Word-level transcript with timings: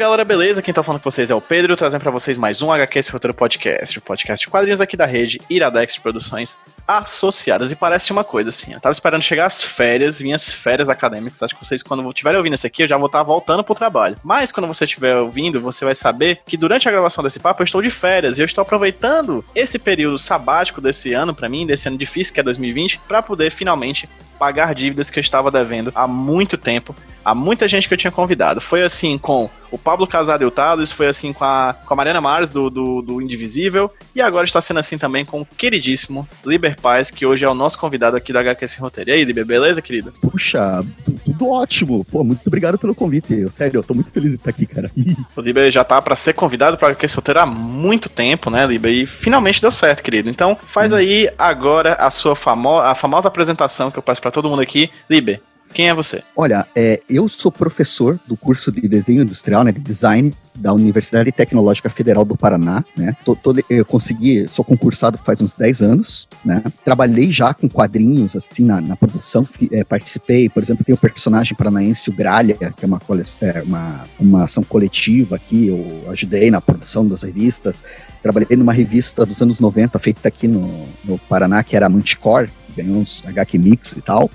galera, 0.00 0.24
beleza? 0.24 0.62
Quem 0.62 0.72
tá 0.72 0.82
falando 0.82 1.02
com 1.02 1.10
vocês 1.10 1.30
é 1.30 1.34
o 1.34 1.42
Pedro, 1.42 1.76
trazendo 1.76 2.00
pra 2.00 2.10
vocês 2.10 2.38
mais 2.38 2.62
um 2.62 2.72
HQ 2.72 2.98
Esse 2.98 3.12
Roteiro 3.12 3.34
Podcast, 3.34 3.98
o 3.98 4.00
podcast 4.00 4.46
de 4.46 4.50
quadrinhos 4.50 4.80
aqui 4.80 4.96
da 4.96 5.04
rede 5.04 5.38
Iradex 5.50 5.92
de 5.92 6.00
Produções 6.00 6.56
Associadas. 6.98 7.70
E 7.70 7.76
parece 7.76 8.12
uma 8.12 8.24
coisa 8.24 8.50
assim, 8.50 8.72
eu 8.72 8.80
tava 8.80 8.92
esperando 8.92 9.22
chegar 9.22 9.46
as 9.46 9.62
férias, 9.62 10.20
minhas 10.20 10.52
férias 10.52 10.88
acadêmicas. 10.88 11.42
Acho 11.42 11.54
que 11.54 11.64
vocês, 11.64 11.82
quando 11.82 12.08
estiverem 12.08 12.38
ouvindo 12.38 12.54
isso 12.54 12.66
aqui, 12.66 12.82
eu 12.82 12.88
já 12.88 12.96
vou 12.96 13.06
estar 13.06 13.22
voltando 13.22 13.62
pro 13.62 13.74
trabalho. 13.74 14.16
Mas 14.24 14.50
quando 14.50 14.66
você 14.66 14.84
estiver 14.84 15.16
ouvindo, 15.16 15.60
você 15.60 15.84
vai 15.84 15.94
saber 15.94 16.40
que 16.46 16.56
durante 16.56 16.88
a 16.88 16.92
gravação 16.92 17.22
desse 17.22 17.38
papo 17.38 17.62
eu 17.62 17.64
estou 17.64 17.82
de 17.82 17.90
férias 17.90 18.38
e 18.38 18.42
eu 18.42 18.46
estou 18.46 18.62
aproveitando 18.62 19.44
esse 19.54 19.78
período 19.78 20.18
sabático 20.18 20.80
desse 20.80 21.12
ano, 21.12 21.34
pra 21.34 21.48
mim, 21.48 21.66
desse 21.66 21.88
ano 21.88 21.98
difícil 21.98 22.34
que 22.34 22.40
é 22.40 22.42
2020, 22.42 23.00
pra 23.06 23.22
poder 23.22 23.50
finalmente 23.50 24.08
pagar 24.40 24.74
dívidas 24.74 25.10
que 25.10 25.18
eu 25.18 25.20
estava 25.20 25.50
devendo 25.50 25.92
há 25.94 26.08
muito 26.08 26.56
tempo, 26.56 26.96
a 27.22 27.34
muita 27.34 27.68
gente 27.68 27.86
que 27.86 27.92
eu 27.92 27.98
tinha 27.98 28.10
convidado. 28.10 28.58
Foi 28.58 28.82
assim 28.82 29.18
com 29.18 29.50
o 29.70 29.78
Pablo 29.78 30.06
Casado 30.06 30.42
e 30.42 30.46
o 30.46 30.50
Tados, 30.50 30.92
foi 30.92 31.08
assim 31.08 31.32
com 31.32 31.44
a, 31.44 31.74
com 31.84 31.92
a 31.92 31.96
Mariana 31.96 32.22
Mars, 32.22 32.48
do, 32.48 32.70
do, 32.70 33.02
do 33.02 33.20
Indivisível, 33.20 33.92
e 34.14 34.22
agora 34.22 34.46
está 34.46 34.60
sendo 34.60 34.80
assim 34.80 34.96
também 34.96 35.26
com 35.26 35.42
o 35.42 35.46
queridíssimo 35.46 36.26
Liber 36.44 36.79
Paz, 36.80 37.10
que 37.10 37.24
hoje 37.26 37.44
é 37.44 37.48
o 37.48 37.54
nosso 37.54 37.78
convidado 37.78 38.16
aqui 38.16 38.32
da 38.32 38.40
HQ 38.40 38.66
Sem 38.68 38.80
Roteiro. 38.80 39.10
E 39.10 39.12
aí, 39.12 39.24
Liber, 39.24 39.44
beleza, 39.44 39.80
querido? 39.82 40.12
Puxa, 40.20 40.82
tu- 41.04 41.12
tudo 41.24 41.48
ótimo. 41.50 42.04
Pô, 42.10 42.24
muito 42.24 42.40
obrigado 42.46 42.78
pelo 42.78 42.94
convite. 42.94 43.32
Eu, 43.34 43.50
sério, 43.50 43.78
eu 43.78 43.82
tô 43.82 43.94
muito 43.94 44.10
feliz 44.10 44.30
de 44.30 44.36
estar 44.36 44.50
aqui, 44.50 44.66
cara. 44.66 44.90
O 45.36 45.40
Liber 45.40 45.70
já 45.70 45.84
tá 45.84 46.00
para 46.02 46.16
ser 46.16 46.32
convidado 46.32 46.76
para 46.76 46.88
HQ 46.88 47.08
Sem 47.08 47.16
Roteiro 47.16 47.40
há 47.40 47.46
muito 47.46 48.08
tempo, 48.08 48.50
né, 48.50 48.66
Liber? 48.66 48.92
E 48.92 49.06
finalmente 49.06 49.60
deu 49.60 49.70
certo, 49.70 50.02
querido. 50.02 50.28
Então, 50.30 50.56
faz 50.60 50.92
aí 50.92 51.30
agora 51.38 51.94
a 51.94 52.10
sua 52.10 52.34
famo 52.34 52.78
a 52.80 52.94
famosa 52.94 53.28
apresentação 53.28 53.90
que 53.90 53.98
eu 53.98 54.02
passo 54.02 54.20
para 54.20 54.30
todo 54.30 54.48
mundo 54.48 54.62
aqui. 54.62 54.90
Liber, 55.08 55.40
quem 55.72 55.88
é 55.88 55.94
você? 55.94 56.22
Olha, 56.36 56.66
é, 56.76 57.00
eu 57.08 57.28
sou 57.28 57.52
professor 57.52 58.18
do 58.26 58.36
curso 58.36 58.72
de 58.72 58.80
desenho 58.88 59.22
industrial, 59.22 59.62
né, 59.62 59.70
de 59.72 59.80
design 59.80 60.34
da 60.54 60.72
Universidade 60.72 61.32
Tecnológica 61.32 61.88
Federal 61.88 62.24
do 62.24 62.36
Paraná, 62.36 62.84
né? 62.96 63.16
Tô- 63.24 63.34
tô- 63.34 63.54
eu 63.68 63.84
consegui, 63.84 64.48
sou 64.48 64.64
concursado 64.64 65.18
faz 65.18 65.40
uns 65.40 65.54
10 65.54 65.80
anos, 65.80 66.28
né? 66.44 66.62
Trabalhei 66.84 67.30
já 67.30 67.54
com 67.54 67.68
quadrinhos, 67.68 68.36
assim, 68.36 68.64
na, 68.64 68.80
na 68.80 68.96
produção, 68.96 69.46
é, 69.72 69.84
participei, 69.84 70.48
por 70.48 70.62
exemplo, 70.62 70.84
tem 70.84 70.94
o 70.94 70.98
personagem 70.98 71.56
paranaense, 71.56 72.10
o 72.10 72.12
Gralha, 72.12 72.54
que 72.54 72.84
é 72.84 72.86
uma, 72.86 73.00
é, 73.40 73.62
uma, 73.62 74.04
uma 74.18 74.44
ação 74.44 74.62
coletiva 74.62 75.36
aqui, 75.36 75.68
eu 75.68 76.10
ajudei 76.10 76.50
na 76.50 76.60
produção 76.60 77.06
das 77.06 77.22
revistas, 77.22 77.84
trabalhei 78.22 78.56
numa 78.56 78.72
revista 78.72 79.24
dos 79.24 79.40
anos 79.40 79.60
90, 79.60 79.98
feita 79.98 80.28
aqui 80.28 80.46
no, 80.48 80.86
no 81.04 81.18
Paraná, 81.18 81.62
que 81.62 81.76
era 81.76 81.86
a 81.86 81.88
Manticore, 81.88 82.50
ganhou 82.76 82.96
uns 82.96 83.22
HQ 83.26 83.58
Mix 83.58 83.92
e 83.92 84.00
tal, 84.00 84.30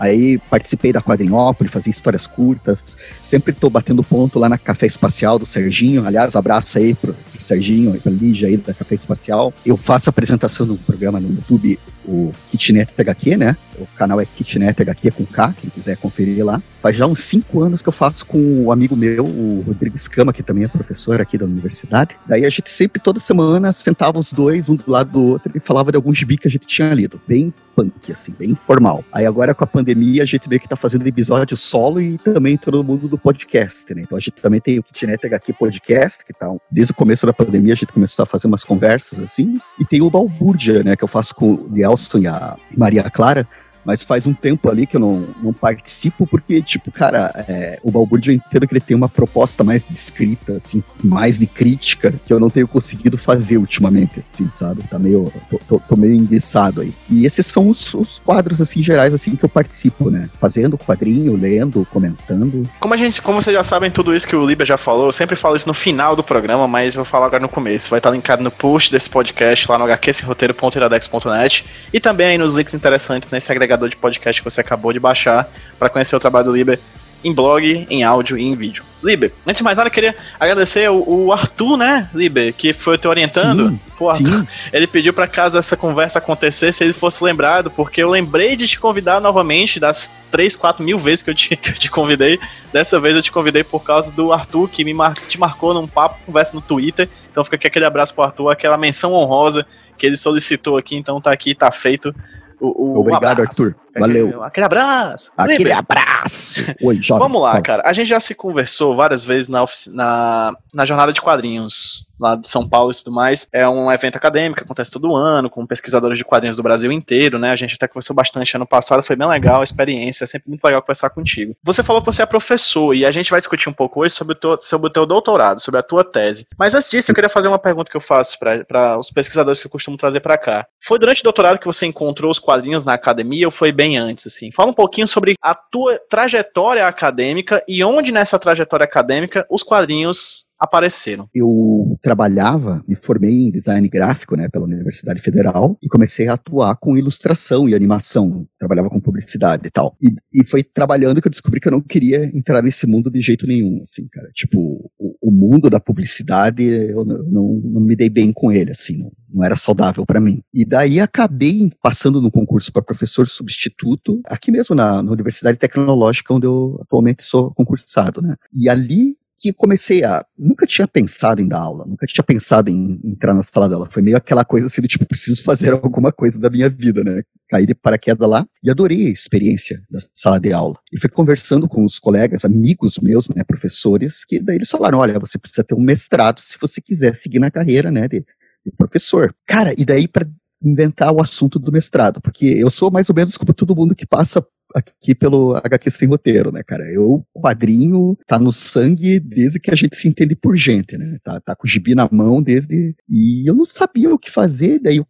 Aí 0.00 0.38
participei 0.48 0.94
da 0.94 1.02
Quadrinópolis, 1.02 1.70
fazia 1.70 1.90
histórias 1.90 2.26
curtas. 2.26 2.96
Sempre 3.22 3.52
tô 3.52 3.68
batendo 3.68 4.02
ponto 4.02 4.38
lá 4.38 4.48
na 4.48 4.56
Café 4.56 4.86
Espacial 4.86 5.38
do 5.38 5.44
Serginho. 5.44 6.06
Aliás, 6.06 6.34
abraço 6.34 6.78
aí 6.78 6.94
pro, 6.94 7.12
pro 7.12 7.44
Serginho 7.44 7.94
e 7.94 8.00
pra 8.00 8.10
Lígia 8.10 8.48
aí 8.48 8.56
da 8.56 8.72
Café 8.72 8.94
Espacial. 8.94 9.52
Eu 9.64 9.76
faço 9.76 10.08
apresentação 10.08 10.64
no 10.64 10.78
programa 10.78 11.20
no 11.20 11.28
YouTube, 11.28 11.78
o 12.04 12.32
Kitnet 12.50 12.92
HQ, 12.96 13.36
né? 13.36 13.56
O 13.78 13.86
canal 13.96 14.20
é 14.20 14.26
Kitnet 14.26 14.82
HQ 14.82 15.10
com 15.12 15.24
K, 15.24 15.54
quem 15.58 15.70
quiser 15.70 15.96
conferir 15.96 16.44
lá. 16.44 16.62
Faz 16.82 16.96
já 16.96 17.06
uns 17.06 17.20
cinco 17.20 17.62
anos 17.62 17.82
que 17.82 17.88
eu 17.88 17.92
faço 17.92 18.24
com 18.26 18.64
o 18.64 18.72
amigo 18.72 18.96
meu, 18.96 19.24
o 19.24 19.62
Rodrigo 19.66 19.96
Escama, 19.96 20.32
que 20.32 20.42
também 20.42 20.64
é 20.64 20.68
professor 20.68 21.20
aqui 21.20 21.36
da 21.36 21.44
universidade. 21.44 22.16
Daí 22.26 22.44
a 22.44 22.50
gente 22.50 22.70
sempre, 22.70 23.00
toda 23.00 23.20
semana, 23.20 23.72
sentava 23.72 24.18
os 24.18 24.32
dois, 24.32 24.68
um 24.68 24.76
do 24.76 24.90
lado 24.90 25.12
do 25.12 25.22
outro, 25.22 25.52
e 25.54 25.60
falava 25.60 25.90
de 25.90 25.96
algum 25.96 26.14
gibi 26.14 26.36
que 26.36 26.48
a 26.48 26.50
gente 26.50 26.66
tinha 26.66 26.92
lido. 26.92 27.20
Bem 27.26 27.52
punk, 27.74 28.12
assim, 28.12 28.34
bem 28.38 28.50
informal. 28.50 29.04
Aí 29.12 29.24
agora 29.24 29.54
com 29.54 29.64
a 29.64 29.66
pandemia, 29.66 30.22
a 30.22 30.26
gente 30.26 30.48
meio 30.48 30.60
que 30.60 30.68
tá 30.68 30.76
fazendo 30.76 31.06
episódio 31.06 31.56
solo 31.56 32.00
e 32.00 32.18
também 32.18 32.56
todo 32.56 32.82
mundo 32.84 33.08
do 33.08 33.18
podcast, 33.18 33.94
né? 33.94 34.02
Então 34.02 34.16
a 34.16 34.20
gente 34.20 34.34
também 34.34 34.60
tem 34.60 34.78
o 34.78 34.82
Kitnet 34.82 35.24
HQ 35.26 35.52
Podcast, 35.54 36.24
que 36.24 36.32
tá 36.32 36.50
desde 36.70 36.92
o 36.92 36.94
começo 36.94 37.26
da 37.26 37.32
pandemia, 37.32 37.72
a 37.72 37.76
gente 37.76 37.92
começou 37.92 38.22
a 38.22 38.26
fazer 38.26 38.46
umas 38.46 38.64
conversas 38.64 39.18
assim. 39.18 39.58
E 39.78 39.84
tem 39.84 40.02
o 40.02 40.10
Balbúrdia, 40.10 40.82
né? 40.82 40.96
Que 40.96 41.04
eu 41.04 41.08
faço 41.08 41.34
com 41.34 41.54
o 41.54 41.70
Nelson 41.90 42.20
e 42.20 42.26
a 42.26 42.56
Maria 42.76 43.10
Clara. 43.10 43.46
Mas 43.84 44.02
faz 44.02 44.26
um 44.26 44.34
tempo 44.34 44.70
ali 44.70 44.86
que 44.86 44.96
eu 44.96 45.00
não, 45.00 45.26
não 45.42 45.52
participo, 45.52 46.26
porque, 46.26 46.60
tipo, 46.62 46.90
cara, 46.92 47.32
é, 47.48 47.78
o 47.82 47.90
Balbúrdia 47.90 48.32
eu 48.32 48.36
entendo 48.36 48.66
que 48.68 48.74
ele 48.74 48.80
tem 48.80 48.96
uma 48.96 49.08
proposta 49.08 49.64
mais 49.64 49.84
de 49.86 49.92
escrita, 49.94 50.54
assim, 50.54 50.82
mais 51.02 51.38
de 51.38 51.46
crítica, 51.46 52.12
que 52.26 52.32
eu 52.32 52.38
não 52.38 52.50
tenho 52.50 52.68
conseguido 52.68 53.16
fazer 53.16 53.56
ultimamente, 53.56 54.20
assim, 54.20 54.48
sabe? 54.50 54.82
Tá 54.90 54.98
meio. 54.98 55.32
tô, 55.48 55.58
tô- 55.68 55.78
tô 55.80 55.96
meio 55.96 56.14
enguiçado 56.14 56.80
aí. 56.82 56.92
E 57.08 57.24
esses 57.24 57.46
são 57.46 57.68
os, 57.68 57.94
os 57.94 58.18
quadros, 58.18 58.60
assim, 58.60 58.82
gerais, 58.82 59.14
assim, 59.14 59.34
que 59.34 59.44
eu 59.44 59.48
participo, 59.48 60.10
né? 60.10 60.28
Fazendo 60.38 60.76
quadrinho, 60.76 61.34
lendo, 61.36 61.86
comentando. 61.90 62.68
Como 62.78 62.92
a 62.94 62.96
gente, 62.96 63.22
como 63.22 63.40
vocês 63.40 63.54
já 63.56 63.64
sabem 63.64 63.90
tudo 63.90 64.14
isso 64.14 64.28
que 64.28 64.36
o 64.36 64.46
Liber 64.46 64.66
já 64.66 64.76
falou, 64.76 65.06
eu 65.06 65.12
sempre 65.12 65.36
falo 65.36 65.56
isso 65.56 65.66
no 65.66 65.74
final 65.74 66.14
do 66.14 66.22
programa, 66.22 66.68
mas 66.68 66.94
eu 66.94 67.02
vou 67.02 67.10
falar 67.10 67.26
agora 67.26 67.40
no 67.42 67.48
começo. 67.48 67.88
Vai 67.90 67.98
estar 67.98 68.10
linkado 68.10 68.42
no 68.42 68.50
post 68.50 68.92
desse 68.92 69.08
podcast 69.08 69.70
lá 69.70 69.78
no 69.78 69.86
hqsroteiro.iradex.net 69.86 71.64
e 71.92 72.00
também 72.00 72.26
aí 72.26 72.38
nos 72.38 72.54
links 72.54 72.74
interessantes 72.74 73.30
nesse 73.30 73.50
agregador 73.50 73.69
de 73.76 73.96
podcast 73.96 74.40
que 74.40 74.50
você 74.50 74.60
acabou 74.60 74.92
de 74.92 75.00
baixar 75.00 75.48
para 75.78 75.88
conhecer 75.88 76.16
o 76.16 76.20
trabalho 76.20 76.46
do 76.46 76.56
Liber 76.56 76.78
em 77.22 77.32
blog, 77.34 77.86
em 77.90 78.02
áudio 78.02 78.38
e 78.38 78.42
em 78.42 78.52
vídeo. 78.52 78.82
Liber, 79.02 79.32
antes 79.46 79.58
de 79.58 79.64
mais 79.64 79.76
nada, 79.76 79.88
eu 79.88 79.92
queria 79.92 80.14
agradecer 80.38 80.90
o, 80.90 81.26
o 81.26 81.32
Arthur, 81.32 81.76
né, 81.76 82.08
Liber, 82.14 82.52
que 82.54 82.72
foi 82.72 82.98
te 82.98 83.06
orientando. 83.06 83.70
Sim, 83.70 83.80
Pô, 83.96 84.10
Arthur, 84.10 84.40
sim. 84.40 84.48
ele 84.72 84.86
pediu 84.86 85.12
pra 85.12 85.26
caso 85.26 85.58
essa 85.58 85.76
conversa 85.76 86.18
acontecesse, 86.18 86.78
se 86.78 86.84
ele 86.84 86.92
fosse 86.92 87.22
lembrado, 87.22 87.70
porque 87.70 88.02
eu 88.02 88.08
lembrei 88.08 88.56
de 88.56 88.66
te 88.66 88.78
convidar 88.78 89.20
novamente 89.20 89.78
das 89.78 90.10
3, 90.30 90.56
4 90.56 90.84
mil 90.84 90.98
vezes 90.98 91.22
que 91.22 91.30
eu 91.30 91.34
te, 91.34 91.56
que 91.56 91.70
eu 91.70 91.74
te 91.74 91.90
convidei. 91.90 92.38
Dessa 92.72 93.00
vez 93.00 93.16
eu 93.16 93.22
te 93.22 93.32
convidei 93.32 93.64
por 93.64 93.82
causa 93.82 94.10
do 94.12 94.32
Arthur, 94.32 94.68
que 94.68 94.84
me 94.84 94.94
mar, 94.94 95.14
te 95.14 95.38
marcou 95.38 95.74
num 95.74 95.86
papo, 95.86 96.24
conversa 96.24 96.54
no 96.54 96.60
Twitter. 96.60 97.08
Então 97.30 97.44
fica 97.44 97.56
aqui 97.56 97.66
aquele 97.66 97.84
abraço 97.84 98.14
pro 98.14 98.24
Arthur, 98.24 98.50
aquela 98.50 98.78
menção 98.78 99.12
honrosa 99.12 99.66
que 99.98 100.06
ele 100.06 100.16
solicitou 100.16 100.78
aqui, 100.78 100.96
então 100.96 101.20
tá 101.20 101.30
aqui, 101.30 101.54
tá 101.54 101.70
feito. 101.70 102.14
O, 102.60 102.66
o- 102.68 103.00
Obrigado, 103.00 103.38
um. 103.40 103.42
Arthur. 103.42 103.74
Valeu. 103.98 104.42
Aquele, 104.42 104.66
abraço. 104.66 105.32
Aquele 105.36 105.58
Liber, 105.58 105.78
abraço. 105.78 106.60
Oi, 106.82 107.00
jovem. 107.00 107.22
Vamos 107.22 107.42
lá, 107.42 107.52
Fala. 107.52 107.62
cara. 107.62 107.82
A 107.86 107.92
gente 107.92 108.08
já 108.08 108.20
se 108.20 108.34
conversou 108.34 108.94
várias 108.94 109.24
vezes 109.24 109.48
na, 109.48 109.64
na, 109.88 110.56
na 110.72 110.84
jornada 110.84 111.12
de 111.12 111.20
quadrinhos 111.20 112.08
lá 112.20 112.36
de 112.36 112.46
São 112.46 112.68
Paulo 112.68 112.92
e 112.92 112.94
tudo 112.94 113.10
mais. 113.10 113.48
É 113.52 113.66
um 113.66 113.90
evento 113.90 114.16
acadêmico 114.16 114.62
acontece 114.62 114.90
todo 114.90 115.16
ano, 115.16 115.48
com 115.48 115.66
pesquisadores 115.66 116.18
de 116.18 116.24
quadrinhos 116.24 116.56
do 116.56 116.62
Brasil 116.62 116.92
inteiro, 116.92 117.38
né? 117.38 117.50
A 117.50 117.56
gente 117.56 117.74
até 117.74 117.88
conversou 117.88 118.14
bastante 118.14 118.54
ano 118.54 118.66
passado, 118.66 119.02
foi 119.02 119.16
bem 119.16 119.26
legal 119.26 119.60
a 119.60 119.64
experiência, 119.64 120.24
é 120.24 120.26
sempre 120.26 120.50
muito 120.50 120.62
legal 120.62 120.82
conversar 120.82 121.10
contigo. 121.10 121.54
Você 121.62 121.82
falou 121.82 122.02
que 122.02 122.06
você 122.06 122.22
é 122.22 122.26
professor 122.26 122.94
e 122.94 123.06
a 123.06 123.10
gente 123.10 123.30
vai 123.30 123.40
discutir 123.40 123.68
um 123.68 123.72
pouco 123.72 124.00
hoje 124.00 124.14
sobre 124.14 124.34
o 124.34 124.36
teu, 124.36 124.58
sobre 124.60 124.88
o 124.88 124.90
teu 124.90 125.06
doutorado, 125.06 125.60
sobre 125.60 125.80
a 125.80 125.82
tua 125.82 126.04
tese. 126.04 126.46
Mas 126.58 126.74
antes 126.74 126.90
disso, 126.90 127.10
eu 127.10 127.14
queria 127.14 127.30
fazer 127.30 127.48
uma 127.48 127.58
pergunta 127.58 127.90
que 127.90 127.96
eu 127.96 128.00
faço 128.00 128.38
para 128.38 128.98
os 128.98 129.10
pesquisadores 129.10 129.60
que 129.60 129.66
eu 129.66 129.70
costumo 129.70 129.96
trazer 129.96 130.20
para 130.20 130.36
cá. 130.36 130.66
Foi 130.82 130.98
durante 130.98 131.20
o 131.20 131.24
doutorado 131.24 131.58
que 131.58 131.66
você 131.66 131.86
encontrou 131.86 132.30
os 132.30 132.38
quadrinhos 132.38 132.84
na 132.84 132.94
academia 132.94 133.46
ou 133.46 133.50
foi 133.50 133.72
bem 133.80 133.96
antes, 133.96 134.26
assim? 134.26 134.52
Fala 134.52 134.70
um 134.70 134.74
pouquinho 134.74 135.08
sobre 135.08 135.36
a 135.40 135.54
tua 135.54 135.98
trajetória 136.10 136.86
acadêmica 136.86 137.64
e 137.66 137.82
onde 137.82 138.12
nessa 138.12 138.38
trajetória 138.38 138.84
acadêmica 138.84 139.46
os 139.48 139.62
quadrinhos 139.62 140.46
apareceram. 140.60 141.26
eu 141.34 141.96
trabalhava, 142.02 142.84
me 142.86 142.94
formei 142.94 143.46
em 143.46 143.50
design 143.50 143.88
gráfico, 143.88 144.36
né, 144.36 144.46
pela 144.46 144.66
Universidade 144.66 145.18
Federal 145.18 145.78
e 145.82 145.88
comecei 145.88 146.28
a 146.28 146.34
atuar 146.34 146.76
com 146.76 146.98
ilustração 146.98 147.66
e 147.66 147.74
animação, 147.74 148.46
trabalhava 148.58 148.90
com 148.90 149.00
publicidade 149.00 149.66
e 149.66 149.70
tal. 149.70 149.96
E, 150.02 150.14
e 150.42 150.44
foi 150.44 150.62
trabalhando 150.62 151.22
que 151.22 151.28
eu 151.28 151.30
descobri 151.30 151.58
que 151.58 151.68
eu 151.68 151.72
não 151.72 151.80
queria 151.80 152.24
entrar 152.36 152.60
nesse 152.60 152.86
mundo 152.86 153.10
de 153.10 153.22
jeito 153.22 153.46
nenhum, 153.46 153.80
assim, 153.80 154.06
cara. 154.12 154.28
Tipo, 154.34 154.90
o, 155.20 155.30
mundo 155.30 155.68
da 155.68 155.80
publicidade, 155.80 156.62
eu 156.64 157.04
não, 157.04 157.18
não, 157.24 157.60
não 157.64 157.80
me 157.80 157.94
dei 157.96 158.08
bem 158.08 158.32
com 158.32 158.50
ele, 158.50 158.72
assim, 158.72 158.98
não, 158.98 159.12
não 159.32 159.44
era 159.44 159.56
saudável 159.56 160.04
para 160.06 160.20
mim. 160.20 160.42
E 160.52 160.64
daí 160.64 161.00
acabei 161.00 161.70
passando 161.82 162.20
no 162.20 162.30
concurso 162.30 162.72
para 162.72 162.82
professor 162.82 163.26
substituto, 163.26 164.20
aqui 164.26 164.50
mesmo 164.50 164.74
na, 164.74 165.02
na 165.02 165.12
Universidade 165.12 165.58
Tecnológica, 165.58 166.34
onde 166.34 166.46
eu 166.46 166.78
atualmente 166.82 167.22
sou 167.22 167.52
concursado, 167.52 168.22
né. 168.22 168.36
E 168.54 168.68
ali 168.68 169.19
que 169.40 169.54
comecei 169.54 170.04
a. 170.04 170.22
Nunca 170.38 170.66
tinha 170.66 170.86
pensado 170.86 171.40
em 171.40 171.48
dar 171.48 171.60
aula, 171.60 171.86
nunca 171.86 172.06
tinha 172.06 172.22
pensado 172.22 172.68
em 172.68 173.00
entrar 173.02 173.32
na 173.32 173.42
sala 173.42 173.68
dela. 173.70 173.88
Foi 173.90 174.02
meio 174.02 174.16
aquela 174.16 174.44
coisa 174.44 174.66
assim 174.66 174.82
do 174.82 174.88
tipo, 174.88 175.06
preciso 175.06 175.42
fazer 175.42 175.72
alguma 175.72 176.12
coisa 176.12 176.38
da 176.38 176.50
minha 176.50 176.68
vida, 176.68 177.02
né? 177.02 177.22
Caí 177.48 177.64
de 177.64 177.74
paraquedas 177.74 178.28
lá 178.28 178.46
e 178.62 178.70
adorei 178.70 179.06
a 179.06 179.10
experiência 179.10 179.82
da 179.90 179.98
sala 180.14 180.38
de 180.38 180.52
aula. 180.52 180.76
E 180.92 181.00
fui 181.00 181.08
conversando 181.08 181.66
com 181.66 181.82
os 181.84 181.98
colegas, 181.98 182.44
amigos 182.44 182.98
meus, 183.02 183.30
né, 183.30 183.42
professores, 183.42 184.26
que 184.26 184.38
daí 184.40 184.56
eles 184.56 184.70
falaram: 184.70 184.98
olha, 184.98 185.18
você 185.18 185.38
precisa 185.38 185.64
ter 185.64 185.74
um 185.74 185.82
mestrado 185.82 186.40
se 186.40 186.58
você 186.60 186.80
quiser 186.80 187.14
seguir 187.14 187.38
na 187.38 187.50
carreira, 187.50 187.90
né, 187.90 188.06
de, 188.06 188.20
de 188.20 188.72
professor. 188.76 189.34
Cara, 189.46 189.72
e 189.76 189.86
daí 189.86 190.06
para 190.06 190.28
inventar 190.62 191.10
o 191.12 191.22
assunto 191.22 191.58
do 191.58 191.72
mestrado, 191.72 192.20
porque 192.20 192.44
eu 192.44 192.68
sou 192.68 192.90
mais 192.90 193.08
ou 193.08 193.14
menos 193.14 193.38
como 193.38 193.54
todo 193.54 193.74
mundo 193.74 193.94
que 193.94 194.06
passa 194.06 194.44
aqui 194.74 195.14
pelo 195.14 195.54
HQ 195.56 195.90
Sem 195.90 196.08
Roteiro, 196.08 196.52
né, 196.52 196.62
cara? 196.62 196.84
Eu, 196.90 197.24
quadrinho, 197.32 198.16
tá 198.26 198.38
no 198.38 198.52
sangue 198.52 199.20
desde 199.20 199.60
que 199.60 199.70
a 199.70 199.76
gente 199.76 199.96
se 199.96 200.08
entende 200.08 200.34
por 200.34 200.56
gente, 200.56 200.96
né? 200.96 201.18
Tá, 201.22 201.40
tá 201.40 201.54
com 201.54 201.66
o 201.66 201.70
gibi 201.70 201.94
na 201.94 202.08
mão 202.10 202.42
desde. 202.42 202.94
E 203.08 203.48
eu 203.48 203.54
não 203.54 203.64
sabia 203.64 204.12
o 204.12 204.18
que 204.18 204.30
fazer, 204.30 204.78
daí 204.78 205.00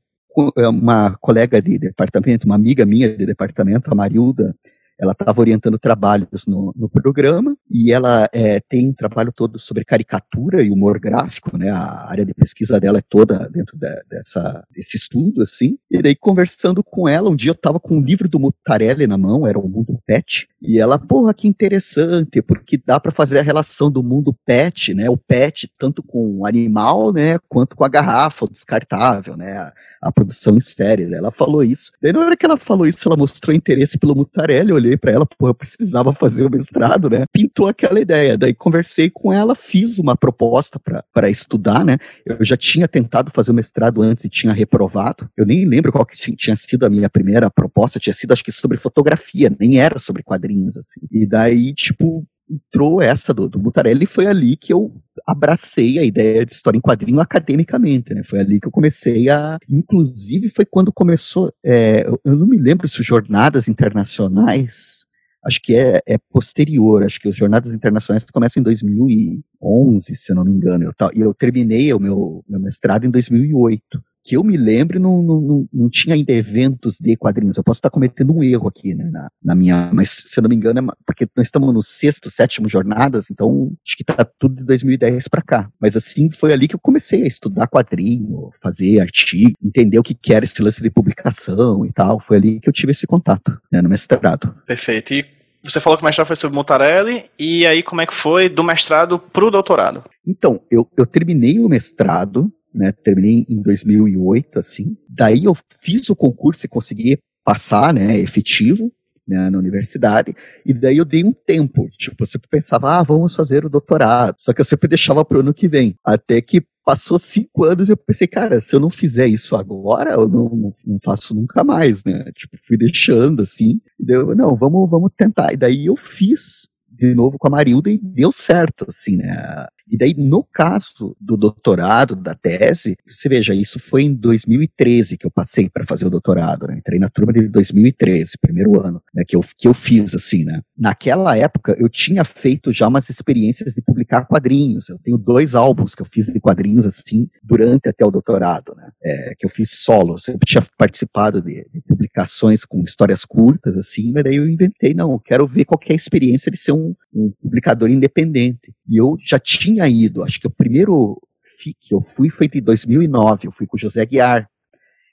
uma 0.57 1.17
colega 1.21 1.61
de 1.61 1.79
departamento, 1.79 2.47
uma 2.47 2.55
amiga 2.55 2.87
minha 2.87 3.15
de 3.15 3.27
departamento, 3.27 3.91
a 3.91 3.95
Marilda, 3.95 4.55
ela 5.01 5.13
estava 5.13 5.41
orientando 5.41 5.79
trabalhos 5.79 6.47
no, 6.47 6.75
no, 6.77 6.89
programa 6.89 7.57
e 7.71 7.91
ela 7.91 8.29
é, 8.35 8.61
tem 8.61 8.91
um 8.91 8.93
trabalho 8.93 9.33
todo 9.33 9.59
sobre 9.59 9.85
caricatura 9.85 10.63
e 10.63 10.71
humor 10.71 11.01
gráfico, 11.01 11.57
né? 11.57 11.71
A 11.71 12.11
área 12.11 12.27
de 12.27 12.35
pesquisa 12.35 12.79
dela 12.79 12.99
é 12.99 13.03
toda 13.09 13.49
dentro 13.49 13.79
de, 13.79 13.89
dessa, 14.11 14.63
desse 14.71 14.99
estudo, 14.99 15.43
assim. 15.43 15.79
E 15.91 16.03
daí, 16.03 16.15
conversando 16.15 16.85
com 16.85 17.09
ela, 17.09 17.31
um 17.31 17.37
dia 17.37 17.51
eu 17.51 17.55
estava 17.55 17.81
com 17.81 17.97
um 17.97 18.03
livro 18.03 18.29
do 18.29 18.39
Mutarelli 18.39 19.07
na 19.07 19.17
mão, 19.17 19.47
era 19.47 19.59
o 19.59 19.67
Mundo 19.67 19.99
Pet, 20.07 20.47
e 20.61 20.79
ela, 20.79 20.99
porra, 20.99 21.33
que 21.33 21.49
interessante, 21.49 22.43
porque 22.43 22.79
dá 22.85 23.01
para 23.01 23.11
fazer 23.11 23.39
a 23.39 23.43
relação 23.43 23.91
do 23.91 24.03
mundo 24.03 24.37
pet, 24.45 24.93
né? 24.93 25.09
O 25.09 25.17
pet, 25.17 25.71
tanto 25.79 26.03
com 26.03 26.41
o 26.41 26.47
animal, 26.47 27.13
né? 27.13 27.39
Quanto 27.49 27.75
com 27.75 27.85
a 27.85 27.89
garrafa, 27.89 28.45
o 28.45 28.51
descartável, 28.51 29.37
né? 29.37 29.57
A, 29.57 29.73
a 30.03 30.13
produção. 30.13 30.51
Né? 30.51 31.17
Ela 31.17 31.31
falou 31.31 31.63
isso. 31.63 31.93
Daí, 32.03 32.13
na 32.13 32.21
hora 32.21 32.37
que 32.37 32.45
ela 32.45 32.57
falou 32.57 32.87
isso, 32.87 33.09
ela 33.09 33.17
mostrou 33.17 33.55
interesse 33.55 33.99
pelo 33.99 34.15
Mutarelli, 34.15 34.71
eu 34.71 34.79
olhei 34.91 34.97
para 34.97 35.13
ela, 35.13 35.27
pô, 35.27 35.49
eu 35.49 35.55
precisava 35.55 36.13
fazer 36.13 36.45
o 36.45 36.51
mestrado, 36.51 37.09
né? 37.09 37.25
Pintou 37.33 37.69
aquela 37.69 38.01
ideia. 38.01 38.37
Daí 38.37 38.53
conversei 38.53 39.11
com 39.11 39.33
ela, 39.33 39.55
fiz 39.55 39.99
uma 39.99 40.17
proposta 40.17 40.81
para 41.13 41.31
estudar, 41.31 41.85
né? 41.85 41.97
Eu 42.27 42.45
já 42.45 42.57
tinha 42.57 42.89
tentado 42.89 43.31
fazer 43.31 43.53
o 43.53 43.55
mestrado 43.55 44.03
antes 44.03 44.25
e 44.25 44.29
tinha 44.29 44.53
reprovado. 44.53 45.29
Eu 45.37 45.47
nem 45.47 45.65
lembro 45.65 45.93
qual 45.93 46.05
que 46.05 46.17
tinha 46.17 46.57
sido 46.57 46.85
a 46.85 46.91
minha 46.91 47.09
primeira 47.09 47.51
proposta, 47.51 47.99
tinha 47.99 48.15
sido 48.15 48.33
acho 48.33 48.45
que 48.45 48.53
sobre 48.53 48.77
fotografia, 48.77 49.55
nem 49.59 49.79
era 49.79 49.99
sobre 49.99 50.23
quadrinhos, 50.23 50.77
assim. 50.77 51.01
E 51.11 51.27
daí, 51.27 51.73
tipo, 51.73 52.27
entrou 52.51 53.01
essa 53.01 53.33
do, 53.33 53.49
do 53.49 53.61
e 54.01 54.07
foi 54.07 54.27
ali 54.27 54.57
que 54.57 54.73
eu 54.73 54.93
abracei 55.27 55.99
a 55.99 56.05
ideia 56.05 56.45
de 56.45 56.53
história 56.53 56.77
em 56.77 56.81
quadrinho 56.81 57.21
academicamente, 57.21 58.13
né? 58.13 58.23
Foi 58.25 58.41
ali 58.41 58.61
que 58.61 58.67
eu 58.67 58.73
comecei 58.73 59.29
a, 59.29 59.59
inclusive 59.69 60.51
foi 60.51 60.65
quando 60.65 60.93
começou, 60.93 61.53
é, 61.65 62.05
eu 62.25 62.37
não 62.37 62.47
me 62.47 62.59
lembro 62.59 62.89
se 62.89 63.03
jornadas 63.03 63.69
internacionais, 63.69 65.05
acho 65.45 65.61
que 65.63 65.75
é, 65.75 66.01
é, 66.07 66.19
posterior, 66.31 67.05
acho 67.05 67.21
que 67.21 67.29
os 67.29 67.37
jornadas 67.37 67.73
internacionais 67.73 68.25
começam 68.25 68.61
em 68.61 68.65
2011, 68.65 70.17
se 70.17 70.33
eu 70.33 70.37
não 70.37 70.45
me 70.45 70.53
engano, 70.53 70.85
eu, 70.85 71.11
e 71.15 71.21
eu 71.21 71.33
terminei 71.33 71.93
o 71.93 72.01
meu, 72.01 72.45
meu 72.49 72.61
mestrado 72.61 73.07
em 73.07 73.11
2008 73.11 74.03
que 74.23 74.37
eu 74.37 74.45
me 74.45 74.57
lembre, 74.57 74.99
não, 74.99 75.23
não, 75.23 75.69
não, 75.73 75.89
tinha 75.89 76.15
ainda 76.15 76.33
eventos 76.33 76.99
de 77.01 77.17
quadrinhos. 77.17 77.57
Eu 77.57 77.65
posso 77.65 77.79
estar 77.79 77.91
cometendo 77.91 78.35
um 78.35 78.43
erro 78.43 78.69
aqui, 78.69 78.95
né, 78.95 79.05
na, 79.11 79.31
na 79.43 79.55
minha, 79.55 79.91
mas 79.93 80.25
se 80.27 80.39
eu 80.39 80.43
não 80.43 80.49
me 80.49 80.57
engano, 80.57 80.81
é 80.81 80.95
porque 81.07 81.27
nós 81.37 81.47
estamos 81.47 81.73
no 81.73 81.83
sexto, 81.83 82.31
sétimo 82.31 82.69
jornadas, 82.69 83.31
então 83.31 83.73
acho 83.87 83.97
que 83.97 84.05
tá 84.05 84.25
tudo 84.39 84.57
de 84.57 84.65
2010 84.65 85.29
para 85.29 85.43
cá. 85.43 85.71
Mas 85.81 85.97
assim, 85.97 86.31
foi 86.31 86.53
ali 86.53 86.69
que 86.69 86.75
eu 86.75 86.81
comecei 86.81 87.23
a 87.23 87.27
estudar 87.27 87.69
quadrinho, 87.69 88.51
fazer 88.63 89.01
artigo, 89.01 89.53
entender 89.63 89.99
o 89.99 90.03
que, 90.03 90.15
que 90.15 90.33
era 90.33 90.45
esse 90.45 90.63
lance 90.63 90.83
de 90.83 90.91
publicação 90.91 91.85
e 91.87 91.93
tal. 91.93 92.21
Foi 92.21 92.37
ali 92.37 92.61
que 92.61 92.69
eu 92.69 92.73
tive 92.73 92.93
esse 92.93 93.07
contato, 93.07 93.59
né, 93.73 93.81
no 93.81 93.89
mestrado. 93.89 94.55
Perfeito. 94.67 95.15
E 95.15 95.25
você 95.63 95.81
falou 95.81 95.97
que 95.97 96.03
o 96.03 96.07
mestrado 96.07 96.27
foi 96.27 96.37
sobre 96.37 96.55
Montarelli, 96.55 97.25
e 97.39 97.67
aí 97.67 97.83
como 97.83 98.01
é 98.01 98.07
que 98.07 98.15
foi 98.15 98.49
do 98.49 98.65
mestrado 98.65 99.19
pro 99.19 99.51
doutorado? 99.51 100.03
Então, 100.27 100.61
eu, 100.71 100.89
eu 100.97 101.05
terminei 101.05 101.59
o 101.61 101.69
mestrado, 101.69 102.51
né? 102.75 102.93
Terminei 102.93 103.45
em 103.49 103.61
2008, 103.61 104.59
assim. 104.59 104.97
Daí 105.09 105.45
eu 105.45 105.57
fiz 105.81 106.09
o 106.09 106.17
concurso 106.17 106.65
e 106.65 106.69
consegui 106.69 107.19
passar, 107.45 107.93
né? 107.93 108.19
Efetivo. 108.19 108.93
Né, 109.29 109.49
na 109.49 109.59
universidade, 109.59 110.35
e 110.67 110.75
daí 110.75 110.97
eu 110.97 111.05
dei 111.05 111.23
um 111.23 111.33
tempo, 111.33 111.89
tipo, 111.91 112.25
eu 112.25 112.27
sempre 112.27 112.49
pensava, 112.49 112.99
ah, 112.99 113.03
vamos 113.05 113.37
fazer 113.37 113.65
o 113.65 113.69
doutorado, 113.69 114.35
só 114.41 114.53
que 114.53 114.61
eu 114.61 114.65
sempre 114.65 114.89
deixava 114.89 115.25
o 115.25 115.39
ano 115.39 115.55
que 115.55 115.69
vem, 115.69 115.95
até 116.05 116.41
que 116.41 116.61
passou 116.85 117.17
cinco 117.17 117.63
anos 117.63 117.89
e 117.89 117.93
eu 117.93 117.97
pensei, 117.97 118.27
cara, 118.27 118.61
se 118.61 118.75
eu 118.75 118.81
não 118.81 118.91
fizer 118.91 119.29
isso 119.29 119.55
agora, 119.55 120.15
eu 120.15 120.27
não, 120.27 120.49
não, 120.49 120.73
não 120.85 120.99
faço 120.99 121.33
nunca 121.33 121.63
mais, 121.63 122.03
né, 122.05 122.25
tipo, 122.35 122.57
fui 122.61 122.77
deixando, 122.77 123.43
assim, 123.43 123.81
e 124.01 124.05
daí 124.05 124.17
eu, 124.17 124.35
não, 124.35 124.57
vamos, 124.57 124.91
vamos 124.91 125.13
tentar, 125.17 125.53
e 125.53 125.57
daí 125.57 125.87
eu 125.87 125.95
fiz 125.95 126.67
de 126.89 127.15
novo 127.15 127.39
com 127.39 127.47
a 127.47 127.51
Marilda 127.51 127.89
e 127.89 127.99
deu 127.99 128.33
certo, 128.33 128.87
assim, 128.89 129.17
né, 129.17 129.67
e 129.91 129.97
daí, 129.97 130.15
no 130.17 130.45
caso 130.45 131.17
do 131.21 131.37
doutorado, 131.37 132.15
da 132.15 132.35
tese, 132.35 132.97
você 133.07 133.29
veja, 133.29 133.53
isso 133.53 133.79
foi 133.81 134.05
em 134.05 134.15
2013 134.15 135.19
que 135.19 135.27
eu 135.27 135.31
passei 135.31 135.69
para 135.69 135.85
fazer 135.85 136.07
o 136.07 136.11
doutorado, 136.11 136.69
né? 136.69 136.77
Entrei 136.79 136.99
na 136.99 137.09
turma 137.09 137.33
de 137.33 137.49
2013, 137.49 138.39
primeiro 138.41 138.81
ano, 138.81 139.03
né? 139.13 139.25
Que 139.27 139.35
eu, 139.35 139.41
que 139.59 139.67
eu 139.67 139.75
fiz, 139.75 140.15
assim, 140.15 140.45
né? 140.45 140.61
Naquela 140.79 141.37
época, 141.37 141.77
eu 141.79 141.89
tinha 141.89 142.25
feito 142.25 142.73
já 142.73 142.87
umas 142.87 143.11
experiências 143.11 143.75
de 143.75 143.83
publicar 143.83 144.27
quadrinhos. 144.27 144.89
Eu 144.89 144.99
tenho 144.99 145.19
dois 145.19 145.55
álbuns 145.57 145.95
que 145.95 146.03
eu 146.03 146.07
fiz 146.07 146.27
de 146.27 146.39
quadrinhos, 146.39 146.87
assim, 146.87 147.29
durante 147.43 147.89
até 147.89 148.05
o 148.05 148.11
doutorado, 148.11 148.75
né? 148.77 148.91
É, 149.03 149.35
que 149.39 149.45
eu 149.45 149.51
fiz 149.51 149.71
solo. 149.71 150.15
Eu 150.15 150.19
sempre 150.19 150.47
tinha 150.47 150.65
participado 150.79 151.43
de, 151.43 151.67
de, 151.73 151.81
publicações 151.83 152.65
com 152.65 152.83
histórias 152.85 153.25
curtas, 153.25 153.77
assim, 153.77 154.13
mas 154.13 154.23
daí 154.23 154.37
eu 154.37 154.49
inventei, 154.49 154.95
não, 154.95 155.13
eu 155.13 155.19
quero 155.19 155.47
ver 155.47 155.65
qual 155.65 155.81
é 155.89 155.93
a 155.93 155.97
experiência 155.97 156.51
de 156.51 156.57
ser 156.57 156.73
um, 156.73 156.95
um 157.13 157.33
publicador 157.43 157.91
independente. 157.91 158.73
E 158.91 159.01
eu 159.01 159.17
já 159.25 159.39
tinha 159.39 159.89
ido, 159.89 160.25
acho 160.25 160.41
que 160.41 160.49
o 160.49 160.51
primeiro 160.51 161.17
FIC 161.59 161.77
que 161.81 161.95
eu 161.95 162.01
fui 162.01 162.29
foi 162.29 162.49
de 162.49 162.61
2009, 162.61 163.47
eu 163.47 163.53
fui 163.53 163.65
com 163.65 163.77
o 163.77 163.81
José 163.81 164.05
Guiar. 164.05 164.49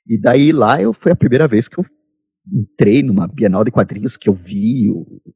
E 0.08 0.20
daí 0.20 0.52
lá 0.52 0.82
eu 0.82 0.92
foi 0.92 1.12
a 1.12 1.16
primeira 1.16 1.48
vez 1.48 1.68
que 1.68 1.78
eu 1.78 1.86
entrei 2.52 3.04
numa 3.04 3.28
Bienal 3.28 3.64
de 3.64 3.72
Quadrinhos 3.72 4.16
que 4.18 4.30
eu 4.30 4.34
vi 4.34 4.88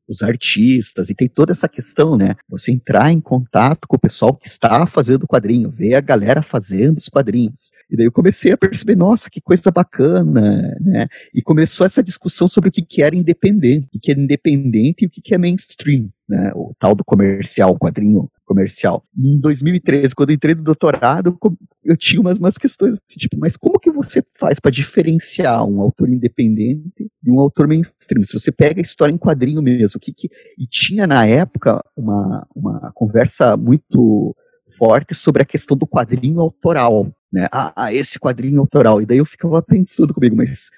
os 0.07 0.23
artistas 0.23 1.09
e 1.09 1.13
tem 1.13 1.27
toda 1.27 1.51
essa 1.51 1.67
questão, 1.67 2.17
né? 2.17 2.35
Você 2.49 2.71
entrar 2.71 3.11
em 3.11 3.19
contato 3.19 3.87
com 3.87 3.95
o 3.95 3.99
pessoal 3.99 4.33
que 4.33 4.47
está 4.47 4.85
fazendo 4.87 5.27
quadrinho, 5.27 5.69
ver 5.69 5.95
a 5.95 6.01
galera 6.01 6.41
fazendo 6.41 6.97
os 6.97 7.09
quadrinhos. 7.09 7.69
E 7.89 7.97
daí 7.97 8.05
eu 8.05 8.11
comecei 8.11 8.53
a 8.53 8.57
perceber, 8.57 8.95
nossa, 8.95 9.29
que 9.29 9.41
coisa 9.41 9.69
bacana, 9.69 10.75
né? 10.79 11.07
E 11.35 11.41
começou 11.41 11.85
essa 11.85 12.01
discussão 12.01 12.47
sobre 12.47 12.69
o 12.69 12.71
que, 12.71 12.81
que 12.81 13.03
era 13.03 13.15
independente, 13.15 13.89
o 13.93 13.99
que 13.99 14.11
é 14.11 14.15
independente 14.15 15.03
e 15.03 15.07
o 15.07 15.09
que, 15.09 15.21
que 15.21 15.35
é 15.35 15.37
mainstream 15.37 16.09
né, 16.31 16.51
o 16.55 16.73
tal 16.79 16.95
do 16.95 17.03
comercial, 17.03 17.71
o 17.71 17.77
quadrinho 17.77 18.31
comercial. 18.45 19.03
E 19.15 19.35
em 19.35 19.39
2013, 19.39 20.15
quando 20.15 20.31
entrei 20.31 20.55
no 20.55 20.63
doutorado, 20.63 21.37
eu 21.83 21.97
tinha 21.97 22.21
umas, 22.21 22.37
umas 22.37 22.57
questões 22.57 22.93
assim, 22.93 23.19
tipo, 23.19 23.37
mas 23.37 23.57
como 23.57 23.79
que 23.79 23.91
você 23.91 24.23
faz 24.37 24.59
para 24.59 24.71
diferenciar 24.71 25.65
um 25.67 25.81
autor 25.81 26.09
independente 26.09 27.11
de 27.21 27.31
um 27.31 27.39
autor 27.39 27.67
mainstream? 27.67 28.23
Se 28.23 28.39
você 28.39 28.51
pega 28.51 28.79
a 28.79 28.83
história 28.83 29.11
em 29.11 29.17
quadrinho 29.17 29.61
mesmo, 29.61 29.99
que, 29.99 30.13
que 30.13 30.29
e 30.57 30.65
tinha 30.65 31.05
na 31.05 31.25
época 31.25 31.83
uma, 31.95 32.47
uma 32.55 32.91
conversa 32.93 33.57
muito 33.57 34.33
forte 34.77 35.13
sobre 35.13 35.41
a 35.41 35.45
questão 35.45 35.75
do 35.75 35.85
quadrinho 35.85 36.39
autoral, 36.39 37.11
né? 37.31 37.47
Ah, 37.51 37.73
ah, 37.75 37.93
esse 37.93 38.17
quadrinho 38.17 38.61
autoral. 38.61 39.01
E 39.01 39.05
daí 39.05 39.17
eu 39.17 39.25
ficava 39.25 39.61
pensando 39.61 40.13
comigo, 40.13 40.35
mas 40.35 40.69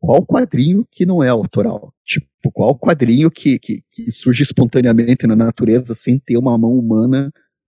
qual 0.00 0.24
quadrinho 0.24 0.86
que 0.90 1.04
não 1.04 1.22
é 1.22 1.28
autoral? 1.28 1.92
Tipo, 2.02 2.26
qual 2.50 2.74
quadrinho 2.74 3.30
que, 3.30 3.58
que, 3.58 3.84
que 3.92 4.10
surge 4.10 4.42
espontaneamente 4.42 5.26
na 5.26 5.36
natureza 5.36 5.94
sem 5.94 6.18
ter 6.18 6.36
uma 6.36 6.56
mão 6.58 6.76
humana 6.76 7.32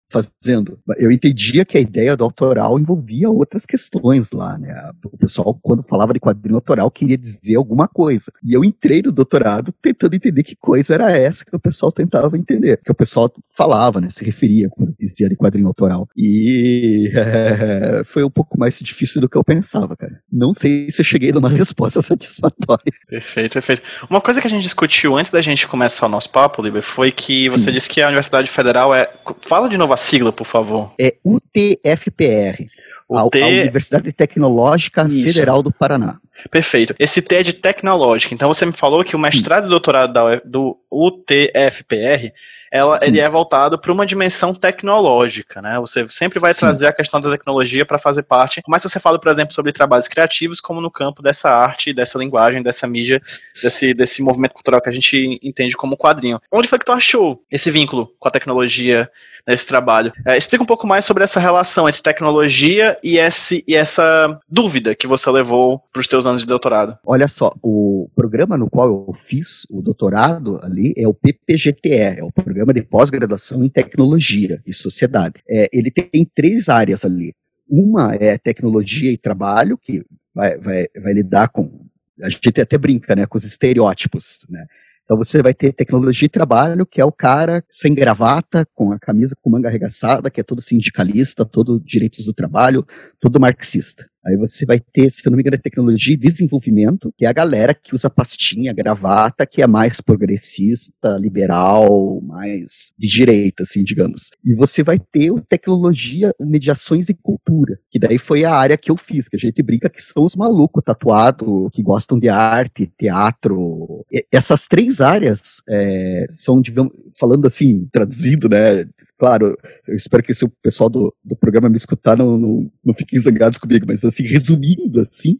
fazendo. 0.09 0.79
Eu 0.97 1.11
entendia 1.11 1.63
que 1.63 1.77
a 1.77 1.81
ideia 1.81 2.17
do 2.17 2.23
autoral 2.23 2.79
envolvia 2.79 3.29
outras 3.29 3.65
questões 3.65 4.31
lá, 4.31 4.57
né? 4.57 4.73
O 5.05 5.17
pessoal, 5.17 5.57
quando 5.61 5.83
falava 5.83 6.13
de 6.13 6.19
quadrinho 6.19 6.55
autoral, 6.55 6.89
queria 6.89 7.17
dizer 7.17 7.55
alguma 7.55 7.87
coisa. 7.87 8.31
E 8.43 8.53
eu 8.53 8.63
entrei 8.63 9.01
no 9.03 9.11
doutorado 9.11 9.71
tentando 9.71 10.15
entender 10.15 10.43
que 10.43 10.55
coisa 10.55 10.95
era 10.95 11.11
essa 11.11 11.45
que 11.45 11.55
o 11.55 11.59
pessoal 11.59 11.91
tentava 11.91 12.37
entender. 12.37 12.79
Que 12.83 12.91
o 12.91 12.95
pessoal 12.95 13.31
falava, 13.55 14.01
né? 14.01 14.09
Se 14.09 14.25
referia 14.25 14.67
quando 14.69 14.95
dizia 14.99 15.29
de 15.29 15.35
quadrinho 15.35 15.67
autoral. 15.67 16.07
E 16.17 17.11
é, 17.13 18.01
foi 18.05 18.23
um 18.23 18.29
pouco 18.29 18.59
mais 18.59 18.79
difícil 18.79 19.21
do 19.21 19.29
que 19.29 19.37
eu 19.37 19.43
pensava, 19.43 19.95
cara. 19.95 20.19
Não 20.31 20.53
sei 20.53 20.89
se 20.89 21.01
eu 21.01 21.05
cheguei 21.05 21.31
numa 21.31 21.49
resposta 21.49 22.01
satisfatória. 22.01 22.83
Perfeito, 23.07 23.53
perfeito. 23.53 23.83
Uma 24.09 24.21
coisa 24.21 24.41
que 24.41 24.47
a 24.47 24.49
gente 24.49 24.63
discutiu 24.63 25.17
antes 25.17 25.31
da 25.31 25.41
gente 25.41 25.67
começar 25.67 26.07
o 26.07 26.09
nosso 26.09 26.31
papo, 26.31 26.61
Liber, 26.61 26.81
foi 26.81 27.11
que 27.11 27.43
Sim. 27.43 27.49
você 27.49 27.71
disse 27.71 27.89
que 27.89 28.01
a 28.01 28.07
Universidade 28.07 28.49
Federal 28.49 28.93
é. 28.95 29.07
Fala 29.47 29.69
de 29.69 29.77
novo 29.77 29.93
sigla, 29.99 30.31
por 30.31 30.45
favor. 30.45 30.93
É 30.99 31.15
UTFPR. 31.23 32.67
A, 33.11 33.21
a 33.21 33.47
Universidade 33.47 34.13
Tecnológica 34.13 35.07
Isso. 35.09 35.33
Federal 35.33 35.63
do 35.63 35.71
Paraná. 35.71 36.19
Perfeito. 36.49 36.95
Esse 36.99 37.21
T 37.21 37.35
é 37.35 37.43
de 37.43 37.53
tecnológica. 37.53 38.33
Então 38.33 38.47
você 38.47 38.65
me 38.65 38.73
falou 38.73 39.03
que 39.03 39.15
o 39.15 39.19
mestrado 39.19 39.65
e 39.65 39.69
doutorado 39.69 40.13
da, 40.13 40.35
do 40.45 40.77
UTFPR 40.89 42.31
ela, 42.71 42.99
ele 43.01 43.19
é 43.19 43.27
voltado 43.27 43.79
para 43.79 43.91
uma 43.91 44.05
dimensão 44.05 44.53
tecnológica, 44.53 45.59
né? 45.61 45.79
Você 45.79 46.07
sempre 46.07 46.39
vai 46.39 46.53
Sim. 46.53 46.59
trazer 46.59 46.87
a 46.87 46.93
questão 46.93 47.19
da 47.19 47.31
tecnologia 47.31 47.83
para 47.83 47.97
fazer 47.97 48.23
parte. 48.23 48.61
Mas 48.67 48.83
você 48.83 48.99
fala, 48.99 49.19
por 49.19 49.31
exemplo, 49.31 49.53
sobre 49.53 49.71
trabalhos 49.71 50.07
criativos, 50.07 50.61
como 50.61 50.79
no 50.79 50.91
campo 50.91 51.23
dessa 51.23 51.49
arte, 51.49 51.93
dessa 51.93 52.19
linguagem, 52.19 52.61
dessa 52.61 52.87
mídia, 52.87 53.19
desse, 53.61 53.93
desse 53.93 54.21
movimento 54.21 54.53
cultural 54.53 54.81
que 54.81 54.89
a 54.89 54.93
gente 54.93 55.39
entende 55.41 55.75
como 55.75 55.97
quadrinho. 55.97 56.39
Onde 56.51 56.67
foi 56.67 56.77
que 56.77 56.85
tu 56.85 56.91
achou 56.91 57.41
esse 57.51 57.71
vínculo 57.71 58.13
com 58.19 58.27
a 58.27 58.31
tecnologia? 58.31 59.09
Nesse 59.47 59.65
trabalho. 59.65 60.11
É, 60.25 60.37
explica 60.37 60.63
um 60.63 60.67
pouco 60.67 60.87
mais 60.87 61.05
sobre 61.05 61.23
essa 61.23 61.39
relação 61.39 61.87
entre 61.87 62.01
tecnologia 62.01 62.97
e, 63.03 63.17
esse, 63.17 63.63
e 63.67 63.75
essa 63.75 64.39
dúvida 64.47 64.95
que 64.95 65.07
você 65.07 65.29
levou 65.29 65.81
para 65.91 65.99
os 65.99 66.07
teus 66.07 66.25
anos 66.25 66.41
de 66.41 66.47
doutorado. 66.47 66.97
Olha 67.05 67.27
só, 67.27 67.51
o 67.61 68.09
programa 68.15 68.57
no 68.57 68.69
qual 68.69 68.87
eu 69.07 69.13
fiz 69.13 69.65
o 69.69 69.81
doutorado 69.81 70.59
ali 70.63 70.93
é 70.97 71.07
o 71.07 71.13
PPGTE, 71.13 72.17
é 72.19 72.23
o 72.23 72.31
Programa 72.31 72.73
de 72.73 72.81
Pós-Graduação 72.81 73.63
em 73.63 73.69
Tecnologia 73.69 74.61
e 74.65 74.73
Sociedade. 74.73 75.41
É, 75.47 75.67
ele 75.71 75.91
tem 75.91 76.25
três 76.33 76.69
áreas 76.69 77.05
ali. 77.05 77.33
Uma 77.69 78.15
é 78.15 78.37
tecnologia 78.37 79.11
e 79.11 79.17
trabalho, 79.17 79.77
que 79.77 80.03
vai, 80.33 80.57
vai, 80.57 80.85
vai 81.01 81.13
lidar 81.13 81.49
com. 81.49 81.87
A 82.21 82.29
gente 82.29 82.59
até 82.59 82.77
brinca, 82.77 83.15
né, 83.15 83.25
com 83.25 83.37
os 83.37 83.45
estereótipos, 83.45 84.45
né? 84.49 84.65
Então 85.09 85.17
você 85.17 85.41
vai 85.41 85.55
ter 85.55 85.73
tecnologia 85.73 86.27
e 86.27 86.29
trabalho, 86.29 86.85
que 86.85 87.01
é 87.01 87.03
o 87.03 87.11
cara 87.11 87.63
sem 87.67 87.95
gravata, 87.95 88.63
com 88.75 88.91
a 88.91 88.99
camisa 88.99 89.35
com 89.41 89.49
manga 89.49 89.67
arregaçada, 89.67 90.29
que 90.29 90.39
é 90.39 90.43
todo 90.43 90.61
sindicalista, 90.61 91.43
todo 91.43 91.81
direitos 91.83 92.25
do 92.25 92.31
trabalho, 92.31 92.85
todo 93.19 93.39
marxista. 93.39 94.05
Aí 94.29 94.37
você 94.37 94.65
vai 94.65 94.79
ter, 94.79 95.09
se 95.09 95.25
eu 95.25 95.31
não 95.31 95.37
me 95.37 95.41
engano, 95.41 95.55
é 95.55 95.59
tecnologia 95.59 96.13
e 96.13 96.17
desenvolvimento, 96.17 97.11
que 97.17 97.25
é 97.25 97.29
a 97.29 97.33
galera 97.33 97.73
que 97.73 97.95
usa 97.95 98.09
pastinha, 98.09 98.73
gravata, 98.73 99.45
que 99.45 99.61
é 99.61 99.67
mais 99.67 99.99
progressista, 99.99 101.17
liberal, 101.19 102.21
mais 102.21 102.91
de 102.97 103.07
direita, 103.07 103.63
assim, 103.63 103.83
digamos. 103.83 104.29
E 104.45 104.53
você 104.53 104.83
vai 104.83 104.99
ter 104.99 105.31
o 105.31 105.41
tecnologia, 105.41 106.33
mediações 106.39 107.09
e 107.09 107.13
cultura, 107.13 107.79
que 107.89 107.99
daí 107.99 108.17
foi 108.17 108.45
a 108.45 108.53
área 108.53 108.77
que 108.77 108.91
eu 108.91 108.97
fiz, 108.97 109.27
que 109.27 109.35
a 109.35 109.39
gente 109.39 109.61
brinca 109.63 109.89
que 109.89 110.01
são 110.01 110.23
os 110.23 110.35
malucos 110.35 110.83
tatuados, 110.83 111.69
que 111.73 111.81
gostam 111.81 112.19
de 112.19 112.29
arte, 112.29 112.91
teatro. 112.97 114.05
E 114.11 114.25
essas 114.31 114.67
três 114.67 115.01
áreas 115.01 115.61
é, 115.67 116.27
são, 116.31 116.61
digamos, 116.61 116.93
falando 117.19 117.45
assim, 117.45 117.87
traduzido, 117.91 118.47
né, 118.47 118.85
Claro, 119.19 119.57
eu 119.85 119.95
espero 119.95 120.23
que 120.23 120.33
se 120.33 120.45
o 120.45 120.49
pessoal 120.63 120.89
do, 120.89 121.13
do 121.21 121.35
programa 121.35 121.67
me 121.67 121.75
escutar 121.75 122.17
não, 122.17 122.37
não, 122.37 122.71
não 122.85 122.93
fiquem 122.93 123.19
zangados 123.19 123.59
comigo, 123.59 123.85
mas 123.85 124.05
assim, 124.05 124.23
resumindo 124.23 125.01
assim, 125.01 125.37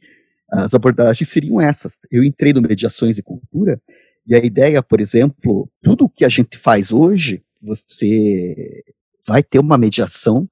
as 0.51 0.73
abordagens 0.73 1.29
seriam 1.29 1.61
essas. 1.61 1.97
Eu 2.11 2.21
entrei 2.21 2.51
no 2.51 2.61
Mediações 2.61 3.17
e 3.17 3.23
Cultura, 3.23 3.81
e 4.27 4.35
a 4.35 4.39
ideia, 4.39 4.83
por 4.83 4.99
exemplo, 4.99 5.71
tudo 5.81 6.05
o 6.05 6.09
que 6.09 6.25
a 6.25 6.29
gente 6.29 6.57
faz 6.57 6.91
hoje, 6.91 7.41
você 7.61 8.83
vai 9.25 9.41
ter 9.41 9.59
uma 9.59 9.77
mediação 9.77 10.47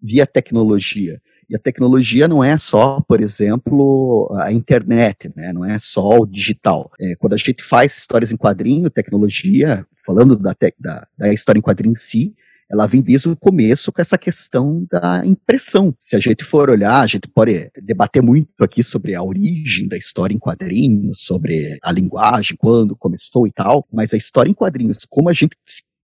via 0.00 0.26
tecnologia. 0.26 1.18
E 1.48 1.56
a 1.56 1.58
tecnologia 1.58 2.28
não 2.28 2.44
é 2.44 2.58
só, 2.58 3.00
por 3.08 3.22
exemplo, 3.22 4.30
a 4.42 4.52
internet, 4.52 5.32
né? 5.34 5.50
não 5.54 5.64
é 5.64 5.78
só 5.78 6.18
o 6.18 6.26
digital. 6.26 6.90
É, 7.00 7.16
quando 7.16 7.32
a 7.32 7.38
gente 7.38 7.62
faz 7.64 7.96
histórias 7.96 8.30
em 8.30 8.36
quadrinho, 8.36 8.90
tecnologia, 8.90 9.86
falando 10.04 10.38
da, 10.38 10.54
da, 10.78 11.06
da 11.16 11.32
história 11.32 11.58
em 11.58 11.62
quadrinho 11.62 11.92
em 11.92 11.96
si, 11.96 12.34
ela 12.70 12.86
vem 12.86 13.00
desde 13.00 13.28
o 13.28 13.36
começo 13.36 13.90
com 13.90 14.00
essa 14.00 14.18
questão 14.18 14.86
da 14.90 15.24
impressão. 15.24 15.94
Se 16.00 16.16
a 16.16 16.18
gente 16.18 16.44
for 16.44 16.68
olhar, 16.68 17.00
a 17.00 17.06
gente 17.06 17.26
pode 17.28 17.70
debater 17.82 18.22
muito 18.22 18.62
aqui 18.62 18.82
sobre 18.82 19.14
a 19.14 19.22
origem 19.22 19.88
da 19.88 19.96
história 19.96 20.34
em 20.34 20.38
quadrinhos, 20.38 21.22
sobre 21.22 21.78
a 21.82 21.90
linguagem, 21.90 22.56
quando 22.58 22.96
começou 22.96 23.46
e 23.46 23.52
tal, 23.52 23.86
mas 23.92 24.12
a 24.12 24.16
história 24.16 24.50
em 24.50 24.54
quadrinhos, 24.54 24.98
como 25.08 25.28
a 25.28 25.32
gente 25.32 25.56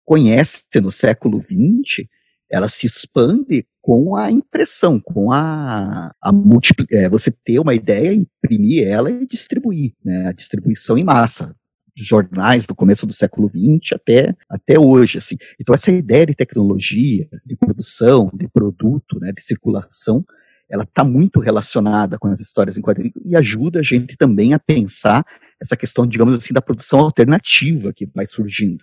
conhece 0.04 0.64
no 0.81 0.92
século 0.92 1.40
XX, 1.40 2.07
ela 2.50 2.69
se 2.69 2.87
expande 2.87 3.66
com 3.81 4.14
a 4.14 4.31
impressão, 4.31 5.00
com 5.00 5.33
a, 5.33 6.12
a 6.23 6.33
é, 6.92 7.09
você 7.09 7.31
ter 7.31 7.59
uma 7.59 7.75
ideia, 7.75 8.14
imprimir 8.14 8.87
ela 8.87 9.11
e 9.11 9.26
distribuir, 9.26 9.95
né, 10.04 10.28
a 10.28 10.33
distribuição 10.33 10.97
em 10.97 11.02
massa 11.02 11.57
jornais 11.97 12.67
do 12.67 12.75
começo 12.75 13.07
do 13.07 13.13
século 13.13 13.49
XX 13.49 13.93
até, 13.95 14.35
até 14.49 14.79
hoje, 14.79 15.19
assim. 15.19 15.37
Então 15.61 15.75
essa 15.75 15.91
ideia 15.91 16.27
de 16.27 16.35
tecnologia, 16.35 17.29
de 17.45 17.57
produção, 17.57 18.31
de 18.35 18.49
produto, 18.49 19.19
né, 19.21 19.33
de 19.33 19.43
circulação, 19.43 20.25
ela 20.71 20.85
está 20.85 21.05
muito 21.05 21.39
relacionada 21.39 22.19
com 22.19 22.29
as 22.29 22.41
histórias 22.41 22.79
em 22.79 22.81
quadrinhos 22.81 23.15
e 23.25 23.37
ajuda 23.37 23.81
a 23.81 23.83
gente 23.83 24.17
também 24.17 24.55
a 24.55 24.59
pensar 24.59 25.23
essa 25.61 25.77
questão, 25.77 26.07
digamos 26.07 26.39
assim, 26.39 26.55
da 26.55 26.63
produção 26.63 27.01
alternativa 27.01 27.93
que 27.93 28.07
vai 28.07 28.25
surgindo. 28.27 28.83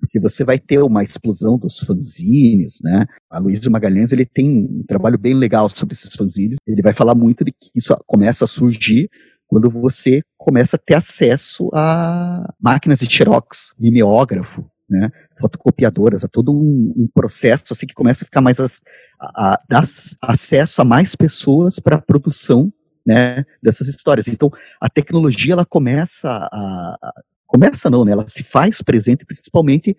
Porque 0.00 0.20
você 0.20 0.44
vai 0.44 0.58
ter 0.58 0.80
uma 0.80 1.02
explosão 1.02 1.56
dos 1.58 1.80
fanzines, 1.80 2.78
né? 2.82 3.06
A 3.30 3.38
Luiz 3.38 3.60
de 3.60 3.68
Magalhães, 3.68 4.12
ele 4.12 4.24
tem 4.24 4.48
um 4.48 4.84
trabalho 4.86 5.18
bem 5.18 5.34
legal 5.34 5.68
sobre 5.68 5.94
esses 5.94 6.14
fanzines. 6.14 6.56
Ele 6.66 6.82
vai 6.82 6.92
falar 6.92 7.14
muito 7.14 7.44
de 7.44 7.52
que 7.52 7.70
isso 7.74 7.94
começa 8.06 8.44
a 8.44 8.48
surgir 8.48 9.08
quando 9.48 9.70
você 9.70 10.22
começa 10.36 10.76
a 10.76 10.78
ter 10.78 10.94
acesso 10.94 11.68
a 11.72 12.54
máquinas 12.60 13.00
de 13.00 13.10
xerox, 13.10 13.74
mimeógrafo, 13.78 14.70
né, 14.88 15.10
fotocopiadoras, 15.38 16.24
a 16.24 16.28
todo 16.28 16.52
um, 16.52 16.94
um, 16.96 17.08
processo 17.12 17.72
assim 17.72 17.86
que 17.86 17.94
começa 17.94 18.24
a 18.24 18.26
ficar 18.26 18.40
mais 18.40 18.60
as, 18.60 18.80
a, 19.20 19.54
a, 19.54 19.60
dar 19.68 19.82
acesso 20.22 20.80
a 20.80 20.84
mais 20.84 21.14
pessoas 21.14 21.78
para 21.78 21.96
a 21.96 22.00
produção 22.00 22.72
né, 23.04 23.44
dessas 23.62 23.88
histórias. 23.88 24.28
Então, 24.28 24.50
a 24.80 24.88
tecnologia 24.88 25.54
ela 25.54 25.64
começa 25.64 26.30
a, 26.30 26.98
a, 27.02 27.12
começa 27.46 27.90
não, 27.90 28.04
né, 28.04 28.12
ela 28.12 28.28
se 28.28 28.42
faz 28.42 28.82
presente 28.82 29.24
principalmente 29.24 29.96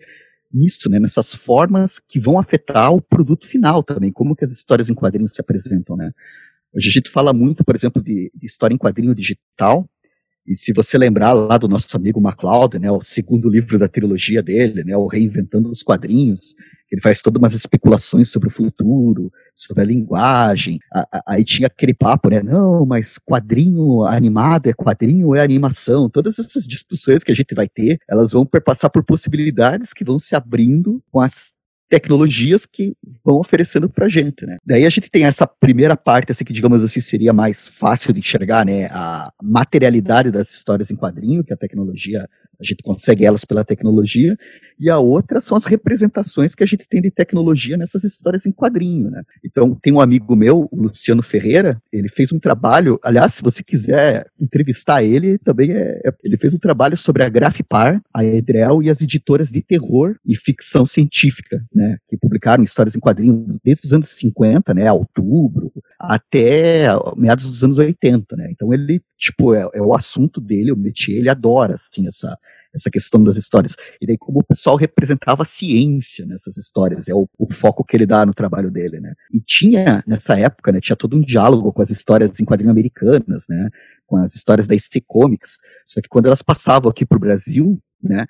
nisso, 0.52 0.88
né, 0.88 0.98
nessas 0.98 1.34
formas 1.34 2.00
que 2.00 2.18
vão 2.18 2.38
afetar 2.38 2.92
o 2.92 3.00
produto 3.00 3.46
final 3.46 3.82
também, 3.82 4.12
como 4.12 4.34
que 4.34 4.44
as 4.44 4.50
histórias 4.50 4.90
em 4.90 4.94
quadrinhos 4.94 5.32
se 5.32 5.40
apresentam, 5.40 5.96
né? 5.96 6.10
A 6.74 6.80
gente 6.80 7.10
fala 7.10 7.32
muito, 7.32 7.64
por 7.64 7.74
exemplo, 7.74 8.02
de, 8.02 8.30
de 8.34 8.46
história 8.46 8.74
em 8.74 8.78
quadrinho 8.78 9.14
digital, 9.14 9.88
e 10.46 10.56
se 10.56 10.72
você 10.72 10.96
lembrar 10.96 11.32
lá 11.32 11.58
do 11.58 11.68
nosso 11.68 11.94
amigo 11.96 12.20
MacLeod, 12.20 12.78
né, 12.78 12.90
o 12.90 13.00
segundo 13.00 13.48
livro 13.48 13.78
da 13.78 13.86
trilogia 13.86 14.42
dele, 14.42 14.82
né, 14.82 14.96
o 14.96 15.06
Reinventando 15.06 15.68
os 15.68 15.82
Quadrinhos, 15.82 16.54
ele 16.90 17.00
faz 17.00 17.20
todas 17.22 17.38
umas 17.38 17.54
especulações 17.54 18.30
sobre 18.30 18.48
o 18.48 18.50
futuro, 18.50 19.30
sobre 19.54 19.82
a 19.82 19.86
linguagem. 19.86 20.80
A, 20.92 21.00
a, 21.12 21.34
aí 21.34 21.44
tinha 21.44 21.66
aquele 21.66 21.94
papo, 21.94 22.30
né, 22.30 22.42
não, 22.42 22.84
mas 22.84 23.16
quadrinho 23.16 24.02
animado 24.04 24.68
é 24.68 24.72
quadrinho 24.72 25.28
ou 25.28 25.36
é 25.36 25.42
animação? 25.42 26.08
Todas 26.10 26.38
essas 26.38 26.64
discussões 26.66 27.22
que 27.22 27.30
a 27.30 27.36
gente 27.36 27.54
vai 27.54 27.68
ter, 27.68 27.98
elas 28.08 28.32
vão 28.32 28.44
perpassar 28.44 28.90
por 28.90 29.04
possibilidades 29.04 29.92
que 29.92 30.04
vão 30.04 30.18
se 30.18 30.34
abrindo 30.34 31.00
com 31.12 31.20
as 31.20 31.54
tecnologias 31.90 32.64
que 32.64 32.94
vão 33.24 33.38
oferecendo 33.38 33.90
para 33.90 34.06
a 34.06 34.08
gente, 34.08 34.46
né? 34.46 34.58
Daí 34.64 34.86
a 34.86 34.90
gente 34.90 35.10
tem 35.10 35.24
essa 35.24 35.44
primeira 35.46 35.96
parte, 35.96 36.30
assim, 36.30 36.44
que 36.44 36.52
digamos 36.52 36.84
assim 36.84 37.00
seria 37.00 37.32
mais 37.32 37.66
fácil 37.66 38.12
de 38.12 38.20
enxergar, 38.20 38.64
né? 38.64 38.86
A 38.86 39.30
materialidade 39.42 40.30
das 40.30 40.52
histórias 40.52 40.90
em 40.90 40.96
quadrinho, 40.96 41.42
que 41.42 41.52
a 41.52 41.56
tecnologia 41.56 42.26
a 42.60 42.64
gente 42.64 42.82
consegue 42.82 43.24
elas 43.24 43.44
pela 43.44 43.64
tecnologia, 43.64 44.36
e 44.78 44.90
a 44.90 44.98
outra 44.98 45.40
são 45.40 45.56
as 45.56 45.64
representações 45.64 46.54
que 46.54 46.62
a 46.62 46.66
gente 46.66 46.86
tem 46.86 47.00
de 47.00 47.10
tecnologia 47.10 47.76
nessas 47.76 48.04
histórias 48.04 48.44
em 48.44 48.52
quadrinho, 48.52 49.10
né? 49.10 49.22
Então, 49.42 49.74
tem 49.74 49.92
um 49.92 50.00
amigo 50.00 50.36
meu, 50.36 50.68
o 50.70 50.82
Luciano 50.82 51.22
Ferreira, 51.22 51.80
ele 51.90 52.08
fez 52.08 52.32
um 52.32 52.38
trabalho, 52.38 52.98
aliás, 53.02 53.34
se 53.34 53.42
você 53.42 53.62
quiser 53.62 54.26
entrevistar 54.38 55.02
ele, 55.02 55.38
também 55.38 55.72
é, 55.72 56.00
é 56.04 56.12
ele 56.22 56.36
fez 56.36 56.54
um 56.54 56.58
trabalho 56.58 56.96
sobre 56.96 57.22
a 57.22 57.28
Grafipar, 57.28 58.00
a 58.14 58.24
Edrel 58.24 58.82
e 58.82 58.90
as 58.90 59.00
editoras 59.00 59.48
de 59.48 59.62
terror 59.62 60.16
e 60.26 60.36
ficção 60.36 60.84
científica, 60.84 61.64
né, 61.74 61.79
que 62.08 62.16
publicaram 62.16 62.62
histórias 62.62 62.96
em 62.96 63.00
quadrinhos 63.00 63.58
desde 63.62 63.86
os 63.86 63.92
anos 63.92 64.08
50, 64.10 64.74
né, 64.74 64.92
outubro, 64.92 65.72
até 65.98 66.86
meados 67.16 67.46
dos 67.46 67.62
anos 67.62 67.78
80, 67.78 68.36
né? 68.36 68.48
Então 68.50 68.72
ele, 68.72 69.02
tipo, 69.16 69.54
é, 69.54 69.68
é 69.74 69.82
o 69.82 69.94
assunto 69.94 70.40
dele, 70.40 70.72
o 70.72 70.76
métier, 70.76 71.18
ele 71.18 71.28
adora, 71.28 71.74
assim, 71.74 72.06
essa 72.06 72.36
essa 72.74 72.90
questão 72.90 73.22
das 73.22 73.36
histórias. 73.36 73.74
E 74.00 74.06
daí 74.06 74.16
como 74.16 74.40
o 74.40 74.44
pessoal 74.44 74.76
representava 74.76 75.42
a 75.42 75.46
ciência 75.46 76.24
nessas 76.26 76.56
histórias, 76.56 77.08
é 77.08 77.14
o, 77.14 77.28
o, 77.38 77.52
foco 77.52 77.84
que 77.84 77.96
ele 77.96 78.06
dá 78.06 78.24
no 78.24 78.32
trabalho 78.32 78.70
dele, 78.70 79.00
né? 79.00 79.12
E 79.32 79.40
tinha, 79.40 80.02
nessa 80.06 80.38
época, 80.38 80.72
né, 80.72 80.80
tinha 80.80 80.96
todo 80.96 81.16
um 81.16 81.20
diálogo 81.20 81.72
com 81.72 81.82
as 81.82 81.90
histórias 81.90 82.38
em 82.40 82.44
quadrinhos 82.44 82.70
americanas, 82.70 83.44
né? 83.48 83.68
Com 84.06 84.16
as 84.16 84.34
histórias 84.34 84.66
da 84.66 84.74
IC 84.74 85.02
Comics, 85.06 85.58
só 85.86 86.00
que 86.00 86.08
quando 86.08 86.26
elas 86.26 86.42
passavam 86.42 86.90
aqui 86.90 87.04
para 87.04 87.16
o 87.16 87.20
Brasil, 87.20 87.80
né? 88.02 88.26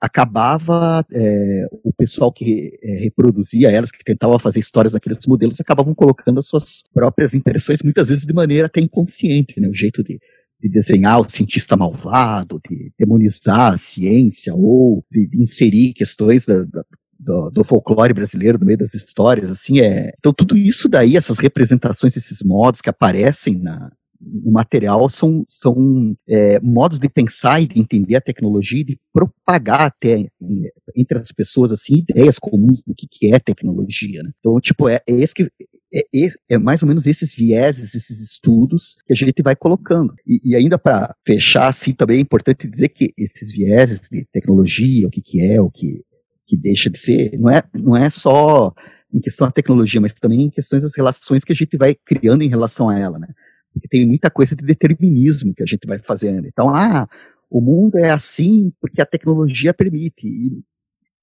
Acabava 0.00 1.04
é, 1.12 1.66
o 1.84 1.92
pessoal 1.92 2.32
que 2.32 2.72
é, 2.82 2.98
reproduzia 3.00 3.70
elas, 3.70 3.90
que 3.90 4.04
tentava 4.04 4.38
fazer 4.38 4.60
histórias 4.60 4.94
naqueles 4.94 5.18
modelos, 5.26 5.60
acabavam 5.60 5.94
colocando 5.94 6.38
as 6.38 6.48
suas 6.48 6.82
próprias 6.92 7.34
impressões, 7.34 7.82
muitas 7.82 8.08
vezes 8.08 8.24
de 8.24 8.32
maneira 8.32 8.66
até 8.66 8.80
inconsciente, 8.80 9.60
né? 9.60 9.68
O 9.68 9.74
jeito 9.74 10.02
de 10.02 10.18
de 10.60 10.68
desenhar 10.68 11.20
o 11.20 11.30
cientista 11.30 11.76
malvado, 11.76 12.60
de 12.68 12.92
demonizar 12.98 13.74
a 13.74 13.78
ciência 13.78 14.54
ou 14.54 15.04
de, 15.10 15.28
inserir 15.34 15.92
questões 15.92 16.46
da, 16.46 16.64
da, 16.64 16.82
do, 17.18 17.50
do, 17.50 17.64
folclore 17.64 18.14
brasileiro 18.14 18.58
no 18.58 18.66
meio 18.66 18.78
das 18.78 18.94
histórias, 18.94 19.50
assim, 19.50 19.80
é... 19.80 20.12
Então 20.18 20.32
tudo 20.32 20.56
isso 20.56 20.88
daí, 20.88 21.16
essas 21.16 21.38
representações, 21.38 22.16
esses 22.16 22.42
modos 22.42 22.80
que 22.80 22.90
aparecem 22.90 23.58
na, 23.58 23.92
no 24.20 24.52
material 24.52 25.08
são, 25.08 25.44
são 25.48 26.14
é, 26.28 26.60
modos 26.60 26.98
de 26.98 27.08
pensar 27.08 27.60
e 27.60 27.66
de 27.66 27.80
entender 27.80 28.16
a 28.16 28.20
tecnologia 28.20 28.80
e 28.80 28.84
de 28.84 29.00
propagar 29.12 29.82
até 29.82 30.26
entre 30.96 31.18
as 31.18 31.32
pessoas 31.32 31.72
assim 31.72 32.04
ideias 32.08 32.38
comuns 32.38 32.82
do 32.86 32.94
que, 32.94 33.06
que 33.10 33.34
é 33.34 33.38
tecnologia. 33.38 34.22
Né? 34.22 34.30
Então, 34.38 34.60
tipo, 34.60 34.88
é, 34.88 35.00
é 35.08 35.12
esse 35.12 35.34
que 35.34 35.48
é, 35.94 36.00
é, 36.14 36.28
é, 36.50 36.58
mais 36.58 36.82
ou 36.82 36.88
menos 36.88 37.06
esses 37.06 37.34
vieses, 37.34 37.94
esses 37.94 38.20
estudos 38.20 38.96
que 39.06 39.12
a 39.12 39.16
gente 39.16 39.42
vai 39.42 39.56
colocando. 39.56 40.14
E, 40.26 40.50
e 40.50 40.56
ainda 40.56 40.78
para 40.78 41.14
fechar, 41.26 41.68
assim, 41.68 41.92
também 41.92 42.18
é 42.18 42.20
importante 42.20 42.68
dizer 42.68 42.88
que 42.88 43.12
esses 43.16 43.50
vieses 43.52 44.00
de 44.10 44.26
tecnologia, 44.32 45.06
o 45.06 45.10
que, 45.10 45.22
que 45.22 45.44
é, 45.44 45.60
o 45.60 45.70
que 45.70 46.04
que 46.46 46.56
deixa 46.56 46.88
de 46.88 46.96
ser, 46.96 47.36
não 47.38 47.50
é, 47.50 47.62
não 47.74 47.96
é 47.96 48.08
só 48.08 48.72
em 49.12 49.20
questão 49.20 49.46
da 49.46 49.52
tecnologia, 49.52 50.00
mas 50.00 50.12
também 50.12 50.42
em 50.42 50.50
questões 50.50 50.82
das 50.82 50.96
relações 50.96 51.44
que 51.44 51.52
a 51.52 51.56
gente 51.56 51.76
vai 51.76 51.94
criando 51.94 52.42
em 52.42 52.48
relação 52.48 52.88
a 52.88 52.98
ela, 52.98 53.18
né? 53.18 53.28
Tem 53.90 54.06
muita 54.06 54.30
coisa 54.30 54.54
de 54.56 54.64
determinismo 54.64 55.54
que 55.54 55.62
a 55.62 55.66
gente 55.66 55.86
vai 55.86 55.98
fazendo. 55.98 56.46
Então, 56.46 56.68
ah, 56.68 57.08
o 57.50 57.60
mundo 57.60 57.98
é 57.98 58.10
assim 58.10 58.72
porque 58.80 59.00
a 59.00 59.06
tecnologia 59.06 59.72
permite. 59.72 60.26
E 60.26 60.62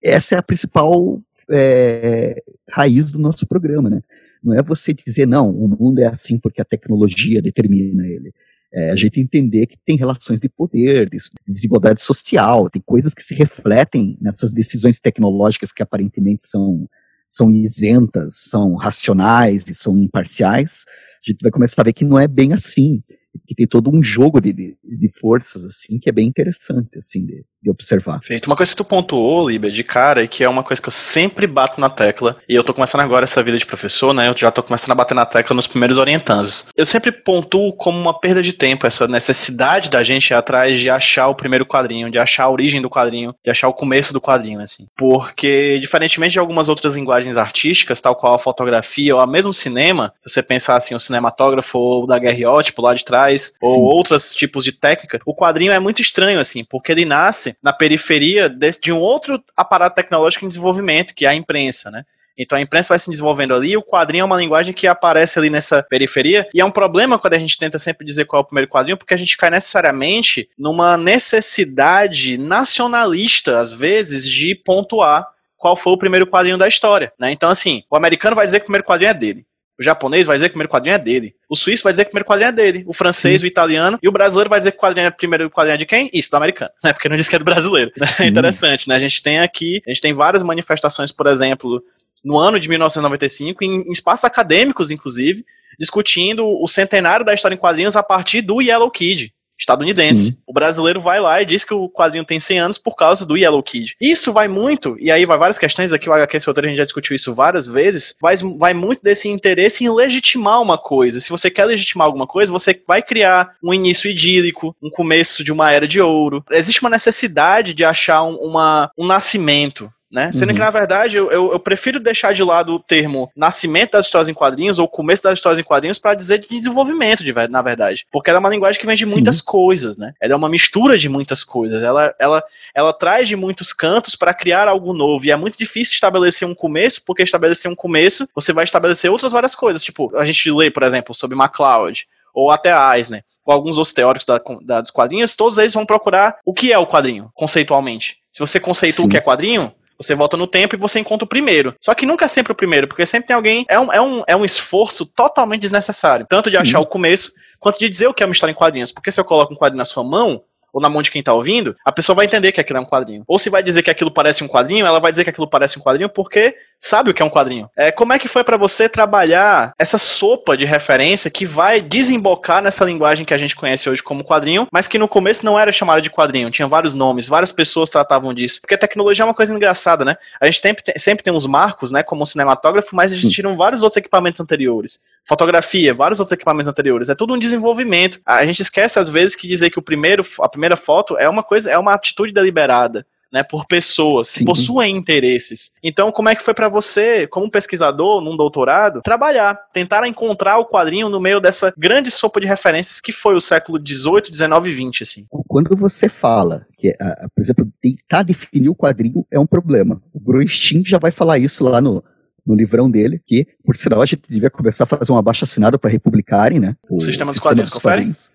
essa 0.04 0.36
é 0.36 0.38
a 0.38 0.44
principal 0.44 1.22
é, 1.50 2.42
raiz 2.70 3.12
do 3.12 3.20
nosso 3.20 3.48
programa, 3.48 3.90
né? 3.90 4.02
Não 4.44 4.54
é 4.54 4.62
você 4.62 4.94
dizer, 4.94 5.26
não, 5.26 5.50
o 5.50 5.68
mundo 5.68 6.00
é 6.00 6.08
assim 6.08 6.38
porque 6.38 6.62
a 6.62 6.66
tecnologia 6.66 7.42
determina 7.42 8.06
ele. 8.06 8.34
É 8.74 8.90
a 8.90 8.96
gente 8.96 9.20
entender 9.20 9.68
que 9.68 9.78
tem 9.86 9.96
relações 9.96 10.40
de 10.40 10.50
poder, 10.50 11.08
de 11.10 11.18
desigualdade 11.48 12.02
social, 12.02 12.70
tem 12.70 12.82
coisas 12.84 13.14
que 13.14 13.24
se 13.24 13.36
refletem 13.36 14.18
nessas 14.20 14.52
decisões 14.52 15.00
tecnológicas 15.00 15.72
que 15.72 15.84
aparentemente 15.84 16.46
são, 16.46 16.90
são 17.34 17.50
isentas, 17.50 18.36
são 18.50 18.76
racionais 18.76 19.66
e 19.68 19.74
são 19.74 19.98
imparciais. 19.98 20.86
A 21.26 21.32
gente 21.32 21.42
vai 21.42 21.52
começar 21.52 21.82
a 21.82 21.86
ver 21.86 21.94
que 21.94 22.06
não 22.06 22.20
é 22.20 22.28
bem 22.28 22.54
assim 22.54 23.02
que 23.48 23.56
tem 23.56 23.68
todo 23.68 23.90
um 23.90 24.04
jogo 24.04 24.40
de, 24.40 24.54
de, 24.54 24.78
de, 24.84 25.10
forças, 25.20 25.66
assim, 25.66 25.98
que 25.98 26.08
é 26.08 26.12
bem 26.12 26.28
interessante, 26.28 27.00
assim, 27.00 27.26
de, 27.26 27.44
de 27.64 27.72
observar. 27.72 28.20
Feito. 28.22 28.48
Uma 28.48 28.56
coisa 28.56 28.72
que 28.72 28.78
tu 28.78 28.84
pontuou, 28.84 29.50
Líbia, 29.50 29.72
de 29.72 29.84
cara, 29.84 30.24
e 30.24 30.28
que 30.28 30.44
é 30.44 30.50
uma 30.50 30.64
coisa 30.64 30.82
que 30.82 30.90
eu 30.90 30.92
sempre 30.92 31.48
bato 31.48 31.80
na 31.80 31.90
tecla, 31.90 32.36
e 32.48 32.54
eu 32.54 32.64
tô 32.64 32.74
começando 32.74 33.02
agora 33.02 33.24
essa 33.24 33.42
vida 33.42 33.58
de 33.58 33.66
professor, 33.66 34.14
né, 34.14 34.28
eu 34.28 34.36
já 34.38 34.52
tô 34.52 34.62
começando 34.62 34.92
a 34.92 34.96
bater 34.96 35.14
na 35.14 35.26
tecla 35.26 35.56
nos 35.56 35.68
primeiros 35.68 35.98
orientandos. 35.98 36.68
Eu 36.76 36.86
sempre 36.86 37.12
pontuo 37.12 37.72
como 37.74 37.98
uma 37.98 38.20
perda 38.20 38.44
de 38.44 38.52
tempo 38.52 38.86
essa 38.86 39.08
necessidade 39.08 39.90
da 39.90 40.04
gente 40.04 40.32
ir 40.32 40.34
atrás 40.34 40.78
de 40.80 40.90
achar 40.90 41.28
o 41.30 41.36
primeiro 41.36 41.66
quadrinho, 41.66 42.12
de 42.12 42.20
achar 42.20 42.44
a 42.44 42.50
origem 42.50 42.82
do 42.82 42.90
quadrinho, 42.90 43.34
de 43.44 43.50
achar 43.50 43.70
o 43.70 43.74
começo 43.74 44.12
do 44.12 44.20
quadrinho, 44.20 44.60
assim. 44.60 44.88
Porque, 44.98 45.80
diferentemente 45.80 46.34
de 46.34 46.40
algumas 46.40 46.68
outras 46.68 46.96
linguagens 46.96 47.38
artísticas, 47.38 48.02
tal 48.02 48.16
qual 48.16 48.36
a 48.36 48.40
fotografia 48.40 49.16
ou 49.16 49.22
a 49.22 49.28
mesmo 49.28 49.54
cinema, 49.54 50.14
se 50.22 50.34
você 50.34 50.44
pensar 50.44 50.76
assim, 50.76 50.96
o 50.96 51.00
cinematógrafo 51.00 51.78
ou 51.78 52.08
da 52.08 52.20
guerriótipo 52.20 52.82
lá 52.82 52.94
de 52.94 53.06
trás, 53.06 53.54
ou 53.62 53.82
outros 53.82 54.34
tipos 54.36 54.64
de 54.66 54.72
técnica, 54.72 55.20
o 55.26 55.36
quadrinho 55.36 55.72
é 55.72 55.80
muito 55.80 56.02
estranho, 56.02 56.40
assim, 56.40 56.64
porque 56.64 56.92
ele 56.92 57.06
nasce 57.06 57.53
na 57.62 57.74
periferia 57.74 58.50
de, 58.50 58.92
um 58.92 59.00
outro 59.00 59.44
aparato 59.56 59.96
tecnológico 59.96 60.46
em 60.46 60.48
desenvolvimento, 60.48 61.14
que 61.14 61.26
é 61.26 61.30
a 61.30 61.36
imprensa, 61.36 61.92
né? 61.92 62.04
Então 62.38 62.58
a 62.58 62.62
imprensa 62.62 62.90
vai 62.90 63.00
se 63.00 63.10
desenvolvendo 63.10 63.54
ali, 63.54 63.78
o 63.78 63.84
quadrinho 63.84 64.24
é 64.24 64.26
uma 64.26 64.38
linguagem 64.38 64.74
que 64.74 64.88
aparece 64.88 65.38
ali 65.38 65.50
nessa 65.50 65.84
periferia, 65.84 66.48
e 66.54 66.60
é 66.60 66.66
um 66.66 66.72
problema 66.72 67.20
quando 67.20 67.36
a 67.36 67.40
gente 67.40 67.58
tenta 67.58 67.78
sempre 67.78 68.06
dizer 68.06 68.26
qual 68.26 68.42
é 68.42 68.44
o 68.44 68.46
primeiro 68.46 68.70
quadrinho, 68.70 68.98
porque 68.98 69.14
a 69.14 69.18
gente 69.18 69.38
cai 69.38 69.52
necessariamente 69.52 70.50
numa 70.58 70.98
necessidade 70.98 72.38
nacionalista, 72.38 73.60
às 73.60 73.72
vezes, 73.72 74.28
de 74.28 74.56
pontuar 74.56 75.28
qual 75.58 75.76
foi 75.76 75.94
o 75.94 75.98
primeiro 75.98 76.28
quadrinho 76.28 76.58
da 76.58 76.68
história. 76.68 77.14
Né? 77.18 77.32
Então, 77.32 77.50
assim, 77.50 77.84
o 77.90 77.96
americano 77.96 78.36
vai 78.36 78.46
dizer 78.46 78.60
que 78.60 78.64
o 78.64 78.66
primeiro 78.66 78.86
quadrinho 78.86 79.12
é 79.12 79.14
dele. 79.14 79.46
O 79.80 79.84
japonês 79.84 80.28
vai 80.28 80.36
dizer 80.36 80.50
que 80.50 80.52
o 80.52 80.54
primeiro 80.54 80.72
quadrinho 80.72 80.94
é 80.94 81.00
dele. 81.00 81.36
O 81.50 81.56
suíço 81.56 81.84
vai 81.84 81.92
dizer 81.92 82.06
que 82.06 82.10
o 82.10 82.12
primeiro 82.12 82.28
quadrinho 82.28 82.50
é 82.50 82.52
dele. 82.52 82.84
O 82.86 82.94
francês, 82.94 83.42
Sim. 83.42 83.48
o 83.48 83.50
italiano. 83.50 83.98
E 84.02 84.08
o 84.08 84.12
brasileiro 84.12 84.50
vai 84.50 84.60
dizer 84.60 84.72
que 84.72 84.78
o 84.78 84.82
quadrinho 84.82 85.08
é, 85.08 85.10
primeiro 85.10 85.50
quadrinho 85.50 85.74
é 85.74 85.78
de 85.78 85.86
quem? 85.86 86.10
Isso, 86.14 86.30
do 86.30 86.38
americano. 86.38 86.72
Né? 86.84 86.94
Porque 86.94 87.10
não 87.10 87.16
disse 87.16 87.30
que 87.30 87.36
é 87.36 87.40
do 87.40 87.46
brasileiro. 87.46 87.92
É 88.20 88.28
interessante, 88.28 88.88
né? 88.88 88.96
A 88.96 89.00
gente 89.00 89.24
tem 89.24 89.40
aqui, 89.40 89.82
a 89.88 89.90
gente 89.90 90.02
tem 90.02 90.14
várias 90.14 90.44
manifestações, 90.44 91.12
por 91.12 91.26
exemplo, 91.28 91.84
no 92.24 92.38
ano 92.38 92.60
de 92.60 92.70
1995, 92.70 93.64
em, 93.64 93.80
em 93.80 93.92
espaços 93.92 94.24
acadêmicos, 94.24 94.92
inclusive, 94.92 95.44
discutindo 95.80 96.46
o 96.46 96.68
centenário 96.68 97.26
da 97.26 97.34
história 97.34 97.56
em 97.56 97.58
quadrinhos 97.58 97.96
a 97.96 98.04
partir 98.04 98.42
do 98.42 98.62
Yellow 98.62 98.92
Kid 98.92 99.34
estadunidense. 99.60 100.32
Sim. 100.32 100.38
O 100.48 100.54
brasileiro 100.54 101.00
vai 101.00 101.20
lá 101.20 101.42
e 101.42 101.46
diz 101.46 101.64
que 101.64 101.74
o 101.74 101.90
quadrinho 101.90 102.26
tem 102.26 102.40
100 102.40 102.60
anos 102.60 102.78
por 102.78 102.96
causa 102.96 103.26
do 103.26 103.38
Yellow 103.38 103.64
Kid. 103.64 103.96
Isso 104.00 104.32
vai 104.34 104.48
muito, 104.48 104.96
e 105.00 105.12
aí 105.12 105.26
vai 105.26 105.38
várias 105.38 105.58
questões 105.58 105.94
aqui, 105.94 106.10
o 106.10 106.14
HQ 106.14 106.38
Roteiro 106.46 106.68
a 106.68 106.70
gente 106.70 106.78
já 106.78 106.84
discutiu 106.84 107.16
isso 107.16 107.34
várias 107.34 107.68
vezes, 107.68 108.16
vai, 108.22 108.36
vai 108.58 108.74
muito 108.74 109.02
desse 109.02 109.30
interesse 109.30 109.84
em 109.84 109.94
legitimar 109.94 110.62
uma 110.62 110.78
coisa. 110.78 111.20
Se 111.20 111.30
você 111.30 111.50
quer 111.50 111.66
legitimar 111.66 112.08
alguma 112.08 112.28
coisa, 112.28 112.52
você 112.52 112.80
vai 112.88 113.02
criar 113.02 113.56
um 113.64 113.74
início 113.74 114.10
idílico, 114.10 114.76
um 114.82 114.90
começo 114.90 115.44
de 115.44 115.52
uma 115.52 115.72
era 115.72 115.88
de 115.88 116.02
ouro. 116.02 116.44
Existe 116.52 116.82
uma 116.82 116.90
necessidade 116.90 117.74
de 117.74 117.84
achar 117.84 118.24
um, 118.24 118.36
uma, 118.36 118.92
um 118.98 119.06
nascimento 119.06 119.92
né? 120.14 120.32
Sendo 120.32 120.50
uhum. 120.50 120.54
que, 120.54 120.62
na 120.62 120.70
verdade, 120.70 121.18
eu, 121.18 121.32
eu, 121.32 121.54
eu, 121.54 121.60
prefiro 121.60 122.00
deixar 122.00 122.34
de 122.34 122.44
lado 122.44 122.76
o 122.76 122.80
termo 122.80 123.32
nascimento 123.36 123.94
das 123.94 124.06
histórias 124.06 124.30
em 124.30 124.34
quadrinhos 124.34 124.78
ou 124.78 124.88
começo 124.88 125.24
das 125.24 125.40
histórias 125.40 125.58
em 125.58 125.64
quadrinhos 125.64 125.98
para 125.98 126.14
dizer 126.14 126.38
de 126.38 126.48
desenvolvimento, 126.48 127.24
de, 127.24 127.34
na 127.50 127.64
verdade. 127.64 128.06
Porque 128.12 128.30
ela 128.30 128.38
é 128.38 128.40
uma 128.40 128.50
linguagem 128.50 128.80
que 128.80 128.86
vem 128.86 128.96
de 128.96 129.08
muitas 129.08 129.38
Sim. 129.38 129.46
coisas, 129.46 129.98
né? 129.98 130.14
Ela 130.22 130.34
é 130.34 130.36
uma 130.36 130.48
mistura 130.48 131.00
de 131.00 131.10
muitas 131.10 131.44
coisas. 131.44 131.82
Ela, 131.82 132.14
ela, 132.20 132.44
ela 132.76 132.94
traz 132.94 133.28
de 133.28 133.36
muitos 133.36 133.74
cantos 133.74 134.16
para 134.16 134.36
criar 134.36 134.68
algo 134.68 134.94
novo. 134.94 135.26
E 135.26 135.32
é 135.32 135.36
muito 135.36 135.58
difícil 135.58 135.96
estabelecer 135.96 136.48
um 136.48 136.54
começo, 136.54 137.04
porque 137.04 137.24
estabelecer 137.24 137.72
um 137.72 137.76
começo, 137.76 138.30
você 138.36 138.54
vai 138.54 138.66
estabelecer 138.66 139.10
outras 139.10 139.32
várias 139.32 139.56
coisas. 139.56 139.84
Tipo, 139.84 140.16
a 140.16 140.26
gente 140.26 140.52
lê, 140.52 140.70
por 140.70 140.84
exemplo, 140.84 141.16
sobre 141.16 141.36
MacLeod, 141.36 142.06
ou 142.36 142.52
até 142.52 142.72
Eisner, 142.96 143.24
ou 143.44 143.52
alguns 143.52 143.80
outros 143.80 143.96
teóricos 143.96 144.28
da, 144.28 144.40
da, 144.62 144.82
dos 144.82 144.92
quadrinhos, 144.92 145.36
todos 145.36 145.58
eles 145.58 145.74
vão 145.74 145.88
procurar 145.88 146.38
o 146.46 146.54
que 146.54 146.72
é 146.72 146.78
o 146.78 146.86
quadrinho, 146.86 147.32
conceitualmente. 147.34 148.18
Se 148.32 148.40
você 148.40 148.60
conceitua 148.60 149.04
Sim. 149.04 149.08
o 149.08 149.10
que 149.10 149.18
é 149.18 149.22
quadrinho, 149.22 149.72
você 150.04 150.16
volta 150.16 150.38
no 150.38 150.48
tempo 150.48 150.76
e 150.76 150.80
você 150.80 151.00
encontra 151.00 151.26
o 151.26 151.28
primeiro. 151.28 151.76
Só 151.80 151.94
que 151.94 152.06
nunca 152.06 152.26
é 152.26 152.28
sempre 152.28 152.52
o 152.52 152.56
primeiro, 152.56 152.88
porque 152.88 153.06
sempre 153.06 153.28
tem 153.28 153.36
alguém. 153.36 153.66
É 153.70 153.80
um, 153.80 153.94
é 153.94 154.02
um, 154.02 154.24
é 154.28 154.36
um 154.36 154.46
esforço 154.46 155.06
totalmente 155.06 155.62
desnecessário. 155.62 156.26
Tanto 156.30 156.50
de 156.50 156.56
Sim. 156.58 156.62
achar 156.62 156.80
o 156.80 156.86
começo, 156.86 157.32
quanto 157.60 157.80
de 157.80 157.90
dizer 157.90 158.08
o 158.08 158.14
que 158.14 158.24
é 158.24 158.26
uma 158.26 158.34
história 158.34 158.52
em 158.52 158.56
quadrinhos. 158.56 158.92
Porque 158.92 159.12
se 159.12 159.20
eu 159.20 159.26
coloco 159.26 159.54
um 159.54 159.58
quadrinho 159.58 159.80
na 159.80 159.86
sua 159.86 160.04
mão, 160.04 160.44
ou 160.74 160.82
na 160.82 160.90
mão 160.90 161.02
de 161.02 161.12
quem 161.12 161.22
tá 161.22 161.32
ouvindo, 161.32 161.76
a 161.86 161.92
pessoa 161.92 162.16
vai 162.16 162.26
entender 162.26 162.52
que 162.52 162.60
aquilo 162.60 162.80
é 162.80 162.82
um 162.82 162.86
quadrinho. 162.86 163.24
Ou 163.28 163.38
se 163.38 163.50
vai 163.50 163.62
dizer 163.62 163.84
que 163.84 163.92
aquilo 163.92 164.12
parece 164.12 164.44
um 164.44 164.48
quadrinho, 164.48 164.86
ela 164.86 165.00
vai 165.00 165.12
dizer 165.12 165.24
que 165.24 165.30
aquilo 165.30 165.48
parece 165.48 165.80
um 165.80 165.82
quadrinho 165.82 166.10
porque 166.10 166.56
sabe 166.80 167.12
o 167.12 167.14
que 167.14 167.22
é 167.22 167.26
um 167.26 167.30
quadrinho. 167.30 167.70
É, 167.78 167.92
como 167.92 168.12
é 168.12 168.20
que 168.20 168.28
foi 168.28 168.44
para 168.44 168.58
você 168.58 168.90
trabalhar 168.90 169.74
essa 169.80 169.98
sopa 169.98 170.58
de 170.58 170.66
referência 170.66 171.32
que 171.32 171.46
vai 171.46 171.82
desembocar 171.82 172.62
nessa 172.62 172.84
linguagem 172.84 173.26
que 173.26 173.34
a 173.34 173.38
gente 173.38 173.56
conhece 173.56 173.90
hoje 173.90 174.04
como 174.04 174.24
quadrinho, 174.24 174.68
mas 174.70 174.88
que 174.88 174.98
no 174.98 175.08
começo 175.08 175.46
não 175.46 175.58
era 175.58 175.72
chamada 175.72 176.02
de 176.02 176.10
quadrinho, 176.10 176.52
tinha 176.52 176.68
vários 176.68 176.94
nomes, 176.94 177.30
várias 177.30 177.54
pessoas 177.54 177.90
tratavam 177.90 178.34
disso. 178.34 178.60
Porque 178.60 178.74
a 178.74 178.78
tecnologia 178.78 179.24
é 179.24 179.26
uma 179.26 179.34
coisa 179.34 179.56
engraçada, 179.56 180.04
né? 180.04 180.18
A 180.42 180.46
gente 180.46 180.60
sempre 180.60 180.84
tem, 180.84 180.96
sempre 180.98 181.24
tem 181.24 181.32
uns 181.32 181.48
marcos, 181.48 181.92
né, 181.92 182.04
como 182.04 182.24
o 182.24 182.26
cinematógrafo, 182.26 182.96
mas 182.96 183.12
existiram 183.12 183.56
vários 183.56 183.82
outros 183.82 183.98
equipamentos 183.98 184.42
anteriores. 184.42 185.04
Fotografia, 185.24 185.94
vários 185.94 186.20
outros 186.20 186.34
equipamentos 186.34 186.68
anteriores. 186.68 187.08
É 187.08 187.16
tudo 187.16 187.34
um 187.34 187.40
desenvolvimento. 187.40 188.20
A 188.26 188.46
gente 188.46 188.62
esquece 188.62 189.00
às 189.00 189.10
vezes 189.10 189.36
que 189.36 189.48
dizer 189.48 189.70
que 189.70 189.80
o 189.80 189.82
primeiro, 189.82 190.26
a 190.42 190.50
primeira 190.50 190.63
primeira 190.64 190.78
foto 190.78 191.18
é 191.18 191.30
uma 191.30 191.44
coisa, 191.44 191.70
é 191.70 191.78
uma 191.78 191.94
atitude 191.94 192.34
deliberada. 192.34 193.06
Né, 193.32 193.42
por 193.42 193.66
pessoas 193.66 194.28
Sim. 194.28 194.42
que 194.42 194.46
possuem 194.46 194.96
interesses. 194.96 195.72
Então, 195.82 196.12
como 196.12 196.30
é 196.30 196.36
que 196.36 196.44
foi 196.44 196.54
para 196.54 196.70
você, 196.70 197.26
como 197.26 197.50
pesquisador, 197.50 198.22
num 198.22 198.38
doutorado, 198.38 199.02
trabalhar, 199.02 199.56
tentar 199.74 200.08
encontrar 200.08 200.60
o 200.60 200.68
quadrinho 200.68 201.10
no 201.10 201.20
meio 201.20 201.40
dessa 201.40 201.74
grande 201.76 202.12
sopa 202.12 202.40
de 202.40 202.46
referências 202.46 203.02
que 203.02 203.12
foi 203.12 203.34
o 203.34 203.42
século 203.42 203.80
18, 203.80 204.30
19 204.30 204.70
e 204.70 204.74
20, 204.74 205.02
assim? 205.02 205.26
Quando 205.48 205.76
você 205.76 206.08
fala 206.08 206.68
que, 206.78 206.96
por 207.36 207.42
exemplo, 207.42 207.68
tentar 207.82 208.22
definir 208.22 208.70
o 208.70 208.76
quadrinho 208.76 209.26
é 209.32 209.40
um 209.40 209.48
problema. 209.48 210.00
O 210.14 210.20
Groistin 210.20 210.84
já 210.86 211.00
vai 211.00 211.10
falar 211.10 211.40
isso 211.40 211.64
lá 211.64 211.82
no, 211.82 212.04
no 212.46 212.54
livrão 212.54 212.88
dele, 212.88 213.20
que, 213.26 213.48
por 213.66 213.76
sinal, 213.76 214.04
a 214.04 214.06
gente 214.06 214.30
devia 214.30 214.52
começar 214.52 214.84
a 214.84 214.86
fazer 214.86 215.12
um 215.12 215.18
abaixo 215.18 215.44
assinado 215.44 215.80
para 215.80 215.90
republicarem, 215.90 216.60
né? 216.60 216.76
O, 216.88 216.98
o 216.98 217.02
sistema, 217.02 217.32
dos 217.32 217.42
quadrinhos, 217.42 217.72
dos 217.72 217.80
quadrinhos. 217.80 218.32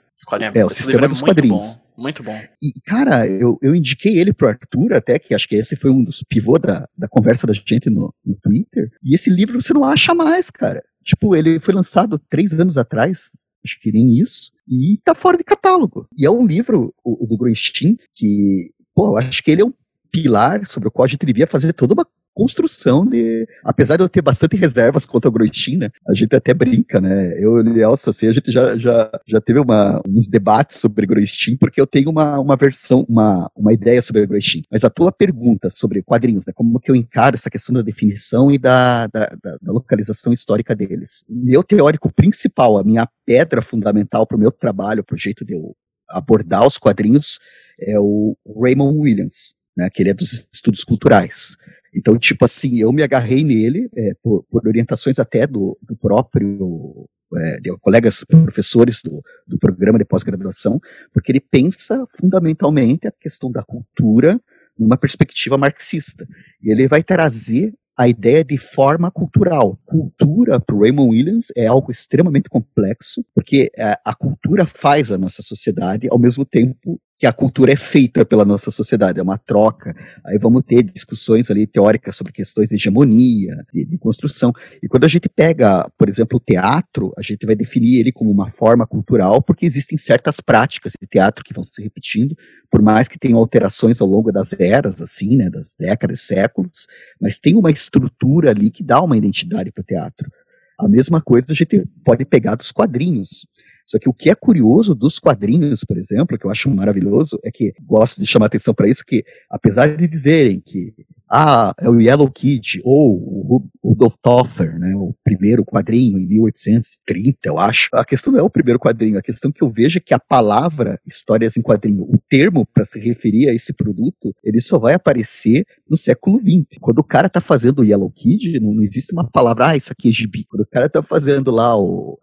É, 0.56 0.64
o 0.64 0.70
sistema 0.70 1.04
é 1.04 1.08
dos 1.08 1.22
quadrinhos. 1.22 1.78
Muito 1.98 2.22
bom. 2.22 2.40
E, 2.62 2.80
cara, 2.82 3.26
eu, 3.26 3.58
eu 3.60 3.74
indiquei 3.74 4.18
ele 4.20 4.32
pro 4.32 4.46
Arthur 4.48 4.94
até, 4.94 5.18
que 5.18 5.34
acho 5.34 5.48
que 5.48 5.56
esse 5.56 5.74
foi 5.74 5.90
um 5.90 6.04
dos 6.04 6.22
pivô 6.22 6.56
da, 6.56 6.88
da 6.96 7.08
conversa 7.08 7.44
da 7.44 7.52
gente 7.52 7.90
no, 7.90 8.14
no 8.24 8.38
Twitter. 8.40 8.88
E 9.02 9.16
esse 9.16 9.28
livro 9.28 9.60
você 9.60 9.74
não 9.74 9.82
acha 9.82 10.14
mais, 10.14 10.48
cara. 10.48 10.80
Tipo, 11.02 11.34
ele 11.34 11.58
foi 11.58 11.74
lançado 11.74 12.16
três 12.16 12.52
anos 12.52 12.78
atrás, 12.78 13.30
acho 13.64 13.80
que 13.80 13.90
nem 13.90 14.12
isso, 14.12 14.52
e 14.68 14.96
tá 15.02 15.12
fora 15.12 15.36
de 15.36 15.42
catálogo. 15.42 16.06
E 16.16 16.24
é 16.24 16.30
um 16.30 16.46
livro, 16.46 16.94
o, 17.02 17.24
o 17.24 17.26
do 17.26 17.36
Grunstein, 17.36 17.96
que, 18.14 18.70
pô, 18.94 19.16
acho 19.16 19.42
que 19.42 19.50
ele 19.50 19.62
é 19.62 19.64
um 19.64 19.74
pilar 20.12 20.66
sobre 20.68 20.88
o 20.88 20.92
qual 20.92 21.04
a 21.04 21.08
gente 21.08 21.26
devia 21.26 21.48
fazer 21.48 21.72
toda 21.72 21.94
uma 21.94 22.06
construção 22.38 23.04
de. 23.04 23.48
Apesar 23.64 23.96
de 23.96 24.04
eu 24.04 24.08
ter 24.08 24.22
bastante 24.22 24.56
reservas 24.56 25.04
contra 25.04 25.28
Groitin, 25.28 25.76
né? 25.78 25.90
A 26.08 26.14
gente 26.14 26.36
até 26.36 26.54
brinca, 26.54 27.00
né? 27.00 27.34
Eu 27.36 27.60
e 27.60 27.84
o 27.84 27.92
assim, 27.92 28.28
a 28.28 28.32
gente 28.32 28.52
já, 28.52 28.78
já, 28.78 29.10
já 29.26 29.40
teve 29.40 29.58
uma, 29.58 30.00
uns 30.06 30.28
debates 30.28 30.78
sobre 30.78 31.04
Groitin, 31.04 31.56
porque 31.56 31.80
eu 31.80 31.86
tenho 31.86 32.10
uma, 32.10 32.38
uma 32.38 32.56
versão, 32.56 33.04
uma, 33.08 33.50
uma 33.56 33.72
ideia 33.72 34.00
sobre 34.00 34.24
Groitin. 34.24 34.62
Mas 34.70 34.84
a 34.84 34.90
tua 34.90 35.10
pergunta 35.10 35.68
sobre 35.68 36.00
quadrinhos, 36.00 36.46
né? 36.46 36.52
Como 36.54 36.78
que 36.78 36.92
eu 36.92 36.94
encaro 36.94 37.34
essa 37.34 37.50
questão 37.50 37.74
da 37.74 37.82
definição 37.82 38.52
e 38.52 38.56
da, 38.56 39.08
da, 39.08 39.26
da, 39.42 39.58
da 39.60 39.72
localização 39.72 40.32
histórica 40.32 40.76
deles? 40.76 41.24
Meu 41.28 41.64
teórico 41.64 42.12
principal, 42.12 42.78
a 42.78 42.84
minha 42.84 43.08
pedra 43.26 43.60
fundamental 43.60 44.24
para 44.28 44.36
o 44.36 44.40
meu 44.40 44.52
trabalho, 44.52 45.02
para 45.02 45.16
o 45.16 45.18
jeito 45.18 45.44
de 45.44 45.54
eu 45.54 45.74
abordar 46.08 46.64
os 46.64 46.78
quadrinhos, 46.78 47.40
é 47.80 47.98
o 47.98 48.36
Raymond 48.62 48.96
Williams, 48.96 49.54
né, 49.78 49.88
que 49.88 50.02
ele 50.02 50.10
é 50.10 50.14
dos 50.14 50.48
estudos 50.52 50.82
culturais. 50.82 51.56
Então, 51.94 52.18
tipo 52.18 52.44
assim, 52.44 52.78
eu 52.78 52.92
me 52.92 53.02
agarrei 53.02 53.44
nele, 53.44 53.88
é, 53.96 54.12
por, 54.22 54.44
por, 54.50 54.66
orientações 54.66 55.18
até 55.18 55.46
do, 55.46 55.78
do 55.82 55.96
próprio, 55.96 57.08
é, 57.36 57.60
de 57.60 57.76
colegas 57.78 58.24
professores 58.24 59.00
do, 59.02 59.22
do 59.46 59.58
programa 59.58 59.98
de 59.98 60.04
pós-graduação, 60.04 60.80
porque 61.12 61.32
ele 61.32 61.40
pensa 61.40 62.04
fundamentalmente 62.16 63.06
a 63.06 63.12
questão 63.12 63.50
da 63.50 63.62
cultura 63.62 64.40
numa 64.78 64.96
perspectiva 64.96 65.58
marxista. 65.58 66.26
E 66.62 66.70
ele 66.70 66.86
vai 66.86 67.02
trazer 67.02 67.72
a 67.98 68.06
ideia 68.06 68.44
de 68.44 68.56
forma 68.56 69.10
cultural. 69.10 69.76
Cultura, 69.84 70.60
para 70.60 70.76
Raymond 70.76 71.10
Williams, 71.10 71.46
é 71.56 71.66
algo 71.66 71.90
extremamente 71.90 72.48
complexo, 72.48 73.24
porque 73.34 73.72
é, 73.76 73.94
a 74.04 74.14
cultura 74.14 74.66
faz 74.66 75.10
a 75.10 75.18
nossa 75.18 75.42
sociedade, 75.42 76.06
ao 76.08 76.18
mesmo 76.18 76.44
tempo 76.44 77.00
que 77.18 77.26
a 77.26 77.32
cultura 77.32 77.72
é 77.72 77.76
feita 77.76 78.24
pela 78.24 78.44
nossa 78.44 78.70
sociedade, 78.70 79.18
é 79.18 79.22
uma 79.22 79.36
troca. 79.36 79.92
Aí 80.24 80.38
vamos 80.38 80.62
ter 80.64 80.84
discussões 80.84 81.50
ali 81.50 81.66
teóricas 81.66 82.14
sobre 82.14 82.32
questões 82.32 82.68
de 82.68 82.76
hegemonia, 82.76 83.56
de, 83.74 83.84
de, 83.84 83.98
construção. 83.98 84.52
E 84.80 84.86
quando 84.86 85.02
a 85.02 85.08
gente 85.08 85.28
pega, 85.28 85.90
por 85.98 86.08
exemplo, 86.08 86.36
o 86.36 86.40
teatro, 86.40 87.12
a 87.18 87.22
gente 87.22 87.44
vai 87.44 87.56
definir 87.56 87.98
ele 87.98 88.12
como 88.12 88.30
uma 88.30 88.48
forma 88.48 88.86
cultural, 88.86 89.42
porque 89.42 89.66
existem 89.66 89.98
certas 89.98 90.40
práticas 90.40 90.92
de 90.92 91.08
teatro 91.08 91.44
que 91.44 91.52
vão 91.52 91.64
se 91.64 91.82
repetindo, 91.82 92.36
por 92.70 92.80
mais 92.80 93.08
que 93.08 93.18
tenham 93.18 93.40
alterações 93.40 94.00
ao 94.00 94.06
longo 94.06 94.30
das 94.30 94.52
eras, 94.52 95.02
assim, 95.02 95.36
né, 95.36 95.50
das 95.50 95.74
décadas, 95.76 96.20
séculos, 96.20 96.86
mas 97.20 97.40
tem 97.40 97.56
uma 97.56 97.72
estrutura 97.72 98.50
ali 98.50 98.70
que 98.70 98.84
dá 98.84 99.02
uma 99.02 99.16
identidade 99.16 99.72
para 99.72 99.82
o 99.82 99.84
teatro. 99.84 100.30
A 100.78 100.88
mesma 100.88 101.20
coisa 101.20 101.46
a 101.50 101.54
gente 101.54 101.84
pode 102.04 102.24
pegar 102.24 102.54
dos 102.54 102.70
quadrinhos. 102.70 103.46
Só 103.84 103.98
que 103.98 104.08
o 104.08 104.12
que 104.12 104.30
é 104.30 104.34
curioso 104.34 104.94
dos 104.94 105.18
quadrinhos, 105.18 105.82
por 105.82 105.96
exemplo, 105.96 106.38
que 106.38 106.46
eu 106.46 106.50
acho 106.50 106.70
maravilhoso, 106.70 107.38
é 107.42 107.50
que 107.50 107.72
gosto 107.82 108.20
de 108.20 108.26
chamar 108.26 108.46
atenção 108.46 108.74
para 108.74 108.88
isso, 108.88 109.04
que 109.04 109.24
apesar 109.50 109.96
de 109.96 110.06
dizerem 110.06 110.60
que 110.60 110.94
ah, 111.30 111.74
é 111.78 111.88
o 111.88 112.00
Yellow 112.00 112.30
Kid, 112.30 112.80
ou 112.84 113.16
o 113.16 113.70
Rudolf 113.82 114.14
Toffer, 114.22 114.78
né, 114.78 114.94
o 114.96 115.14
primeiro 115.22 115.64
quadrinho 115.64 116.18
em 116.18 116.26
1830, 116.26 117.38
eu 117.44 117.58
acho. 117.58 117.88
A 117.92 118.04
questão 118.04 118.32
não 118.32 118.40
é 118.40 118.42
o 118.42 118.50
primeiro 118.50 118.78
quadrinho, 118.78 119.18
a 119.18 119.22
questão 119.22 119.52
que 119.52 119.62
eu 119.62 119.70
vejo 119.70 119.98
é 119.98 120.00
que 120.00 120.14
a 120.14 120.18
palavra 120.18 121.00
histórias 121.06 121.56
em 121.56 121.62
quadrinho, 121.62 122.02
o 122.02 122.18
termo 122.28 122.66
para 122.66 122.84
se 122.84 122.98
referir 122.98 123.48
a 123.48 123.54
esse 123.54 123.72
produto, 123.72 124.34
ele 124.42 124.60
só 124.60 124.78
vai 124.78 124.94
aparecer 124.94 125.64
no 125.88 125.96
século 125.96 126.38
XX. 126.38 126.78
Quando 126.80 126.98
o 126.98 127.04
cara 127.04 127.28
tá 127.28 127.40
fazendo 127.40 127.80
o 127.80 127.84
Yellow 127.84 128.10
Kid, 128.10 128.60
não, 128.60 128.74
não 128.74 128.82
existe 128.82 129.12
uma 129.12 129.28
palavra, 129.28 129.68
ah, 129.68 129.76
isso 129.76 129.92
aqui 129.92 130.08
é 130.08 130.12
gibi. 130.12 130.44
Quando 130.44 130.62
o 130.62 130.66
cara 130.66 130.88
tá 130.88 131.02
fazendo 131.02 131.50
lá 131.50 131.78
o 131.78 132.18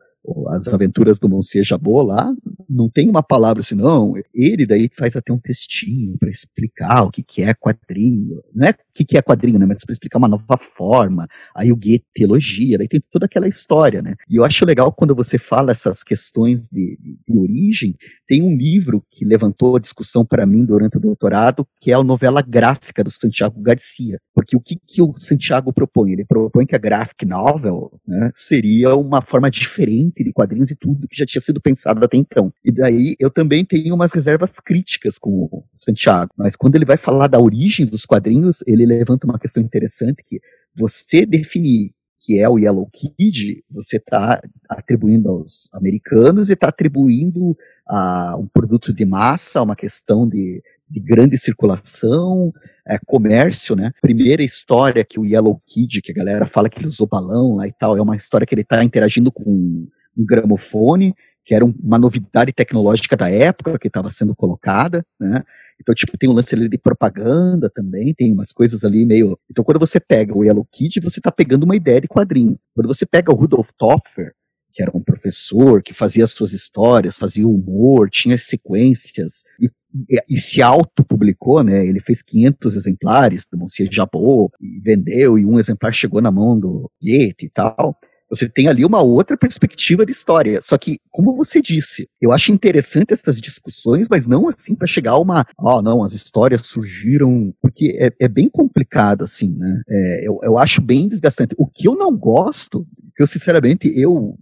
as 0.50 0.68
aventuras 0.68 1.20
do 1.20 1.30
Monsieur 1.30 1.64
Jabot 1.64 2.08
lá, 2.08 2.34
não 2.70 2.90
tem 2.90 3.10
uma 3.10 3.24
palavra 3.24 3.62
assim, 3.62 3.76
não. 3.76 4.14
Ele 4.34 4.66
daí 4.66 4.90
faz 4.98 5.16
até 5.16 5.32
um 5.32 5.40
textinho 5.40 6.18
para 6.18 6.30
explicar 6.30 7.04
o 7.04 7.12
que, 7.12 7.24
que 7.24 7.44
é 7.44 7.54
quadrinho. 7.54 8.42
Não 8.54 8.68
é 8.68 8.72
o 8.72 8.76
que, 8.94 9.06
que 9.06 9.18
é 9.18 9.22
quadrinho, 9.22 9.60
né? 9.60 9.66
Mas 9.66 9.84
para 9.84 9.94
explicar 9.94 10.18
uma 10.18 10.28
nova 10.28 10.58
forma. 10.58 11.28
Aí 11.56 11.72
o 11.72 11.76
Goethe 11.76 12.06
elogia, 12.18 12.78
daí 12.78 12.88
tem 12.88 13.02
toda 13.12 13.26
aquela 13.26 13.48
história, 13.48 14.02
né? 14.02 14.16
E 14.30 14.38
eu 14.38 14.44
acho 14.44 14.66
legal 14.66 14.92
quando 14.92 15.16
você 15.16 15.38
fala 15.38 15.72
essas 15.72 16.04
questões 16.04 16.68
de, 16.70 16.98
de, 17.02 17.38
origem. 17.38 17.96
Tem 18.28 18.42
um 18.42 18.56
livro 18.56 19.04
que 19.12 19.26
levantou 19.26 19.76
a 19.76 19.80
discussão 19.80 20.26
para 20.26 20.46
mim 20.46 20.66
durante 20.66 20.98
o 20.98 21.00
doutorado, 21.00 21.68
que 21.80 21.92
é 21.92 21.94
a 21.94 22.04
novela 22.04 22.42
gráfica 22.42 23.04
do 23.04 23.12
Santiago 23.12 23.62
Garcia. 23.62 24.20
Porque 24.34 24.56
o 24.56 24.62
que, 24.62 24.76
que 24.76 25.02
o 25.02 25.14
Santiago 25.20 25.74
propõe? 25.74 26.14
Ele 26.14 26.26
propõe 26.26 26.66
que 26.66 26.76
a 26.76 26.80
graphic 26.80 27.26
novel 27.26 27.92
né, 28.08 28.32
seria 28.34 28.96
uma 28.96 29.22
forma 29.22 29.50
diferente 29.50 30.24
de 30.24 30.32
quadrinhos 30.32 30.72
e 30.72 30.76
tudo 30.76 31.08
que 31.08 31.18
já 31.18 31.26
tinha 31.26 31.42
sido 31.42 31.62
pensado 31.62 32.04
até 32.04 32.18
então. 32.18 32.52
E 32.66 32.72
daí 32.72 33.16
eu 33.20 33.30
também 33.30 33.64
tenho 33.64 33.94
umas 33.94 34.12
reservas 34.12 34.60
críticas 34.60 35.20
com 35.20 35.30
o 35.30 35.64
Santiago. 35.76 36.32
Mas 36.36 36.56
quando 36.56 36.76
ele 36.76 36.84
vai 36.84 36.98
falar 36.98 37.28
da 37.28 37.40
origem 37.40 37.86
dos 37.86 38.06
quadrinhos, 38.06 38.64
ele 38.66 38.88
levanta 38.88 39.28
uma 39.28 39.38
questão 39.38 39.62
interessante 39.62 40.24
que 40.26 40.42
você 40.76 41.28
definir 41.28 41.92
que 42.18 42.40
é 42.40 42.50
o 42.50 42.58
Yellow 42.58 42.90
Kid, 42.92 43.64
você 43.70 43.98
está 43.98 44.42
atribuindo 44.68 45.30
aos 45.30 45.70
americanos 45.76 46.50
e 46.50 46.54
está 46.54 46.70
atribuindo 46.70 47.56
a 47.88 48.36
um 48.36 48.48
produto 48.48 48.92
de 48.92 49.06
massa, 49.06 49.62
uma 49.62 49.76
questão 49.76 50.28
de, 50.28 50.64
de 50.90 51.00
grande 51.00 51.38
circulação, 51.38 52.52
é, 52.88 52.98
comércio, 53.06 53.76
né? 53.76 53.92
Primeira 54.02 54.42
história 54.42 55.06
que 55.06 55.20
o 55.20 55.26
Yellow 55.26 55.62
Kid, 55.68 56.02
que 56.02 56.12
a 56.12 56.16
galera 56.16 56.48
fala 56.48 56.68
que 56.68 56.80
ele 56.80 56.88
usou 56.88 57.06
balão 57.06 57.58
lá 57.58 57.68
e 57.68 57.74
tal, 57.74 57.96
é 57.96 58.02
uma 58.02 58.16
história 58.16 58.48
que 58.48 58.56
ele 58.56 58.64
está 58.64 58.84
interagindo 58.84 59.32
com 59.32 59.88
um 60.18 60.26
gramofone 60.26 61.14
que 61.46 61.54
era 61.54 61.64
uma 61.64 62.00
novidade 62.00 62.52
tecnológica 62.52 63.16
da 63.16 63.30
época 63.30 63.78
que 63.78 63.88
estava 63.88 64.10
sendo 64.10 64.36
colocada, 64.36 65.06
né? 65.20 65.44
Então, 65.80 65.94
tipo, 65.94 66.18
tem 66.18 66.28
um 66.28 66.34
lance 66.34 66.56
ali 66.56 66.68
de 66.68 66.78
propaganda 66.78 67.70
também, 67.70 68.14
tem 68.14 68.34
umas 68.34 68.52
coisas 68.52 68.84
ali 68.84 69.06
meio. 69.06 69.38
Então, 69.50 69.64
quando 69.64 69.80
você 69.80 70.00
pega 70.00 70.36
o 70.36 70.44
Yellow 70.44 70.66
Kid, 70.72 71.00
você 71.02 71.20
está 71.20 71.32
pegando 71.32 71.64
uma 71.64 71.76
ideia 71.76 72.02
de 72.02 72.08
quadrinho. 72.08 72.58
Quando 72.74 72.88
você 72.88 73.06
pega 73.06 73.32
o 73.32 73.36
Rudolf 73.36 73.70
Toffer, 73.78 74.34
que 74.74 74.82
era 74.82 74.92
um 74.96 75.04
professor 75.04 75.84
que 75.84 75.94
fazia 75.94 76.24
as 76.24 76.32
suas 76.32 76.52
histórias, 76.52 77.18
fazia 77.18 77.48
humor, 77.48 78.10
tinha 78.10 78.38
sequências, 78.38 79.44
e, 79.60 79.70
e, 79.94 80.36
e 80.36 80.38
se 80.38 80.62
auto-publicou, 80.62 81.64
né? 81.64 81.86
Ele 81.86 82.00
fez 82.00 82.24
500 82.24 82.76
exemplares 82.76 83.46
do 83.52 83.58
Monsieur 83.58 83.88
Jabot, 83.92 84.52
e 84.60 84.80
vendeu, 84.80 85.38
e 85.38 85.46
um 85.46 85.60
exemplar 85.60 85.94
chegou 85.94 86.22
na 86.22 86.32
mão 86.32 86.60
do 86.60 86.90
Goethe 87.02 87.46
e 87.46 87.50
tal. 87.50 87.96
Você 88.30 88.50
tem 88.50 88.68
ali 88.68 88.84
uma 88.84 89.02
outra 89.02 89.38
perspectiva 89.38 90.06
de 90.06 90.12
história. 90.12 90.60
Só 90.62 90.78
que, 90.78 90.98
como 91.12 91.36
você 91.36 91.62
disse, 91.62 92.08
eu 92.22 92.32
acho 92.32 92.52
interessante 92.52 93.14
essas 93.14 93.40
discussões, 93.40 94.08
mas 94.10 94.26
não 94.26 94.48
assim 94.48 94.76
para 94.76 94.88
chegar 94.88 95.12
a 95.12 95.20
uma. 95.20 95.42
Ah, 95.42 95.78
oh, 95.78 95.82
não, 95.82 96.04
as 96.04 96.14
histórias 96.14 96.66
surgiram. 96.66 97.54
Porque 97.62 97.96
é, 98.00 98.12
é 98.26 98.28
bem 98.28 98.50
complicado, 98.50 99.24
assim, 99.24 99.56
né? 99.56 99.82
É, 99.90 100.28
eu, 100.28 100.40
eu 100.44 100.58
acho 100.58 100.82
bem 100.82 101.08
desgastante. 101.08 101.56
O 101.58 101.68
que 101.68 101.88
eu 101.88 101.96
não 101.96 102.16
gosto, 102.16 102.86
que 103.16 103.22
eu 103.22 103.28
sinceramente, 103.28 103.92
eu 103.96 104.38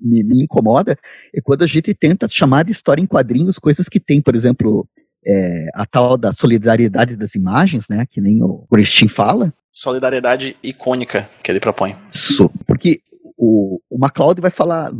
me, 0.00 0.22
me, 0.24 0.42
incomoda 0.44 0.96
é 1.34 1.40
quando 1.42 1.62
a 1.62 1.66
gente 1.66 1.92
tenta 1.94 2.28
chamar 2.28 2.64
de 2.64 2.72
história 2.72 3.02
em 3.02 3.06
quadrinhos 3.06 3.58
coisas 3.58 3.88
que 3.88 4.00
tem, 4.00 4.20
por 4.20 4.34
exemplo, 4.34 4.88
é, 5.26 5.66
a 5.74 5.84
tal 5.84 6.16
da 6.16 6.32
solidariedade 6.32 7.16
das 7.16 7.34
imagens, 7.34 7.86
né? 7.88 8.06
Que 8.08 8.20
nem 8.20 8.42
o 8.42 8.66
Christine 8.72 9.10
fala. 9.10 9.52
Solidariedade 9.70 10.56
icônica 10.62 11.28
que 11.42 11.50
ele 11.50 11.60
propõe. 11.60 11.96
Isso. 12.10 12.50
Porque 12.66 13.00
o, 13.38 13.80
o 13.88 13.98
MacLeod 13.98 14.40
vai 14.40 14.50
falar, 14.50 14.90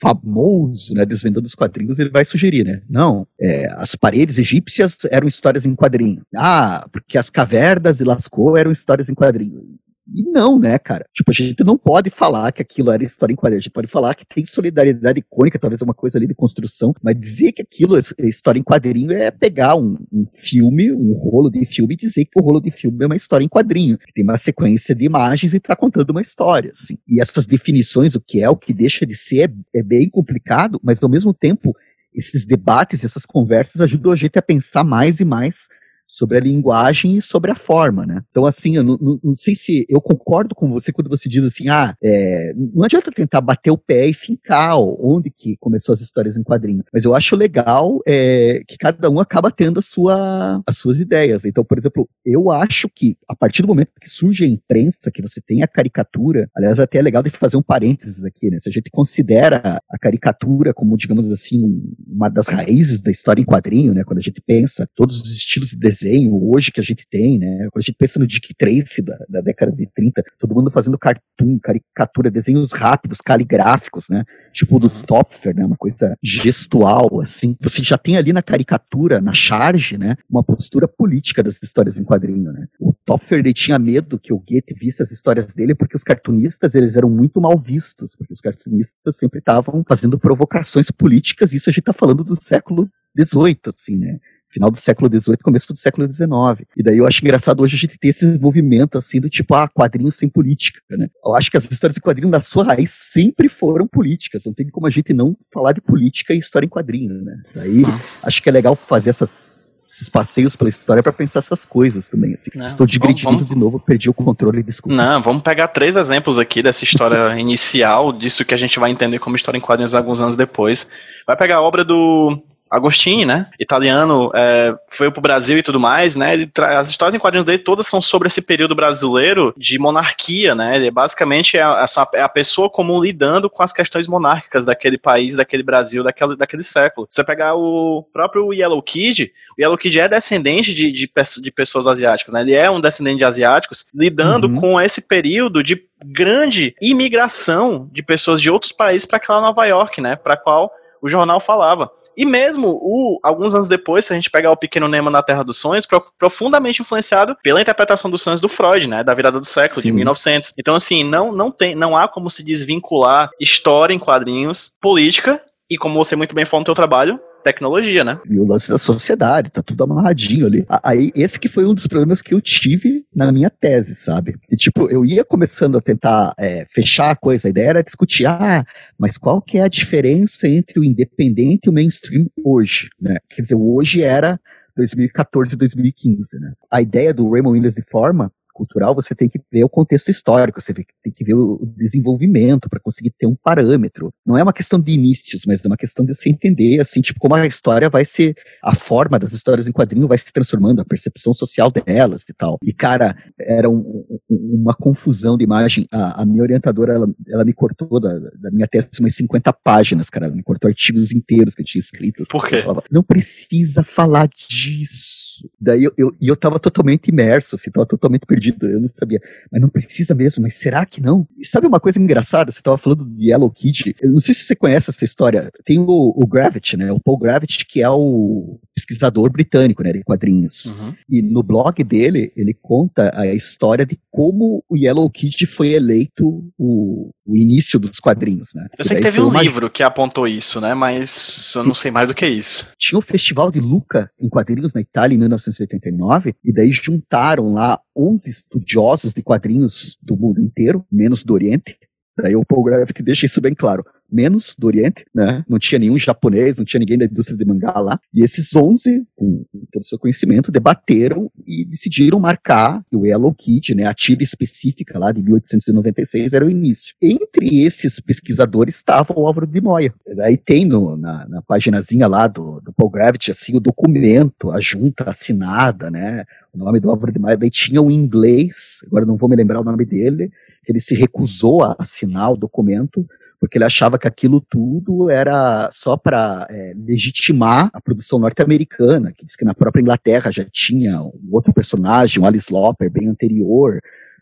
famoso, 0.00 0.94
né, 0.94 1.04
desvendando 1.04 1.46
os 1.46 1.54
quadrinhos, 1.54 1.98
ele 1.98 2.10
vai 2.10 2.24
sugerir, 2.24 2.64
né? 2.64 2.80
Não, 2.88 3.26
é, 3.40 3.66
as 3.74 3.96
paredes 3.96 4.38
egípcias 4.38 4.98
eram 5.10 5.26
histórias 5.26 5.66
em 5.66 5.74
quadrinho. 5.74 6.22
Ah, 6.36 6.86
porque 6.92 7.18
as 7.18 7.28
cavernas 7.28 7.98
de 7.98 8.04
Lascaux 8.04 8.58
eram 8.58 8.70
histórias 8.70 9.08
em 9.08 9.14
quadrinho. 9.14 9.62
E 10.12 10.28
não, 10.30 10.58
né, 10.58 10.78
cara? 10.78 11.06
Tipo, 11.14 11.30
a 11.30 11.34
gente 11.34 11.62
não 11.64 11.78
pode 11.78 12.10
falar 12.10 12.50
que 12.52 12.60
aquilo 12.60 12.90
era 12.90 13.02
história 13.02 13.32
em 13.32 13.36
quadrinho. 13.36 13.58
A 13.58 13.62
gente 13.62 13.72
pode 13.72 13.86
falar 13.86 14.14
que 14.14 14.24
tem 14.26 14.44
solidariedade 14.44 15.20
icônica, 15.20 15.58
talvez 15.58 15.80
uma 15.82 15.94
coisa 15.94 16.18
ali 16.18 16.26
de 16.26 16.34
construção, 16.34 16.92
mas 17.02 17.18
dizer 17.18 17.52
que 17.52 17.62
aquilo 17.62 17.96
é 17.96 18.00
história 18.28 18.58
em 18.58 18.62
quadrinho 18.62 19.12
é 19.12 19.30
pegar 19.30 19.76
um, 19.76 19.96
um 20.12 20.24
filme, 20.26 20.92
um 20.92 21.14
rolo 21.14 21.48
de 21.48 21.64
filme, 21.64 21.94
e 21.94 21.96
dizer 21.96 22.24
que 22.24 22.40
o 22.40 22.42
rolo 22.42 22.60
de 22.60 22.70
filme 22.70 23.04
é 23.04 23.06
uma 23.06 23.16
história 23.16 23.44
em 23.44 23.48
quadrinho, 23.48 23.98
que 23.98 24.12
tem 24.12 24.24
uma 24.24 24.38
sequência 24.38 24.94
de 24.94 25.04
imagens 25.04 25.54
e 25.54 25.60
tá 25.60 25.76
contando 25.76 26.10
uma 26.10 26.22
história, 26.22 26.72
assim. 26.72 26.98
E 27.06 27.20
essas 27.20 27.46
definições, 27.46 28.14
o 28.16 28.20
que 28.20 28.42
é, 28.42 28.50
o 28.50 28.56
que 28.56 28.72
deixa 28.72 29.06
de 29.06 29.16
ser, 29.16 29.50
é, 29.74 29.80
é 29.80 29.82
bem 29.82 30.08
complicado, 30.10 30.80
mas 30.82 31.02
ao 31.02 31.08
mesmo 31.08 31.32
tempo, 31.32 31.72
esses 32.12 32.44
debates, 32.44 33.04
essas 33.04 33.24
conversas 33.24 33.80
ajudam 33.80 34.12
a 34.12 34.16
gente 34.16 34.36
a 34.36 34.42
pensar 34.42 34.82
mais 34.82 35.20
e 35.20 35.24
mais 35.24 35.68
sobre 36.10 36.36
a 36.38 36.40
linguagem 36.40 37.16
e 37.16 37.22
sobre 37.22 37.52
a 37.52 37.54
forma, 37.54 38.04
né? 38.04 38.20
Então, 38.30 38.44
assim, 38.44 38.76
eu 38.76 38.82
não, 38.82 38.98
não, 39.00 39.20
não 39.22 39.34
sei 39.34 39.54
se 39.54 39.86
eu 39.88 40.00
concordo 40.00 40.56
com 40.56 40.68
você 40.68 40.92
quando 40.92 41.08
você 41.08 41.28
diz 41.28 41.44
assim, 41.44 41.68
ah, 41.68 41.94
é, 42.02 42.52
não 42.56 42.84
adianta 42.84 43.12
tentar 43.12 43.40
bater 43.40 43.70
o 43.70 43.78
pé 43.78 44.08
e 44.08 44.14
fincar 44.14 44.76
onde 44.78 45.30
que 45.30 45.56
começou 45.60 45.92
as 45.92 46.00
histórias 46.00 46.36
em 46.36 46.42
quadrinho, 46.42 46.82
mas 46.92 47.04
eu 47.04 47.14
acho 47.14 47.36
legal 47.36 48.00
é, 48.06 48.60
que 48.66 48.76
cada 48.76 49.08
um 49.08 49.20
acaba 49.20 49.52
tendo 49.52 49.78
a 49.78 49.82
sua, 49.82 50.60
as 50.66 50.78
suas 50.78 50.98
ideias. 50.98 51.44
Então, 51.44 51.64
por 51.64 51.78
exemplo, 51.78 52.08
eu 52.26 52.50
acho 52.50 52.88
que 52.88 53.16
a 53.28 53.36
partir 53.36 53.62
do 53.62 53.68
momento 53.68 53.92
que 54.00 54.10
surge 54.10 54.44
a 54.44 54.48
imprensa, 54.48 55.12
que 55.12 55.22
você 55.22 55.40
tem 55.40 55.62
a 55.62 55.68
caricatura, 55.68 56.50
aliás, 56.56 56.80
até 56.80 56.98
é 56.98 57.02
legal 57.02 57.22
de 57.22 57.30
fazer 57.30 57.56
um 57.56 57.62
parênteses 57.62 58.24
aqui, 58.24 58.50
né? 58.50 58.58
Se 58.58 58.68
a 58.68 58.72
gente 58.72 58.90
considera 58.90 59.80
a 59.88 59.98
caricatura 59.98 60.74
como, 60.74 60.96
digamos 60.96 61.30
assim, 61.30 61.80
uma 62.08 62.28
das 62.28 62.48
raízes 62.48 63.00
da 63.00 63.12
história 63.12 63.40
em 63.40 63.44
quadrinho, 63.44 63.94
né? 63.94 64.02
Quando 64.02 64.18
a 64.18 64.22
gente 64.22 64.42
pensa 64.44 64.88
todos 64.96 65.20
os 65.20 65.36
estilos 65.36 65.70
de 65.70 65.76
desenho 66.00 66.50
hoje 66.50 66.70
que 66.72 66.80
a 66.80 66.82
gente 66.82 67.06
tem, 67.08 67.38
né? 67.38 67.68
Quando 67.70 67.82
a 67.82 67.86
gente 67.86 67.96
pensa 67.96 68.18
no 68.18 68.26
Dick 68.26 68.54
Tracy 68.54 69.02
da, 69.02 69.16
da 69.28 69.40
década 69.40 69.72
de 69.72 69.86
30, 69.94 70.22
todo 70.38 70.54
mundo 70.54 70.70
fazendo 70.70 70.98
cartoon, 70.98 71.58
caricatura, 71.62 72.30
desenhos 72.30 72.72
rápidos, 72.72 73.20
caligráficos, 73.20 74.06
né? 74.08 74.24
Tipo 74.52 74.78
do 74.78 74.88
uhum. 74.88 75.02
Topfer, 75.02 75.54
né? 75.54 75.64
Uma 75.64 75.76
coisa 75.76 76.14
gestual, 76.22 77.20
assim. 77.20 77.56
Você 77.60 77.82
já 77.82 77.98
tem 77.98 78.16
ali 78.16 78.32
na 78.32 78.42
caricatura, 78.42 79.20
na 79.20 79.32
charge, 79.32 79.98
né? 79.98 80.16
Uma 80.28 80.42
postura 80.42 80.88
política 80.88 81.42
das 81.42 81.62
histórias 81.62 81.98
em 81.98 82.04
quadrinho, 82.04 82.52
né? 82.52 82.66
O 82.78 82.92
Topfer, 83.04 83.38
ele 83.38 83.52
tinha 83.52 83.78
medo 83.78 84.18
que 84.18 84.32
o 84.32 84.38
Goethe 84.38 84.74
visse 84.74 85.02
as 85.02 85.10
histórias 85.10 85.54
dele 85.54 85.74
porque 85.74 85.96
os 85.96 86.04
cartunistas, 86.04 86.74
eles 86.74 86.96
eram 86.96 87.10
muito 87.10 87.40
mal 87.40 87.58
vistos, 87.58 88.16
porque 88.16 88.32
os 88.32 88.40
cartunistas 88.40 89.16
sempre 89.16 89.38
estavam 89.38 89.84
fazendo 89.86 90.18
provocações 90.18 90.90
políticas, 90.90 91.52
isso 91.52 91.70
a 91.70 91.72
gente 91.72 91.84
tá 91.84 91.92
falando 91.92 92.24
do 92.24 92.40
século 92.40 92.88
18, 93.14 93.70
assim, 93.70 93.96
né? 93.96 94.18
Final 94.50 94.70
do 94.70 94.78
século 94.78 95.08
XVIII, 95.08 95.38
começo 95.38 95.72
do 95.72 95.78
século 95.78 96.12
XIX. 96.12 96.28
E 96.76 96.82
daí 96.82 96.98
eu 96.98 97.06
acho 97.06 97.22
engraçado 97.22 97.62
hoje 97.62 97.76
a 97.76 97.78
gente 97.78 97.98
ter 97.98 98.08
esse 98.08 98.38
movimento 98.38 98.98
assim 98.98 99.20
do 99.20 99.30
tipo, 99.30 99.54
ah, 99.54 99.68
quadrinhos 99.68 100.16
sem 100.16 100.28
política, 100.28 100.80
né? 100.90 101.08
Eu 101.24 101.34
acho 101.34 101.50
que 101.50 101.56
as 101.56 101.70
histórias 101.70 101.94
de 101.94 102.00
quadrinho 102.00 102.28
na 102.28 102.40
sua 102.40 102.64
raiz 102.64 102.90
sempre 102.90 103.48
foram 103.48 103.86
políticas. 103.86 104.42
Não 104.44 104.52
tem 104.52 104.68
como 104.68 104.86
a 104.86 104.90
gente 104.90 105.12
não 105.12 105.36
falar 105.52 105.72
de 105.72 105.80
política 105.80 106.34
e 106.34 106.38
história 106.38 106.66
em 106.66 106.68
quadrinho, 106.68 107.22
né? 107.22 107.36
Daí 107.54 107.84
ah. 107.86 108.00
acho 108.24 108.42
que 108.42 108.48
é 108.48 108.52
legal 108.52 108.74
fazer 108.74 109.10
essas 109.10 109.60
esses 109.90 110.08
passeios 110.08 110.54
pela 110.54 110.70
história 110.70 111.02
para 111.02 111.12
pensar 111.12 111.40
essas 111.40 111.66
coisas 111.66 112.08
também. 112.08 112.34
Assim. 112.34 112.50
Não, 112.54 112.64
Estou 112.64 112.86
digredindo 112.86 113.24
vamos, 113.24 113.42
vamos... 113.42 113.54
de 113.54 113.58
novo, 113.58 113.80
perdi 113.80 114.08
o 114.08 114.14
controle, 114.14 114.62
desculpa. 114.62 114.94
Não, 114.94 115.20
vamos 115.20 115.42
pegar 115.42 115.66
três 115.66 115.96
exemplos 115.96 116.38
aqui 116.38 116.62
dessa 116.62 116.84
história 116.84 117.34
inicial, 117.40 118.12
disso 118.12 118.44
que 118.44 118.54
a 118.54 118.56
gente 118.56 118.78
vai 118.78 118.92
entender 118.92 119.18
como 119.18 119.34
história 119.34 119.58
em 119.58 119.60
quadrinhos 119.60 119.92
alguns 119.92 120.20
anos 120.20 120.36
depois. 120.36 120.88
Vai 121.26 121.36
pegar 121.36 121.56
a 121.56 121.62
obra 121.62 121.84
do 121.84 122.40
Agostini, 122.70 123.24
né? 123.24 123.48
Italiano, 123.58 124.30
é, 124.32 124.72
foi 124.88 125.10
pro 125.10 125.20
Brasil 125.20 125.58
e 125.58 125.62
tudo 125.62 125.80
mais, 125.80 126.14
né? 126.14 126.48
As 126.78 126.88
histórias 126.88 127.14
em 127.14 127.18
quadrinhos 127.18 127.44
dele 127.44 127.58
todas 127.58 127.88
são 127.88 128.00
sobre 128.00 128.28
esse 128.28 128.40
período 128.40 128.76
brasileiro 128.76 129.52
de 129.56 129.76
monarquia, 129.76 130.54
né? 130.54 130.76
Ele 130.76 130.90
basicamente 130.90 131.56
é 131.56 131.62
a, 131.62 131.84
é 132.14 132.22
a 132.22 132.28
pessoa 132.28 132.70
comum 132.70 133.02
lidando 133.02 133.50
com 133.50 133.62
as 133.62 133.72
questões 133.72 134.06
monárquicas 134.06 134.64
daquele 134.64 134.96
país, 134.96 135.34
daquele 135.34 135.64
Brasil, 135.64 136.04
daquele, 136.04 136.36
daquele 136.36 136.62
século. 136.62 137.08
Você 137.10 137.24
pegar 137.24 137.56
o 137.56 138.06
próprio 138.12 138.52
Yellow 138.52 138.80
Kid, 138.82 139.32
o 139.58 139.60
Yellow 139.60 139.76
Kid 139.76 139.98
é 139.98 140.08
descendente 140.08 140.72
de, 140.72 140.92
de, 140.92 141.10
de 141.42 141.50
pessoas 141.50 141.88
asiáticas, 141.88 142.32
né? 142.32 142.42
Ele 142.42 142.54
é 142.54 142.70
um 142.70 142.80
descendente 142.80 143.18
de 143.18 143.24
asiáticos 143.24 143.86
lidando 143.92 144.46
uhum. 144.46 144.60
com 144.60 144.80
esse 144.80 145.02
período 145.02 145.62
de 145.64 145.82
grande 146.04 146.74
imigração 146.80 147.88
de 147.92 148.02
pessoas 148.02 148.40
de 148.40 148.48
outros 148.48 148.70
países 148.70 149.06
para 149.06 149.16
aquela 149.16 149.40
Nova 149.40 149.66
York, 149.66 150.00
né? 150.00 150.14
Para 150.14 150.36
qual 150.36 150.70
o 151.02 151.08
jornal 151.08 151.40
falava. 151.40 151.90
E 152.20 152.26
mesmo 152.26 152.78
o, 152.82 153.18
alguns 153.22 153.54
anos 153.54 153.66
depois, 153.66 154.04
se 154.04 154.12
a 154.12 154.14
gente 154.14 154.30
pegar 154.30 154.50
o 154.50 154.56
Pequeno 154.56 154.86
Nemo 154.86 155.08
na 155.08 155.22
Terra 155.22 155.42
dos 155.42 155.56
Sonhos, 155.56 155.86
pro, 155.86 156.04
profundamente 156.18 156.82
influenciado 156.82 157.34
pela 157.42 157.62
interpretação 157.62 158.10
dos 158.10 158.20
sonhos 158.20 158.42
do 158.42 158.48
Freud, 158.48 158.86
né, 158.86 159.02
da 159.02 159.14
virada 159.14 159.40
do 159.40 159.46
século, 159.46 159.80
Sim. 159.80 159.88
de 159.88 159.92
1900. 159.94 160.52
Então, 160.58 160.74
assim, 160.74 161.02
não, 161.02 161.32
não, 161.32 161.50
tem, 161.50 161.74
não 161.74 161.96
há 161.96 162.06
como 162.06 162.28
se 162.28 162.42
desvincular 162.42 163.30
história 163.40 163.94
em 163.94 163.98
quadrinhos, 163.98 164.70
política, 164.82 165.42
e 165.70 165.78
como 165.78 165.94
você 165.94 166.14
muito 166.14 166.34
bem 166.34 166.44
falou 166.44 166.60
no 166.60 166.66
teu 166.66 166.74
trabalho, 166.74 167.18
tecnologia, 167.42 168.04
né? 168.04 168.20
E 168.28 168.38
o 168.38 168.46
lance 168.46 168.70
da 168.70 168.78
sociedade, 168.78 169.50
tá 169.50 169.62
tudo 169.62 169.84
amarradinho 169.84 170.46
ali. 170.46 170.64
Aí, 170.82 171.10
esse 171.14 171.38
que 171.38 171.48
foi 171.48 171.66
um 171.66 171.74
dos 171.74 171.86
problemas 171.86 172.22
que 172.22 172.34
eu 172.34 172.40
tive 172.40 173.04
na 173.14 173.30
minha 173.32 173.50
tese, 173.50 173.94
sabe? 173.94 174.36
E, 174.50 174.56
tipo, 174.56 174.90
eu 174.90 175.04
ia 175.04 175.24
começando 175.24 175.76
a 175.76 175.80
tentar 175.80 176.32
é, 176.38 176.64
fechar 176.68 177.10
a 177.10 177.16
coisa, 177.16 177.48
a 177.48 177.50
ideia 177.50 177.70
era 177.70 177.82
discutir, 177.82 178.26
ah, 178.26 178.64
mas 178.98 179.16
qual 179.18 179.40
que 179.40 179.58
é 179.58 179.62
a 179.62 179.68
diferença 179.68 180.48
entre 180.48 180.78
o 180.78 180.84
independente 180.84 181.66
e 181.66 181.70
o 181.70 181.72
mainstream 181.72 182.26
hoje, 182.44 182.88
né? 183.00 183.16
Quer 183.28 183.42
dizer, 183.42 183.54
hoje 183.54 184.02
era 184.02 184.38
2014 184.76 185.54
e 185.54 185.56
2015, 185.56 186.40
né? 186.40 186.52
A 186.70 186.80
ideia 186.80 187.12
do 187.12 187.30
Raymond 187.30 187.56
Williams 187.56 187.74
de 187.74 187.82
forma 187.82 188.32
cultural, 188.60 188.94
você 188.94 189.14
tem 189.14 189.26
que 189.26 189.40
ver 189.50 189.64
o 189.64 189.68
contexto 189.68 190.10
histórico, 190.10 190.60
você 190.60 190.74
tem 190.74 190.84
que 191.14 191.24
ver 191.24 191.32
o 191.34 191.66
desenvolvimento 191.78 192.68
para 192.68 192.78
conseguir 192.78 193.10
ter 193.18 193.26
um 193.26 193.34
parâmetro. 193.34 194.12
Não 194.26 194.36
é 194.36 194.42
uma 194.42 194.52
questão 194.52 194.78
de 194.78 194.92
inícios, 194.92 195.44
mas 195.46 195.64
é 195.64 195.68
uma 195.68 195.78
questão 195.78 196.04
de 196.04 196.14
você 196.14 196.28
entender, 196.28 196.78
assim, 196.78 197.00
tipo, 197.00 197.18
como 197.18 197.34
a 197.34 197.46
história 197.46 197.88
vai 197.88 198.04
ser, 198.04 198.36
a 198.62 198.74
forma 198.74 199.18
das 199.18 199.32
histórias 199.32 199.66
em 199.66 199.72
quadrinho 199.72 200.06
vai 200.06 200.18
se 200.18 200.30
transformando, 200.30 200.80
a 200.80 200.84
percepção 200.84 201.32
social 201.32 201.70
delas 201.70 202.24
e 202.28 202.34
tal. 202.34 202.58
E, 202.62 202.72
cara, 202.72 203.16
era 203.40 203.70
um, 203.70 204.04
um, 204.28 204.60
uma 204.60 204.74
confusão 204.74 205.38
de 205.38 205.44
imagem. 205.44 205.86
A, 205.90 206.22
a 206.22 206.26
minha 206.26 206.42
orientadora, 206.42 206.92
ela, 206.92 207.08
ela, 207.28 207.44
me 207.44 207.54
cortou 207.54 207.98
da, 207.98 208.12
da, 208.18 208.50
minha 208.50 208.66
tese 208.66 208.88
umas 209.00 209.14
50 209.14 209.52
páginas, 209.52 210.10
cara. 210.10 210.26
Ela 210.26 210.34
me 210.34 210.42
cortou 210.42 210.68
artigos 210.68 211.12
inteiros 211.12 211.54
que 211.54 211.62
eu 211.62 211.66
tinha 211.66 211.80
escrito. 211.80 212.24
Por 212.28 212.46
quê? 212.46 212.60
Falava, 212.60 212.84
não 212.90 213.02
precisa 213.02 213.82
falar 213.82 214.28
disso. 214.28 215.48
Daí 215.58 215.84
eu, 215.84 215.92
eu, 215.96 216.10
eu 216.20 216.36
tava 216.36 216.58
totalmente 216.58 217.08
imerso, 217.08 217.56
assim, 217.56 217.70
tava 217.70 217.86
totalmente 217.86 218.26
perdido 218.26 218.49
eu 218.62 218.80
não 218.80 218.88
sabia. 218.88 219.20
Mas 219.50 219.60
não 219.60 219.68
precisa 219.68 220.14
mesmo, 220.14 220.42
mas 220.42 220.54
será 220.54 220.84
que 220.86 221.00
não? 221.00 221.26
E 221.38 221.46
sabe 221.46 221.66
uma 221.66 221.80
coisa 221.80 222.00
engraçada? 222.00 222.50
Você 222.50 222.58
estava 222.58 222.78
falando 222.78 223.06
de 223.06 223.28
Yellow 223.28 223.50
Kid. 223.50 223.96
Eu 224.00 224.12
não 224.12 224.20
sei 224.20 224.34
se 224.34 224.44
você 224.44 224.54
conhece 224.54 224.90
essa 224.90 225.04
história. 225.04 225.50
Tem 225.64 225.78
o, 225.78 225.86
o 225.86 226.26
Gravity, 226.26 226.76
né? 226.76 226.92
O 226.92 227.00
Paul 227.00 227.18
Gravity, 227.18 227.66
que 227.66 227.82
é 227.82 227.90
o 227.90 228.58
pesquisador 228.74 229.30
britânico, 229.30 229.82
né? 229.82 229.92
De 229.92 230.02
quadrinhos. 230.02 230.66
Uhum. 230.66 230.94
E 231.08 231.22
no 231.22 231.42
blog 231.42 231.82
dele, 231.84 232.32
ele 232.36 232.54
conta 232.54 233.10
a 233.14 233.26
história 233.26 233.84
de 233.84 233.98
como 234.10 234.64
o 234.68 234.76
Yellow 234.76 235.08
Kid 235.10 235.46
foi 235.46 235.72
eleito 235.72 236.44
o, 236.58 237.10
o 237.26 237.36
início 237.36 237.78
dos 237.78 238.00
quadrinhos, 238.00 238.50
né? 238.54 238.66
Eu 238.78 238.84
sei 238.84 238.96
que 238.96 239.02
teve 239.02 239.20
um 239.20 239.28
uma... 239.28 239.42
livro 239.42 239.70
que 239.70 239.82
apontou 239.82 240.26
isso, 240.26 240.60
né? 240.60 240.74
Mas 240.74 241.52
eu 241.54 241.64
não 241.64 241.74
sei 241.74 241.90
mais 241.90 242.08
do 242.08 242.14
que 242.14 242.26
isso. 242.26 242.72
Tinha 242.78 242.98
o 242.98 243.02
Festival 243.02 243.50
de 243.50 243.60
Luca 243.60 244.10
em 244.20 244.28
quadrinhos 244.28 244.74
na 244.74 244.80
Itália 244.80 245.14
em 245.14 245.18
1989, 245.18 246.34
e 246.44 246.52
daí 246.52 246.70
juntaram 246.70 247.52
lá 247.52 247.78
11 247.96 248.30
estudiosos 248.40 249.14
de 249.14 249.22
quadrinhos 249.22 249.96
do 250.02 250.16
mundo 250.16 250.40
inteiro, 250.40 250.84
menos 250.90 251.22
do 251.22 251.34
Oriente. 251.34 251.76
Daí 252.18 252.36
o 252.36 252.44
Paul 252.44 252.64
Gravity 252.64 253.02
deixa 253.02 253.26
isso 253.26 253.40
bem 253.40 253.54
claro 253.54 253.84
menos 254.10 254.54
do 254.58 254.66
Oriente, 254.66 255.04
né? 255.14 255.44
Não 255.48 255.58
tinha 255.58 255.78
nenhum 255.78 255.98
japonês, 255.98 256.58
não 256.58 256.64
tinha 256.64 256.80
ninguém 256.80 256.98
da 256.98 257.04
indústria 257.04 257.38
de 257.38 257.44
mangá 257.44 257.78
lá. 257.78 257.98
E 258.12 258.22
esses 258.22 258.54
11, 258.54 259.06
com 259.14 259.44
todo 259.70 259.82
o 259.82 259.86
seu 259.86 259.98
conhecimento, 259.98 260.50
debateram 260.50 261.30
e 261.46 261.64
decidiram 261.64 262.18
marcar 262.18 262.82
o 262.92 263.06
Yellow 263.06 263.32
Kid, 263.34 263.74
né? 263.74 263.86
A 263.86 263.94
tira 263.94 264.22
específica 264.22 264.98
lá 264.98 265.12
de 265.12 265.22
1896 265.22 266.32
era 266.32 266.44
o 266.44 266.50
início. 266.50 266.94
Entre 267.00 267.64
esses 267.64 268.00
pesquisadores 268.00 268.74
estava 268.74 269.14
o 269.16 269.26
Álvaro 269.26 269.46
de 269.46 269.60
Moya. 269.60 269.94
Aí 270.20 270.36
tem 270.36 270.64
no, 270.64 270.96
na, 270.96 271.26
na 271.28 271.42
paginazinha 271.42 272.06
lá 272.06 272.26
do, 272.26 272.60
do 272.60 272.72
Paul 272.72 272.90
Gravity, 272.90 273.30
assim, 273.30 273.56
o 273.56 273.60
documento, 273.60 274.50
a 274.50 274.60
junta 274.60 275.08
assinada, 275.10 275.90
né? 275.90 276.24
O 276.52 276.58
nome 276.58 276.80
do 276.80 276.90
Álvaro 276.90 277.12
de 277.12 277.18
Moya, 277.18 277.36
daí 277.36 277.48
tinha 277.48 277.80
o 277.80 277.90
inglês, 277.90 278.80
agora 278.86 279.06
não 279.06 279.16
vou 279.16 279.28
me 279.28 279.36
lembrar 279.36 279.60
o 279.60 279.64
nome 279.64 279.84
dele, 279.84 280.32
que 280.64 280.72
ele 280.72 280.80
se 280.80 280.96
recusou 280.96 281.62
a 281.62 281.76
assinar 281.78 282.32
o 282.32 282.36
documento, 282.36 283.06
porque 283.38 283.56
ele 283.56 283.64
achava 283.64 283.98
que 283.98 284.08
aquilo 284.08 284.40
tudo 284.40 285.08
era 285.08 285.70
só 285.72 285.96
para 285.96 286.46
é, 286.50 286.74
legitimar 286.76 287.70
a 287.72 287.80
produção 287.80 288.18
norte-americana, 288.18 289.12
que 289.16 289.24
diz 289.24 289.36
que 289.36 289.44
na 289.44 289.54
própria 289.54 289.80
Inglaterra 289.80 290.30
já 290.32 290.44
tinha 290.44 291.00
um 291.00 291.28
outro 291.30 291.52
personagem, 291.52 292.20
um 292.20 292.26
Alice 292.26 292.52
Loper, 292.52 292.90
bem 292.90 293.08
anterior, 293.08 293.80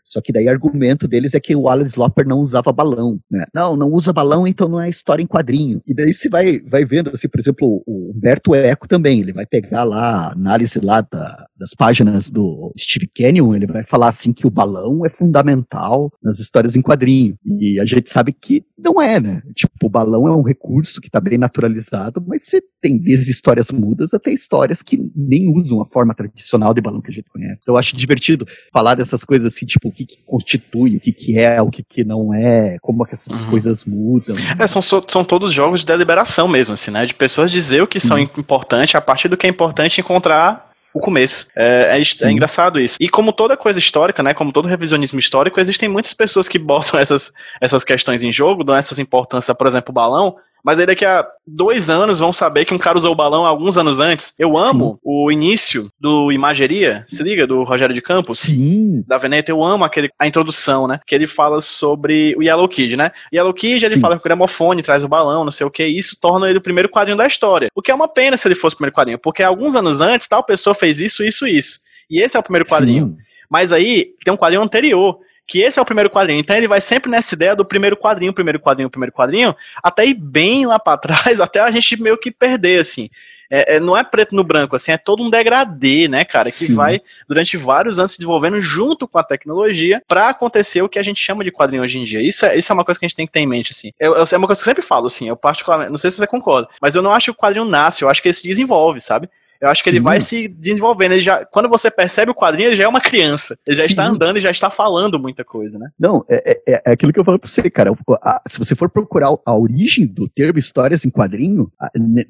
só 0.09 0.19
que 0.21 0.33
daí 0.33 0.45
o 0.47 0.49
argumento 0.49 1.07
deles 1.07 1.35
é 1.35 1.39
que 1.39 1.55
o 1.55 1.69
Alice 1.69 1.97
Loper 1.97 2.27
não 2.27 2.39
usava 2.39 2.71
balão, 2.71 3.19
né? 3.29 3.45
Não, 3.53 3.75
não 3.75 3.89
usa 3.89 4.11
balão, 4.11 4.47
então 4.47 4.67
não 4.67 4.81
é 4.81 4.89
história 4.89 5.21
em 5.21 5.27
quadrinho. 5.27 5.81
E 5.87 5.93
daí 5.93 6.11
você 6.11 6.27
vai, 6.27 6.59
vai 6.59 6.83
vendo, 6.83 7.11
assim, 7.13 7.29
por 7.29 7.39
exemplo, 7.39 7.83
o 7.85 8.11
Humberto 8.15 8.55
Eco 8.55 8.87
também, 8.87 9.21
ele 9.21 9.33
vai 9.33 9.45
pegar 9.45 9.83
lá 9.83 9.99
a 9.99 10.31
análise 10.31 10.79
lá 10.79 11.01
da, 11.01 11.45
das 11.57 11.75
páginas 11.77 12.29
do 12.29 12.73
Steve 12.77 13.07
Canyon, 13.07 13.55
ele 13.55 13.67
vai 13.67 13.83
falar 13.83 14.07
assim 14.07 14.33
que 14.33 14.47
o 14.47 14.49
balão 14.49 15.05
é 15.05 15.09
fundamental 15.09 16.11
nas 16.23 16.39
histórias 16.39 16.75
em 16.75 16.81
quadrinho. 16.81 17.37
E 17.45 17.79
a 17.79 17.85
gente 17.85 18.09
sabe 18.09 18.33
que 18.33 18.65
não 18.77 19.01
é, 19.01 19.19
né? 19.19 19.41
Tipo, 19.53 19.87
o 19.87 19.89
balão 19.89 20.27
é 20.27 20.35
um 20.35 20.41
recurso 20.41 21.01
que 21.01 21.07
está 21.07 21.19
bem 21.19 21.37
naturalizado, 21.37 22.23
mas 22.25 22.43
você 22.43 22.61
tem 22.81 22.97
desde 22.97 23.29
histórias 23.29 23.71
mudas 23.71 24.13
até 24.13 24.31
histórias 24.31 24.81
que 24.81 24.97
nem 25.15 25.53
usam 25.53 25.81
a 25.81 25.85
forma 25.85 26.15
tradicional 26.15 26.73
de 26.73 26.81
balão 26.81 27.01
que 27.01 27.11
a 27.11 27.13
gente 27.13 27.29
conhece. 27.29 27.59
Então, 27.61 27.75
eu 27.75 27.77
acho 27.77 27.95
divertido 27.95 28.45
falar 28.71 28.95
dessas 28.95 29.23
coisas 29.23 29.53
assim, 29.53 29.65
tipo, 29.65 29.91
que, 30.05 30.05
que 30.05 30.23
constitui, 30.25 30.95
o 30.95 30.99
que, 30.99 31.11
que 31.11 31.37
é, 31.37 31.61
o 31.61 31.69
que, 31.69 31.83
que 31.83 32.03
não 32.03 32.33
é, 32.33 32.77
como 32.81 33.03
é 33.03 33.07
que 33.07 33.13
essas 33.13 33.43
uhum. 33.43 33.49
coisas 33.49 33.85
mudam. 33.85 34.35
É, 34.57 34.67
são, 34.67 34.81
são 34.81 35.23
todos 35.23 35.51
jogos 35.51 35.81
de 35.81 35.85
deliberação 35.85 36.47
mesmo, 36.47 36.73
assim, 36.73 36.91
né? 36.91 37.05
De 37.05 37.13
pessoas 37.13 37.51
dizer 37.51 37.81
o 37.81 37.87
que 37.87 37.99
são 37.99 38.17
uhum. 38.17 38.23
importantes, 38.37 38.95
a 38.95 39.01
partir 39.01 39.27
do 39.27 39.35
que 39.35 39.45
é 39.45 39.49
importante 39.49 39.99
encontrar 39.99 40.69
o 40.93 40.99
começo. 40.99 41.47
É, 41.55 41.99
é, 41.99 42.27
é, 42.27 42.31
engraçado 42.31 42.79
isso. 42.79 42.97
E 42.99 43.09
como 43.09 43.31
toda 43.31 43.55
coisa 43.57 43.77
histórica, 43.77 44.23
né, 44.23 44.33
como 44.33 44.51
todo 44.51 44.67
revisionismo 44.67 45.19
histórico, 45.19 45.59
existem 45.59 45.87
muitas 45.87 46.13
pessoas 46.13 46.47
que 46.47 46.57
botam 46.57 46.97
essas, 46.99 47.31
essas 47.61 47.83
questões 47.83 48.23
em 48.23 48.31
jogo, 48.31 48.63
dão 48.63 48.75
essas 48.75 48.99
importâncias, 48.99 49.55
por 49.55 49.67
exemplo, 49.67 49.91
o 49.91 49.93
balão, 49.93 50.35
mas 50.63 50.79
aí 50.79 50.85
daqui 50.85 51.05
a 51.05 51.25
dois 51.45 51.89
anos 51.89 52.19
vão 52.19 52.33
saber 52.33 52.65
que 52.65 52.73
um 52.73 52.77
cara 52.77 52.97
usou 52.97 53.11
o 53.11 53.15
balão 53.15 53.45
alguns 53.45 53.77
anos 53.77 53.99
antes. 53.99 54.33
Eu 54.37 54.57
amo 54.57 54.93
Sim. 54.93 54.99
o 55.03 55.31
início 55.31 55.91
do 55.99 56.31
Imageria, 56.31 57.03
se 57.07 57.23
liga, 57.23 57.47
do 57.47 57.63
Rogério 57.63 57.93
de 57.95 58.01
Campos. 58.01 58.39
Sim. 58.39 59.03
Da 59.07 59.17
Veneta, 59.17 59.51
eu 59.51 59.63
amo 59.63 59.83
aquele, 59.83 60.09
a 60.19 60.27
introdução, 60.27 60.87
né? 60.87 60.99
Que 61.05 61.15
ele 61.15 61.27
fala 61.27 61.61
sobre 61.61 62.35
o 62.37 62.43
Yellow 62.43 62.67
Kid, 62.67 62.95
né? 62.95 63.11
Yellow 63.33 63.53
Kid, 63.53 63.83
ele 63.83 63.95
Sim. 63.95 64.01
fala 64.01 64.15
que 64.15 64.21
o 64.21 64.23
gramofone 64.23 64.83
traz 64.83 65.03
o 65.03 65.07
balão, 65.07 65.43
não 65.43 65.51
sei 65.51 65.65
o 65.65 65.71
que, 65.71 65.85
e 65.85 65.97
isso 65.97 66.17
torna 66.19 66.49
ele 66.49 66.59
o 66.59 66.61
primeiro 66.61 66.89
quadrinho 66.89 67.17
da 67.17 67.27
história. 67.27 67.69
O 67.73 67.81
que 67.81 67.91
é 67.91 67.95
uma 67.95 68.07
pena 68.07 68.37
se 68.37 68.47
ele 68.47 68.55
fosse 68.55 68.75
o 68.75 68.77
primeiro 68.77 68.95
quadrinho, 68.95 69.19
porque 69.19 69.43
alguns 69.43 69.75
anos 69.75 70.01
antes, 70.01 70.27
tal 70.27 70.43
pessoa 70.43 70.73
fez 70.73 70.99
isso, 70.99 71.23
isso, 71.23 71.47
isso. 71.47 71.79
E 72.09 72.21
esse 72.21 72.35
é 72.35 72.39
o 72.39 72.43
primeiro 72.43 72.67
quadrinho. 72.67 73.07
Sim. 73.07 73.17
Mas 73.49 73.71
aí 73.71 74.13
tem 74.23 74.33
um 74.33 74.37
quadrinho 74.37 74.61
anterior, 74.61 75.19
que 75.49 75.63
esse 75.63 75.79
é 75.79 75.81
o 75.81 75.85
primeiro 75.85 76.11
quadrinho. 76.11 76.39
Então 76.39 76.55
ele 76.55 76.67
vai 76.67 76.79
sempre 76.79 77.09
nessa 77.09 77.33
ideia 77.33 77.55
do 77.55 77.65
primeiro 77.65 77.97
quadrinho, 77.97 78.31
primeiro 78.31 78.59
quadrinho, 78.59 78.89
primeiro 78.89 79.11
quadrinho, 79.11 79.55
até 79.81 80.05
ir 80.05 80.13
bem 80.13 80.67
lá 80.67 80.77
para 80.77 80.95
trás, 80.95 81.41
até 81.41 81.59
a 81.59 81.71
gente 81.71 81.99
meio 81.99 82.17
que 82.19 82.29
perder, 82.29 82.79
assim. 82.79 83.09
É, 83.51 83.77
é, 83.77 83.79
não 83.79 83.97
é 83.97 84.03
preto 84.03 84.35
no 84.35 84.43
branco, 84.43 84.75
assim, 84.75 84.91
é 84.91 84.97
todo 84.97 85.23
um 85.23 85.29
degradê, 85.29 86.07
né, 86.07 86.23
cara, 86.23 86.51
que 86.51 86.67
Sim. 86.67 86.75
vai 86.75 87.01
durante 87.27 87.57
vários 87.57 87.97
anos 87.97 88.11
se 88.11 88.19
desenvolvendo 88.19 88.61
junto 88.61 89.07
com 89.07 89.17
a 89.17 89.23
tecnologia 89.23 90.03
para 90.07 90.29
acontecer 90.29 90.83
o 90.83 90.87
que 90.87 90.99
a 90.99 91.03
gente 91.03 91.19
chama 91.19 91.43
de 91.43 91.51
quadrinho 91.51 91.81
hoje 91.81 91.97
em 91.97 92.03
dia. 92.03 92.21
Isso 92.21 92.45
é, 92.45 92.55
isso 92.55 92.71
é 92.71 92.75
uma 92.75 92.85
coisa 92.85 92.99
que 92.99 93.07
a 93.07 93.09
gente 93.09 93.15
tem 93.15 93.25
que 93.25 93.33
ter 93.33 93.39
em 93.39 93.47
mente, 93.47 93.71
assim. 93.71 93.91
Eu, 93.99 94.11
eu, 94.11 94.23
é 94.31 94.37
uma 94.37 94.45
coisa 94.45 94.61
que 94.61 94.69
eu 94.69 94.71
sempre 94.71 94.83
falo, 94.83 95.07
assim, 95.07 95.27
eu 95.27 95.35
particularmente, 95.35 95.89
não 95.89 95.97
sei 95.97 96.11
se 96.11 96.17
você 96.17 96.27
concorda, 96.27 96.69
mas 96.79 96.93
eu 96.93 97.01
não 97.01 97.11
acho 97.11 97.25
que 97.25 97.39
o 97.39 97.41
quadrinho 97.41 97.65
nasce, 97.65 98.03
eu 98.03 98.09
acho 98.09 98.21
que 98.21 98.27
ele 98.27 98.35
se 98.35 98.47
desenvolve, 98.47 98.99
sabe? 98.99 99.27
Eu 99.61 99.67
acho 99.67 99.83
que 99.83 99.89
Sim. 99.89 99.97
ele 99.97 100.03
vai 100.03 100.21
se 100.21 100.47
desenvolvendo. 100.47 101.11
Ele 101.13 101.21
já, 101.21 101.45
quando 101.45 101.67
você 101.67 101.91
percebe 101.91 102.31
o 102.31 102.35
quadrinho, 102.35 102.69
ele 102.69 102.77
já 102.77 102.85
é 102.85 102.87
uma 102.87 103.01
criança. 103.01 103.57
Ele 103.67 103.75
já 103.75 103.83
Sim. 103.83 103.89
está 103.89 104.07
andando 104.07 104.37
e 104.37 104.41
já 104.41 104.51
está 104.51 104.69
falando 104.69 105.19
muita 105.19 105.43
coisa, 105.43 105.77
né? 105.77 105.89
Não, 105.99 106.23
é, 106.29 106.61
é, 106.67 106.81
é 106.87 106.91
aquilo 106.91 107.11
que 107.11 107.19
eu 107.19 107.25
falo 107.25 107.37
pra 107.37 107.49
você, 107.49 107.69
cara. 107.69 107.91
A, 108.23 108.41
se 108.47 108.57
você 108.57 108.73
for 108.73 108.89
procurar 108.89 109.29
a 109.45 109.57
origem 109.57 110.07
do 110.07 110.29
termo 110.29 110.57
histórias 110.57 111.03
em 111.03 111.09
quadrinho, 111.09 111.69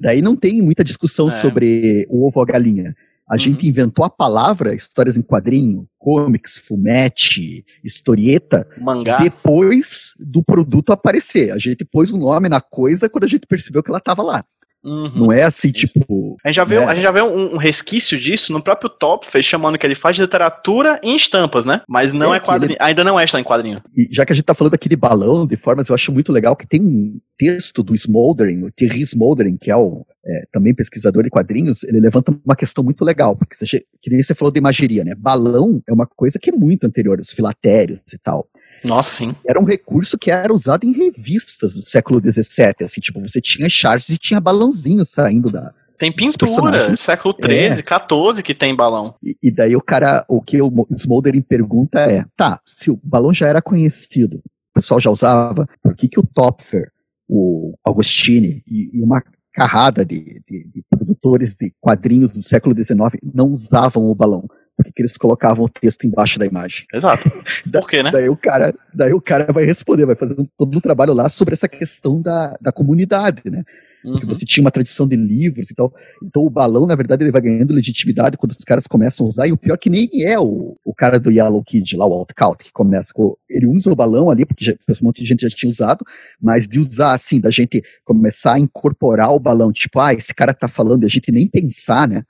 daí 0.00 0.20
não 0.20 0.34
tem 0.34 0.60
muita 0.60 0.82
discussão 0.82 1.28
é. 1.28 1.32
sobre 1.32 2.04
o 2.10 2.26
ovo 2.26 2.40
ou 2.40 2.42
a 2.42 2.46
galinha 2.46 2.96
A 3.28 3.34
uhum. 3.34 3.38
gente 3.38 3.66
inventou 3.66 4.04
a 4.04 4.10
palavra 4.10 4.74
histórias 4.74 5.16
em 5.16 5.22
quadrinho, 5.22 5.86
comics, 5.98 6.58
fumete, 6.58 7.64
historieta, 7.84 8.66
mangá, 8.80 9.18
depois 9.18 10.14
do 10.18 10.42
produto 10.42 10.92
aparecer. 10.92 11.52
A 11.52 11.58
gente 11.58 11.84
pôs 11.84 12.10
o 12.10 12.16
um 12.16 12.20
nome 12.20 12.48
na 12.48 12.60
coisa 12.60 13.08
quando 13.08 13.24
a 13.24 13.28
gente 13.28 13.46
percebeu 13.46 13.84
que 13.84 13.90
ela 13.90 13.98
estava 13.98 14.20
lá. 14.20 14.44
Uhum. 14.82 15.12
Não 15.14 15.32
é 15.32 15.42
assim, 15.42 15.70
tipo. 15.70 16.36
A 16.44 16.48
gente 16.48 16.56
já 16.56 16.64
vê, 16.64 16.78
né? 16.78 16.86
a 16.86 16.94
gente 16.94 17.02
já 17.02 17.10
vê 17.10 17.22
um, 17.22 17.54
um, 17.54 17.56
resquício 17.58 18.18
disso 18.18 18.52
no 18.52 18.62
próprio 18.62 18.88
Topfer, 18.88 19.42
chamando 19.42 19.76
que 19.76 19.86
ele 19.86 19.94
faz 19.94 20.16
literatura 20.16 20.98
em 21.02 21.14
estampas, 21.14 21.66
né? 21.66 21.82
Mas 21.86 22.12
não 22.12 22.32
é, 22.32 22.38
é 22.38 22.40
quadrinho. 22.40 22.72
Ele... 22.72 22.78
Ainda 22.80 23.04
não 23.04 23.20
é 23.20 23.24
está 23.24 23.38
em 23.38 23.44
quadrinho. 23.44 23.76
E 23.94 24.08
já 24.10 24.24
que 24.24 24.32
a 24.32 24.36
gente 24.36 24.44
tá 24.44 24.54
falando 24.54 24.74
aqui 24.74 24.88
de 24.88 24.96
balão, 24.96 25.46
de 25.46 25.56
formas, 25.56 25.88
eu 25.88 25.94
acho 25.94 26.10
muito 26.10 26.32
legal 26.32 26.56
que 26.56 26.66
tem 26.66 26.80
um 26.80 27.20
texto 27.36 27.82
do 27.82 27.94
Smoldering, 27.94 28.64
o 28.64 28.70
Thierry 28.70 29.02
Smoldering, 29.02 29.58
que 29.58 29.70
é 29.70 29.76
o 29.76 30.04
é, 30.24 30.42
também 30.52 30.74
pesquisador 30.74 31.22
de 31.22 31.30
quadrinhos, 31.30 31.82
ele 31.84 32.00
levanta 32.00 32.34
uma 32.44 32.56
questão 32.56 32.84
muito 32.84 33.04
legal, 33.04 33.36
porque 33.36 33.56
você, 33.56 33.82
que 34.02 34.10
nem 34.10 34.22
você 34.22 34.34
falou 34.34 34.52
de 34.52 34.58
imageria, 34.58 35.04
né? 35.04 35.14
Balão 35.16 35.82
é 35.88 35.92
uma 35.92 36.06
coisa 36.06 36.38
que 36.38 36.50
é 36.50 36.52
muito 36.52 36.84
anterior 36.86 37.18
aos 37.18 37.32
filatérios 37.32 38.00
e 38.12 38.18
tal. 38.18 38.46
Nossa, 38.84 39.16
sim. 39.16 39.34
Era 39.46 39.60
um 39.60 39.64
recurso 39.64 40.18
que 40.18 40.30
era 40.30 40.52
usado 40.52 40.84
em 40.84 40.92
revistas 40.92 41.74
do 41.74 41.82
século 41.82 42.20
XVII, 42.20 42.74
assim, 42.82 43.00
tipo, 43.00 43.20
você 43.20 43.40
tinha 43.40 43.68
charts 43.68 44.08
e 44.08 44.18
tinha 44.18 44.40
balãozinho 44.40 45.04
saindo 45.04 45.50
da, 45.50 45.72
tem 46.00 46.10
pintura, 46.10 46.96
século 46.96 47.34
XIII, 47.38 47.54
é. 47.54 47.72
XIV 47.72 48.42
que 48.42 48.54
tem 48.54 48.74
balão. 48.74 49.14
E, 49.22 49.36
e, 49.42 49.50
daí 49.50 49.76
o 49.76 49.82
cara, 49.82 50.24
o 50.26 50.40
que 50.40 50.60
o 50.62 50.86
Smoldering 50.92 51.42
pergunta 51.42 52.00
é, 52.00 52.24
tá, 52.34 52.58
se 52.64 52.90
o 52.90 52.98
balão 53.04 53.34
já 53.34 53.46
era 53.46 53.60
conhecido, 53.60 54.38
o 54.38 54.72
pessoal 54.72 54.98
já 54.98 55.10
usava, 55.10 55.68
por 55.82 55.94
que 55.94 56.08
que 56.08 56.18
o 56.18 56.26
Topfer, 56.26 56.90
o 57.28 57.74
Augustine 57.84 58.62
e, 58.66 58.98
e 58.98 59.02
uma 59.02 59.22
carrada 59.52 60.02
de, 60.02 60.42
de, 60.48 60.70
de, 60.72 60.82
produtores 60.88 61.54
de 61.54 61.70
quadrinhos 61.78 62.32
do 62.32 62.40
século 62.40 62.74
XIX 62.74 63.20
não 63.34 63.50
usavam 63.50 64.08
o 64.08 64.14
balão? 64.14 64.48
Porque 64.82 65.02
eles 65.02 65.16
colocavam 65.16 65.64
o 65.64 65.68
texto 65.68 66.06
embaixo 66.06 66.38
da 66.38 66.46
imagem. 66.46 66.86
Exato. 66.92 67.30
Por 67.70 67.88
quê, 67.88 68.02
né? 68.02 68.10
Daí 68.10 68.28
o 68.28 68.36
cara, 68.36 68.74
daí 68.94 69.12
o 69.12 69.20
cara 69.20 69.52
vai 69.52 69.64
responder, 69.64 70.06
vai 70.06 70.16
fazer 70.16 70.36
todo 70.56 70.76
um 70.76 70.80
trabalho 70.80 71.12
lá 71.12 71.28
sobre 71.28 71.54
essa 71.54 71.68
questão 71.68 72.20
da, 72.20 72.56
da 72.60 72.72
comunidade, 72.72 73.42
né? 73.46 73.64
Uhum. 74.04 74.26
Você 74.28 74.44
tinha 74.44 74.64
uma 74.64 74.70
tradição 74.70 75.06
de 75.06 75.16
livros 75.16 75.70
e 75.70 75.74
tal. 75.74 75.92
Então 76.22 76.42
o 76.42 76.50
balão, 76.50 76.86
na 76.86 76.94
verdade, 76.94 77.22
ele 77.22 77.30
vai 77.30 77.40
ganhando 77.40 77.74
legitimidade 77.74 78.36
quando 78.36 78.52
os 78.52 78.64
caras 78.64 78.86
começam 78.86 79.26
a 79.26 79.28
usar. 79.28 79.46
E 79.46 79.52
o 79.52 79.56
pior 79.56 79.74
é 79.74 79.78
que 79.78 79.90
nem 79.90 80.08
é 80.22 80.38
o, 80.38 80.76
o 80.84 80.94
cara 80.94 81.18
do 81.18 81.30
Yellow 81.30 81.62
Kid, 81.62 81.96
lá, 81.96 82.06
o 82.06 82.12
Outcalt, 82.12 82.62
que 82.62 82.72
começa 82.72 83.12
com. 83.14 83.36
Ele 83.48 83.66
usa 83.66 83.92
o 83.92 83.96
balão 83.96 84.30
ali, 84.30 84.46
porque 84.46 84.64
já, 84.64 84.72
um 84.72 84.94
monte 85.02 85.22
de 85.22 85.28
gente 85.28 85.42
já 85.42 85.50
tinha 85.50 85.70
usado, 85.70 86.04
mas 86.40 86.66
de 86.66 86.78
usar, 86.78 87.12
assim, 87.12 87.40
da 87.40 87.50
gente 87.50 87.82
começar 88.04 88.54
a 88.54 88.58
incorporar 88.58 89.32
o 89.32 89.40
balão. 89.40 89.72
Tipo, 89.72 90.00
ah, 90.00 90.14
esse 90.14 90.34
cara 90.34 90.54
tá 90.54 90.68
falando, 90.68 91.02
e 91.02 91.06
a 91.06 91.10
gente 91.10 91.30
nem 91.30 91.48
pensar, 91.48 92.08
né? 92.08 92.22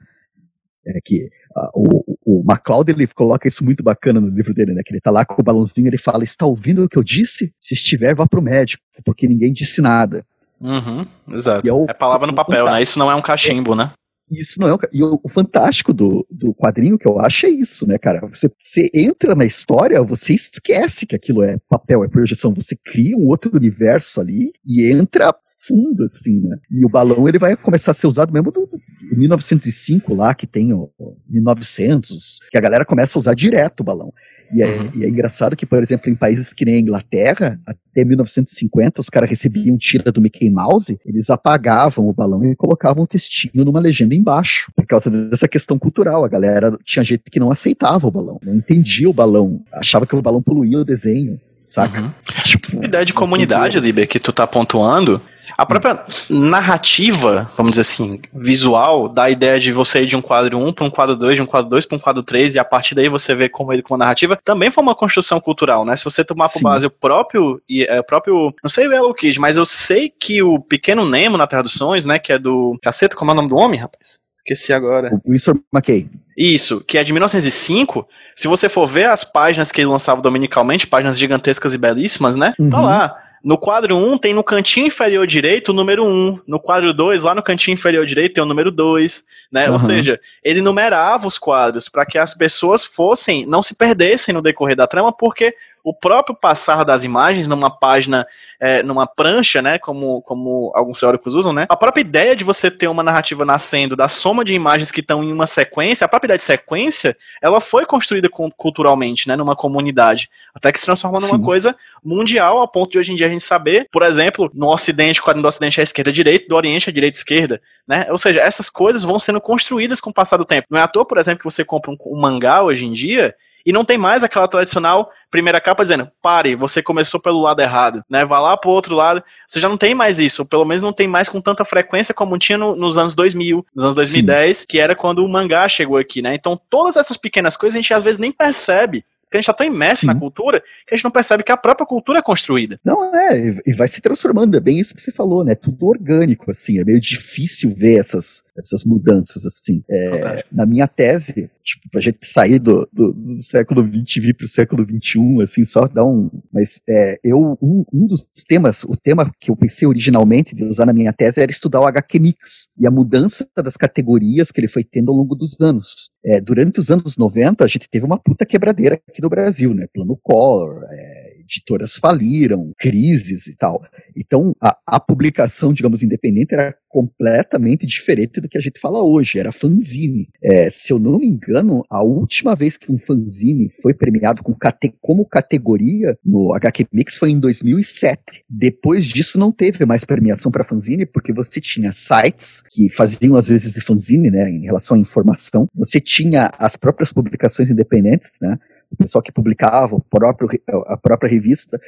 É 0.86 0.98
que 1.04 1.28
o, 1.74 2.04
o 2.24 2.44
MacLeod 2.44 2.90
ele 2.90 3.06
coloca 3.08 3.48
isso 3.48 3.64
muito 3.64 3.82
bacana 3.82 4.20
no 4.20 4.28
livro 4.28 4.54
dele, 4.54 4.72
né? 4.72 4.82
Que 4.84 4.92
ele 4.92 5.00
tá 5.00 5.10
lá 5.10 5.24
com 5.24 5.40
o 5.40 5.44
balãozinho, 5.44 5.88
ele 5.88 5.98
fala: 5.98 6.24
Está 6.24 6.46
ouvindo 6.46 6.84
o 6.84 6.88
que 6.88 6.96
eu 6.96 7.02
disse? 7.02 7.52
Se 7.60 7.74
estiver, 7.74 8.14
vá 8.14 8.26
pro 8.26 8.42
médico, 8.42 8.82
porque 9.04 9.26
ninguém 9.26 9.52
disse 9.52 9.80
nada. 9.80 10.24
Uhum, 10.60 11.06
exato. 11.32 11.68
É, 11.68 11.72
o, 11.72 11.86
é, 11.88 11.94
palavra 11.94 12.26
no 12.26 12.34
papel, 12.34 12.66
né? 12.66 12.82
Isso 12.82 12.98
não 12.98 13.10
é 13.10 13.14
um 13.14 13.22
cachimbo, 13.22 13.74
né? 13.74 13.90
Isso 14.30 14.60
não 14.60 14.68
é 14.68 14.74
um, 14.74 14.78
E 14.92 15.02
o, 15.02 15.18
o, 15.24 15.28
fantástico 15.28 15.92
do, 15.92 16.24
do 16.30 16.54
quadrinho 16.54 16.96
que 16.96 17.08
eu 17.08 17.18
acho 17.18 17.46
é 17.46 17.48
isso, 17.48 17.86
né, 17.86 17.98
cara? 17.98 18.20
Você, 18.28 18.48
você 18.54 18.88
entra 18.94 19.34
na 19.34 19.44
história, 19.44 20.00
você 20.02 20.32
esquece 20.32 21.04
que 21.04 21.16
aquilo 21.16 21.42
é 21.42 21.56
papel, 21.68 22.04
é 22.04 22.08
projeção. 22.08 22.54
Você 22.54 22.76
cria 22.76 23.16
um 23.16 23.26
outro 23.26 23.50
universo 23.56 24.20
ali 24.20 24.52
e 24.64 24.88
entra 24.92 25.34
fundo, 25.66 26.04
assim, 26.04 26.40
né? 26.40 26.56
E 26.70 26.84
o 26.84 26.88
balão 26.88 27.28
ele 27.28 27.40
vai 27.40 27.56
começar 27.56 27.90
a 27.90 27.94
ser 27.94 28.06
usado 28.06 28.32
mesmo 28.32 28.52
do, 28.52 28.68
1905 29.02 30.14
lá, 30.14 30.34
que 30.34 30.46
tem 30.46 30.72
o, 30.72 30.90
o 30.98 31.16
1900, 31.28 32.40
que 32.50 32.58
a 32.58 32.60
galera 32.60 32.84
começa 32.84 33.18
a 33.18 33.20
usar 33.20 33.34
direto 33.34 33.80
o 33.80 33.84
balão. 33.84 34.12
E 34.52 34.62
é, 34.62 34.66
uhum. 34.66 34.90
e 34.96 35.04
é, 35.04 35.08
engraçado 35.08 35.56
que, 35.56 35.64
por 35.64 35.80
exemplo, 35.82 36.10
em 36.10 36.14
países 36.14 36.52
que 36.52 36.64
nem 36.64 36.76
a 36.76 36.80
Inglaterra, 36.80 37.60
até 37.64 38.04
1950, 38.04 39.00
os 39.00 39.08
caras 39.08 39.30
recebiam 39.30 39.78
tira 39.78 40.10
do 40.10 40.20
Mickey 40.20 40.50
Mouse, 40.50 40.98
eles 41.06 41.30
apagavam 41.30 42.08
o 42.08 42.12
balão 42.12 42.44
e 42.44 42.56
colocavam 42.56 43.04
um 43.04 43.06
textinho 43.06 43.64
numa 43.64 43.78
legenda 43.78 44.14
embaixo, 44.14 44.72
por 44.74 44.86
causa 44.86 45.08
dessa 45.10 45.46
questão 45.46 45.78
cultural. 45.78 46.24
A 46.24 46.28
galera 46.28 46.76
tinha 46.84 47.04
gente 47.04 47.24
que 47.30 47.38
não 47.38 47.50
aceitava 47.50 48.06
o 48.06 48.10
balão, 48.10 48.40
não 48.44 48.56
entendia 48.56 49.08
o 49.08 49.14
balão, 49.14 49.62
achava 49.72 50.06
que 50.06 50.16
o 50.16 50.22
balão 50.22 50.42
poluía 50.42 50.78
o 50.78 50.84
desenho 50.84 51.38
saca? 51.70 52.00
Uhum. 52.00 52.10
Tipo, 52.42 52.82
a 52.82 52.84
ideia 52.84 53.04
de 53.04 53.12
comunidade, 53.12 53.78
Liber, 53.78 54.08
que 54.08 54.18
tu 54.18 54.32
tá 54.32 54.44
pontuando, 54.44 55.22
a 55.56 55.64
própria 55.64 56.04
narrativa, 56.28 57.50
vamos 57.56 57.70
dizer 57.70 57.82
assim, 57.82 58.20
visual, 58.34 59.08
dá 59.08 59.24
a 59.24 59.30
ideia 59.30 59.60
de 59.60 59.70
você 59.70 60.02
ir 60.02 60.06
de 60.06 60.16
um 60.16 60.20
quadro 60.20 60.58
1 60.58 60.72
para 60.72 60.84
um 60.84 60.90
quadro 60.90 61.16
2, 61.16 61.36
de 61.36 61.42
um 61.42 61.46
quadro 61.46 61.70
2 61.70 61.86
para 61.86 61.96
um 61.96 62.00
quadro 62.00 62.24
3, 62.24 62.56
e 62.56 62.58
a 62.58 62.64
partir 62.64 62.96
daí 62.96 63.08
você 63.08 63.36
vê 63.36 63.48
como 63.48 63.72
ele 63.72 63.82
com 63.82 63.94
a 63.94 63.98
narrativa, 63.98 64.36
também 64.44 64.70
foi 64.72 64.82
uma 64.82 64.96
construção 64.96 65.40
cultural, 65.40 65.84
né? 65.84 65.94
Se 65.94 66.04
você 66.04 66.24
tomar 66.24 66.48
por 66.48 66.60
base 66.60 66.84
o 66.84 66.90
próprio, 66.90 67.62
e, 67.68 67.84
é, 67.84 68.00
o 68.00 68.04
próprio, 68.04 68.52
não 68.64 68.68
sei 68.68 68.88
o 68.88 68.92
Yellow 68.92 69.14
Kid, 69.14 69.38
mas 69.38 69.56
eu 69.56 69.64
sei 69.64 70.10
que 70.10 70.42
o 70.42 70.58
Pequeno 70.58 71.08
Nemo 71.08 71.38
na 71.38 71.46
Terra 71.46 71.62
dos 71.62 71.74
Sonhos, 71.74 72.04
né, 72.04 72.18
que 72.18 72.32
é 72.32 72.38
do, 72.38 72.76
caceta, 72.82 73.14
como 73.14 73.30
é 73.30 73.34
o 73.34 73.36
nome 73.36 73.48
do 73.48 73.56
homem, 73.56 73.78
rapaz? 73.78 74.18
Esqueci 74.34 74.72
agora. 74.72 75.20
O 75.24 75.30
Winsor 75.30 75.54
McKay. 75.72 76.08
Isso, 76.36 76.82
que 76.82 76.96
é 76.96 77.04
de 77.04 77.12
1905. 77.12 78.08
Se 78.40 78.48
você 78.48 78.70
for 78.70 78.86
ver 78.86 79.04
as 79.04 79.22
páginas 79.22 79.70
que 79.70 79.82
ele 79.82 79.90
lançava 79.90 80.22
dominicalmente, 80.22 80.86
páginas 80.86 81.18
gigantescas 81.18 81.74
e 81.74 81.76
belíssimas, 81.76 82.34
né? 82.34 82.54
Tá 82.56 82.62
uhum. 82.62 82.70
Tá 82.70 82.80
lá. 82.80 83.22
No 83.44 83.58
quadro 83.58 83.94
1 83.94 84.16
tem 84.16 84.32
no 84.32 84.42
cantinho 84.42 84.86
inferior 84.86 85.26
direito 85.26 85.68
o 85.68 85.72
número 85.74 86.06
1. 86.06 86.40
No 86.46 86.58
quadro 86.58 86.94
2, 86.94 87.22
lá 87.22 87.34
no 87.34 87.42
cantinho 87.42 87.74
inferior 87.74 88.06
direito, 88.06 88.36
tem 88.36 88.42
o 88.42 88.46
número 88.46 88.70
2. 88.70 89.26
Né? 89.52 89.66
Uhum. 89.66 89.74
Ou 89.74 89.78
seja, 89.78 90.18
ele 90.42 90.62
numerava 90.62 91.26
os 91.26 91.36
quadros 91.36 91.86
para 91.90 92.06
que 92.06 92.16
as 92.16 92.32
pessoas 92.32 92.86
fossem, 92.86 93.44
não 93.44 93.62
se 93.62 93.76
perdessem 93.76 94.32
no 94.32 94.40
decorrer 94.40 94.74
da 94.74 94.86
trama, 94.86 95.12
porque 95.12 95.54
o 95.82 95.94
próprio 95.94 96.34
passar 96.34 96.84
das 96.84 97.04
imagens 97.04 97.46
numa 97.46 97.70
página, 97.70 98.26
é, 98.58 98.82
numa 98.82 99.06
prancha, 99.06 99.62
né, 99.62 99.78
como, 99.78 100.22
como 100.22 100.72
alguns 100.74 101.00
teóricos 101.00 101.34
usam, 101.34 101.52
né, 101.52 101.66
a 101.68 101.76
própria 101.76 102.00
ideia 102.00 102.36
de 102.36 102.44
você 102.44 102.70
ter 102.70 102.88
uma 102.88 103.02
narrativa 103.02 103.44
nascendo 103.44 103.96
da 103.96 104.08
soma 104.08 104.44
de 104.44 104.54
imagens 104.54 104.90
que 104.90 105.00
estão 105.00 105.24
em 105.24 105.32
uma 105.32 105.46
sequência, 105.46 106.04
a 106.04 106.08
própria 106.08 106.28
ideia 106.28 106.38
de 106.38 106.44
sequência, 106.44 107.16
ela 107.40 107.60
foi 107.60 107.86
construída 107.86 108.28
culturalmente, 108.28 109.28
né, 109.28 109.36
numa 109.36 109.56
comunidade, 109.56 110.30
até 110.54 110.70
que 110.72 110.78
se 110.78 110.86
transforma 110.86 111.18
numa 111.20 111.38
Sim. 111.38 111.42
coisa 111.42 111.76
mundial, 112.02 112.58
ao 112.58 112.68
ponto 112.68 112.92
de 112.92 112.98
hoje 112.98 113.12
em 113.12 113.16
dia 113.16 113.26
a 113.26 113.30
gente 113.30 113.44
saber, 113.44 113.88
por 113.90 114.02
exemplo, 114.02 114.50
no 114.54 114.68
Ocidente, 114.68 115.20
o 115.20 115.24
quadrinho 115.24 115.42
do 115.42 115.48
Ocidente 115.48 115.80
é 115.80 115.82
esquerda-direita, 115.82 116.46
do 116.48 116.56
Oriente 116.56 116.90
é 116.90 116.92
direita-esquerda, 116.92 117.60
né, 117.86 118.06
ou 118.10 118.18
seja, 118.18 118.40
essas 118.40 118.68
coisas 118.70 119.04
vão 119.04 119.18
sendo 119.18 119.40
construídas 119.40 120.00
com 120.00 120.10
o 120.10 120.14
passar 120.14 120.36
do 120.36 120.44
tempo. 120.44 120.66
Não 120.70 120.80
é 120.80 120.82
à 120.82 120.88
toa, 120.88 121.04
por 121.04 121.18
exemplo, 121.18 121.40
que 121.40 121.44
você 121.44 121.64
compra 121.64 121.90
um, 121.90 121.96
um 122.06 122.20
mangá 122.20 122.62
hoje 122.62 122.84
em 122.84 122.92
dia, 122.92 123.34
e 123.64 123.72
não 123.72 123.84
tem 123.84 123.98
mais 123.98 124.22
aquela 124.22 124.48
tradicional 124.48 125.10
primeira 125.30 125.60
capa 125.60 125.82
dizendo, 125.82 126.10
pare, 126.20 126.56
você 126.56 126.82
começou 126.82 127.20
pelo 127.20 127.40
lado 127.40 127.60
errado, 127.60 128.04
né? 128.10 128.24
Vá 128.24 128.40
lá 128.40 128.56
pro 128.56 128.70
outro 128.70 128.94
lado. 128.94 129.22
Você 129.46 129.60
já 129.60 129.68
não 129.68 129.76
tem 129.76 129.94
mais 129.94 130.18
isso, 130.18 130.44
pelo 130.44 130.64
menos 130.64 130.82
não 130.82 130.92
tem 130.92 131.06
mais 131.06 131.28
com 131.28 131.40
tanta 131.40 131.64
frequência 131.64 132.14
como 132.14 132.38
tinha 132.38 132.58
no, 132.58 132.74
nos 132.74 132.98
anos 132.98 133.14
2000, 133.14 133.64
nos 133.74 133.84
anos 133.84 133.94
2010, 133.94 134.58
Sim. 134.58 134.66
que 134.68 134.80
era 134.80 134.94
quando 134.94 135.24
o 135.24 135.28
mangá 135.28 135.68
chegou 135.68 135.96
aqui, 135.96 136.20
né? 136.20 136.34
Então 136.34 136.60
todas 136.68 136.96
essas 136.96 137.16
pequenas 137.16 137.56
coisas 137.56 137.76
a 137.76 137.80
gente 137.80 137.94
às 137.94 138.02
vezes 138.02 138.18
nem 138.18 138.32
percebe 138.32 139.04
porque 139.30 139.36
a 139.36 139.40
gente 139.40 139.44
está 139.48 139.54
tão 139.54 139.66
imerso 139.66 140.00
Sim. 140.00 140.06
na 140.08 140.14
cultura 140.16 140.60
que 140.60 140.92
a 140.92 140.96
gente 140.96 141.04
não 141.04 141.10
percebe 141.12 141.44
que 141.44 141.52
a 141.52 141.56
própria 141.56 141.86
cultura 141.86 142.18
é 142.18 142.22
construída. 142.22 142.80
Não, 142.84 143.14
é, 143.14 143.54
e 143.64 143.72
vai 143.72 143.86
se 143.86 144.00
transformando, 144.00 144.56
é 144.56 144.60
bem 144.60 144.80
isso 144.80 144.92
que 144.92 145.00
você 145.00 145.12
falou, 145.12 145.44
né? 145.44 145.54
Tudo 145.54 145.86
orgânico, 145.86 146.50
assim, 146.50 146.80
é 146.80 146.84
meio 146.84 147.00
difícil 147.00 147.72
ver 147.72 148.00
essas, 148.00 148.42
essas 148.60 148.84
mudanças, 148.84 149.44
assim. 149.44 149.82
É, 149.90 150.44
na 150.52 150.64
minha 150.64 150.86
tese, 150.86 151.50
tipo, 151.64 151.90
pra 151.90 152.00
gente 152.00 152.18
sair 152.22 152.58
do, 152.58 152.88
do, 152.92 153.12
do 153.12 153.38
século 153.38 153.84
XX 153.84 154.16
e 154.16 154.20
vir 154.20 154.36
pro 154.36 154.46
século 154.46 154.84
XXI, 154.84 155.42
assim, 155.42 155.64
só 155.64 155.88
dar 155.88 156.04
um. 156.04 156.30
Mas 156.52 156.80
é, 156.88 157.18
eu, 157.24 157.58
um, 157.60 157.84
um 157.92 158.06
dos 158.06 158.28
temas, 158.46 158.84
o 158.84 158.96
tema 158.96 159.30
que 159.40 159.50
eu 159.50 159.56
pensei 159.56 159.86
originalmente 159.88 160.54
de 160.54 160.64
usar 160.64 160.86
na 160.86 160.92
minha 160.92 161.12
tese 161.12 161.40
era 161.40 161.50
estudar 161.50 161.80
o 161.80 161.86
HQ 161.86 162.18
Mix 162.18 162.68
e 162.78 162.86
a 162.86 162.90
mudança 162.90 163.48
das 163.56 163.76
categorias 163.76 164.50
que 164.50 164.60
ele 164.60 164.68
foi 164.68 164.84
tendo 164.84 165.10
ao 165.10 165.16
longo 165.16 165.34
dos 165.34 165.60
anos. 165.60 166.10
É, 166.24 166.40
durante 166.40 166.80
os 166.80 166.90
anos 166.90 167.16
90, 167.16 167.64
a 167.64 167.68
gente 167.68 167.88
teve 167.88 168.04
uma 168.04 168.18
puta 168.18 168.44
quebradeira 168.44 169.00
aqui 169.08 169.22
no 169.22 169.28
Brasil, 169.28 169.74
né? 169.74 169.86
Plano 169.92 170.18
Collor, 170.22 170.84
é, 170.90 171.19
editoras 171.50 171.96
faliram, 171.96 172.72
crises 172.78 173.46
e 173.46 173.56
tal. 173.56 173.82
Então, 174.16 174.54
a, 174.62 174.76
a, 174.86 175.00
publicação, 175.00 175.72
digamos, 175.72 176.02
independente 176.02 176.54
era 176.54 176.74
completamente 176.88 177.86
diferente 177.86 178.40
do 178.40 178.48
que 178.48 178.58
a 178.58 178.60
gente 178.60 178.80
fala 178.80 179.02
hoje, 179.02 179.38
era 179.38 179.52
fanzine. 179.52 180.28
É, 180.42 180.68
se 180.70 180.92
eu 180.92 180.98
não 180.98 181.18
me 181.18 181.26
engano, 181.26 181.84
a 181.88 182.02
última 182.02 182.54
vez 182.56 182.76
que 182.76 182.90
um 182.90 182.98
fanzine 182.98 183.68
foi 183.80 183.94
premiado 183.94 184.42
com 184.42 184.54
cate 184.54 184.92
como 185.00 185.24
categoria 185.24 186.16
no 186.24 186.52
HQ 186.54 186.86
Mix 186.92 187.16
foi 187.16 187.30
em 187.30 187.38
2007. 187.38 188.44
Depois 188.48 189.06
disso, 189.06 189.38
não 189.38 189.52
teve 189.52 189.84
mais 189.84 190.04
premiação 190.04 190.50
para 190.50 190.64
fanzine, 190.64 191.06
porque 191.06 191.32
você 191.32 191.60
tinha 191.60 191.92
sites 191.92 192.62
que 192.70 192.90
faziam, 192.90 193.36
às 193.36 193.48
vezes, 193.48 193.74
de 193.74 193.80
fanzine, 193.80 194.30
né, 194.30 194.50
em 194.50 194.62
relação 194.62 194.96
à 194.96 195.00
informação. 195.00 195.68
Você 195.74 196.00
tinha 196.00 196.50
as 196.58 196.76
próprias 196.76 197.12
publicações 197.12 197.70
independentes, 197.70 198.32
né, 198.42 198.58
o 198.90 198.96
pessoal 198.96 199.22
que 199.22 199.32
publicava, 199.32 199.94
o 199.94 200.00
próprio, 200.00 200.48
a 200.86 200.96
própria 200.96 201.30
revista, 201.30 201.78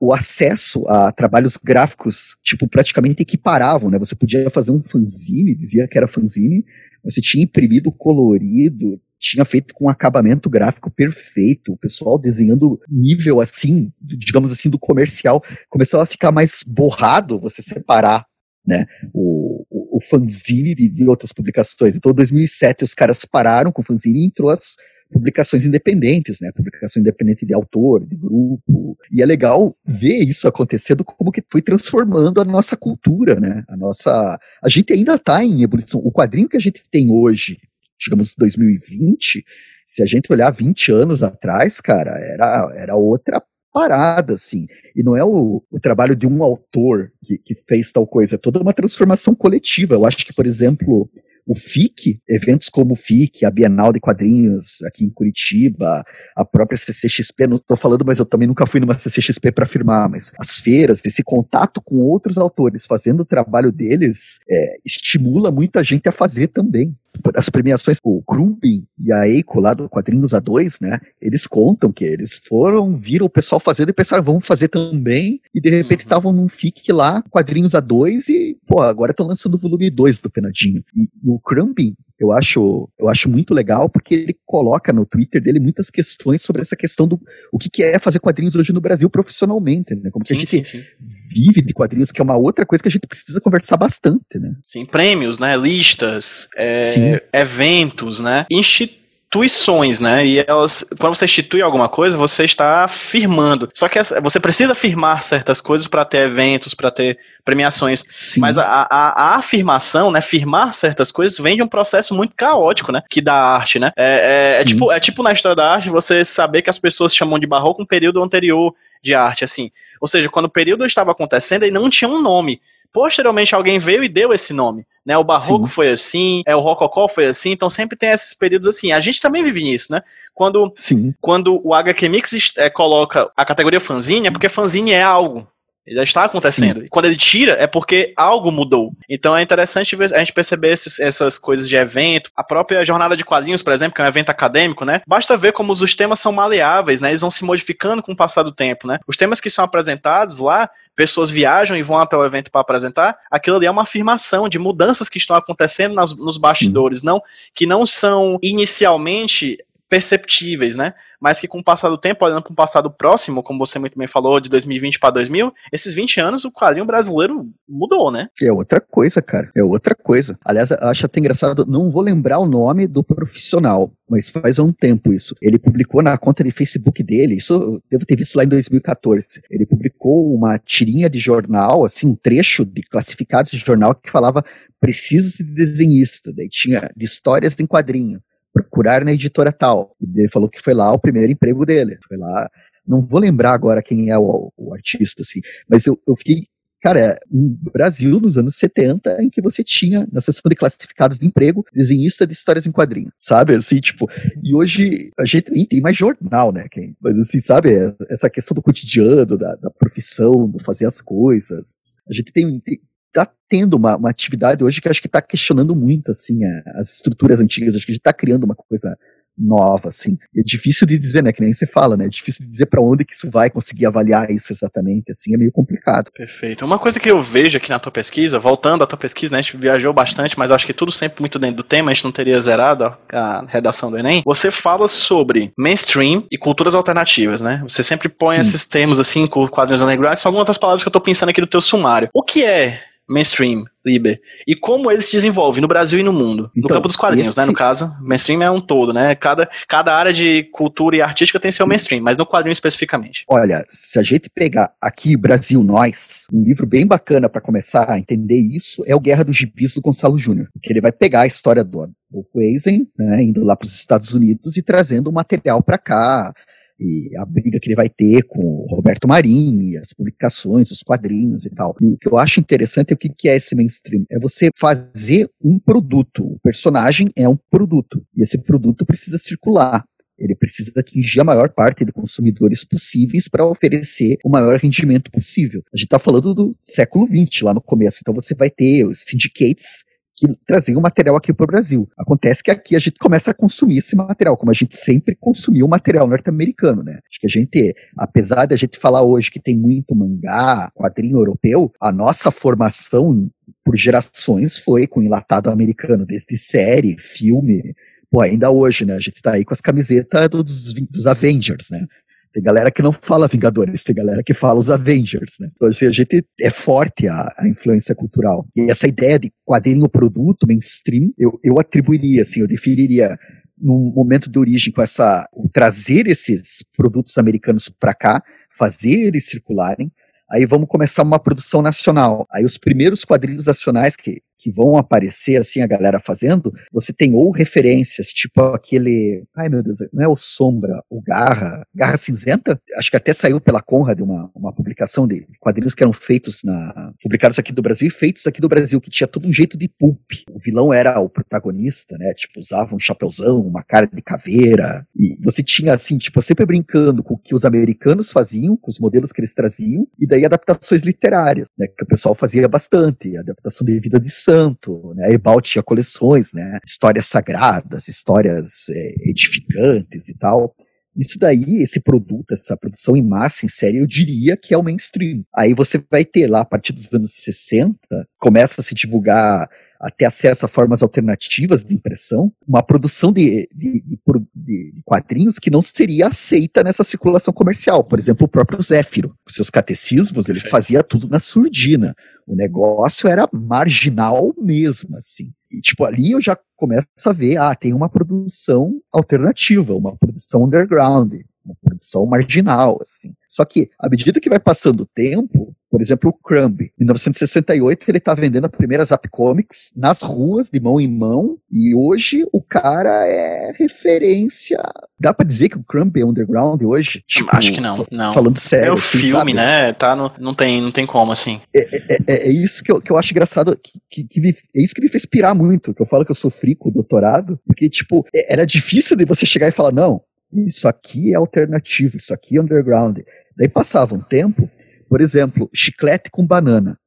o 0.00 0.12
acesso 0.12 0.86
a 0.88 1.12
trabalhos 1.12 1.56
gráficos, 1.56 2.36
tipo, 2.42 2.68
praticamente 2.68 3.22
equiparavam, 3.22 3.90
né? 3.90 3.98
Você 3.98 4.14
podia 4.14 4.50
fazer 4.50 4.70
um 4.70 4.82
fanzine, 4.82 5.54
dizia 5.54 5.86
que 5.88 5.96
era 5.96 6.08
fanzine, 6.08 6.64
Você 7.04 7.20
tinha 7.20 7.44
imprimido 7.44 7.92
colorido, 7.92 9.00
tinha 9.18 9.44
feito 9.44 9.74
com 9.74 9.88
acabamento 9.88 10.48
gráfico 10.48 10.90
perfeito, 10.90 11.72
o 11.72 11.76
pessoal 11.76 12.18
desenhando 12.18 12.80
nível 12.88 13.40
assim, 13.40 13.92
digamos 14.00 14.52
assim, 14.52 14.68
do 14.68 14.78
comercial, 14.78 15.42
começou 15.68 16.00
a 16.00 16.06
ficar 16.06 16.30
mais 16.32 16.62
borrado 16.66 17.40
você 17.40 17.62
separar 17.62 18.26
né, 18.66 18.84
o, 19.14 19.64
o, 19.70 19.96
o 19.96 20.00
fanzine 20.00 20.74
de, 20.74 20.88
de, 20.88 21.08
outras 21.08 21.32
publicações. 21.32 21.96
Então, 21.96 22.12
em 22.12 22.14
2007, 22.14 22.84
os 22.84 22.94
caras 22.94 23.24
pararam 23.24 23.72
com 23.72 23.80
o 23.80 23.84
fanzine 23.84 24.20
e 24.20 24.26
entrou 24.26 24.50
as 24.50 24.76
publicações 25.10 25.64
independentes, 25.64 26.38
né, 26.40 26.50
publicação 26.54 27.00
independente 27.00 27.46
de 27.46 27.54
autor, 27.54 28.06
de 28.06 28.16
grupo, 28.16 28.96
e 29.10 29.22
é 29.22 29.26
legal 29.26 29.76
ver 29.84 30.18
isso 30.18 30.46
acontecendo, 30.46 31.04
como 31.04 31.32
que 31.32 31.42
foi 31.50 31.62
transformando 31.62 32.40
a 32.40 32.44
nossa 32.44 32.76
cultura, 32.76 33.40
né, 33.40 33.64
a 33.68 33.76
nossa, 33.76 34.38
a 34.62 34.68
gente 34.68 34.92
ainda 34.92 35.14
está 35.14 35.42
em 35.44 35.62
ebulição, 35.62 36.00
o 36.04 36.12
quadrinho 36.12 36.48
que 36.48 36.56
a 36.56 36.60
gente 36.60 36.82
tem 36.90 37.10
hoje, 37.10 37.58
digamos, 37.98 38.34
2020, 38.36 39.44
se 39.86 40.02
a 40.02 40.06
gente 40.06 40.30
olhar 40.30 40.50
20 40.50 40.92
anos 40.92 41.22
atrás, 41.22 41.80
cara, 41.80 42.10
era, 42.10 42.72
era 42.76 42.94
outra 42.94 43.42
parada, 43.72 44.34
assim. 44.34 44.66
E 44.94 45.02
não 45.02 45.16
é 45.16 45.24
o, 45.24 45.62
o 45.70 45.80
trabalho 45.80 46.14
de 46.14 46.26
um 46.26 46.42
autor 46.42 47.10
que, 47.24 47.38
que 47.38 47.54
fez 47.66 47.90
tal 47.92 48.06
coisa, 48.06 48.34
é 48.34 48.38
toda 48.38 48.60
uma 48.60 48.72
transformação 48.72 49.34
coletiva. 49.34 49.94
Eu 49.94 50.04
acho 50.04 50.26
que, 50.26 50.34
por 50.34 50.46
exemplo, 50.46 51.08
o 51.48 51.54
FIC, 51.54 52.20
eventos 52.28 52.68
como 52.68 52.92
o 52.92 52.96
FIC, 52.96 53.46
a 53.46 53.50
Bienal 53.50 53.90
de 53.90 53.98
Quadrinhos 53.98 54.82
aqui 54.86 55.02
em 55.02 55.08
Curitiba, 55.08 56.04
a 56.36 56.44
própria 56.44 56.76
CCXP, 56.76 57.46
não 57.46 57.56
estou 57.56 57.74
falando, 57.74 58.04
mas 58.04 58.18
eu 58.18 58.26
também 58.26 58.46
nunca 58.46 58.66
fui 58.66 58.78
numa 58.78 58.98
CCXP 58.98 59.52
para 59.52 59.64
afirmar, 59.64 60.10
mas 60.10 60.30
as 60.38 60.58
feiras, 60.58 61.02
esse 61.06 61.22
contato 61.24 61.80
com 61.80 61.96
outros 61.96 62.36
autores 62.36 62.84
fazendo 62.84 63.20
o 63.20 63.24
trabalho 63.24 63.72
deles, 63.72 64.38
é, 64.48 64.76
estimula 64.84 65.50
muita 65.50 65.82
gente 65.82 66.06
a 66.06 66.12
fazer 66.12 66.48
também 66.48 66.94
as 67.34 67.48
premiações, 67.48 67.98
o 68.02 68.22
Krumbin 68.22 68.86
e 68.98 69.12
a 69.12 69.28
Eiko 69.28 69.60
lá 69.60 69.74
do 69.74 69.88
Quadrinhos 69.88 70.32
A2, 70.32 70.78
né? 70.80 70.98
Eles 71.20 71.46
contam 71.46 71.92
que 71.92 72.04
eles 72.04 72.36
foram, 72.36 72.96
viram 72.96 73.26
o 73.26 73.30
pessoal 73.30 73.60
fazendo 73.60 73.90
e 73.90 73.92
pensaram, 73.92 74.22
vamos 74.22 74.46
fazer 74.46 74.68
também. 74.68 75.40
E 75.54 75.60
de 75.60 75.70
repente 75.70 76.00
uhum. 76.00 76.06
estavam 76.06 76.32
uhum. 76.32 76.42
num 76.42 76.48
FIC 76.48 76.92
lá, 76.92 77.22
Quadrinhos 77.30 77.72
A2 77.72 78.28
e, 78.28 78.56
pô, 78.66 78.80
agora 78.80 79.10
estão 79.10 79.26
lançando 79.26 79.54
o 79.54 79.58
volume 79.58 79.90
2 79.90 80.18
do 80.18 80.30
Penadinho. 80.30 80.82
E, 80.94 81.02
e 81.02 81.28
o 81.28 81.38
Krumbin, 81.38 81.94
eu 82.18 82.32
acho, 82.32 82.88
eu 82.98 83.08
acho 83.08 83.28
muito 83.28 83.54
legal 83.54 83.88
porque 83.88 84.14
ele 84.14 84.36
coloca 84.44 84.92
no 84.92 85.06
Twitter 85.06 85.42
dele 85.42 85.60
muitas 85.60 85.90
questões 85.90 86.42
sobre 86.42 86.62
essa 86.62 86.76
questão 86.76 87.06
do 87.06 87.20
o 87.52 87.58
que, 87.58 87.70
que 87.70 87.82
é 87.82 87.98
fazer 87.98 88.18
quadrinhos 88.18 88.56
hoje 88.56 88.72
no 88.72 88.80
Brasil 88.80 89.08
profissionalmente, 89.08 89.94
né? 89.94 90.10
Como 90.10 90.26
sim, 90.26 90.34
que 90.34 90.36
a 90.36 90.40
gente 90.40 90.68
sim, 90.68 90.78
sim. 90.78 90.84
vive 91.32 91.62
de 91.62 91.72
quadrinhos, 91.72 92.10
que 92.10 92.20
é 92.20 92.24
uma 92.24 92.36
outra 92.36 92.66
coisa 92.66 92.82
que 92.82 92.88
a 92.88 92.92
gente 92.92 93.06
precisa 93.06 93.40
conversar 93.40 93.76
bastante, 93.76 94.38
né? 94.38 94.52
Sim, 94.64 94.84
prêmios, 94.84 95.38
né? 95.38 95.56
Listas, 95.56 96.48
é, 96.56 97.22
eventos, 97.32 98.20
né? 98.20 98.46
Institu 98.50 98.98
instituições, 99.28 100.00
né? 100.00 100.26
E 100.26 100.38
elas, 100.46 100.84
quando 100.98 101.14
você 101.14 101.26
institui 101.26 101.60
alguma 101.60 101.88
coisa, 101.88 102.16
você 102.16 102.44
está 102.44 102.84
afirmando. 102.84 103.68
Só 103.74 103.88
que 103.88 103.98
você 104.22 104.40
precisa 104.40 104.72
afirmar 104.72 105.22
certas 105.22 105.60
coisas 105.60 105.86
para 105.86 106.04
ter 106.04 106.26
eventos, 106.26 106.74
para 106.74 106.90
ter 106.90 107.18
premiações. 107.44 108.02
Sim. 108.08 108.40
Mas 108.40 108.56
a, 108.56 108.64
a, 108.64 109.22
a, 109.22 109.36
afirmação, 109.36 110.10
né? 110.10 110.22
Firmar 110.22 110.72
certas 110.72 111.12
coisas 111.12 111.38
vem 111.38 111.56
de 111.56 111.62
um 111.62 111.68
processo 111.68 112.14
muito 112.14 112.34
caótico, 112.34 112.90
né? 112.90 113.02
Que 113.08 113.20
da 113.20 113.34
arte, 113.34 113.78
né? 113.78 113.92
É, 113.96 114.56
é, 114.56 114.60
é, 114.62 114.64
tipo, 114.64 114.90
é 114.90 114.98
tipo 114.98 115.22
na 115.22 115.32
história 115.32 115.56
da 115.56 115.70
arte 115.70 115.90
você 115.90 116.24
saber 116.24 116.62
que 116.62 116.70
as 116.70 116.78
pessoas 116.78 117.14
chamam 117.14 117.38
de 117.38 117.46
barroco 117.46 117.82
um 117.82 117.86
período 117.86 118.22
anterior 118.22 118.74
de 119.02 119.14
arte, 119.14 119.44
assim. 119.44 119.70
Ou 120.00 120.08
seja, 120.08 120.28
quando 120.30 120.46
o 120.46 120.50
período 120.50 120.86
estava 120.86 121.12
acontecendo 121.12 121.66
e 121.66 121.70
não 121.70 121.90
tinha 121.90 122.08
um 122.08 122.20
nome. 122.20 122.60
Posteriormente 122.90 123.54
alguém 123.54 123.78
veio 123.78 124.02
e 124.02 124.08
deu 124.08 124.32
esse 124.32 124.54
nome, 124.54 124.86
né? 125.08 125.16
O 125.16 125.24
barroco 125.24 125.66
Sim. 125.66 125.72
foi 125.72 125.88
assim, 125.88 126.42
é 126.44 126.54
o 126.54 126.60
rococó 126.60 127.08
foi 127.08 127.24
assim, 127.24 127.52
então 127.52 127.70
sempre 127.70 127.96
tem 127.96 128.10
esses 128.10 128.34
períodos 128.34 128.68
assim. 128.68 128.92
A 128.92 129.00
gente 129.00 129.22
também 129.22 129.42
vive 129.42 129.62
nisso, 129.62 129.90
né? 129.90 130.02
Quando, 130.34 130.70
Sim. 130.76 131.14
quando 131.18 131.58
o 131.64 131.72
HQ 131.72 132.10
Mix 132.10 132.52
é, 132.58 132.68
coloca 132.68 133.30
a 133.34 133.42
categoria 133.42 133.80
fanzine, 133.80 134.28
é 134.28 134.30
porque 134.30 134.50
fanzine 134.50 134.92
é 134.92 135.02
algo, 135.02 135.48
ele 135.88 135.96
já 135.96 136.02
está 136.02 136.24
acontecendo. 136.24 136.80
Sim. 136.80 136.86
E 136.86 136.88
quando 136.88 137.06
ele 137.06 137.16
tira, 137.16 137.52
é 137.52 137.66
porque 137.66 138.12
algo 138.14 138.52
mudou. 138.52 138.92
Então 139.08 139.34
é 139.34 139.42
interessante 139.42 139.96
ver, 139.96 140.14
a 140.14 140.18
gente 140.18 140.34
perceber 140.34 140.72
esses, 140.72 141.00
essas 141.00 141.38
coisas 141.38 141.66
de 141.66 141.76
evento. 141.76 142.30
A 142.36 142.44
própria 142.44 142.84
jornada 142.84 143.16
de 143.16 143.24
quadrinhos, 143.24 143.62
por 143.62 143.72
exemplo, 143.72 143.94
que 143.94 144.02
é 144.02 144.04
um 144.04 144.08
evento 144.08 144.28
acadêmico, 144.28 144.84
né? 144.84 145.00
Basta 145.06 145.36
ver 145.36 145.52
como 145.52 145.72
os 145.72 145.94
temas 145.94 146.20
são 146.20 146.30
maleáveis, 146.30 147.00
né? 147.00 147.08
Eles 147.08 147.22
vão 147.22 147.30
se 147.30 147.42
modificando 147.42 148.02
com 148.02 148.12
o 148.12 148.16
passar 148.16 148.42
do 148.42 148.52
tempo, 148.52 148.86
né? 148.86 148.98
Os 149.06 149.16
temas 149.16 149.40
que 149.40 149.48
são 149.48 149.64
apresentados 149.64 150.40
lá, 150.40 150.68
pessoas 150.94 151.30
viajam 151.30 151.76
e 151.76 151.82
vão 151.82 151.98
até 151.98 152.16
o 152.16 152.24
evento 152.24 152.50
para 152.50 152.60
apresentar, 152.60 153.16
aquilo 153.30 153.56
ali 153.56 153.66
é 153.66 153.70
uma 153.70 153.82
afirmação 153.82 154.48
de 154.48 154.58
mudanças 154.58 155.08
que 155.08 155.16
estão 155.16 155.36
acontecendo 155.36 155.94
nas, 155.94 156.12
nos 156.12 156.36
bastidores, 156.36 157.00
Sim. 157.00 157.06
não 157.06 157.22
que 157.54 157.66
não 157.66 157.86
são 157.86 158.36
inicialmente 158.42 159.56
perceptíveis, 159.88 160.76
né? 160.76 160.92
Mas 161.20 161.40
que 161.40 161.48
com 161.48 161.58
o 161.58 161.64
passar 161.64 161.88
do 161.88 161.98
tempo, 161.98 162.24
olhando 162.24 162.42
para 162.42 162.52
um 162.52 162.54
passado 162.54 162.90
próximo, 162.90 163.42
como 163.42 163.58
você 163.58 163.78
muito 163.78 163.98
bem 163.98 164.06
falou, 164.06 164.38
de 164.38 164.48
2020 164.48 165.00
para 165.00 165.10
2000, 165.10 165.52
esses 165.72 165.94
20 165.94 166.20
anos 166.20 166.44
o 166.44 166.52
quadrinho 166.52 166.86
brasileiro 166.86 167.48
mudou, 167.68 168.10
né? 168.12 168.28
É 168.40 168.52
outra 168.52 168.80
coisa, 168.80 169.20
cara. 169.20 169.50
É 169.56 169.62
outra 169.62 169.94
coisa. 169.96 170.38
Aliás, 170.44 170.70
acho 170.70 171.06
até 171.06 171.18
engraçado, 171.18 171.66
não 171.66 171.90
vou 171.90 172.02
lembrar 172.02 172.38
o 172.38 172.46
nome 172.46 172.86
do 172.86 173.02
profissional, 173.02 173.90
mas 174.08 174.30
faz 174.30 174.58
um 174.58 174.72
tempo 174.72 175.12
isso. 175.12 175.34
Ele 175.42 175.58
publicou 175.58 176.02
na 176.02 176.16
conta 176.16 176.44
de 176.44 176.52
Facebook 176.52 177.02
dele, 177.02 177.34
isso 177.34 177.54
eu 177.54 177.80
devo 177.90 178.06
ter 178.06 178.14
visto 178.14 178.36
lá 178.36 178.44
em 178.44 178.48
2014. 178.48 179.42
Ele 179.50 179.66
publicou 179.66 180.32
uma 180.32 180.58
tirinha 180.58 181.10
de 181.10 181.18
jornal, 181.18 181.84
assim, 181.84 182.06
um 182.06 182.14
trecho 182.14 182.64
de 182.64 182.82
classificados 182.82 183.50
de 183.50 183.58
jornal 183.58 183.94
que 183.94 184.10
falava 184.10 184.44
precisa 184.80 185.42
de 185.42 185.52
desenhista. 185.52 186.32
Daí 186.32 186.48
tinha 186.48 186.88
de 186.96 187.04
histórias 187.04 187.56
em 187.58 187.66
quadrinho 187.66 188.20
procurar 188.62 189.04
na 189.04 189.12
editora 189.12 189.52
tal. 189.52 189.94
E 190.00 190.20
ele 190.20 190.28
falou 190.28 190.48
que 190.48 190.60
foi 190.60 190.74
lá 190.74 190.92
o 190.92 190.98
primeiro 190.98 191.32
emprego 191.32 191.64
dele. 191.64 191.98
Foi 192.06 192.16
lá. 192.16 192.48
Não 192.86 193.00
vou 193.00 193.20
lembrar 193.20 193.52
agora 193.52 193.82
quem 193.82 194.10
é 194.10 194.18
o, 194.18 194.52
o 194.56 194.72
artista, 194.72 195.22
assim, 195.22 195.40
mas 195.68 195.86
eu, 195.86 195.98
eu 196.06 196.16
fiquei 196.16 196.44
Cara, 196.80 197.18
um 197.30 197.58
Brasil 197.72 198.20
nos 198.20 198.38
anos 198.38 198.54
70 198.54 199.20
em 199.20 199.28
que 199.28 199.42
você 199.42 199.64
tinha, 199.64 200.06
na 200.12 200.20
seção 200.20 200.42
de 200.48 200.54
classificados 200.54 201.18
de 201.18 201.26
emprego, 201.26 201.64
desenhista 201.74 202.24
de 202.24 202.32
histórias 202.32 202.68
em 202.68 202.70
quadrinhos, 202.70 203.12
sabe? 203.18 203.54
Assim, 203.54 203.80
tipo, 203.80 204.08
e 204.44 204.54
hoje 204.54 205.10
a 205.18 205.26
gente 205.26 205.50
nem 205.50 205.66
tem 205.66 205.80
mais 205.80 205.96
jornal, 205.96 206.52
né? 206.52 206.66
Quem, 206.70 206.96
mas 207.00 207.18
assim, 207.18 207.40
sabe? 207.40 207.70
Essa 208.08 208.30
questão 208.30 208.54
do 208.54 208.62
cotidiano, 208.62 209.36
da, 209.36 209.56
da 209.56 209.70
profissão, 209.70 210.48
do 210.48 210.60
fazer 210.60 210.86
as 210.86 211.00
coisas. 211.00 211.78
A 212.08 212.14
gente 212.14 212.32
tem, 212.32 212.60
tem 212.60 212.78
tá 213.12 213.30
tendo 213.48 213.74
uma, 213.74 213.96
uma 213.96 214.10
atividade 214.10 214.62
hoje 214.62 214.80
que 214.80 214.88
acho 214.88 215.00
que 215.00 215.06
está 215.06 215.22
questionando 215.22 215.74
muito, 215.74 216.10
assim, 216.10 216.44
a, 216.44 216.80
as 216.80 216.94
estruturas 216.94 217.40
antigas. 217.40 217.74
Acho 217.74 217.86
que 217.86 217.92
a 217.92 217.94
gente 217.94 218.00
está 218.00 218.12
criando 218.12 218.44
uma 218.44 218.54
coisa 218.54 218.96
nova, 219.38 219.88
assim. 219.88 220.18
É 220.36 220.42
difícil 220.42 220.86
de 220.86 220.98
dizer, 220.98 221.22
né? 221.22 221.32
Que 221.32 221.40
nem 221.40 221.52
você 221.52 221.66
fala, 221.66 221.96
né? 221.96 222.06
É 222.06 222.08
difícil 222.08 222.44
de 222.44 222.50
dizer 222.50 222.66
para 222.66 222.82
onde 222.82 223.04
que 223.04 223.14
isso 223.14 223.30
vai 223.30 223.48
conseguir 223.48 223.86
avaliar 223.86 224.30
isso 224.30 224.52
exatamente, 224.52 225.10
assim, 225.10 225.34
é 225.34 225.38
meio 225.38 225.52
complicado. 225.52 226.10
Perfeito. 226.12 226.64
Uma 226.64 226.78
coisa 226.78 226.98
que 226.98 227.10
eu 227.10 227.20
vejo 227.22 227.56
aqui 227.56 227.70
na 227.70 227.78
tua 227.78 227.92
pesquisa, 227.92 228.38
voltando 228.38 228.82
à 228.82 228.86
tua 228.86 228.98
pesquisa, 228.98 229.32
né? 229.32 229.38
A 229.38 229.42
gente 229.42 229.56
viajou 229.56 229.92
bastante, 229.92 230.38
mas 230.38 230.50
acho 230.50 230.66
que 230.66 230.72
tudo 230.72 230.90
sempre 230.90 231.20
muito 231.20 231.38
dentro 231.38 231.58
do 231.58 231.62
tema, 231.62 231.90
a 231.90 231.94
gente 231.94 232.04
não 232.04 232.12
teria 232.12 232.40
zerado 232.40 232.92
a 233.12 233.44
redação 233.46 233.90
do 233.90 233.98
Enem. 233.98 234.22
Você 234.24 234.50
fala 234.50 234.88
sobre 234.88 235.52
mainstream 235.56 236.26
e 236.30 236.36
culturas 236.36 236.74
alternativas, 236.74 237.40
né? 237.40 237.60
Você 237.62 237.82
sempre 237.82 238.08
põe 238.08 238.36
Sim. 238.36 238.40
esses 238.40 238.66
termos, 238.66 238.98
assim, 238.98 239.26
com 239.26 239.46
quadrinhos 239.46 239.82
underground, 239.82 240.18
são 240.18 240.30
algumas 240.30 240.42
outras 240.42 240.58
palavras 240.58 240.82
que 240.82 240.88
eu 240.88 240.92
tô 240.92 241.00
pensando 241.00 241.28
aqui 241.28 241.40
no 241.40 241.46
teu 241.46 241.60
sumário. 241.60 242.08
O 242.12 242.22
que 242.22 242.44
é 242.44 242.80
mainstream, 243.08 243.64
Liber, 243.84 244.20
e 244.46 244.54
como 244.54 244.90
ele 244.90 245.00
se 245.00 245.12
desenvolve 245.12 245.60
no 245.60 245.68
Brasil 245.68 245.98
e 245.98 246.02
no 246.02 246.12
mundo, 246.12 246.50
então, 246.54 246.68
no 246.68 246.68
campo 246.68 246.88
dos 246.88 246.96
quadrinhos, 246.96 247.28
esse... 247.28 247.38
né, 247.38 247.46
no 247.46 247.54
caso, 247.54 247.90
mainstream 248.02 248.42
é 248.42 248.50
um 248.50 248.60
todo, 248.60 248.92
né, 248.92 249.14
cada, 249.14 249.48
cada 249.66 249.94
área 249.94 250.12
de 250.12 250.44
cultura 250.52 250.96
e 250.96 251.00
artística 251.00 251.40
tem 251.40 251.50
seu 251.50 251.66
mainstream, 251.66 252.02
mas 252.02 252.16
no 252.16 252.26
quadrinho 252.26 252.52
especificamente. 252.52 253.24
Olha, 253.28 253.64
se 253.68 253.98
a 253.98 254.02
gente 254.02 254.28
pegar 254.28 254.72
aqui 254.80 255.16
Brasil 255.16 255.62
Nós, 255.62 256.26
um 256.32 256.42
livro 256.42 256.66
bem 256.66 256.86
bacana 256.86 257.28
para 257.28 257.40
começar 257.40 257.90
a 257.90 257.98
entender 257.98 258.38
isso 258.38 258.82
é 258.86 258.94
o 258.94 259.00
Guerra 259.00 259.24
dos 259.24 259.36
Gibis 259.36 259.74
do 259.74 259.80
Gonçalo 259.80 260.18
Júnior, 260.18 260.48
que 260.62 260.72
ele 260.72 260.80
vai 260.80 260.92
pegar 260.92 261.22
a 261.22 261.26
história 261.26 261.64
do 261.64 261.88
Wolf 262.10 262.34
Eisen, 262.36 262.86
né, 262.98 263.22
indo 263.22 263.44
lá 263.44 263.56
para 263.56 263.66
os 263.66 263.74
Estados 263.74 264.12
Unidos 264.12 264.56
e 264.56 264.62
trazendo 264.62 265.08
o 265.08 265.12
material 265.12 265.62
para 265.62 265.78
cá, 265.78 266.32
e 266.78 267.16
a 267.16 267.24
briga 267.24 267.58
que 267.60 267.68
ele 267.68 267.76
vai 267.76 267.88
ter 267.88 268.22
com 268.24 268.40
o 268.40 268.66
Roberto 268.68 269.08
Marinho, 269.08 269.62
e 269.62 269.76
as 269.76 269.92
publicações, 269.92 270.70
os 270.70 270.82
quadrinhos 270.82 271.44
e 271.44 271.50
tal. 271.50 271.74
E 271.80 271.86
o 271.86 271.98
que 271.98 272.08
eu 272.08 272.16
acho 272.16 272.40
interessante 272.40 272.92
é 272.92 272.94
o 272.94 272.98
que, 272.98 273.08
que 273.08 273.28
é 273.28 273.36
esse 273.36 273.54
mainstream. 273.54 274.04
É 274.10 274.18
você 274.18 274.48
fazer 274.56 275.28
um 275.42 275.58
produto. 275.58 276.24
O 276.24 276.38
personagem 276.42 277.08
é 277.16 277.28
um 277.28 277.36
produto. 277.50 278.04
E 278.16 278.22
esse 278.22 278.38
produto 278.38 278.86
precisa 278.86 279.18
circular. 279.18 279.84
Ele 280.18 280.34
precisa 280.34 280.72
atingir 280.76 281.20
a 281.20 281.24
maior 281.24 281.48
parte 281.50 281.84
de 281.84 281.92
consumidores 281.92 282.64
possíveis 282.64 283.28
para 283.28 283.46
oferecer 283.46 284.16
o 284.24 284.28
maior 284.28 284.58
rendimento 284.58 285.10
possível. 285.12 285.62
A 285.72 285.76
gente 285.76 285.86
está 285.86 285.98
falando 285.98 286.34
do 286.34 286.56
século 286.60 287.06
XX, 287.06 287.42
lá 287.42 287.54
no 287.54 287.60
começo. 287.60 288.00
Então 288.02 288.12
você 288.12 288.34
vai 288.34 288.50
ter 288.50 288.84
os 288.84 289.02
syndicates 289.02 289.84
que 290.18 290.26
traziam 290.46 290.80
material 290.80 291.14
aqui 291.14 291.32
para 291.32 291.44
o 291.44 291.46
Brasil. 291.46 291.88
Acontece 291.96 292.42
que 292.42 292.50
aqui 292.50 292.74
a 292.74 292.78
gente 292.80 292.98
começa 292.98 293.30
a 293.30 293.34
consumir 293.34 293.78
esse 293.78 293.94
material, 293.94 294.36
como 294.36 294.50
a 294.50 294.54
gente 294.54 294.76
sempre 294.76 295.16
consumiu 295.18 295.68
material 295.68 296.08
norte-americano, 296.08 296.82
né? 296.82 296.98
Acho 297.08 297.20
que 297.20 297.26
a 297.26 297.30
gente, 297.30 297.74
apesar 297.96 298.46
de 298.46 298.54
a 298.54 298.56
gente 298.56 298.78
falar 298.78 299.02
hoje 299.02 299.30
que 299.30 299.40
tem 299.40 299.56
muito 299.56 299.94
mangá, 299.94 300.70
quadrinho 300.74 301.18
europeu, 301.18 301.70
a 301.80 301.92
nossa 301.92 302.30
formação 302.32 303.30
por 303.64 303.76
gerações 303.76 304.58
foi 304.58 304.86
com 304.86 305.02
enlatado 305.02 305.50
americano, 305.50 306.04
desde 306.04 306.36
série, 306.36 306.96
filme, 306.98 307.74
pô, 308.10 308.20
ainda 308.20 308.50
hoje, 308.50 308.84
né? 308.84 308.94
A 308.94 309.00
gente 309.00 309.22
tá 309.22 309.34
aí 309.34 309.44
com 309.44 309.54
as 309.54 309.60
camisetas 309.60 310.28
dos, 310.28 310.74
dos 310.74 311.06
Avengers, 311.06 311.68
né? 311.70 311.86
Tem 312.32 312.42
galera 312.42 312.70
que 312.70 312.82
não 312.82 312.92
fala 312.92 313.28
Vingadores, 313.28 313.82
tem 313.82 313.94
galera 313.94 314.22
que 314.22 314.34
fala 314.34 314.58
os 314.58 314.70
Avengers, 314.70 315.36
né? 315.40 315.48
Então, 315.54 315.68
assim, 315.68 315.86
a 315.86 315.92
gente 315.92 316.24
é 316.40 316.50
forte 316.50 317.08
a, 317.08 317.34
a 317.38 317.48
influência 317.48 317.94
cultural. 317.94 318.46
E 318.56 318.70
essa 318.70 318.86
ideia 318.86 319.18
de 319.18 319.32
quadrinho 319.44 319.88
produto 319.88 320.46
mainstream, 320.46 321.10
eu, 321.18 321.38
eu 321.42 321.58
atribuiria, 321.58 322.22
assim, 322.22 322.40
eu 322.40 322.46
definiria 322.46 323.16
num 323.60 323.92
momento 323.94 324.30
de 324.30 324.38
origem 324.38 324.72
com 324.72 324.82
essa 324.82 325.26
trazer 325.52 326.06
esses 326.06 326.64
produtos 326.76 327.18
americanos 327.18 327.68
para 327.68 327.94
cá, 327.94 328.22
fazer 328.56 329.06
eles 329.06 329.28
circularem, 329.28 329.90
aí 330.30 330.46
vamos 330.46 330.68
começar 330.68 331.02
uma 331.02 331.18
produção 331.18 331.62
nacional. 331.62 332.26
Aí 332.32 332.44
os 332.44 332.58
primeiros 332.58 333.04
quadrinhos 333.04 333.46
nacionais 333.46 333.96
que 333.96 334.20
que 334.38 334.50
vão 334.50 334.76
aparecer 334.76 335.36
assim 335.36 335.60
a 335.60 335.66
galera 335.66 335.98
fazendo, 335.98 336.52
você 336.72 336.92
tem 336.92 337.14
ou 337.14 337.30
referências, 337.30 338.08
tipo 338.08 338.40
aquele, 338.40 339.24
ai 339.36 339.48
meu 339.48 339.62
Deus, 339.62 339.78
não 339.92 340.04
é 340.04 340.08
o 340.08 340.16
Sombra, 340.16 340.82
o 340.88 341.02
Garra, 341.02 341.66
Garra 341.74 341.96
Cinzenta, 341.96 342.60
acho 342.76 342.90
que 342.90 342.96
até 342.96 343.12
saiu 343.12 343.40
pela 343.40 343.60
Conrad 343.60 344.00
uma, 344.00 344.30
uma 344.34 344.52
publicação 344.52 345.06
de 345.06 345.26
quadrinhos 345.40 345.74
que 345.74 345.82
eram 345.82 345.92
feitos 345.92 346.42
na, 346.44 346.92
publicados 347.02 347.38
aqui 347.38 347.52
do 347.52 347.62
Brasil 347.62 347.88
e 347.88 347.90
feitos 347.90 348.26
aqui 348.26 348.40
do 348.40 348.48
Brasil, 348.48 348.80
que 348.80 348.90
tinha 348.90 349.06
todo 349.06 349.26
um 349.26 349.32
jeito 349.32 349.58
de 349.58 349.68
pulp. 349.68 349.98
O 350.30 350.38
vilão 350.38 350.72
era 350.72 350.98
o 351.00 351.08
protagonista, 351.08 351.96
né, 351.98 352.12
tipo, 352.14 352.40
usava 352.40 352.74
um 352.74 352.80
chapéuzão, 352.80 353.40
uma 353.40 353.62
cara 353.62 353.86
de 353.86 354.02
caveira, 354.02 354.86
e 354.96 355.18
você 355.22 355.42
tinha 355.42 355.74
assim, 355.74 355.98
tipo, 355.98 356.22
sempre 356.22 356.46
brincando 356.46 357.02
com 357.02 357.14
o 357.14 357.18
que 357.18 357.34
os 357.34 357.44
americanos 357.44 358.12
faziam, 358.12 358.56
com 358.56 358.70
os 358.70 358.78
modelos 358.78 359.12
que 359.12 359.20
eles 359.20 359.34
traziam, 359.34 359.86
e 359.98 360.06
daí 360.06 360.24
adaptações 360.24 360.82
literárias, 360.82 361.48
né, 361.58 361.66
que 361.66 361.84
o 361.84 361.86
pessoal 361.86 362.14
fazia 362.14 362.48
bastante, 362.48 363.16
adaptação 363.16 363.64
de 363.64 363.78
vida 363.78 363.98
de 363.98 364.10
santo, 364.38 364.94
né? 364.94 365.08
Tinha 365.42 365.62
coleções, 365.62 366.32
né? 366.32 366.58
Histórias 366.64 367.06
sagradas, 367.06 367.88
histórias 367.88 368.68
é, 368.70 369.10
edificantes 369.10 370.08
e 370.08 370.14
tal. 370.14 370.54
Isso 370.96 371.18
daí, 371.18 371.62
esse 371.62 371.80
produto, 371.80 372.32
essa 372.32 372.56
produção 372.56 372.96
em 372.96 373.02
massa, 373.02 373.46
em 373.46 373.48
série, 373.48 373.78
eu 373.78 373.86
diria 373.86 374.36
que 374.36 374.52
é 374.52 374.58
o 374.58 374.62
mainstream. 374.62 375.24
Aí 375.34 375.54
você 375.54 375.82
vai 375.90 376.04
ter 376.04 376.26
lá, 376.26 376.40
a 376.40 376.44
partir 376.44 376.72
dos 376.72 376.92
anos 376.92 377.14
60, 377.14 377.78
começa 378.18 378.60
a 378.60 378.64
se 378.64 378.74
divulgar 378.74 379.48
a 379.80 379.90
ter 379.90 380.04
acesso 380.04 380.44
a 380.44 380.48
formas 380.48 380.82
alternativas 380.82 381.64
de 381.64 381.74
impressão, 381.74 382.32
uma 382.46 382.62
produção 382.62 383.12
de, 383.12 383.48
de, 383.54 383.82
de, 383.82 383.98
de, 384.34 384.82
quadrinhos 384.84 385.38
que 385.38 385.50
não 385.50 385.62
seria 385.62 386.08
aceita 386.08 386.64
nessa 386.64 386.82
circulação 386.82 387.32
comercial. 387.32 387.84
Por 387.84 387.98
exemplo, 387.98 388.26
o 388.26 388.28
próprio 388.28 388.60
Zéfiro, 388.60 389.14
os 389.26 389.34
seus 389.34 389.50
catecismos, 389.50 390.28
ele 390.28 390.40
fazia 390.40 390.82
tudo 390.82 391.08
na 391.08 391.20
surdina. 391.20 391.94
O 392.26 392.34
negócio 392.34 393.08
era 393.08 393.28
marginal 393.32 394.34
mesmo, 394.36 394.96
assim. 394.96 395.32
E, 395.50 395.60
tipo, 395.60 395.84
ali 395.84 396.10
eu 396.10 396.20
já 396.20 396.36
começo 396.56 396.86
a 397.06 397.12
ver, 397.12 397.38
ah, 397.38 397.54
tem 397.54 397.72
uma 397.72 397.88
produção 397.88 398.80
alternativa, 398.92 399.74
uma 399.74 399.96
produção 399.96 400.44
underground, 400.44 401.14
uma 401.44 401.54
produção 401.62 402.04
marginal, 402.04 402.78
assim. 402.82 403.14
Só 403.28 403.44
que, 403.44 403.70
à 403.78 403.88
medida 403.88 404.20
que 404.20 404.28
vai 404.28 404.38
passando 404.38 404.82
o 404.82 404.86
tempo, 404.86 405.54
por 405.70 405.82
exemplo, 405.82 406.10
o 406.10 406.12
Crumb, 406.12 406.62
em 406.62 406.84
1968, 406.84 407.90
ele 407.90 407.98
está 407.98 408.14
vendendo 408.14 408.46
a 408.46 408.48
primeira 408.48 408.84
Zap 408.84 409.06
Comics 409.10 409.72
nas 409.76 410.00
ruas, 410.00 410.50
de 410.50 410.58
mão 410.58 410.80
em 410.80 410.88
mão, 410.88 411.36
e 411.50 411.74
hoje 411.74 412.24
o 412.32 412.42
cara 412.42 413.06
é 413.06 413.52
referência. 413.58 414.58
Dá 414.98 415.12
para 415.12 415.26
dizer 415.26 415.50
que 415.50 415.58
o 415.58 415.62
Crumb 415.62 415.94
é 415.96 416.04
underground 416.04 416.62
hoje? 416.62 417.02
Tipo, 417.06 417.28
Acho 417.36 417.52
que 417.52 417.60
não, 417.60 417.84
não. 417.92 418.14
Falando 418.14 418.38
sério. 418.38 418.68
É 418.68 418.70
o 418.70 418.74
assim, 418.74 418.98
filme, 418.98 419.12
sabe? 419.12 419.34
né? 419.34 419.72
Tá 419.74 419.94
no, 419.94 420.10
não, 420.18 420.34
tem, 420.34 420.62
não 420.62 420.72
tem 420.72 420.86
como, 420.86 421.12
assim. 421.12 421.40
É, 421.54 421.60
é, 421.60 421.98
é, 422.08 422.28
é 422.28 422.30
isso 422.30 422.64
que 422.64 422.72
eu, 422.72 422.80
que 422.80 422.90
eu 422.90 422.96
acho 422.96 423.12
engraçado, 423.12 423.54
que, 423.62 423.78
que, 423.90 424.04
que 424.04 424.20
me, 424.20 424.30
é 424.30 424.62
isso 424.62 424.74
que 424.74 424.80
me 424.80 424.88
fez 424.88 425.04
pirar 425.04 425.34
muito, 425.34 425.74
que 425.74 425.82
eu 425.82 425.86
falo 425.86 426.04
que 426.04 426.10
eu 426.10 426.16
sofri 426.16 426.54
com 426.54 426.70
o 426.70 426.72
doutorado, 426.72 427.38
porque, 427.46 427.68
tipo, 427.68 428.06
é, 428.14 428.32
era 428.32 428.46
difícil 428.46 428.96
de 428.96 429.04
você 429.04 429.26
chegar 429.26 429.48
e 429.48 429.52
falar, 429.52 429.72
não, 429.72 430.00
isso 430.32 430.66
aqui 430.66 431.12
é 431.12 431.16
alternativo, 431.16 431.98
isso 431.98 432.14
aqui 432.14 432.38
é 432.38 432.40
underground. 432.40 433.00
Daí 433.36 433.48
passava 433.48 433.94
um 433.94 434.00
tempo, 434.00 434.50
por 434.88 435.00
exemplo, 435.00 435.48
chiclete 435.54 436.10
com 436.10 436.26
banana, 436.26 436.78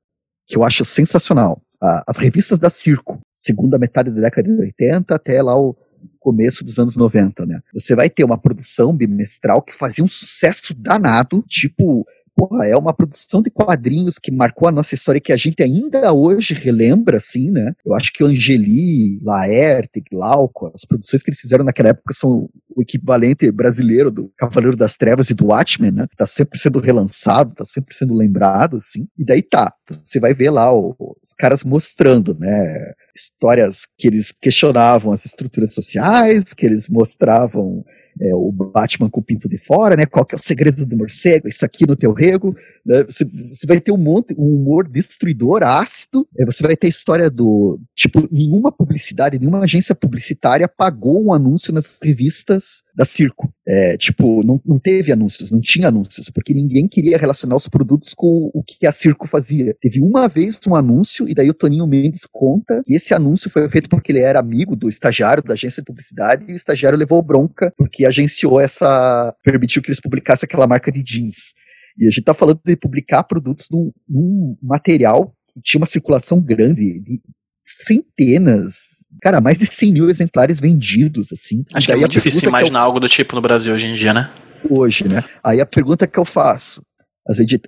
que 0.47 0.57
eu 0.57 0.63
acho 0.63 0.83
sensacional. 0.83 1.61
As 2.07 2.17
revistas 2.17 2.59
da 2.59 2.69
Circo, 2.69 3.19
segunda 3.31 3.79
metade 3.79 4.11
da 4.11 4.21
década 4.21 4.47
de 4.47 4.61
80 4.61 5.15
até 5.15 5.41
lá 5.41 5.57
o 5.57 5.75
começo 6.19 6.63
dos 6.63 6.77
anos 6.77 6.95
90, 6.95 7.45
né? 7.45 7.59
Você 7.73 7.95
vai 7.95 8.09
ter 8.09 8.23
uma 8.23 8.37
produção 8.37 8.95
bimestral 8.95 9.61
que 9.61 9.73
fazia 9.73 10.03
um 10.03 10.07
sucesso 10.07 10.73
danado, 10.75 11.43
tipo 11.47 12.05
porra, 12.35 12.65
é 12.65 12.75
uma 12.75 12.93
produção 12.93 13.41
de 13.41 13.49
quadrinhos 13.49 14.17
que 14.17 14.31
marcou 14.31 14.67
a 14.67 14.71
nossa 14.71 14.95
história 14.95 15.21
que 15.21 15.31
a 15.31 15.37
gente 15.37 15.61
ainda 15.61 16.11
hoje 16.11 16.53
relembra, 16.53 17.17
assim, 17.17 17.51
né? 17.51 17.73
Eu 17.85 17.93
acho 17.93 18.11
que 18.11 18.23
Angeli, 18.23 19.19
Laerte, 19.21 20.03
Glauco, 20.11 20.71
as 20.73 20.85
produções 20.85 21.21
que 21.21 21.29
eles 21.29 21.39
fizeram 21.39 21.63
naquela 21.63 21.89
época 21.89 22.13
são 22.13 22.49
o 22.75 22.81
equivalente 22.81 23.51
brasileiro 23.51 24.09
do 24.09 24.31
Cavaleiro 24.37 24.77
das 24.77 24.97
Trevas 24.97 25.29
e 25.29 25.33
do 25.33 25.47
Watchmen, 25.47 25.91
né? 25.91 26.07
Tá 26.17 26.25
sempre 26.25 26.57
sendo 26.57 26.79
relançado, 26.79 27.53
tá 27.53 27.65
sempre 27.65 27.95
sendo 27.95 28.13
lembrado, 28.13 28.77
assim. 28.77 29.07
E 29.17 29.25
daí 29.25 29.41
tá, 29.41 29.73
você 30.03 30.19
vai 30.19 30.33
ver 30.33 30.49
lá 30.49 30.73
os 30.73 31.33
caras 31.37 31.63
mostrando, 31.63 32.35
né? 32.39 32.93
Histórias 33.15 33.85
que 33.97 34.07
eles 34.07 34.31
questionavam 34.31 35.11
as 35.11 35.25
estruturas 35.25 35.73
sociais, 35.73 36.53
que 36.53 36.65
eles 36.65 36.87
mostravam 36.87 37.83
é, 38.19 38.33
o 38.33 38.51
Batman 38.51 39.09
com 39.09 39.19
o 39.19 39.23
pinto 39.23 39.47
de 39.47 39.57
fora, 39.57 39.95
né? 39.95 40.05
Qual 40.05 40.25
que 40.25 40.35
é 40.35 40.37
o 40.37 40.41
segredo 40.41 40.85
do 40.85 40.97
morcego? 40.97 41.47
Isso 41.47 41.63
aqui 41.63 41.87
no 41.87 41.95
teu 41.95 42.13
rego. 42.13 42.55
Né? 42.85 43.03
Você, 43.03 43.25
você, 43.25 43.67
vai 43.67 43.79
ter 43.79 43.91
um 43.91 43.97
monte, 43.97 44.33
um 44.37 44.55
humor 44.55 44.87
destruidor, 44.87 45.63
ácido. 45.63 46.27
É, 46.37 46.45
você 46.45 46.63
vai 46.63 46.75
ter 46.75 46.87
história 46.87 47.29
do 47.29 47.79
tipo 47.95 48.27
nenhuma 48.31 48.71
publicidade, 48.71 49.39
nenhuma 49.39 49.63
agência 49.63 49.95
publicitária 49.95 50.67
pagou 50.67 51.23
um 51.23 51.33
anúncio 51.33 51.73
nas 51.73 51.99
revistas 52.03 52.81
da 52.95 53.05
Circo. 53.05 53.53
É, 53.67 53.95
tipo, 53.95 54.43
não, 54.43 54.59
não 54.65 54.79
teve 54.79 55.11
anúncios, 55.11 55.51
não 55.51 55.61
tinha 55.61 55.89
anúncios, 55.89 56.29
porque 56.31 56.53
ninguém 56.53 56.87
queria 56.87 57.17
relacionar 57.17 57.55
os 57.55 57.67
produtos 57.67 58.13
com 58.13 58.49
o 58.53 58.63
que 58.63 58.87
a 58.87 58.91
Circo 58.91 59.27
fazia. 59.27 59.75
Teve 59.79 60.01
uma 60.01 60.27
vez 60.27 60.59
um 60.67 60.75
anúncio, 60.75 61.29
e 61.29 61.33
daí 61.33 61.49
o 61.49 61.53
Toninho 61.53 61.85
Mendes 61.85 62.27
conta 62.29 62.81
que 62.83 62.95
esse 62.95 63.13
anúncio 63.13 63.49
foi 63.51 63.67
feito 63.69 63.87
porque 63.87 64.11
ele 64.11 64.19
era 64.19 64.39
amigo 64.39 64.75
do 64.75 64.89
estagiário 64.89 65.43
da 65.43 65.53
agência 65.53 65.81
de 65.81 65.85
publicidade, 65.85 66.45
e 66.47 66.53
o 66.53 66.55
estagiário 66.55 66.97
levou 66.97 67.21
bronca, 67.21 67.71
porque 67.77 68.05
agenciou 68.05 68.59
essa. 68.59 69.33
permitiu 69.43 69.81
que 69.81 69.89
eles 69.89 70.01
publicassem 70.01 70.47
aquela 70.47 70.65
marca 70.65 70.91
de 70.91 71.03
jeans. 71.03 71.53
E 71.97 72.07
a 72.07 72.11
gente 72.11 72.23
tá 72.23 72.33
falando 72.33 72.59
de 72.65 72.75
publicar 72.75 73.23
produtos 73.23 73.67
num, 73.71 73.91
num 74.09 74.57
material 74.61 75.35
que 75.53 75.61
tinha 75.61 75.79
uma 75.79 75.87
circulação 75.87 76.41
grande, 76.41 77.01
de 77.01 77.21
centenas, 77.63 79.07
cara, 79.21 79.39
mais 79.39 79.59
de 79.59 79.65
100 79.65 79.91
mil 79.91 80.09
exemplares 80.09 80.59
vendidos, 80.59 81.31
assim. 81.31 81.63
Acho 81.73 81.87
que 81.87 81.93
é 81.93 81.95
muito 81.95 82.11
difícil 82.11 82.49
imaginar 82.49 82.79
eu... 82.79 82.85
algo 82.85 82.99
do 82.99 83.07
tipo 83.07 83.35
no 83.35 83.41
Brasil 83.41 83.73
hoje 83.73 83.87
em 83.87 83.93
dia, 83.93 84.13
né? 84.13 84.29
Hoje, 84.69 85.07
né? 85.07 85.23
Aí 85.43 85.59
a 85.59 85.65
pergunta 85.65 86.07
que 86.07 86.19
eu 86.19 86.25
faço, 86.25 86.81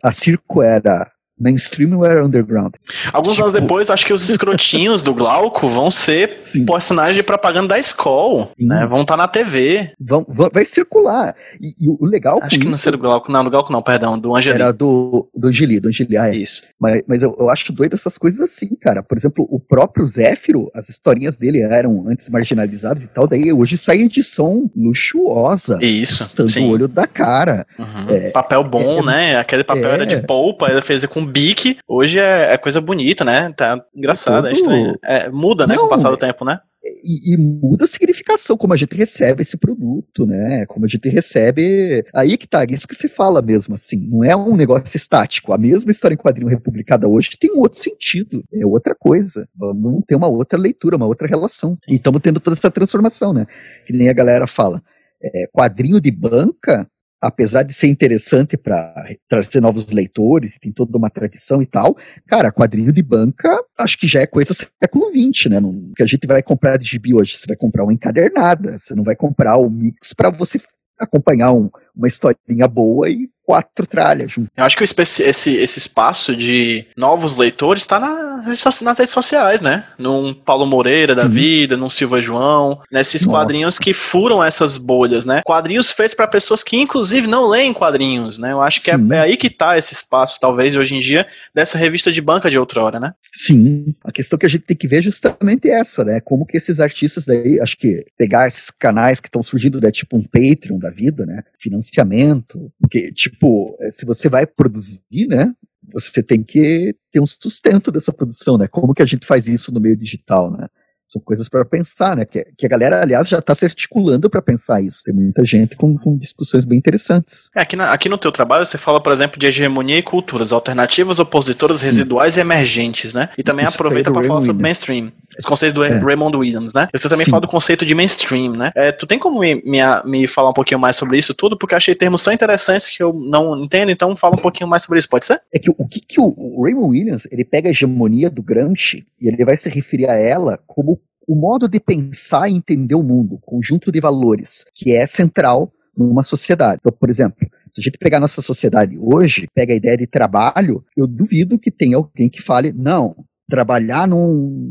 a 0.03 0.11
Circo 0.11 0.61
era 0.61 1.12
mainstream 1.39 1.97
ou 1.97 2.05
era 2.05 2.25
underground? 2.25 2.73
Alguns 3.11 3.33
tipo... 3.33 3.43
anos 3.43 3.53
depois, 3.53 3.89
acho 3.89 4.05
que 4.05 4.13
os 4.13 4.29
escrotinhos 4.29 5.01
do 5.03 5.13
Glauco 5.13 5.67
vão 5.67 5.89
ser 5.89 6.37
Sim. 6.45 6.65
personagens 6.65 7.15
de 7.15 7.23
propaganda 7.23 7.69
da 7.69 7.79
escola, 7.79 8.49
né? 8.59 8.85
Vão 8.85 9.01
estar 9.01 9.15
tá 9.15 9.23
na 9.23 9.27
TV. 9.27 9.91
Vão, 9.99 10.25
vão, 10.27 10.49
vai 10.53 10.65
circular. 10.65 11.35
E, 11.61 11.85
e 11.85 11.89
o 11.89 12.05
legal 12.05 12.39
Acho 12.41 12.49
que 12.49 12.57
isso... 12.57 12.69
não 12.69 12.77
sei 12.77 12.91
do 12.91 12.97
Glauco, 12.97 13.31
não, 13.31 13.43
do 13.43 13.49
Glauco 13.49 13.71
não, 13.71 13.81
perdão, 13.81 14.17
do 14.17 14.35
Angeli. 14.35 14.55
Era 14.55 14.71
do, 14.71 15.29
do 15.35 15.47
Angeli, 15.47 15.79
do 15.79 15.89
Angeli, 15.89 16.17
ah, 16.17 16.29
é. 16.29 16.35
Isso. 16.35 16.63
Mas, 16.79 17.03
mas 17.07 17.23
eu, 17.23 17.35
eu 17.39 17.49
acho 17.49 17.71
doido 17.71 17.93
essas 17.93 18.17
coisas 18.17 18.39
assim, 18.39 18.75
cara. 18.75 19.01
Por 19.01 19.17
exemplo, 19.17 19.47
o 19.49 19.59
próprio 19.59 20.05
Zéfiro, 20.05 20.69
as 20.75 20.89
historinhas 20.89 21.35
dele 21.35 21.61
eram 21.61 22.05
antes 22.07 22.29
marginalizadas 22.29 23.03
e 23.03 23.07
tal, 23.07 23.27
daí 23.27 23.51
hoje 23.51 23.77
sai 23.77 24.01
edição 24.01 24.69
luxuosa. 24.75 25.79
Isso. 25.81 26.23
Estando 26.23 26.53
o 26.59 26.69
olho 26.69 26.87
da 26.87 27.07
cara. 27.07 27.65
Uhum. 27.77 28.09
É, 28.09 28.29
papel 28.31 28.63
bom, 28.63 28.99
é, 28.99 29.05
né? 29.05 29.37
Aquele 29.37 29.63
papel 29.63 29.89
era 29.89 30.05
de 30.05 30.15
é. 30.15 30.19
polpa, 30.21 30.69
ele 30.69 30.81
fez 30.81 31.05
com 31.05 31.22
bique, 31.25 31.77
hoje 31.87 32.19
é, 32.19 32.53
é 32.53 32.57
coisa 32.57 32.81
bonita, 32.81 33.23
né? 33.23 33.51
Tá 33.55 33.83
engraçado, 33.95 34.47
é, 34.47 34.51
é 34.51 34.53
estranho. 34.53 34.93
É, 35.03 35.29
muda, 35.29 35.67
né, 35.67 35.75
Não, 35.75 35.83
com 35.83 35.87
o 35.87 35.89
passar 35.89 36.09
do 36.09 36.17
tempo, 36.17 36.43
né? 36.45 36.59
E, 36.85 37.33
e, 37.33 37.37
muda 37.37 37.85
a 37.85 37.87
significação, 37.87 38.57
como 38.57 38.73
a 38.73 38.77
gente 38.77 38.93
recebe 38.93 39.41
esse 39.41 39.55
produto, 39.55 40.25
né? 40.25 40.65
Como 40.65 40.85
a 40.85 40.87
gente 40.87 41.07
recebe. 41.07 42.03
Aí 42.13 42.35
que 42.37 42.45
tá, 42.45 42.65
isso 42.65 42.87
que 42.87 42.95
se 42.95 43.07
fala 43.07 43.41
mesmo, 43.41 43.75
assim. 43.75 44.05
Não 44.09 44.21
é 44.21 44.35
um 44.35 44.55
negócio 44.55 44.97
estático. 44.97 45.53
A 45.53 45.57
mesma 45.57 45.91
história 45.91 46.13
em 46.13 46.17
quadrinho 46.17 46.49
republicada 46.49 47.07
hoje 47.07 47.37
tem 47.39 47.53
um 47.53 47.59
outro 47.59 47.79
sentido. 47.79 48.43
É 48.53 48.65
outra 48.65 48.93
coisa. 48.93 49.47
Vamos 49.55 50.03
ter 50.05 50.15
uma 50.15 50.27
outra 50.27 50.59
leitura, 50.59 50.97
uma 50.97 51.07
outra 51.07 51.25
relação. 51.25 51.77
E 51.87 51.95
estamos 51.95 52.21
tendo 52.21 52.41
toda 52.41 52.55
essa 52.55 52.69
transformação, 52.69 53.31
né? 53.31 53.45
Que 53.87 53.93
nem 53.93 54.09
a 54.09 54.13
galera 54.13 54.45
fala. 54.45 54.81
É, 55.23 55.47
quadrinho 55.53 56.01
de 56.01 56.11
banca 56.11 56.85
apesar 57.23 57.63
de 57.63 57.73
ser 57.73 57.87
interessante 57.87 58.57
para 58.57 58.93
trazer 59.29 59.61
novos 59.61 59.89
leitores, 59.91 60.57
tem 60.59 60.71
toda 60.71 60.97
uma 60.97 61.09
tradição 61.09 61.61
e 61.61 61.65
tal, 61.65 61.95
cara, 62.27 62.51
quadrinho 62.51 62.91
de 62.91 63.01
banca, 63.01 63.49
acho 63.79 63.97
que 63.97 64.07
já 64.07 64.19
é 64.19 64.27
coisa 64.27 64.53
século 64.53 65.09
XX, 65.09 65.49
né? 65.49 65.59
Não, 65.59 65.91
que 65.95 66.03
a 66.03 66.05
gente 66.05 66.27
vai 66.27 66.43
comprar 66.43 66.77
de 66.77 66.85
gibi 66.85 67.13
hoje, 67.13 67.37
você 67.37 67.47
vai 67.47 67.55
comprar 67.55 67.83
uma 67.83 67.93
encadernada, 67.93 68.77
você 68.77 68.93
não 68.93 69.03
vai 69.03 69.15
comprar 69.15 69.57
o 69.57 69.69
mix 69.69 70.13
para 70.13 70.29
você 70.29 70.59
acompanhar 70.99 71.53
um, 71.53 71.69
uma 71.95 72.07
historinha 72.07 72.67
boa 72.67 73.09
e 73.09 73.29
quatro 73.43 73.85
tralhas. 73.85 74.35
Eu 74.37 74.63
acho 74.63 74.77
que 74.77 74.83
esse, 74.83 75.23
esse 75.23 75.79
espaço 75.79 76.35
de 76.35 76.85
novos 76.95 77.37
leitores 77.37 77.83
está 77.83 77.99
nas, 77.99 78.81
nas 78.81 78.97
redes 78.97 79.13
sociais, 79.13 79.61
né? 79.61 79.85
Num 79.97 80.33
Paulo 80.33 80.65
Moreira 80.65 81.13
da 81.13 81.23
Sim. 81.23 81.29
vida, 81.29 81.77
num 81.77 81.89
Silva 81.89 82.21
João, 82.21 82.81
nesses 82.91 83.25
Nossa. 83.25 83.37
quadrinhos 83.37 83.77
que 83.77 83.93
furam 83.93 84.43
essas 84.43 84.77
bolhas, 84.77 85.25
né? 85.25 85.41
Quadrinhos 85.45 85.91
feitos 85.91 86.15
para 86.15 86.27
pessoas 86.27 86.63
que, 86.63 86.77
inclusive, 86.77 87.27
não 87.27 87.47
leem 87.47 87.73
quadrinhos, 87.73 88.39
né? 88.39 88.53
Eu 88.53 88.61
acho 88.61 88.81
que 88.81 88.91
é, 88.91 88.95
é, 89.11 89.19
aí 89.19 89.37
que 89.37 89.49
tá 89.49 89.77
esse 89.77 89.93
espaço, 89.93 90.39
talvez, 90.39 90.75
hoje 90.75 90.95
em 90.95 90.99
dia, 90.99 91.27
dessa 91.53 91.77
revista 91.77 92.11
de 92.11 92.21
banca 92.21 92.49
de 92.49 92.57
outrora, 92.57 92.99
né? 92.99 93.13
Sim. 93.33 93.93
A 94.03 94.11
questão 94.11 94.39
que 94.39 94.45
a 94.45 94.49
gente 94.49 94.63
tem 94.63 94.77
que 94.77 94.87
ver 94.87 94.99
é 94.99 95.01
justamente 95.01 95.69
essa, 95.69 96.03
né? 96.03 96.19
Como 96.21 96.45
que 96.45 96.57
esses 96.57 96.79
artistas 96.79 97.25
daí, 97.25 97.59
acho 97.59 97.77
que 97.77 98.05
pegar 98.17 98.47
esses 98.47 98.71
canais 98.71 99.19
que 99.19 99.27
estão 99.27 99.43
surgindo, 99.43 99.81
né? 99.81 99.91
Tipo 99.91 100.17
um 100.17 100.23
Patreon 100.23 100.79
da 100.79 100.89
vida, 100.89 101.25
né? 101.25 101.43
Financiamento. 101.59 102.71
Porque, 102.79 103.11
tipo, 103.11 103.32
eh, 103.81 103.91
se 103.91 104.05
você 104.05 104.29
vai 104.29 104.45
produzir, 104.45 105.27
né? 105.27 105.53
Você 105.93 106.23
tem 106.23 106.43
que 106.43 106.95
ter 107.11 107.19
um 107.19 107.27
sustento 107.27 107.91
dessa 107.91 108.11
produção, 108.11 108.57
né? 108.57 108.67
Como 108.67 108.93
que 108.93 109.03
a 109.03 109.05
gente 109.05 109.25
faz 109.25 109.47
isso 109.47 109.73
no 109.73 109.79
meio 109.79 109.97
digital, 109.97 110.51
né? 110.51 110.67
São 111.07 111.21
coisas 111.21 111.47
para 111.47 111.63
pensar, 111.63 112.15
né? 112.15 112.25
Que, 112.25 112.43
que, 112.57 112.65
a 112.65 112.69
galera, 112.69 113.01
aliás, 113.01 113.27
já 113.27 113.39
está 113.39 113.53
se 113.53 113.65
articulando 113.65 114.29
para 114.29 114.41
pensar 114.41 114.81
isso. 114.81 115.03
Tem 115.03 115.13
muita 115.13 115.45
gente 115.45 115.75
com, 115.75 115.95
com 115.97 116.17
discussões 116.17 116.65
bem 116.65 116.79
interessantes. 116.79 117.49
É, 117.55 117.61
aqui, 117.61 117.75
na, 117.75 117.91
aqui 117.91 118.09
no 118.09 118.17
teu 118.17 118.31
trabalho 118.31 118.65
você 118.65 118.77
fala, 118.77 119.01
por 119.01 119.11
exemplo, 119.11 119.39
de 119.39 119.45
hegemonia 119.45 119.97
e 119.97 120.01
culturas, 120.01 120.51
alternativas, 120.51 121.19
opositoras, 121.19 121.77
Sim. 121.77 121.87
residuais 121.87 122.37
e 122.37 122.39
emergentes, 122.39 123.13
né? 123.13 123.29
E 123.37 123.43
também 123.43 123.65
isso 123.65 123.75
aproveita 123.75 124.11
para 124.11 124.23
falar 124.23 124.41
sobre 124.41 124.63
mainstream. 124.63 125.11
Os 125.37 125.45
conceitos 125.45 125.73
do 125.73 125.83
é. 125.83 125.97
Raymond 125.99 126.35
Williams, 126.37 126.73
né? 126.73 126.87
Você 126.95 127.09
também 127.09 127.25
Sim. 127.25 127.31
fala 127.31 127.41
do 127.41 127.47
conceito 127.47 127.85
de 127.85 127.95
mainstream, 127.95 128.53
né? 128.53 128.71
É, 128.75 128.91
tu 128.91 129.05
tem 129.07 129.19
como 129.19 129.39
me, 129.39 129.55
me, 129.63 129.79
me, 130.05 130.27
falar 130.27 130.49
um 130.49 130.53
pouquinho 130.53 130.79
mais 130.79 130.95
sobre 130.95 131.17
isso 131.17 131.33
tudo? 131.33 131.57
Porque 131.57 131.73
eu 131.73 131.77
achei 131.77 131.95
termos 131.95 132.23
tão 132.23 132.33
interessantes 132.33 132.89
que 132.89 133.01
eu 133.01 133.13
não 133.13 133.63
entendo, 133.63 133.91
então 133.91 134.15
fala 134.15 134.35
um 134.35 134.41
pouquinho 134.41 134.69
mais 134.69 134.83
sobre 134.83 134.99
isso, 134.99 135.09
pode 135.09 135.25
ser? 135.25 135.41
É 135.53 135.59
que 135.59 135.69
o 135.69 135.87
que, 135.87 135.99
que 135.99 136.19
o, 136.19 136.33
o 136.37 136.63
Raymond 136.63 136.89
Williams, 136.89 137.27
ele 137.31 137.43
pega 137.43 137.69
a 137.69 137.71
hegemonia 137.71 138.29
do 138.29 138.43
Gramsci 138.43 139.05
e 139.19 139.27
ele 139.27 139.45
vai 139.45 139.55
se 139.57 139.69
referir 139.69 140.09
a 140.09 140.15
ela 140.15 140.59
como 140.67 140.99
o 141.27 141.35
modo 141.35 141.67
de 141.67 141.79
pensar 141.79 142.49
e 142.49 142.53
entender 142.53 142.95
o 142.95 143.03
mundo, 143.03 143.39
conjunto 143.41 143.91
de 143.91 143.99
valores, 143.99 144.65
que 144.73 144.91
é 144.91 145.05
central 145.05 145.71
numa 145.95 146.23
sociedade. 146.23 146.79
Então, 146.81 146.91
por 146.91 147.09
exemplo, 147.09 147.47
se 147.71 147.81
a 147.81 147.83
gente 147.83 147.97
pegar 147.97 148.19
nossa 148.19 148.41
sociedade 148.41 148.97
hoje, 148.97 149.47
pega 149.53 149.73
a 149.73 149.75
ideia 149.75 149.97
de 149.97 150.07
trabalho, 150.07 150.83
eu 150.97 151.07
duvido 151.07 151.59
que 151.59 151.71
tenha 151.71 151.97
alguém 151.97 152.29
que 152.29 152.41
fale, 152.41 152.71
não, 152.73 153.15
trabalhar 153.49 154.07
não, 154.07 154.69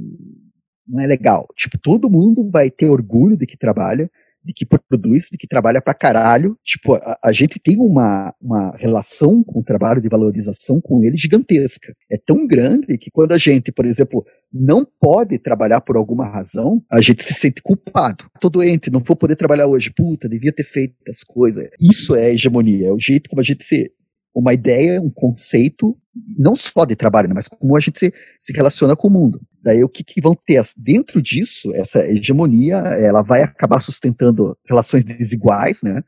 não 0.87 1.03
é 1.03 1.07
legal. 1.07 1.47
Tipo, 1.57 1.79
todo 1.79 2.11
mundo 2.11 2.49
vai 2.51 2.71
ter 2.71 2.89
orgulho 2.89 3.37
de 3.37 3.47
que 3.47 3.57
trabalha, 3.57 4.11
de 4.45 4.53
que 4.53 4.67
produz, 4.67 5.29
de 5.31 5.39
que 5.39 5.47
trabalha 5.47 5.81
pra 5.81 5.95
caralho. 5.95 6.57
Tipo, 6.65 6.95
a, 6.95 7.19
a, 7.25 7.33
gente 7.33 7.61
tem 7.61 7.79
uma, 7.79 8.35
uma 8.41 8.77
relação 8.77 9.43
com 9.45 9.61
o 9.61 9.65
trabalho 9.65 10.01
de 10.01 10.09
valorização 10.09 10.81
com 10.81 11.03
ele 11.03 11.17
gigantesca. 11.17 11.93
É 12.11 12.19
tão 12.19 12.47
grande 12.47 12.99
que 12.99 13.11
quando 13.11 13.33
a 13.33 13.39
gente, 13.39 13.71
por 13.71 13.87
exemplo, 13.87 14.25
não 14.53 14.85
pode 15.01 15.39
trabalhar 15.39 15.81
por 15.81 15.97
alguma 15.97 16.27
razão, 16.27 16.83
a 16.91 17.01
gente 17.01 17.23
se 17.23 17.35
sente 17.35 17.63
culpado. 17.63 18.25
Tô 18.41 18.49
doente, 18.49 18.91
não 18.91 19.01
vou 19.01 19.17
poder 19.17 19.37
trabalhar 19.37 19.67
hoje. 19.67 19.93
Puta, 19.95 20.29
devia 20.29 20.53
ter 20.53 20.65
feito 20.65 20.95
as 21.09 21.23
coisas. 21.23 21.69
Isso 21.81 22.15
é 22.15 22.33
hegemonia, 22.33 22.89
é 22.89 22.93
o 22.93 22.99
jeito 22.99 23.31
como 23.31 23.41
a 23.41 23.45
gente 23.45 23.65
se 23.65 23.93
uma 24.35 24.55
ideia, 24.55 25.01
um 25.01 25.11
conceito, 25.11 25.95
não 26.39 26.57
só 26.57 26.85
de 26.85 26.97
trabalho, 26.97 27.29
né, 27.29 27.35
mas 27.35 27.49
como 27.49 27.77
a 27.77 27.81
gente 27.81 27.99
se, 27.99 28.13
se 28.39 28.53
relaciona 28.53 28.97
com 28.97 29.09
o 29.09 29.11
mundo. 29.11 29.41
Daí 29.63 29.85
o 29.85 29.89
que, 29.89 30.03
que, 30.03 30.21
vão 30.21 30.35
ter 30.35 30.61
dentro 30.77 31.23
disso, 31.23 31.73
essa 31.75 32.05
hegemonia, 32.05 32.77
ela 32.77 33.23
vai 33.23 33.43
acabar 33.43 33.81
sustentando 33.81 34.57
relações 34.69 35.05
desiguais, 35.05 35.83
né? 35.83 36.03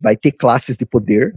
Vai 0.00 0.16
ter 0.16 0.32
classes 0.32 0.76
de 0.76 0.84
poder. 0.84 1.34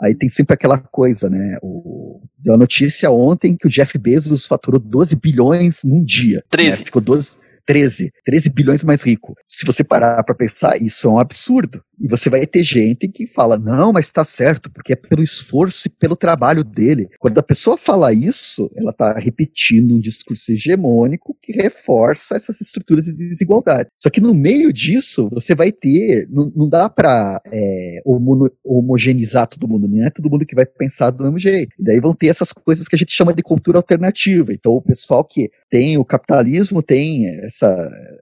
Aí 0.00 0.14
tem 0.14 0.28
sempre 0.28 0.54
aquela 0.54 0.78
coisa, 0.78 1.28
né? 1.28 1.58
O, 1.62 2.22
deu 2.38 2.54
a 2.54 2.56
notícia 2.56 3.10
ontem 3.10 3.56
que 3.56 3.66
o 3.66 3.70
Jeff 3.70 3.98
Bezos 3.98 4.46
faturou 4.46 4.80
12 4.80 5.16
bilhões 5.16 5.82
num 5.84 6.04
dia. 6.04 6.42
13. 6.48 6.78
Né? 6.78 6.84
Ficou 6.84 7.02
12, 7.02 7.36
13, 7.66 8.12
13 8.24 8.50
bilhões 8.50 8.84
mais 8.84 9.02
rico. 9.02 9.34
Se 9.48 9.66
você 9.66 9.82
parar 9.82 10.22
para 10.22 10.34
pensar, 10.34 10.80
isso 10.80 11.08
é 11.08 11.10
um 11.10 11.18
absurdo. 11.18 11.82
E 12.00 12.08
você 12.08 12.30
vai 12.30 12.46
ter 12.46 12.64
gente 12.64 13.06
que 13.08 13.26
fala, 13.26 13.58
não, 13.58 13.92
mas 13.92 14.06
está 14.06 14.24
certo, 14.24 14.70
porque 14.70 14.94
é 14.94 14.96
pelo 14.96 15.22
esforço 15.22 15.86
e 15.86 15.90
pelo 15.90 16.16
trabalho 16.16 16.64
dele. 16.64 17.10
Quando 17.18 17.36
a 17.38 17.42
pessoa 17.42 17.76
fala 17.76 18.10
isso, 18.10 18.70
ela 18.74 18.90
está 18.90 19.18
repetindo 19.18 19.94
um 19.94 20.00
discurso 20.00 20.50
hegemônico 20.50 21.36
que 21.42 21.52
reforça 21.52 22.36
essas 22.36 22.58
estruturas 22.62 23.04
de 23.04 23.12
desigualdade. 23.12 23.90
Só 23.98 24.08
que 24.08 24.20
no 24.20 24.32
meio 24.32 24.72
disso, 24.72 25.28
você 25.30 25.54
vai 25.54 25.70
ter, 25.70 26.26
não, 26.30 26.50
não 26.56 26.68
dá 26.68 26.88
para 26.88 27.40
é, 27.52 28.00
homogeneizar 28.64 29.46
todo 29.46 29.68
mundo, 29.68 29.86
não 29.86 30.02
é 30.06 30.08
todo 30.08 30.30
mundo 30.30 30.46
que 30.46 30.54
vai 30.54 30.64
pensar 30.64 31.10
do 31.10 31.24
mesmo 31.24 31.38
jeito. 31.38 31.74
E 31.78 31.84
daí 31.84 32.00
vão 32.00 32.14
ter 32.14 32.28
essas 32.28 32.50
coisas 32.50 32.88
que 32.88 32.96
a 32.96 32.98
gente 32.98 33.12
chama 33.12 33.34
de 33.34 33.42
cultura 33.42 33.78
alternativa. 33.78 34.52
Então, 34.54 34.72
o 34.72 34.82
pessoal 34.82 35.22
que 35.22 35.50
tem 35.68 35.98
o 35.98 36.04
capitalismo, 36.04 36.82
tem 36.82 37.26
essa, 37.44 37.68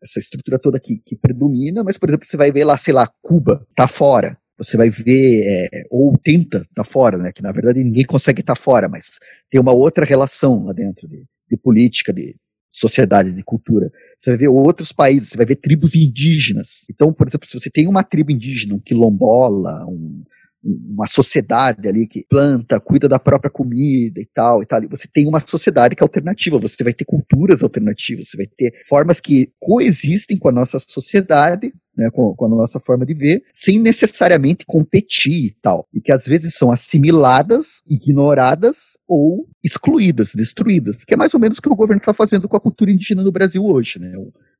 essa 0.02 0.18
estrutura 0.18 0.58
toda 0.58 0.80
que, 0.80 1.00
que 1.04 1.14
predomina, 1.14 1.84
mas, 1.84 1.96
por 1.96 2.08
exemplo, 2.08 2.26
você 2.26 2.36
vai 2.36 2.50
ver 2.50 2.64
lá, 2.64 2.76
sei 2.76 2.92
lá, 2.92 3.08
Cuba 3.22 3.67
tá 3.74 3.88
fora. 3.88 4.38
Você 4.58 4.76
vai 4.76 4.90
ver, 4.90 5.68
é, 5.72 5.82
ou 5.90 6.18
tenta 6.18 6.66
tá 6.74 6.82
fora, 6.82 7.16
né? 7.16 7.30
Que 7.32 7.42
na 7.42 7.52
verdade 7.52 7.82
ninguém 7.82 8.04
consegue 8.04 8.40
estar 8.40 8.54
tá 8.54 8.60
fora, 8.60 8.88
mas 8.88 9.18
tem 9.48 9.60
uma 9.60 9.72
outra 9.72 10.04
relação 10.04 10.64
lá 10.64 10.72
dentro 10.72 11.08
de, 11.08 11.24
de 11.48 11.56
política, 11.56 12.12
de 12.12 12.34
sociedade, 12.70 13.32
de 13.32 13.42
cultura. 13.42 13.90
Você 14.16 14.30
vai 14.30 14.38
ver 14.38 14.48
outros 14.48 14.92
países, 14.92 15.30
você 15.30 15.36
vai 15.36 15.46
ver 15.46 15.56
tribos 15.56 15.94
indígenas. 15.94 16.84
Então, 16.90 17.12
por 17.12 17.26
exemplo, 17.26 17.46
se 17.46 17.58
você 17.58 17.70
tem 17.70 17.86
uma 17.86 18.02
tribo 18.02 18.32
indígena, 18.32 18.74
um 18.74 18.80
quilombola, 18.80 19.86
um, 19.86 20.24
uma 20.62 21.06
sociedade 21.06 21.88
ali 21.88 22.06
que 22.06 22.24
planta, 22.28 22.80
cuida 22.80 23.08
da 23.08 23.18
própria 23.18 23.50
comida 23.50 24.20
e 24.20 24.26
tal 24.26 24.62
e 24.62 24.66
tal. 24.66 24.80
Você 24.90 25.08
tem 25.12 25.26
uma 25.28 25.40
sociedade 25.40 25.94
que 25.94 26.02
é 26.02 26.04
alternativa, 26.04 26.58
você 26.58 26.82
vai 26.82 26.92
ter 26.92 27.04
culturas 27.04 27.62
alternativas, 27.62 28.28
você 28.28 28.36
vai 28.36 28.46
ter 28.46 28.72
formas 28.88 29.20
que 29.20 29.52
coexistem 29.60 30.38
com 30.38 30.48
a 30.48 30.52
nossa 30.52 30.78
sociedade, 30.78 31.72
né, 31.96 32.10
com, 32.10 32.34
com, 32.34 32.46
a 32.46 32.48
nossa 32.48 32.78
forma 32.78 33.04
de 33.04 33.14
ver, 33.14 33.42
sem 33.52 33.80
necessariamente 33.80 34.64
competir 34.66 35.46
e 35.46 35.56
tal. 35.60 35.86
E 35.92 36.00
que 36.00 36.12
às 36.12 36.26
vezes 36.26 36.54
são 36.54 36.70
assimiladas, 36.70 37.82
ignoradas 37.88 38.98
ou 39.06 39.48
excluídas, 39.64 40.32
destruídas, 40.34 41.04
que 41.04 41.14
é 41.14 41.16
mais 41.16 41.34
ou 41.34 41.40
menos 41.40 41.58
o 41.58 41.62
que 41.62 41.68
o 41.68 41.76
governo 41.76 42.00
está 42.00 42.14
fazendo 42.14 42.48
com 42.48 42.56
a 42.56 42.60
cultura 42.60 42.90
indígena 42.90 43.22
no 43.22 43.32
Brasil 43.32 43.64
hoje, 43.64 43.98
né? 43.98 44.12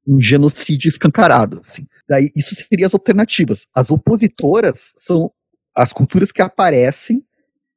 Um 0.07 0.21
genocídio 0.21 0.89
escancarado, 0.89 1.61
assim. 1.61 1.87
Daí, 2.09 2.31
isso 2.35 2.55
seria 2.55 2.87
as 2.87 2.95
alternativas. 2.95 3.67
As 3.75 3.91
opositoras 3.91 4.93
são 4.97 5.31
as 5.79 5.93
culturas 5.93 6.33
que 6.33 6.43
aparecem 6.43 7.23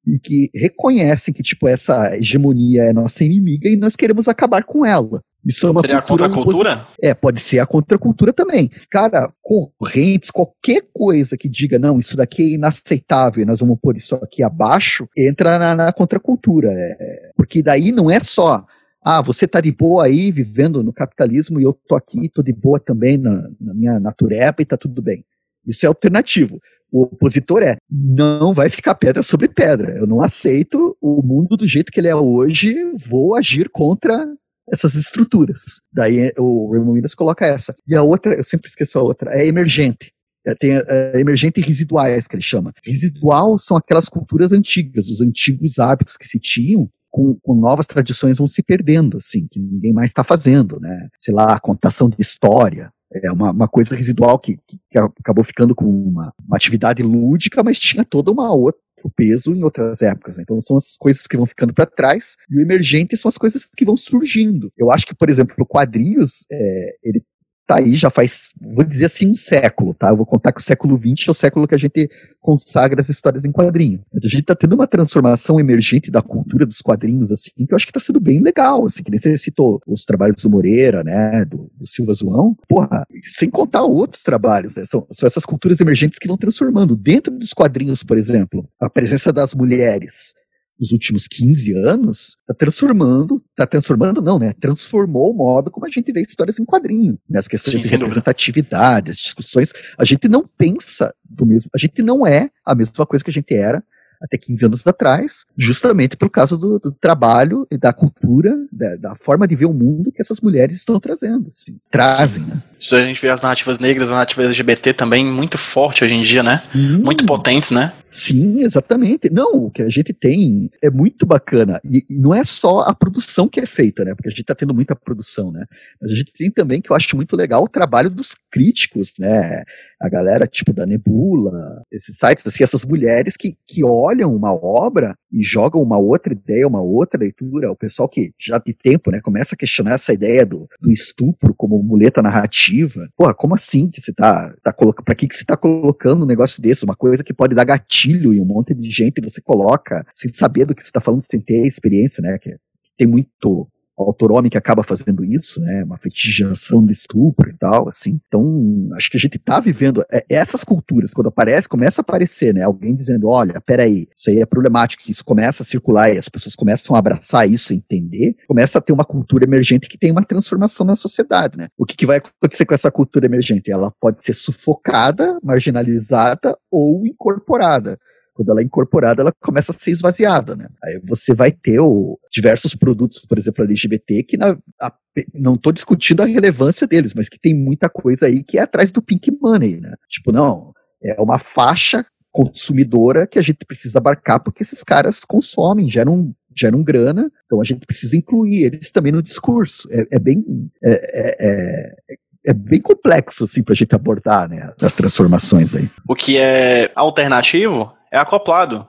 e 0.05 0.17
que 0.17 0.49
reconhecem 0.55 1.31
que, 1.31 1.43
tipo, 1.43 1.67
essa 1.67 2.17
hegemonia 2.17 2.83
é 2.85 2.93
nossa 2.93 3.23
inimiga 3.23 3.69
e 3.69 3.77
nós 3.77 3.95
queremos 3.95 4.27
acabar 4.27 4.63
com 4.63 4.83
ela. 4.83 5.21
Isso 5.45 5.67
é 5.67 5.71
uma 5.71 5.81
Seria 5.81 6.01
cultura, 6.01 6.25
a 6.25 6.29
contracultura? 6.29 6.87
É, 6.99 7.13
pode 7.13 7.39
ser 7.39 7.59
a 7.59 7.65
contracultura 7.65 8.33
também. 8.33 8.69
Cara, 8.89 9.31
correntes, 9.41 10.31
qualquer 10.31 10.83
coisa 10.91 11.37
que 11.37 11.47
diga, 11.47 11.77
não, 11.77 11.99
isso 11.99 12.17
daqui 12.17 12.41
é 12.41 12.55
inaceitável, 12.55 13.45
nós 13.45 13.59
vamos 13.59 13.77
pôr 13.79 13.95
isso 13.95 14.15
aqui 14.15 14.41
abaixo, 14.41 15.07
entra 15.15 15.59
na, 15.59 15.75
na 15.75 15.93
contracultura. 15.93 16.71
É, 16.73 17.31
porque 17.35 17.61
daí 17.61 17.91
não 17.91 18.09
é 18.09 18.19
só, 18.19 18.65
ah, 19.03 19.21
você 19.21 19.47
tá 19.47 19.61
de 19.61 19.71
boa 19.71 20.05
aí, 20.05 20.31
vivendo 20.31 20.83
no 20.83 20.93
capitalismo, 20.93 21.59
e 21.59 21.63
eu 21.63 21.73
tô 21.73 21.95
aqui, 21.95 22.29
tô 22.29 22.41
de 22.41 22.53
boa 22.53 22.79
também 22.79 23.17
na, 23.17 23.49
na 23.59 23.73
minha 23.75 23.99
natureba 23.99 24.57
e 24.59 24.65
tá 24.65 24.77
tudo 24.77 25.01
bem. 25.01 25.23
Isso 25.65 25.85
é 25.85 25.87
alternativo. 25.87 26.59
O 26.91 27.03
opositor 27.03 27.63
é, 27.63 27.77
não 27.89 28.53
vai 28.53 28.69
ficar 28.69 28.95
pedra 28.95 29.23
sobre 29.23 29.47
pedra. 29.47 29.95
Eu 29.97 30.05
não 30.05 30.21
aceito 30.21 30.97
o 31.01 31.21
mundo 31.23 31.55
do 31.55 31.67
jeito 31.67 31.91
que 31.91 31.99
ele 31.99 32.09
é 32.09 32.15
hoje, 32.15 32.75
vou 33.07 33.35
agir 33.35 33.69
contra 33.69 34.27
essas 34.71 34.95
estruturas. 34.95 35.79
Daí 35.91 36.31
o 36.37 36.71
Raymond 36.71 36.91
Williams 36.91 37.15
coloca 37.15 37.45
essa. 37.45 37.75
E 37.87 37.95
a 37.95 38.03
outra, 38.03 38.35
eu 38.35 38.43
sempre 38.43 38.69
esqueço 38.69 38.99
a 38.99 39.01
outra, 39.01 39.31
é 39.33 39.45
emergente. 39.45 40.11
É, 40.45 40.55
tem 40.55 40.71
é, 40.71 41.19
emergente 41.19 41.59
e 41.59 41.63
residuais, 41.63 42.27
que 42.27 42.35
ele 42.35 42.43
chama. 42.43 42.73
Residual 42.83 43.59
são 43.59 43.77
aquelas 43.77 44.09
culturas 44.09 44.51
antigas, 44.51 45.07
os 45.07 45.21
antigos 45.21 45.77
hábitos 45.77 46.17
que 46.17 46.27
se 46.27 46.39
tinham, 46.39 46.89
com, 47.11 47.37
com, 47.43 47.53
novas 47.53 47.85
tradições 47.85 48.37
vão 48.37 48.47
se 48.47 48.63
perdendo, 48.63 49.17
assim, 49.17 49.47
que 49.51 49.59
ninguém 49.59 49.93
mais 49.93 50.09
está 50.09 50.23
fazendo, 50.23 50.79
né? 50.79 51.09
Sei 51.19 51.33
lá, 51.33 51.53
a 51.53 51.59
contação 51.59 52.09
de 52.09 52.15
história, 52.19 52.91
é 53.13 53.31
uma, 53.31 53.51
uma 53.51 53.67
coisa 53.67 53.95
residual 53.95 54.39
que, 54.39 54.57
que, 54.65 54.79
acabou 54.97 55.43
ficando 55.43 55.73
com 55.73 55.85
uma, 55.85 56.33
uma, 56.45 56.57
atividade 56.57 57.01
lúdica, 57.01 57.63
mas 57.63 57.79
tinha 57.79 58.03
toda 58.03 58.31
uma 58.31 58.53
outra 58.53 58.81
peso 59.15 59.55
em 59.55 59.63
outras 59.63 60.01
épocas. 60.01 60.37
Né? 60.37 60.43
Então 60.43 60.61
são 60.61 60.77
as 60.77 60.95
coisas 60.97 61.25
que 61.25 61.37
vão 61.37 61.45
ficando 61.45 61.73
para 61.73 61.85
trás 61.85 62.35
e 62.49 62.57
o 62.57 62.61
emergente 62.61 63.17
são 63.17 63.29
as 63.29 63.37
coisas 63.37 63.65
que 63.75 63.85
vão 63.85 63.97
surgindo. 63.97 64.71
Eu 64.77 64.91
acho 64.91 65.05
que, 65.05 65.15
por 65.15 65.29
exemplo, 65.29 65.55
o 65.57 65.65
quadrinhos, 65.65 66.45
é, 66.51 66.95
ele 67.03 67.23
tá 67.65 67.77
aí 67.77 67.95
já 67.95 68.09
faz, 68.09 68.51
vou 68.59 68.83
dizer 68.83 69.05
assim, 69.05 69.31
um 69.31 69.35
século, 69.35 69.93
tá? 69.93 70.09
Eu 70.09 70.17
vou 70.17 70.25
contar 70.25 70.51
que 70.51 70.59
o 70.59 70.63
século 70.63 70.97
XX 70.97 71.27
é 71.27 71.31
o 71.31 71.33
século 71.33 71.67
que 71.67 71.75
a 71.75 71.77
gente 71.77 72.09
consagra 72.39 73.01
as 73.01 73.09
histórias 73.09 73.45
em 73.45 73.51
quadrinho. 73.51 74.01
A 74.13 74.27
gente 74.27 74.43
tá 74.43 74.55
tendo 74.55 74.73
uma 74.73 74.87
transformação 74.87 75.59
emergente 75.59 76.11
da 76.11 76.21
cultura 76.21 76.65
dos 76.65 76.81
quadrinhos, 76.81 77.31
assim, 77.31 77.51
que 77.65 77.73
eu 77.73 77.75
acho 77.75 77.85
que 77.85 77.93
tá 77.93 77.99
sendo 77.99 78.19
bem 78.19 78.41
legal, 78.41 78.85
assim, 78.85 79.03
que 79.03 79.11
nem 79.11 79.19
você 79.19 79.37
citou 79.37 79.81
os 79.87 80.03
trabalhos 80.03 80.41
do 80.41 80.49
Moreira, 80.49 81.03
né, 81.03 81.45
do, 81.45 81.71
do 81.77 81.87
Silva 81.87 82.13
Zoão, 82.13 82.55
porra, 82.67 83.05
sem 83.23 83.49
contar 83.49 83.83
outros 83.83 84.23
trabalhos, 84.23 84.75
né? 84.75 84.83
São, 84.85 85.05
são 85.11 85.27
essas 85.27 85.45
culturas 85.45 85.79
emergentes 85.79 86.19
que 86.19 86.27
vão 86.27 86.37
transformando. 86.37 86.97
Dentro 86.97 87.37
dos 87.37 87.53
quadrinhos, 87.53 88.03
por 88.03 88.17
exemplo, 88.17 88.67
a 88.79 88.89
presença 88.89 89.31
das 89.31 89.53
mulheres, 89.53 90.33
nos 90.81 90.91
últimos 90.91 91.27
15 91.27 91.73
anos, 91.73 92.37
está 92.41 92.55
transformando, 92.55 93.41
está 93.51 93.67
transformando 93.67 94.19
não, 94.19 94.39
né? 94.39 94.53
Transformou 94.59 95.31
o 95.31 95.33
modo 95.33 95.69
como 95.69 95.85
a 95.85 95.89
gente 95.89 96.11
vê 96.11 96.21
histórias 96.21 96.59
em 96.59 96.65
quadrinho, 96.65 97.19
né? 97.29 97.37
As 97.37 97.47
questões 97.47 97.75
Sim, 97.75 97.81
de 97.81 97.87
representatividade, 97.87 99.11
as 99.11 99.17
discussões, 99.17 99.71
a 99.95 100.03
gente 100.03 100.27
não 100.27 100.43
pensa 100.57 101.13
do 101.23 101.45
mesmo, 101.45 101.69
a 101.75 101.77
gente 101.77 102.01
não 102.01 102.25
é 102.25 102.49
a 102.65 102.73
mesma 102.73 103.05
coisa 103.05 103.23
que 103.23 103.29
a 103.29 103.33
gente 103.33 103.53
era 103.53 103.83
até 104.21 104.37
15 104.37 104.65
anos 104.65 104.87
atrás, 104.87 105.45
justamente 105.57 106.15
por 106.15 106.29
causa 106.29 106.57
do, 106.57 106.79
do 106.79 106.91
trabalho 106.91 107.65
e 107.71 107.77
da 107.77 107.91
cultura, 107.91 108.55
da, 108.71 108.95
da, 108.97 109.15
forma 109.15 109.47
de 109.47 109.55
ver 109.55 109.65
o 109.65 109.73
mundo 109.73 110.11
que 110.11 110.21
essas 110.21 110.39
mulheres 110.39 110.75
estão 110.77 110.99
trazendo, 110.99 111.47
assim, 111.49 111.79
trazem, 111.89 112.43
né? 112.43 112.61
Isso 112.79 112.95
a 112.95 113.03
gente 113.03 113.21
vê 113.21 113.29
as 113.29 113.41
narrativas 113.41 113.79
negras, 113.79 114.09
as 114.09 114.13
narrativas 114.13 114.47
LGBT 114.47 114.93
também 114.93 115.25
muito 115.25 115.57
forte 115.57 116.03
hoje 116.03 116.15
em 116.15 116.23
dia, 116.23 116.41
né? 116.41 116.57
Sim. 116.57 116.97
Muito 116.97 117.25
potentes, 117.25 117.71
né? 117.71 117.93
Sim, 118.11 118.61
exatamente. 118.61 119.29
Não, 119.31 119.67
o 119.67 119.71
que 119.71 119.81
a 119.81 119.87
gente 119.87 120.11
tem 120.11 120.69
é 120.81 120.89
muito 120.89 121.25
bacana. 121.25 121.79
E, 121.85 122.03
e, 122.09 122.19
não 122.19 122.35
é 122.35 122.43
só 122.43 122.81
a 122.81 122.93
produção 122.93 123.47
que 123.47 123.59
é 123.59 123.65
feita, 123.65 124.03
né? 124.03 124.13
Porque 124.13 124.27
a 124.27 124.31
gente 124.31 124.41
está 124.41 124.53
tendo 124.53 124.73
muita 124.73 124.93
produção, 124.93 125.49
né? 125.49 125.65
Mas 126.01 126.11
a 126.11 126.15
gente 126.15 126.33
tem 126.33 126.51
também, 126.51 126.81
que 126.81 126.91
eu 126.91 126.95
acho 126.95 127.15
muito 127.15 127.37
legal, 127.37 127.63
o 127.63 127.69
trabalho 127.69 128.09
dos 128.09 128.35
críticos, 128.51 129.13
né? 129.17 129.63
A 130.01 130.09
galera 130.09 130.45
tipo 130.45 130.73
da 130.73 130.85
Nebula, 130.85 131.83
esses 131.89 132.17
sites, 132.17 132.45
assim, 132.45 132.63
essas 132.63 132.83
mulheres 132.83 133.37
que, 133.37 133.55
que 133.65 133.81
olham 133.83 134.10
uma 134.25 134.53
obra 134.53 135.15
e 135.31 135.43
jogam 135.43 135.81
uma 135.81 135.97
outra 135.97 136.33
ideia, 136.33 136.67
uma 136.67 136.81
outra 136.81 137.19
leitura. 137.19 137.71
O 137.71 137.75
pessoal 137.75 138.07
que 138.07 138.31
já 138.39 138.59
tem 138.59 138.73
tempo, 138.73 139.11
né? 139.11 139.19
Começa 139.21 139.55
a 139.55 139.57
questionar 139.57 139.93
essa 139.93 140.13
ideia 140.13 140.45
do, 140.45 140.67
do 140.79 140.91
estupro 140.91 141.53
como 141.55 141.81
muleta 141.81 142.21
narrativa. 142.21 143.07
Porra, 143.15 143.33
como 143.33 143.55
assim 143.55 143.89
que 143.89 144.01
você 144.01 144.13
tá, 144.13 144.53
tá 144.63 144.73
colocando, 144.73 145.05
pra 145.05 145.15
que 145.15 145.27
que 145.27 145.35
você 145.35 145.45
tá 145.45 145.55
colocando 145.55 146.23
um 146.23 146.27
negócio 146.27 146.61
desse? 146.61 146.85
Uma 146.85 146.95
coisa 146.95 147.23
que 147.23 147.33
pode 147.33 147.55
dar 147.55 147.65
gatilho 147.65 148.33
e 148.33 148.39
um 148.39 148.45
monte 148.45 148.73
de 148.73 148.89
gente 148.89 149.21
você 149.21 149.41
coloca 149.41 150.05
sem 150.13 150.31
saber 150.31 150.65
do 150.65 150.75
que 150.75 150.81
você 150.81 150.89
está 150.89 151.01
falando, 151.01 151.21
sem 151.21 151.39
ter 151.39 151.65
experiência, 151.65 152.21
né? 152.21 152.37
Que 152.37 152.55
tem 152.97 153.07
muito 153.07 153.67
autor 154.03 154.31
que 154.49 154.57
acaba 154.57 154.83
fazendo 154.83 155.23
isso, 155.25 155.59
né? 155.61 155.83
Uma 155.83 155.97
fetichização 155.97 156.83
do 156.83 156.91
estupro 156.91 157.49
e 157.49 157.57
tal, 157.57 157.89
assim. 157.89 158.19
Então, 158.27 158.89
acho 158.95 159.11
que 159.11 159.17
a 159.17 159.19
gente 159.19 159.37
tá 159.37 159.59
vivendo 159.59 160.03
é, 160.11 160.23
essas 160.29 160.63
culturas, 160.63 161.13
quando 161.13 161.27
aparece, 161.27 161.67
começa 161.67 162.01
a 162.01 162.03
aparecer, 162.03 162.53
né? 162.53 162.63
Alguém 162.63 162.95
dizendo, 162.95 163.27
olha, 163.27 163.59
peraí, 163.61 164.07
isso 164.15 164.29
aí 164.29 164.39
é 164.39 164.45
problemático, 164.45 165.03
isso 165.07 165.23
começa 165.23 165.63
a 165.63 165.65
circular 165.65 166.13
e 166.13 166.17
as 166.17 166.29
pessoas 166.29 166.55
começam 166.55 166.95
a 166.95 166.99
abraçar 166.99 167.49
isso, 167.49 167.73
entender, 167.73 168.35
começa 168.47 168.77
a 168.77 168.81
ter 168.81 168.93
uma 168.93 169.05
cultura 169.05 169.43
emergente 169.43 169.89
que 169.89 169.97
tem 169.97 170.11
uma 170.11 170.23
transformação 170.23 170.85
na 170.85 170.95
sociedade, 170.95 171.57
né? 171.57 171.67
O 171.77 171.85
que, 171.85 171.95
que 171.95 172.05
vai 172.05 172.17
acontecer 172.17 172.65
com 172.65 172.73
essa 172.73 172.91
cultura 172.91 173.25
emergente? 173.25 173.71
Ela 173.71 173.91
pode 173.99 174.23
ser 174.23 174.33
sufocada, 174.33 175.37
marginalizada 175.43 176.57
ou 176.71 177.05
incorporada 177.05 177.99
quando 178.33 178.49
ela 178.49 178.61
é 178.61 178.63
incorporada, 178.63 179.21
ela 179.21 179.33
começa 179.41 179.71
a 179.71 179.75
ser 179.75 179.91
esvaziada, 179.91 180.55
né? 180.55 180.67
Aí 180.83 180.99
você 181.03 181.33
vai 181.33 181.51
ter 181.51 181.79
o, 181.79 182.19
diversos 182.31 182.75
produtos, 182.75 183.25
por 183.25 183.37
exemplo, 183.37 183.63
LGBT, 183.63 184.23
que 184.23 184.37
na, 184.37 184.57
a, 184.81 184.93
não 185.33 185.53
estou 185.53 185.73
discutindo 185.73 186.21
a 186.21 186.25
relevância 186.25 186.87
deles, 186.87 187.13
mas 187.13 187.29
que 187.29 187.39
tem 187.39 187.53
muita 187.53 187.89
coisa 187.89 188.27
aí 188.27 188.43
que 188.43 188.57
é 188.57 188.61
atrás 188.61 188.91
do 188.91 189.01
pink 189.01 189.31
money, 189.41 189.79
né? 189.79 189.93
Tipo, 190.09 190.31
não, 190.31 190.73
é 191.03 191.21
uma 191.21 191.39
faixa 191.39 192.05
consumidora 192.31 193.27
que 193.27 193.37
a 193.37 193.41
gente 193.41 193.65
precisa 193.65 193.99
abarcar 193.99 194.41
porque 194.41 194.63
esses 194.63 194.83
caras 194.83 195.25
consomem, 195.25 195.89
geram, 195.89 196.33
geram 196.55 196.81
grana, 196.83 197.29
então 197.45 197.59
a 197.59 197.63
gente 197.63 197.85
precisa 197.85 198.15
incluir 198.15 198.63
eles 198.63 198.91
também 198.91 199.11
no 199.11 199.21
discurso. 199.21 199.87
É, 199.91 200.15
é 200.15 200.19
bem. 200.19 200.43
É, 200.83 200.91
é, 200.91 201.35
é, 201.39 202.15
é 202.47 202.53
bem 202.53 202.81
complexo 202.81 203.43
assim 203.43 203.61
para 203.61 203.73
a 203.73 203.75
gente 203.75 203.93
abordar 203.93 204.49
né, 204.49 204.73
as 204.81 204.93
transformações 204.93 205.75
aí. 205.75 205.87
O 206.07 206.15
que 206.15 206.39
é 206.39 206.91
alternativo 206.95 207.93
é 208.11 208.17
acoplado 208.17 208.87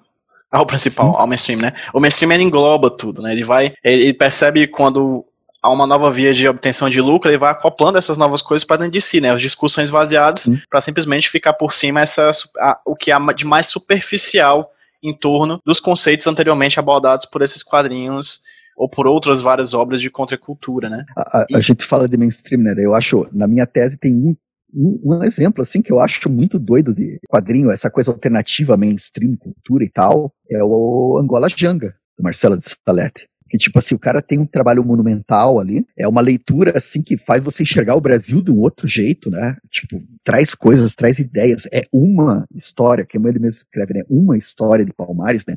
ao 0.50 0.66
principal, 0.66 1.16
ao 1.16 1.26
mainstream, 1.26 1.60
né? 1.60 1.72
O 1.94 2.00
mainstream 2.00 2.32
ele 2.32 2.42
engloba 2.42 2.90
tudo, 2.90 3.22
né? 3.22 3.32
Ele 3.32 3.42
vai, 3.42 3.72
ele 3.82 4.12
percebe 4.12 4.66
quando 4.66 5.24
há 5.62 5.70
uma 5.70 5.86
nova 5.86 6.10
via 6.10 6.34
de 6.34 6.46
obtenção 6.46 6.90
de 6.90 7.00
lucro, 7.00 7.30
ele 7.30 7.38
vai 7.38 7.52
acoplando 7.52 7.96
essas 7.96 8.18
novas 8.18 8.42
coisas 8.42 8.64
para 8.64 8.78
dentro 8.78 8.92
de 8.92 9.00
si, 9.00 9.20
né? 9.20 9.30
As 9.30 9.40
discussões 9.40 9.88
vaziadas 9.88 10.48
para 10.68 10.80
simplesmente 10.80 11.30
ficar 11.30 11.52
por 11.52 11.72
cima 11.72 12.00
essa 12.00 12.30
a, 12.58 12.80
o 12.84 12.96
que 12.96 13.12
há 13.12 13.18
de 13.32 13.46
mais 13.46 13.68
superficial 13.68 14.70
em 15.02 15.16
torno 15.16 15.60
dos 15.64 15.80
conceitos 15.80 16.26
anteriormente 16.26 16.78
abordados 16.78 17.26
por 17.26 17.42
esses 17.42 17.62
quadrinhos 17.62 18.40
ou 18.76 18.88
por 18.88 19.06
outras 19.06 19.40
várias 19.40 19.74
obras 19.74 20.00
de 20.00 20.10
contracultura, 20.10 20.90
né? 20.90 21.04
A, 21.16 21.38
a, 21.38 21.46
e... 21.48 21.56
a 21.56 21.60
gente 21.60 21.84
fala 21.84 22.08
de 22.08 22.16
mainstream, 22.16 22.62
né? 22.62 22.74
Eu 22.76 22.94
acho, 22.94 23.28
na 23.32 23.46
minha 23.46 23.66
tese 23.66 23.98
tem 23.98 24.12
um 24.12 24.36
um, 24.74 25.22
exemplo 25.22 25.62
assim 25.62 25.82
que 25.82 25.92
eu 25.92 26.00
acho 26.00 26.30
muito 26.30 26.58
doido 26.58 26.94
de 26.94 27.18
quadrinho, 27.28 27.70
essa 27.70 27.90
coisa 27.90 28.10
alternativa, 28.10 28.76
mainstream, 28.76 29.36
cultura 29.36 29.84
e 29.84 29.88
tal, 29.88 30.32
é 30.50 30.62
o 30.62 31.18
Angola 31.20 31.48
Janga, 31.48 31.94
do 32.16 32.22
Marcelo 32.22 32.58
de 32.58 32.64
Salete. 32.64 33.28
Que, 33.48 33.58
tipo 33.58 33.78
assim, 33.78 33.94
o 33.94 33.98
cara 33.98 34.22
tem 34.22 34.38
um 34.38 34.46
trabalho 34.46 34.82
monumental 34.82 35.60
ali, 35.60 35.84
é 35.94 36.08
uma 36.08 36.22
leitura, 36.22 36.72
assim, 36.74 37.02
que 37.02 37.18
faz 37.18 37.44
você 37.44 37.64
enxergar 37.64 37.94
o 37.94 38.00
Brasil 38.00 38.42
de 38.42 38.50
um 38.50 38.58
outro 38.58 38.88
jeito, 38.88 39.28
né? 39.28 39.58
Tipo, 39.70 40.02
traz 40.24 40.54
coisas, 40.54 40.94
traz 40.94 41.18
ideias. 41.18 41.68
É 41.70 41.82
uma 41.92 42.46
história, 42.54 43.04
que 43.04 43.18
ele 43.18 43.38
mesmo 43.38 43.48
escreve, 43.48 43.92
né? 43.92 44.04
Uma 44.08 44.38
história 44.38 44.86
de 44.86 44.92
Palmares, 44.94 45.44
né? 45.46 45.54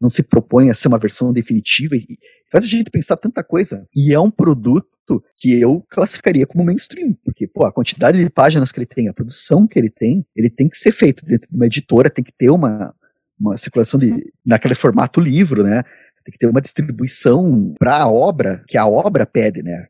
Não 0.00 0.10
se 0.10 0.22
propõe 0.22 0.70
a 0.70 0.74
ser 0.74 0.88
uma 0.88 0.98
versão 0.98 1.32
definitiva 1.32 1.96
e 1.96 2.06
faz 2.50 2.64
a 2.64 2.68
gente 2.68 2.90
pensar 2.90 3.16
tanta 3.16 3.42
coisa. 3.42 3.86
E 3.94 4.12
é 4.12 4.20
um 4.20 4.30
produto 4.30 5.22
que 5.36 5.60
eu 5.60 5.84
classificaria 5.90 6.46
como 6.46 6.64
mainstream, 6.64 7.16
porque 7.24 7.46
pô, 7.46 7.64
a 7.64 7.72
quantidade 7.72 8.22
de 8.22 8.30
páginas 8.30 8.70
que 8.70 8.78
ele 8.78 8.86
tem, 8.86 9.08
a 9.08 9.14
produção 9.14 9.66
que 9.66 9.78
ele 9.78 9.90
tem, 9.90 10.24
ele 10.36 10.48
tem 10.48 10.68
que 10.68 10.76
ser 10.76 10.92
feito 10.92 11.26
dentro 11.26 11.50
de 11.50 11.56
uma 11.56 11.66
editora, 11.66 12.08
tem 12.08 12.24
que 12.24 12.32
ter 12.32 12.50
uma, 12.50 12.94
uma 13.38 13.56
circulação 13.56 13.98
de, 13.98 14.32
naquele 14.46 14.74
formato 14.74 15.20
livro, 15.20 15.62
né? 15.62 15.82
Tem 16.24 16.32
que 16.32 16.38
ter 16.38 16.46
uma 16.46 16.60
distribuição 16.60 17.74
para 17.78 18.02
a 18.02 18.08
obra, 18.08 18.62
que 18.68 18.78
a 18.78 18.86
obra 18.86 19.26
pede, 19.26 19.62
né? 19.62 19.86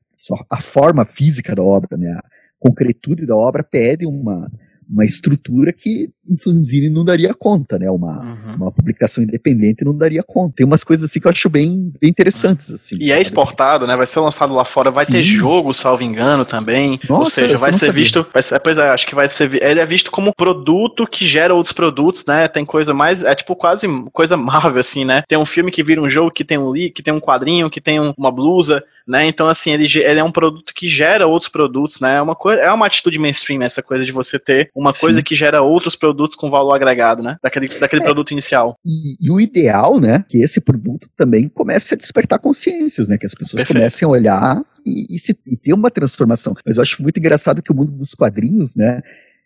A 0.51 0.61
forma 0.61 1.05
física 1.05 1.55
da 1.55 1.63
obra, 1.63 1.97
né? 1.97 2.11
A 2.13 2.23
concretude 2.59 3.27
da 3.27 3.37
obra 3.37 3.63
pede 3.63 4.07
uma, 4.07 4.51
uma 4.89 5.05
estrutura 5.05 5.73
que 5.73 6.11
um 6.29 6.37
fanzine 6.37 6.89
não 6.89 7.05
daria 7.05 7.35
conta, 7.35 7.79
né? 7.79 7.91
Uma, 7.91 8.21
uhum. 8.21 8.55
uma 8.57 8.73
publicação 8.73 9.25
independente 9.25 9.85
não 9.85 9.97
daria 9.97 10.23
conta. 10.23 10.55
Tem 10.57 10.67
umas 10.67 10.85
coisas 10.85 11.11
assim 11.11 11.19
que 11.19 11.27
eu 11.27 11.31
acho 11.31 11.49
bem, 11.49 11.93
bem 12.01 12.11
interessantes, 12.11 12.71
assim. 12.71 12.97
E 12.97 13.07
é 13.07 13.09
sabe? 13.09 13.19
é 13.19 13.23
exportado, 13.23 13.87
né? 13.87 13.97
Vai 13.97 14.07
ser 14.07 14.21
lançado 14.21 14.55
lá 14.55 14.65
fora, 14.65 14.91
vai 14.91 15.05
Sim. 15.05 15.13
ter 15.13 15.23
jogo, 15.23 15.73
salvo 15.75 16.05
engano, 16.05 16.45
também. 16.45 17.01
Nossa, 17.09 17.21
Ou 17.21 17.27
seja, 17.27 17.59
vai 17.59 17.73
ser 17.73 17.87
sabia. 17.87 17.93
visto. 17.93 18.27
Vai 18.33 18.43
ser, 18.43 18.61
pois 18.61 18.79
é, 18.79 18.89
acho 18.91 19.07
que 19.07 19.15
vai 19.15 19.29
ser. 19.29 19.63
Ele 19.63 19.81
é 19.81 19.87
visto 19.87 20.11
como 20.11 20.33
produto 20.35 21.07
que 21.07 21.27
gera 21.27 21.55
outros 21.55 21.73
produtos, 21.73 22.25
né? 22.27 22.47
Tem 22.47 22.65
coisa 22.65 22.95
mais. 22.95 23.25
É 23.25 23.35
tipo 23.35 23.57
quase 23.57 23.89
coisa 24.13 24.37
Marvel, 24.37 24.81
assim, 24.81 25.05
né? 25.05 25.23
Tem 25.27 25.39
um 25.39 25.47
filme 25.47 25.71
que 25.71 25.83
vira 25.83 26.01
um 26.01 26.09
jogo, 26.09 26.31
que 26.31 26.45
tem 26.45 26.59
um 26.59 26.73
que 26.95 27.03
tem 27.03 27.13
um 27.13 27.21
quadrinho, 27.21 27.69
que 27.69 27.81
tem 27.81 28.01
um, 28.01 28.15
uma 28.17 28.31
blusa, 28.31 28.83
né? 29.07 29.27
Então, 29.27 29.49
assim, 29.49 29.73
ele, 29.73 29.87
ele 29.99 30.21
é 30.21 30.25
um 30.25 30.33
produto 30.33 30.73
que 30.75 30.89
gera 30.89 31.27
outros 31.27 31.51
produtos, 31.51 32.01
né? 32.01 32.17
É 32.17 32.23
uma, 32.23 32.35
coisa, 32.35 32.63
é 32.63 32.73
uma 32.73 32.87
atitude 32.87 33.19
mainstream, 33.19 33.63
essa 33.63 33.83
coisa 33.83 34.05
de 34.05 34.13
você 34.13 34.39
ter 34.39 34.71
uma 34.75 34.93
Sim. 34.93 35.01
coisa 35.01 35.23
que 35.23 35.35
gera 35.35 35.63
outros 35.63 35.97
produtos 35.97 36.12
com 36.37 36.51
valor 36.51 36.75
agregado, 36.75 37.23
né? 37.23 37.37
Daquele, 37.43 37.69
daquele 37.79 38.03
é, 38.03 38.05
produto 38.05 38.33
inicial. 38.33 38.77
E, 38.85 39.27
e, 39.27 39.31
o 39.31 39.41
ideal, 39.41 39.99
né? 40.01 40.25
Que 40.29 40.39
esse 40.39 40.61
produto 40.61 41.09
também 41.17 41.49
comece 41.49 41.95
a 41.95 41.97
despertar 41.97 42.39
consciências, 42.39 43.09
né? 43.09 43.19
Que 43.19 43.27
as 43.27 43.35
pessoas 43.35 43.63
Perfeito. 43.63 43.79
comecem 43.79 44.07
a 44.07 44.11
olhar 44.11 44.63
e, 44.85 45.17
e, 45.17 45.19
se, 45.19 45.37
e 45.47 45.57
ter 45.57 45.73
uma 45.73 45.91
transformação. 45.91 46.55
Mas 46.67 46.77
eu 46.77 46.83
acho 46.83 47.03
muito 47.03 47.19
engraçado 47.19 47.63
que 47.63 47.73
o 47.73 47.75
mundo 47.75 47.93
dos 47.93 48.15
quadrinhos, 48.15 48.75
né? 48.75 49.01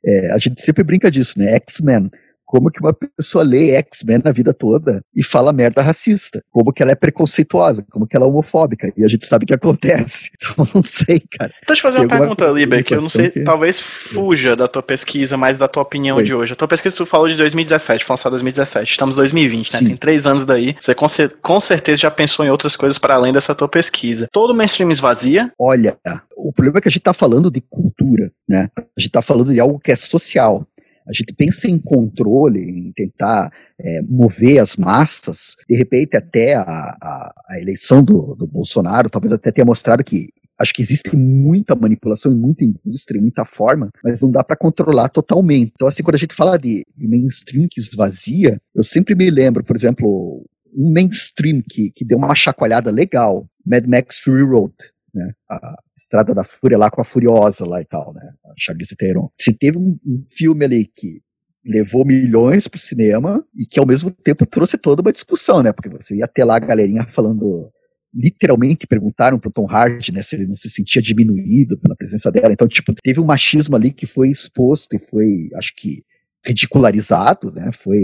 É, 0.05 0.33
a 0.33 0.39
gente 0.39 0.63
sempre 0.63 0.85
brinca 0.85 1.11
disso, 1.11 1.35
né? 1.39 1.55
X-Men 1.57 2.11
como 2.47 2.71
que 2.71 2.81
uma 2.81 2.95
pessoa 2.95 3.45
lê 3.45 3.73
X-Men 3.73 4.21
na 4.25 4.31
vida 4.31 4.55
toda 4.55 5.03
e 5.15 5.23
fala 5.23 5.53
merda 5.53 5.83
racista? 5.83 6.43
Como 6.51 6.73
que 6.73 6.83
ela 6.83 6.93
é 6.93 6.95
preconceituosa? 6.95 7.85
Como 7.91 8.07
que 8.07 8.17
ela 8.17 8.25
é 8.25 8.29
homofóbica? 8.29 8.91
E 8.97 9.05
a 9.05 9.09
gente 9.09 9.27
sabe 9.27 9.45
o 9.45 9.47
que 9.47 9.55
acontece. 9.55 10.31
Então, 10.47 10.67
não 10.75 10.83
sei, 10.83 11.21
cara. 11.39 11.51
Deixa 11.67 11.73
eu 11.73 11.77
te 11.77 11.83
fazer 11.83 11.99
uma 11.99 12.09
pergunta, 12.09 12.47
Liber, 12.47 12.85
que 12.85 12.95
eu 12.95 13.01
não 13.01 13.09
sei, 13.09 13.31
que... 13.31 13.43
talvez 13.43 13.81
fuja 13.81 14.55
da 14.55 14.69
tua 14.69 14.83
pesquisa, 14.83 15.37
mas 15.37 15.59
da 15.59 15.67
tua 15.67 15.83
opinião 15.83 16.19
Oi. 16.19 16.25
de 16.25 16.35
hoje. 16.35 16.53
A 16.53 16.57
tua 16.57 16.69
pesquisa 16.69 16.95
tu 16.95 17.05
falou 17.05 17.29
de 17.29 17.35
2017, 17.37 18.05
foi 18.05 18.13
lançada 18.13 18.31
2017. 18.31 18.91
Estamos 18.93 19.17
em 19.17 19.19
2020, 19.19 19.73
né? 19.73 19.79
Sim. 19.79 19.87
Tem 19.87 19.97
três 19.97 20.27
anos 20.27 20.45
daí. 20.45 20.77
Você 20.79 20.95
com, 20.95 21.07
com 21.43 21.61
certeza 21.61 22.03
já 22.03 22.11
pensou 22.11 22.45
em 22.45 22.51
outras 22.51 22.77
coisas 22.77 22.99
para 22.99 23.15
além 23.15 23.33
dessa 23.33 23.55
tua 23.55 23.69
pesquisa. 23.69 24.29
Todo 24.31 24.55
mainstream 24.55 24.91
esvazia? 24.91 25.51
Olha, 25.59 25.99
o 26.37 26.53
problema 26.53 26.79
é 26.79 26.81
que 26.83 26.89
a 26.89 26.93
gente 26.93 27.03
tá 27.03 27.15
falando 27.15 27.51
de 27.51 27.61
cultura, 27.61 28.31
né? 28.49 28.69
A 28.77 29.01
gente 29.01 29.11
tá 29.11 29.23
falando 29.23 29.53
de 29.53 29.59
algo 29.59 29.81
que 29.81 29.91
é 29.91 29.97
social 29.97 30.65
a 31.07 31.13
gente 31.13 31.33
pensa 31.35 31.69
em 31.69 31.79
controle, 31.79 32.61
em 32.61 32.93
tentar 32.93 33.51
é, 33.79 34.03
mover 34.03 34.59
as 34.59 34.77
massas, 34.77 35.55
de 35.69 35.77
repente 35.77 36.17
até 36.17 36.55
a, 36.55 36.63
a, 36.63 37.35
a 37.51 37.61
eleição 37.61 38.03
do, 38.03 38.35
do, 38.37 38.47
Bolsonaro 38.47 39.11
talvez 39.11 39.33
até 39.33 39.53
tenha 39.53 39.65
mostrado 39.65 40.03
que 40.03 40.29
Acho 40.59 40.73
que 40.73 40.81
existe 40.81 41.15
muita 41.15 41.75
manipulação 41.75 42.35
muita 42.35 42.65
indústria, 42.65 43.21
muita 43.21 43.45
forma, 43.45 43.91
mas 44.03 44.23
não 44.23 44.31
dá 44.31 44.43
para 44.43 44.57
controlar 44.57 45.11
totalmente. 45.11 45.73
Então, 45.75 45.87
assim, 45.87 46.03
quando 46.03 46.15
a 46.15 46.19
gente 46.19 46.35
fala 46.35 46.59
de, 46.59 46.83
de 46.97 47.07
mainstream 47.07 47.67
que 47.71 47.79
esvazia, 47.79 48.59
eu 48.75 48.83
sempre 48.83 49.15
me 49.15 49.31
lembro, 49.31 49.63
por 49.63 49.77
exemplo, 49.77 50.43
um 50.75 50.91
mainstream 50.93 51.63
que, 51.69 51.91
que 51.91 52.07
deu 52.07 52.17
uma 52.17 52.35
chacoalhada 52.35 52.91
legal, 52.91 53.47
Mad 53.67 53.87
Max 53.87 54.19
Fury 54.19 54.45
Road, 54.45 54.75
né? 55.17 55.33
A 55.51 55.77
Estrada 55.97 56.35
da 56.35 56.45
Fúria 56.45 56.79
lá 56.79 56.91
com 56.91 57.01
a 57.01 57.05
Furiosa 57.05 57.67
lá 57.67 57.81
e 57.81 57.85
tal, 57.85 58.13
né? 58.13 58.23
A 58.45 58.53
Charlize 58.59 58.95
Theron. 58.97 59.31
Se 59.41 59.53
teve 59.53 59.79
um, 59.79 59.99
um 60.07 60.17
filme 60.37 60.65
ali 60.65 60.87
que 60.95 61.21
levou 61.65 62.05
milhões 62.05 62.69
pro 62.69 62.79
cinema 62.79 63.45
e 63.55 63.67
que 63.67 63.81
ao 63.81 63.87
mesmo 63.87 64.11
tempo 64.11 64.47
trouxe 64.47 64.79
toda 64.79 65.03
uma 65.03 65.13
discussão, 65.13 65.63
né? 65.63 65.73
Porque 65.73 65.89
você 65.89 66.15
ia 66.15 66.29
ter 66.29 66.45
lá 66.45 66.57
a 66.57 66.61
galerinha 66.61 67.07
falando 67.09 67.73
literalmente 68.15 68.87
perguntaram 68.87 69.39
pro 69.39 69.53
Tom 69.53 69.67
Hardy, 69.71 70.11
né, 70.11 70.23
se 70.23 70.35
ele 70.37 70.47
não 70.47 70.57
se 70.57 70.71
sentia 70.71 71.03
diminuído 71.03 71.79
pela 71.79 71.95
presença 71.95 72.33
dela. 72.33 72.53
Então, 72.53 72.67
tipo, 72.67 72.95
teve 72.95 73.21
um 73.21 73.27
machismo 73.27 73.77
ali 73.77 73.93
que 73.93 74.07
foi 74.07 74.31
exposto 74.31 74.95
e 74.95 74.99
foi, 74.99 75.51
acho 75.57 75.75
que, 75.77 76.03
ridicularizado, 76.47 77.51
né? 77.53 77.71
Foi 77.73 78.01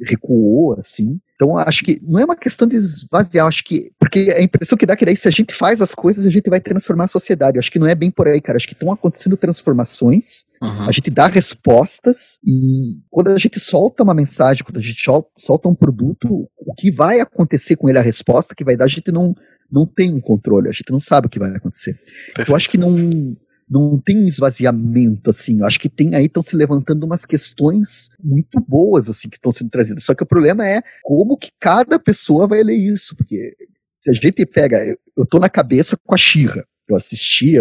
recuou 0.00 0.74
assim. 0.78 1.20
Então 1.34 1.56
acho 1.56 1.84
que 1.84 2.00
não 2.02 2.20
é 2.20 2.24
uma 2.24 2.36
questão 2.36 2.68
de 2.68 2.76
esvaziar, 2.76 3.46
acho 3.46 3.64
que 3.64 3.90
porque 3.98 4.32
a 4.36 4.42
impressão 4.42 4.78
que 4.78 4.86
dá 4.86 4.94
é 4.94 4.96
que 4.96 5.04
daí 5.04 5.16
se 5.16 5.26
a 5.28 5.30
gente 5.30 5.52
faz 5.52 5.82
as 5.82 5.94
coisas 5.94 6.24
a 6.24 6.30
gente 6.30 6.48
vai 6.48 6.60
transformar 6.60 7.04
a 7.04 7.08
sociedade. 7.08 7.58
acho 7.58 7.70
que 7.70 7.78
não 7.78 7.86
é 7.86 7.94
bem 7.94 8.10
por 8.10 8.28
aí, 8.28 8.40
cara. 8.40 8.56
Acho 8.56 8.66
que 8.66 8.74
estão 8.74 8.92
acontecendo 8.92 9.36
transformações. 9.36 10.44
Uhum. 10.62 10.88
A 10.88 10.92
gente 10.92 11.10
dá 11.10 11.26
respostas 11.26 12.38
e 12.44 13.02
quando 13.10 13.28
a 13.28 13.38
gente 13.38 13.58
solta 13.58 14.02
uma 14.02 14.14
mensagem, 14.14 14.64
quando 14.64 14.78
a 14.78 14.82
gente 14.82 15.02
solta 15.36 15.68
um 15.68 15.74
produto, 15.74 16.48
o 16.56 16.74
que 16.74 16.90
vai 16.90 17.20
acontecer 17.20 17.76
com 17.76 17.88
ele, 17.88 17.98
a 17.98 18.02
resposta 18.02 18.54
que 18.54 18.64
vai 18.64 18.76
dar, 18.76 18.84
a 18.84 18.88
gente 18.88 19.10
não 19.10 19.34
não 19.72 19.86
tem 19.86 20.12
um 20.12 20.20
controle, 20.20 20.68
a 20.68 20.72
gente 20.72 20.92
não 20.92 21.00
sabe 21.00 21.26
o 21.26 21.30
que 21.30 21.38
vai 21.38 21.50
acontecer. 21.56 21.94
Perfeito. 22.26 22.50
Eu 22.50 22.54
acho 22.54 22.68
que 22.68 22.76
não 22.76 23.34
não 23.68 23.98
tem 23.98 24.26
esvaziamento, 24.26 25.30
assim. 25.30 25.60
Eu 25.60 25.66
acho 25.66 25.78
que 25.78 25.88
tem 25.88 26.14
aí, 26.14 26.26
estão 26.26 26.42
se 26.42 26.56
levantando 26.56 27.04
umas 27.04 27.24
questões 27.24 28.08
muito 28.22 28.60
boas, 28.60 29.08
assim, 29.08 29.28
que 29.28 29.36
estão 29.36 29.52
sendo 29.52 29.70
trazidas. 29.70 30.04
Só 30.04 30.14
que 30.14 30.22
o 30.22 30.26
problema 30.26 30.66
é 30.66 30.82
como 31.02 31.36
que 31.36 31.50
cada 31.58 31.98
pessoa 31.98 32.46
vai 32.46 32.62
ler 32.62 32.76
isso. 32.76 33.16
Porque 33.16 33.54
se 33.74 34.10
a 34.10 34.12
gente 34.12 34.44
pega. 34.46 34.84
Eu, 34.84 34.96
eu 35.18 35.26
tô 35.26 35.38
na 35.38 35.48
cabeça 35.48 35.96
com 36.04 36.14
a 36.14 36.18
Xirra. 36.18 36.64
Eu 36.88 36.96
assisti 36.96 37.56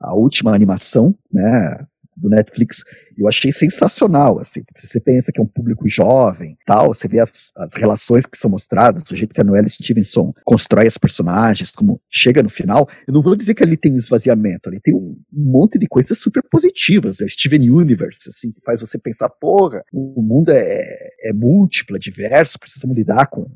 a 0.00 0.14
última 0.14 0.54
animação, 0.54 1.14
né? 1.32 1.86
Do 2.18 2.28
Netflix, 2.28 2.82
eu 3.16 3.28
achei 3.28 3.52
sensacional, 3.52 4.38
assim, 4.38 4.62
você 4.74 5.00
pensa 5.00 5.32
que 5.32 5.40
é 5.40 5.42
um 5.42 5.46
público 5.46 5.88
jovem, 5.88 6.56
tal, 6.66 6.88
você 6.88 7.08
vê 7.08 7.20
as, 7.20 7.50
as 7.56 7.74
relações 7.74 8.26
que 8.26 8.36
são 8.36 8.50
mostradas, 8.50 9.02
o 9.10 9.16
jeito 9.16 9.34
que 9.34 9.40
a 9.40 9.44
Noelle 9.44 9.68
Stevenson 9.68 10.32
constrói 10.44 10.86
as 10.86 10.98
personagens, 10.98 11.70
como 11.70 12.00
chega 12.10 12.42
no 12.42 12.48
final, 12.48 12.88
eu 13.06 13.14
não 13.14 13.22
vou 13.22 13.36
dizer 13.36 13.54
que 13.54 13.62
ali 13.62 13.76
tem 13.76 13.94
esvaziamento, 13.96 14.68
ali 14.68 14.80
tem 14.80 14.94
um, 14.94 15.16
monte 15.32 15.78
de 15.78 15.86
coisas 15.86 16.18
super 16.18 16.42
positivas, 16.50 17.20
é 17.20 17.28
Steven 17.28 17.70
Universe, 17.70 18.28
assim, 18.28 18.50
que 18.50 18.60
faz 18.64 18.80
você 18.80 18.98
pensar, 18.98 19.28
porra, 19.28 19.82
o 19.92 20.22
mundo 20.22 20.50
é, 20.50 20.82
é 21.24 21.32
múltiplo, 21.32 21.96
é 21.96 21.98
diverso, 21.98 22.58
precisamos 22.58 22.96
lidar 22.96 23.26
com 23.26 23.46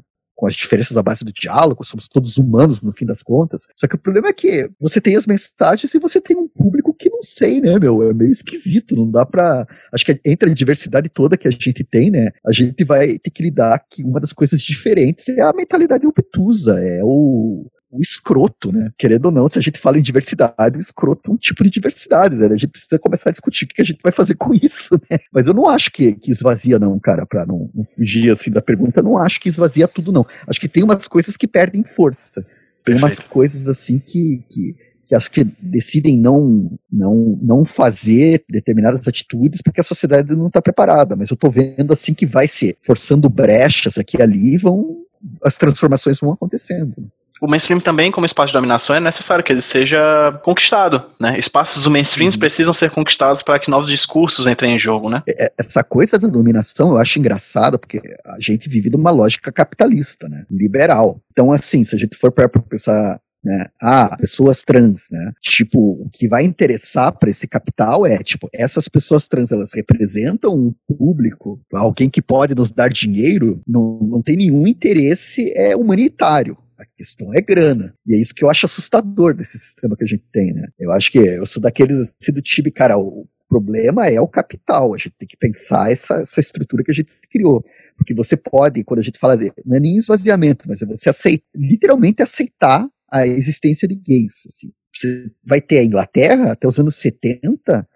com 0.42 0.46
as 0.48 0.56
diferenças 0.56 0.96
à 0.96 1.02
base 1.04 1.24
do 1.24 1.32
diálogo, 1.32 1.84
somos 1.84 2.08
todos 2.08 2.36
humanos 2.36 2.82
no 2.82 2.90
fim 2.90 3.06
das 3.06 3.22
contas. 3.22 3.62
Só 3.76 3.86
que 3.86 3.94
o 3.94 3.98
problema 3.98 4.26
é 4.26 4.32
que 4.32 4.68
você 4.80 5.00
tem 5.00 5.14
as 5.14 5.24
mensagens 5.24 5.94
e 5.94 6.00
você 6.00 6.20
tem 6.20 6.36
um 6.36 6.48
público 6.48 6.81
que 7.02 7.10
não 7.10 7.22
sei, 7.22 7.60
né, 7.60 7.78
meu? 7.78 8.08
É 8.08 8.14
meio 8.14 8.30
esquisito, 8.30 8.94
não 8.94 9.10
dá 9.10 9.26
pra. 9.26 9.66
Acho 9.92 10.04
que 10.06 10.20
entre 10.24 10.50
a 10.50 10.54
diversidade 10.54 11.08
toda 11.08 11.36
que 11.36 11.48
a 11.48 11.50
gente 11.50 11.84
tem, 11.84 12.10
né, 12.10 12.30
a 12.46 12.52
gente 12.52 12.84
vai 12.84 13.18
ter 13.18 13.30
que 13.30 13.42
lidar 13.42 13.84
que 13.90 14.04
uma 14.04 14.20
das 14.20 14.32
coisas 14.32 14.60
diferentes 14.60 15.28
é 15.28 15.42
a 15.42 15.52
mentalidade 15.52 16.06
obtusa, 16.06 16.78
é 16.78 17.00
o, 17.02 17.66
o 17.90 18.00
escroto, 18.00 18.72
né? 18.72 18.90
Querendo 18.96 19.26
ou 19.26 19.32
não, 19.32 19.48
se 19.48 19.58
a 19.58 19.62
gente 19.62 19.78
fala 19.78 19.98
em 19.98 20.02
diversidade, 20.02 20.78
o 20.78 20.80
escroto 20.80 21.30
é 21.30 21.34
um 21.34 21.36
tipo 21.36 21.64
de 21.64 21.70
diversidade, 21.70 22.36
né? 22.36 22.46
A 22.46 22.56
gente 22.56 22.68
precisa 22.68 22.98
começar 22.98 23.30
a 23.30 23.32
discutir 23.32 23.64
o 23.64 23.68
que 23.68 23.82
a 23.82 23.84
gente 23.84 24.00
vai 24.02 24.12
fazer 24.12 24.36
com 24.36 24.54
isso, 24.62 24.94
né? 25.10 25.18
Mas 25.32 25.46
eu 25.46 25.54
não 25.54 25.68
acho 25.68 25.90
que, 25.90 26.12
que 26.12 26.30
esvazia, 26.30 26.78
não, 26.78 26.98
cara, 27.00 27.26
pra 27.26 27.44
não, 27.44 27.68
não 27.74 27.84
fugir 27.84 28.30
assim 28.30 28.50
da 28.50 28.62
pergunta, 28.62 29.02
não 29.02 29.18
acho 29.18 29.40
que 29.40 29.48
esvazia 29.48 29.88
tudo, 29.88 30.12
não. 30.12 30.24
Acho 30.46 30.60
que 30.60 30.68
tem 30.68 30.84
umas 30.84 31.08
coisas 31.08 31.36
que 31.36 31.48
perdem 31.48 31.84
força. 31.84 32.44
Tem 32.84 32.96
umas 32.96 33.18
coisas 33.18 33.68
assim 33.68 33.98
que, 33.98 34.42
que 34.48 34.74
acho 35.14 35.30
que 35.30 35.44
decidem 35.60 36.18
não, 36.18 36.70
não, 36.90 37.38
não 37.42 37.64
fazer 37.64 38.44
determinadas 38.48 39.06
atitudes 39.06 39.60
porque 39.62 39.80
a 39.80 39.84
sociedade 39.84 40.34
não 40.34 40.46
está 40.48 40.60
preparada. 40.60 41.16
Mas 41.16 41.30
eu 41.30 41.34
estou 41.34 41.50
vendo 41.50 41.92
assim 41.92 42.14
que 42.14 42.26
vai 42.26 42.46
ser 42.48 42.76
forçando 42.80 43.28
brechas 43.28 43.98
aqui 43.98 44.16
e 44.18 44.22
ali, 44.22 44.56
vão 44.56 45.02
as 45.44 45.56
transformações 45.56 46.18
vão 46.18 46.32
acontecendo 46.32 46.94
o 47.42 47.48
mainstream 47.48 47.80
também, 47.80 48.12
como 48.12 48.24
espaço 48.24 48.48
de 48.48 48.52
dominação, 48.52 48.94
é 48.94 49.00
necessário 49.00 49.42
que 49.42 49.52
ele 49.52 49.60
seja 49.60 49.98
conquistado, 50.44 51.02
né? 51.18 51.36
Espaços 51.36 51.82
do 51.82 51.90
mainstream 51.90 52.30
uhum. 52.30 52.38
precisam 52.38 52.72
ser 52.72 52.92
conquistados 52.92 53.42
para 53.42 53.58
que 53.58 53.68
novos 53.68 53.90
discursos 53.90 54.46
entrem 54.46 54.76
em 54.76 54.78
jogo, 54.78 55.10
né? 55.10 55.24
É, 55.28 55.46
é, 55.46 55.52
essa 55.58 55.82
coisa 55.82 56.16
da 56.16 56.28
dominação 56.28 56.92
eu 56.92 56.98
acho 56.98 57.18
engraçada, 57.18 57.76
porque 57.76 58.00
a 58.24 58.36
gente 58.38 58.68
vive 58.68 58.90
numa 58.90 59.10
lógica 59.10 59.50
capitalista, 59.50 60.28
né? 60.28 60.44
Liberal. 60.48 61.20
Então, 61.32 61.50
assim, 61.50 61.82
se 61.82 61.96
a 61.96 61.98
gente 61.98 62.16
for 62.16 62.30
para 62.30 62.48
pensar 62.48 63.20
né? 63.44 63.66
Ah, 63.80 64.16
pessoas 64.18 64.62
trans, 64.62 65.08
né? 65.10 65.32
Tipo, 65.40 65.78
o 65.78 66.08
que 66.10 66.28
vai 66.28 66.44
interessar 66.44 67.12
para 67.12 67.30
esse 67.30 67.48
capital 67.48 68.06
é, 68.06 68.18
tipo, 68.18 68.48
essas 68.52 68.88
pessoas 68.88 69.26
trans, 69.26 69.50
elas 69.50 69.72
representam 69.74 70.54
um 70.54 70.74
público, 70.86 71.60
alguém 71.72 72.08
que 72.08 72.22
pode 72.22 72.54
nos 72.54 72.70
dar 72.70 72.88
dinheiro, 72.88 73.60
não, 73.66 73.98
não 74.00 74.22
tem 74.22 74.36
nenhum 74.36 74.66
interesse 74.66 75.52
é 75.56 75.74
humanitário. 75.76 76.56
A 76.78 76.84
questão 76.96 77.32
é 77.32 77.40
grana. 77.40 77.94
E 78.06 78.14
é 78.14 78.20
isso 78.20 78.34
que 78.34 78.44
eu 78.44 78.50
acho 78.50 78.66
assustador 78.66 79.34
desse 79.34 79.58
sistema 79.58 79.96
que 79.96 80.04
a 80.04 80.06
gente 80.06 80.24
tem, 80.32 80.52
né? 80.52 80.66
Eu 80.78 80.90
acho 80.90 81.12
que 81.12 81.18
eu 81.18 81.46
sou 81.46 81.62
daqueles 81.62 82.12
assim, 82.20 82.32
do 82.32 82.42
time, 82.42 82.72
cara, 82.72 82.98
o 82.98 83.26
problema 83.48 84.08
é 84.08 84.20
o 84.20 84.26
capital. 84.26 84.94
A 84.94 84.98
gente 84.98 85.12
tem 85.18 85.28
que 85.28 85.36
pensar 85.36 85.92
essa, 85.92 86.16
essa 86.16 86.40
estrutura 86.40 86.82
que 86.82 86.90
a 86.90 86.94
gente 86.94 87.12
criou. 87.30 87.64
Porque 87.96 88.14
você 88.14 88.36
pode, 88.36 88.82
quando 88.82 89.00
a 89.00 89.02
gente 89.02 89.18
fala 89.18 89.36
de, 89.36 89.52
não 89.64 89.76
é 89.76 89.80
nem 89.80 89.96
esvaziamento, 89.96 90.64
mas 90.66 90.82
é 90.82 90.86
você 90.86 91.08
aceitar, 91.08 91.44
literalmente 91.54 92.22
aceitar 92.22 92.88
a 93.12 93.26
existência 93.26 93.86
de 93.86 93.94
gays. 93.94 94.46
Assim. 94.46 94.72
Você 94.94 95.30
vai 95.44 95.60
ter 95.60 95.78
a 95.78 95.84
Inglaterra, 95.84 96.52
até 96.52 96.66
os 96.66 96.78
anos 96.78 96.96
70, 96.96 97.86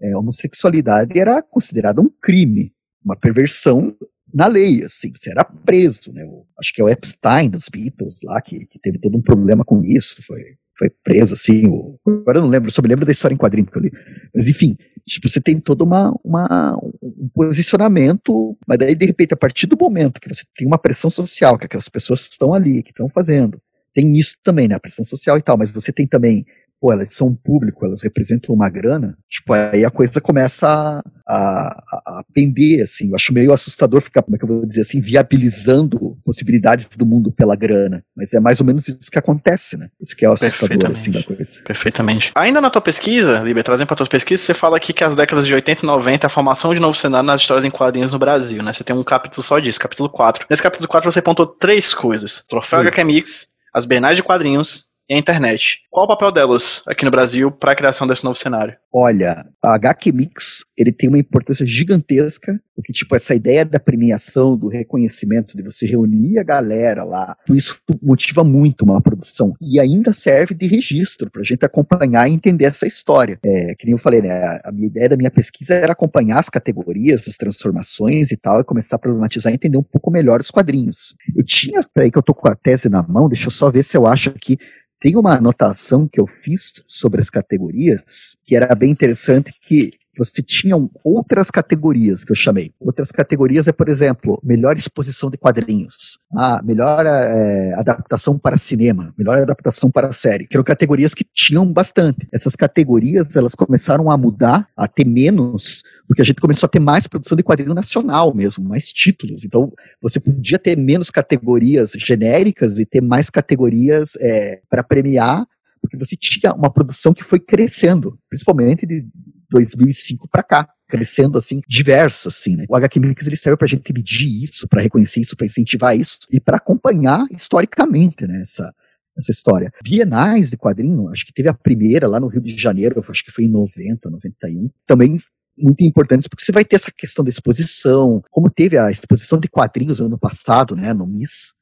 é, 0.00 0.16
homossexualidade 0.16 1.18
era 1.18 1.42
considerada 1.42 2.00
um 2.00 2.10
crime, 2.20 2.72
uma 3.04 3.16
perversão 3.16 3.96
na 4.32 4.48
lei, 4.48 4.82
assim, 4.82 5.12
você 5.14 5.30
era 5.30 5.44
preso, 5.44 6.12
né? 6.12 6.24
acho 6.58 6.72
que 6.74 6.80
é 6.80 6.84
o 6.84 6.88
Epstein 6.88 7.48
dos 7.48 7.68
Beatles 7.68 8.16
lá, 8.24 8.40
que, 8.42 8.66
que 8.66 8.80
teve 8.80 8.98
todo 8.98 9.16
um 9.16 9.22
problema 9.22 9.64
com 9.64 9.80
isso, 9.84 10.20
foi, 10.26 10.40
foi 10.76 10.90
preso, 11.04 11.34
assim, 11.34 11.68
o, 11.68 11.96
agora 12.04 12.38
eu 12.38 12.42
não 12.42 12.48
lembro, 12.48 12.68
só 12.68 12.82
me 12.82 12.88
lembro 12.88 13.06
da 13.06 13.12
história 13.12 13.32
em 13.32 13.38
quadrinho 13.38 13.68
que 13.68 13.78
eu 13.78 13.82
li, 13.82 13.92
mas 14.34 14.48
enfim, 14.48 14.76
tipo, 15.06 15.28
você 15.28 15.40
tem 15.40 15.60
todo 15.60 15.82
uma, 15.82 16.12
uma, 16.24 16.76
um 17.00 17.28
posicionamento, 17.32 18.58
mas 18.66 18.78
daí, 18.78 18.96
de 18.96 19.06
repente, 19.06 19.34
a 19.34 19.36
partir 19.36 19.68
do 19.68 19.76
momento 19.76 20.20
que 20.20 20.28
você 20.28 20.42
tem 20.56 20.66
uma 20.66 20.78
pressão 20.78 21.10
social, 21.10 21.56
que 21.56 21.66
aquelas 21.66 21.88
pessoas 21.88 22.22
estão 22.22 22.52
ali, 22.52 22.82
que 22.82 22.90
estão 22.90 23.08
fazendo, 23.08 23.60
tem 23.94 24.12
isso 24.16 24.36
também, 24.42 24.68
né, 24.68 24.74
a 24.74 24.80
pressão 24.80 25.04
social 25.04 25.38
e 25.38 25.42
tal, 25.42 25.56
mas 25.56 25.70
você 25.70 25.92
tem 25.92 26.06
também 26.06 26.44
pô, 26.84 26.92
elas 26.92 27.08
são 27.14 27.28
um 27.28 27.34
público, 27.34 27.86
elas 27.86 28.02
representam 28.02 28.54
uma 28.54 28.68
grana, 28.68 29.16
tipo, 29.26 29.54
aí 29.54 29.86
a 29.86 29.90
coisa 29.90 30.20
começa 30.20 30.68
a, 30.68 31.02
a, 31.26 32.18
a 32.18 32.24
pender, 32.34 32.82
assim. 32.82 33.08
Eu 33.08 33.14
acho 33.14 33.32
meio 33.32 33.54
assustador 33.54 34.02
ficar, 34.02 34.22
como 34.22 34.36
é 34.36 34.38
que 34.38 34.44
eu 34.44 34.48
vou 34.48 34.66
dizer 34.66 34.82
assim, 34.82 35.00
viabilizando 35.00 36.18
possibilidades 36.22 36.86
do 36.94 37.06
mundo 37.06 37.32
pela 37.32 37.56
grana. 37.56 38.04
Mas 38.14 38.34
é 38.34 38.40
mais 38.40 38.60
ou 38.60 38.66
menos 38.66 38.86
isso 38.86 39.10
que 39.10 39.18
acontece, 39.18 39.78
né? 39.78 39.88
Isso 39.98 40.14
que 40.14 40.26
é 40.26 40.28
o 40.28 40.34
assustador, 40.34 40.90
assim, 40.90 41.10
da 41.10 41.22
coisa. 41.22 41.62
Perfeitamente. 41.64 42.32
Ainda 42.34 42.60
na 42.60 42.68
tua 42.68 42.82
pesquisa, 42.82 43.40
Liber, 43.40 43.64
trazendo 43.64 43.86
pra 43.86 43.96
tua 43.96 44.06
pesquisa, 44.06 44.42
você 44.42 44.52
fala 44.52 44.76
aqui 44.76 44.92
que 44.92 45.02
as 45.02 45.16
décadas 45.16 45.46
de 45.46 45.54
80 45.54 45.84
e 45.84 45.86
90 45.86 46.26
a 46.26 46.30
formação 46.30 46.74
de 46.74 46.80
novo 46.80 46.94
cenário 46.94 47.26
nas 47.26 47.40
histórias 47.40 47.64
em 47.64 47.70
quadrinhos 47.70 48.12
no 48.12 48.18
Brasil, 48.18 48.62
né? 48.62 48.74
Você 48.74 48.84
tem 48.84 48.94
um 48.94 49.02
capítulo 49.02 49.42
só 49.42 49.58
disso, 49.58 49.80
capítulo 49.80 50.10
4. 50.10 50.46
Nesse 50.50 50.62
capítulo 50.62 50.86
4 50.86 51.10
você 51.10 51.20
apontou 51.20 51.46
três 51.46 51.94
coisas. 51.94 52.44
Troféu 52.46 52.80
HQ 52.80 53.04
Mix, 53.04 53.53
as 53.74 53.84
Bernais 53.84 54.16
de 54.16 54.22
quadrinhos 54.22 54.93
e 55.08 55.14
a 55.14 55.18
internet. 55.18 55.80
Qual 55.90 56.06
o 56.06 56.08
papel 56.08 56.32
delas 56.32 56.82
aqui 56.88 57.04
no 57.04 57.10
Brasil 57.10 57.50
para 57.50 57.72
a 57.72 57.76
criação 57.76 58.06
desse 58.06 58.24
novo 58.24 58.34
cenário? 58.34 58.74
Olha, 58.92 59.44
a 59.62 59.74
HQ 59.74 60.12
Mix, 60.12 60.64
ele 60.78 60.92
tem 60.92 61.08
uma 61.08 61.18
importância 61.18 61.66
gigantesca, 61.66 62.60
porque 62.74 62.92
tipo 62.92 63.14
essa 63.14 63.34
ideia 63.34 63.64
da 63.64 63.78
premiação, 63.78 64.56
do 64.56 64.68
reconhecimento, 64.68 65.56
de 65.56 65.62
você 65.62 65.86
reunir 65.86 66.38
a 66.38 66.42
galera 66.42 67.04
lá, 67.04 67.36
isso 67.50 67.78
motiva 68.02 68.42
muito 68.42 68.82
uma 68.82 69.00
produção 69.00 69.52
e 69.60 69.78
ainda 69.78 70.12
serve 70.12 70.54
de 70.54 70.66
registro 70.66 71.30
para 71.30 71.42
a 71.42 71.44
gente 71.44 71.64
acompanhar 71.64 72.28
e 72.28 72.32
entender 72.32 72.64
essa 72.64 72.86
história. 72.86 73.38
É, 73.44 73.74
que 73.74 73.84
nem 73.84 73.92
eu 73.92 73.98
falei, 73.98 74.22
né, 74.22 74.58
a 74.64 74.72
minha 74.72 74.86
ideia 74.86 75.08
da 75.08 75.16
minha 75.16 75.30
pesquisa 75.30 75.74
era 75.74 75.92
acompanhar 75.92 76.38
as 76.38 76.48
categorias, 76.48 77.28
as 77.28 77.36
transformações 77.36 78.32
e 78.32 78.36
tal, 78.36 78.60
e 78.60 78.64
começar 78.64 78.96
a 78.96 78.98
problematizar 78.98 79.52
e 79.52 79.56
entender 79.56 79.76
um 79.76 79.82
pouco 79.82 80.10
melhor 80.10 80.40
os 80.40 80.50
quadrinhos. 80.50 81.14
Eu 81.36 81.44
tinha, 81.44 81.84
peraí 81.92 82.10
que 82.10 82.18
eu 82.18 82.22
tô 82.22 82.34
com 82.34 82.48
a 82.48 82.54
tese 82.54 82.88
na 82.88 83.02
mão, 83.02 83.28
deixa 83.28 83.48
eu 83.48 83.50
só 83.50 83.70
ver 83.70 83.82
se 83.82 83.96
eu 83.96 84.06
acho 84.06 84.30
aqui 84.30 84.56
tem 85.04 85.16
uma 85.16 85.36
anotação 85.36 86.08
que 86.08 86.18
eu 86.18 86.26
fiz 86.26 86.82
sobre 86.86 87.20
as 87.20 87.28
categorias 87.28 88.38
que 88.42 88.56
era 88.56 88.74
bem 88.74 88.90
interessante 88.90 89.52
que 89.60 89.90
você 90.18 90.42
tinha 90.42 90.76
outras 91.02 91.50
categorias 91.50 92.24
que 92.24 92.32
eu 92.32 92.36
chamei. 92.36 92.72
Outras 92.80 93.10
categorias 93.10 93.66
é, 93.66 93.72
por 93.72 93.88
exemplo, 93.88 94.40
melhor 94.42 94.76
exposição 94.76 95.30
de 95.30 95.36
quadrinhos, 95.36 96.18
ah, 96.36 96.60
melhor 96.64 97.04
é, 97.06 97.74
adaptação 97.74 98.38
para 98.38 98.56
cinema, 98.58 99.14
melhor 99.18 99.38
adaptação 99.38 99.90
para 99.90 100.12
série, 100.12 100.46
que 100.46 100.56
eram 100.56 100.64
categorias 100.64 101.14
que 101.14 101.24
tinham 101.32 101.70
bastante. 101.70 102.28
Essas 102.32 102.54
categorias, 102.54 103.34
elas 103.36 103.54
começaram 103.54 104.10
a 104.10 104.16
mudar, 104.16 104.68
a 104.76 104.86
ter 104.86 105.04
menos, 105.04 105.82
porque 106.06 106.22
a 106.22 106.24
gente 106.24 106.40
começou 106.40 106.66
a 106.66 106.70
ter 106.70 106.80
mais 106.80 107.06
produção 107.06 107.36
de 107.36 107.42
quadrinho 107.42 107.74
nacional 107.74 108.34
mesmo, 108.34 108.68
mais 108.68 108.92
títulos. 108.92 109.44
Então, 109.44 109.72
você 110.00 110.20
podia 110.20 110.58
ter 110.58 110.76
menos 110.76 111.10
categorias 111.10 111.92
genéricas 111.96 112.78
e 112.78 112.86
ter 112.86 113.00
mais 113.00 113.30
categorias 113.30 114.16
é, 114.20 114.60
para 114.68 114.82
premiar 114.82 115.46
porque 115.84 115.98
você 115.98 116.16
tinha 116.16 116.50
uma 116.54 116.72
produção 116.72 117.12
que 117.12 117.22
foi 117.22 117.38
crescendo, 117.38 118.18
principalmente 118.30 118.86
de 118.86 119.06
2005 119.54 120.28
para 120.28 120.42
cá 120.42 120.68
crescendo 120.88 121.38
assim, 121.38 121.60
diversa 121.66 122.28
assim, 122.28 122.56
né? 122.56 122.66
O 122.68 122.76
HQ 122.76 123.00
Mix 123.00 123.26
ele 123.26 123.36
serve 123.36 123.56
pra 123.56 123.66
gente 123.66 123.92
medir 123.92 124.44
isso, 124.44 124.68
para 124.68 124.82
reconhecer 124.82 125.20
isso, 125.20 125.36
para 125.36 125.46
incentivar 125.46 125.98
isso 125.98 126.18
e 126.30 126.38
para 126.38 126.58
acompanhar 126.58 127.24
historicamente, 127.32 128.26
né, 128.26 128.40
essa 128.42 128.72
essa 129.16 129.30
história. 129.30 129.70
Bienais 129.82 130.50
de 130.50 130.56
quadrinho, 130.56 131.08
acho 131.08 131.24
que 131.24 131.32
teve 131.32 131.48
a 131.48 131.54
primeira 131.54 132.08
lá 132.08 132.18
no 132.18 132.26
Rio 132.26 132.40
de 132.42 132.60
Janeiro, 132.60 133.00
acho 133.08 133.24
que 133.24 133.30
foi 133.30 133.44
em 133.44 133.48
90, 133.48 134.10
91. 134.10 134.68
Também 134.84 135.16
muito 135.56 135.84
importantes, 135.84 136.26
porque 136.26 136.44
você 136.44 136.50
vai 136.50 136.64
ter 136.64 136.76
essa 136.76 136.90
questão 136.90 137.24
da 137.24 137.28
exposição, 137.28 138.22
como 138.30 138.50
teve 138.50 138.76
a 138.76 138.90
exposição 138.90 139.38
de 139.38 139.48
quadrinhos 139.48 140.00
ano 140.00 140.18
passado, 140.18 140.74
né, 140.74 140.92
no 140.92 141.06
MIS, 141.06 141.52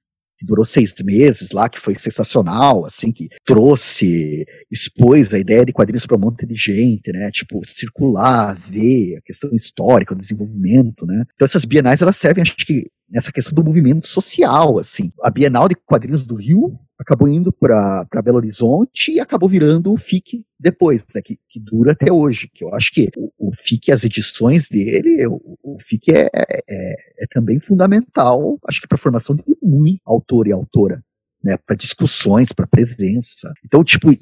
que 0.43 0.47
durou 0.47 0.65
seis 0.65 0.93
meses 1.05 1.53
lá, 1.53 1.69
que 1.69 1.79
foi 1.79 1.95
sensacional, 1.95 2.85
assim, 2.85 3.13
que 3.13 3.29
trouxe, 3.45 4.45
expôs 4.71 5.33
a 5.33 5.39
ideia 5.39 5.65
de 5.65 5.73
quadrinhos 5.73 6.05
para 6.05 6.17
um 6.17 6.21
monte 6.21 6.45
de 6.45 6.55
gente, 6.57 7.13
né? 7.13 7.31
Tipo, 7.31 7.61
circular, 7.65 8.57
ver, 8.57 9.17
a 9.17 9.23
questão 9.23 9.51
histórica, 9.55 10.15
o 10.15 10.19
desenvolvimento, 10.19 11.07
né? 11.07 11.25
Então 11.35 11.47
essas 11.47 11.65
bienais, 11.65 12.03
elas 12.03 12.17
servem, 12.17 12.43
acho 12.43 12.57
que, 12.57 12.91
nessa 13.13 13.31
questão 13.31 13.53
do 13.55 13.63
movimento 13.63 14.09
social, 14.09 14.79
assim. 14.79 15.13
A 15.23 15.31
Bienal 15.31 15.69
de 15.69 15.77
Quadrinhos 15.77 16.27
do 16.27 16.35
Rio 16.35 16.79
acabou 16.99 17.29
indo 17.29 17.53
para 17.53 18.07
Belo 18.25 18.39
Horizonte 18.39 19.13
e 19.13 19.21
acabou 19.21 19.49
virando 19.49 19.93
o 19.93 19.99
FIC 19.99 20.45
depois, 20.59 21.05
né, 21.15 21.21
que, 21.21 21.39
que, 21.49 21.61
dura 21.61 21.93
até 21.93 22.11
hoje. 22.11 22.49
Que 22.53 22.65
eu 22.65 22.75
acho 22.75 22.93
que 22.93 23.11
o, 23.17 23.31
o 23.39 23.53
FIC, 23.53 23.93
as 23.93 24.05
edições 24.05 24.69
dele, 24.69 25.27
o, 25.27 25.59
o 25.63 25.77
FIC 25.79 26.13
é, 26.13 26.31
é, 26.33 26.63
é, 26.71 27.27
também 27.31 27.61
fundamental, 27.61 28.59
acho 28.67 28.81
que 28.81 28.89
para 28.89 28.97
a 28.97 29.01
formação 29.01 29.37
de 29.37 29.43
muito 29.63 30.01
autor 30.07 30.47
e 30.47 30.53
autora 30.53 31.03
né, 31.45 31.57
para 31.67 31.77
discussões, 31.77 32.53
para 32.53 32.67
presença. 32.67 33.53
Então, 33.65 33.83
tipo, 33.83 34.11
e, 34.13 34.19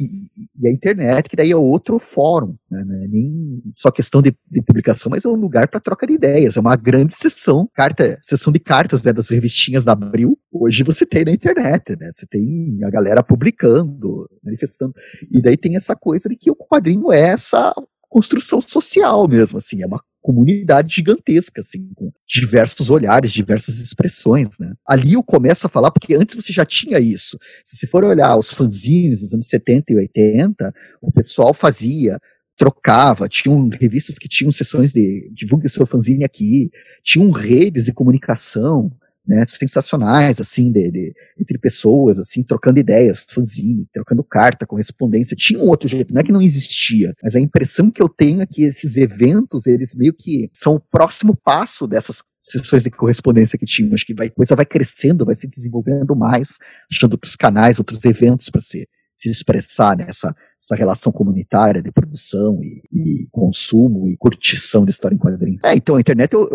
e, 0.60 0.66
a 0.66 0.72
internet, 0.72 1.28
que 1.28 1.36
daí 1.36 1.50
é 1.50 1.56
outro 1.56 1.98
fórum, 1.98 2.56
né, 2.70 2.82
não 2.84 2.94
é 2.94 3.08
nem 3.08 3.62
só 3.72 3.90
questão 3.90 4.22
de, 4.22 4.34
de 4.50 4.62
publicação, 4.62 5.10
mas 5.10 5.24
é 5.24 5.28
um 5.28 5.34
lugar 5.34 5.68
para 5.68 5.80
troca 5.80 6.06
de 6.06 6.14
ideias, 6.14 6.56
é 6.56 6.60
uma 6.60 6.76
grande 6.76 7.14
sessão, 7.14 7.68
carta, 7.74 8.18
sessão 8.22 8.52
de 8.52 8.58
cartas 8.58 9.02
né, 9.02 9.12
das 9.12 9.28
revistinhas 9.28 9.84
da 9.84 9.92
Abril, 9.92 10.38
hoje 10.50 10.82
você 10.82 11.04
tem 11.04 11.24
na 11.24 11.32
internet, 11.32 11.96
né, 11.98 12.10
você 12.12 12.26
tem 12.26 12.78
a 12.84 12.90
galera 12.90 13.22
publicando, 13.22 14.28
manifestando, 14.42 14.94
e 15.30 15.42
daí 15.42 15.56
tem 15.56 15.76
essa 15.76 15.94
coisa 15.94 16.28
de 16.28 16.36
que 16.36 16.50
o 16.50 16.56
quadrinho 16.56 17.12
é 17.12 17.20
essa 17.20 17.74
construção 18.08 18.60
social 18.60 19.28
mesmo, 19.28 19.58
assim, 19.58 19.82
é 19.82 19.86
uma 19.86 20.00
comunidade 20.20 20.94
gigantesca, 20.94 21.60
assim, 21.60 21.88
com 21.94 22.12
diversos 22.26 22.90
olhares, 22.90 23.32
diversas 23.32 23.80
expressões, 23.80 24.58
né? 24.58 24.72
Ali 24.86 25.14
eu 25.14 25.22
começo 25.22 25.66
a 25.66 25.70
falar, 25.70 25.90
porque 25.90 26.14
antes 26.14 26.36
você 26.36 26.52
já 26.52 26.64
tinha 26.64 26.98
isso. 26.98 27.38
Se 27.64 27.76
você 27.76 27.86
for 27.86 28.04
olhar 28.04 28.36
os 28.36 28.52
fanzines 28.52 29.20
dos 29.22 29.34
anos 29.34 29.48
70 29.48 29.92
e 29.92 29.96
80, 29.96 30.74
o 31.00 31.10
pessoal 31.10 31.54
fazia 31.54 32.18
trocava, 32.60 33.26
tinham 33.26 33.70
revistas 33.70 34.18
que 34.18 34.28
tinham 34.28 34.52
sessões 34.52 34.92
de 34.92 35.30
divulgue 35.32 35.66
seu 35.66 35.86
fanzine 35.86 36.24
aqui, 36.24 36.70
tinham 37.02 37.30
redes 37.30 37.86
de 37.86 37.92
comunicação, 37.94 38.92
né, 39.26 39.44
sensacionais, 39.44 40.40
assim, 40.40 40.72
de, 40.72 40.90
de, 40.90 41.12
entre 41.38 41.58
pessoas, 41.58 42.18
assim, 42.18 42.42
trocando 42.42 42.80
ideias, 42.80 43.26
fanzine, 43.30 43.86
trocando 43.92 44.24
carta, 44.24 44.66
correspondência. 44.66 45.36
Tinha 45.36 45.60
um 45.60 45.68
outro 45.68 45.88
jeito, 45.88 46.12
não 46.12 46.20
é 46.20 46.24
que 46.24 46.32
não 46.32 46.42
existia, 46.42 47.14
mas 47.22 47.36
a 47.36 47.40
impressão 47.40 47.90
que 47.90 48.02
eu 48.02 48.08
tenho 48.08 48.42
é 48.42 48.46
que 48.46 48.62
esses 48.62 48.96
eventos, 48.96 49.66
eles 49.66 49.94
meio 49.94 50.14
que 50.14 50.50
são 50.52 50.74
o 50.74 50.80
próximo 50.80 51.36
passo 51.36 51.86
dessas 51.86 52.22
sessões 52.42 52.82
de 52.82 52.90
correspondência 52.90 53.58
que 53.58 53.66
tinham. 53.66 53.94
Acho 53.94 54.06
que 54.06 54.14
vai, 54.14 54.28
a 54.28 54.30
coisa 54.30 54.56
vai 54.56 54.64
crescendo, 54.64 55.24
vai 55.24 55.34
se 55.34 55.48
desenvolvendo 55.48 56.16
mais, 56.16 56.56
achando 56.90 57.12
outros 57.12 57.36
canais, 57.36 57.78
outros 57.78 58.04
eventos 58.04 58.48
para 58.48 58.60
ser 58.60 58.88
se 59.20 59.30
expressar 59.30 59.96
nessa 59.96 60.34
essa 60.62 60.76
relação 60.76 61.10
comunitária 61.10 61.82
de 61.82 61.90
produção 61.90 62.58
e, 62.62 62.82
e, 62.92 63.26
consumo 63.30 64.08
e 64.08 64.16
curtição 64.16 64.84
de 64.84 64.90
história 64.90 65.14
em 65.14 65.18
quadrinhos. 65.18 65.60
É, 65.64 65.74
então 65.74 65.96
a 65.96 66.00
internet 66.00 66.34
eu, 66.34 66.46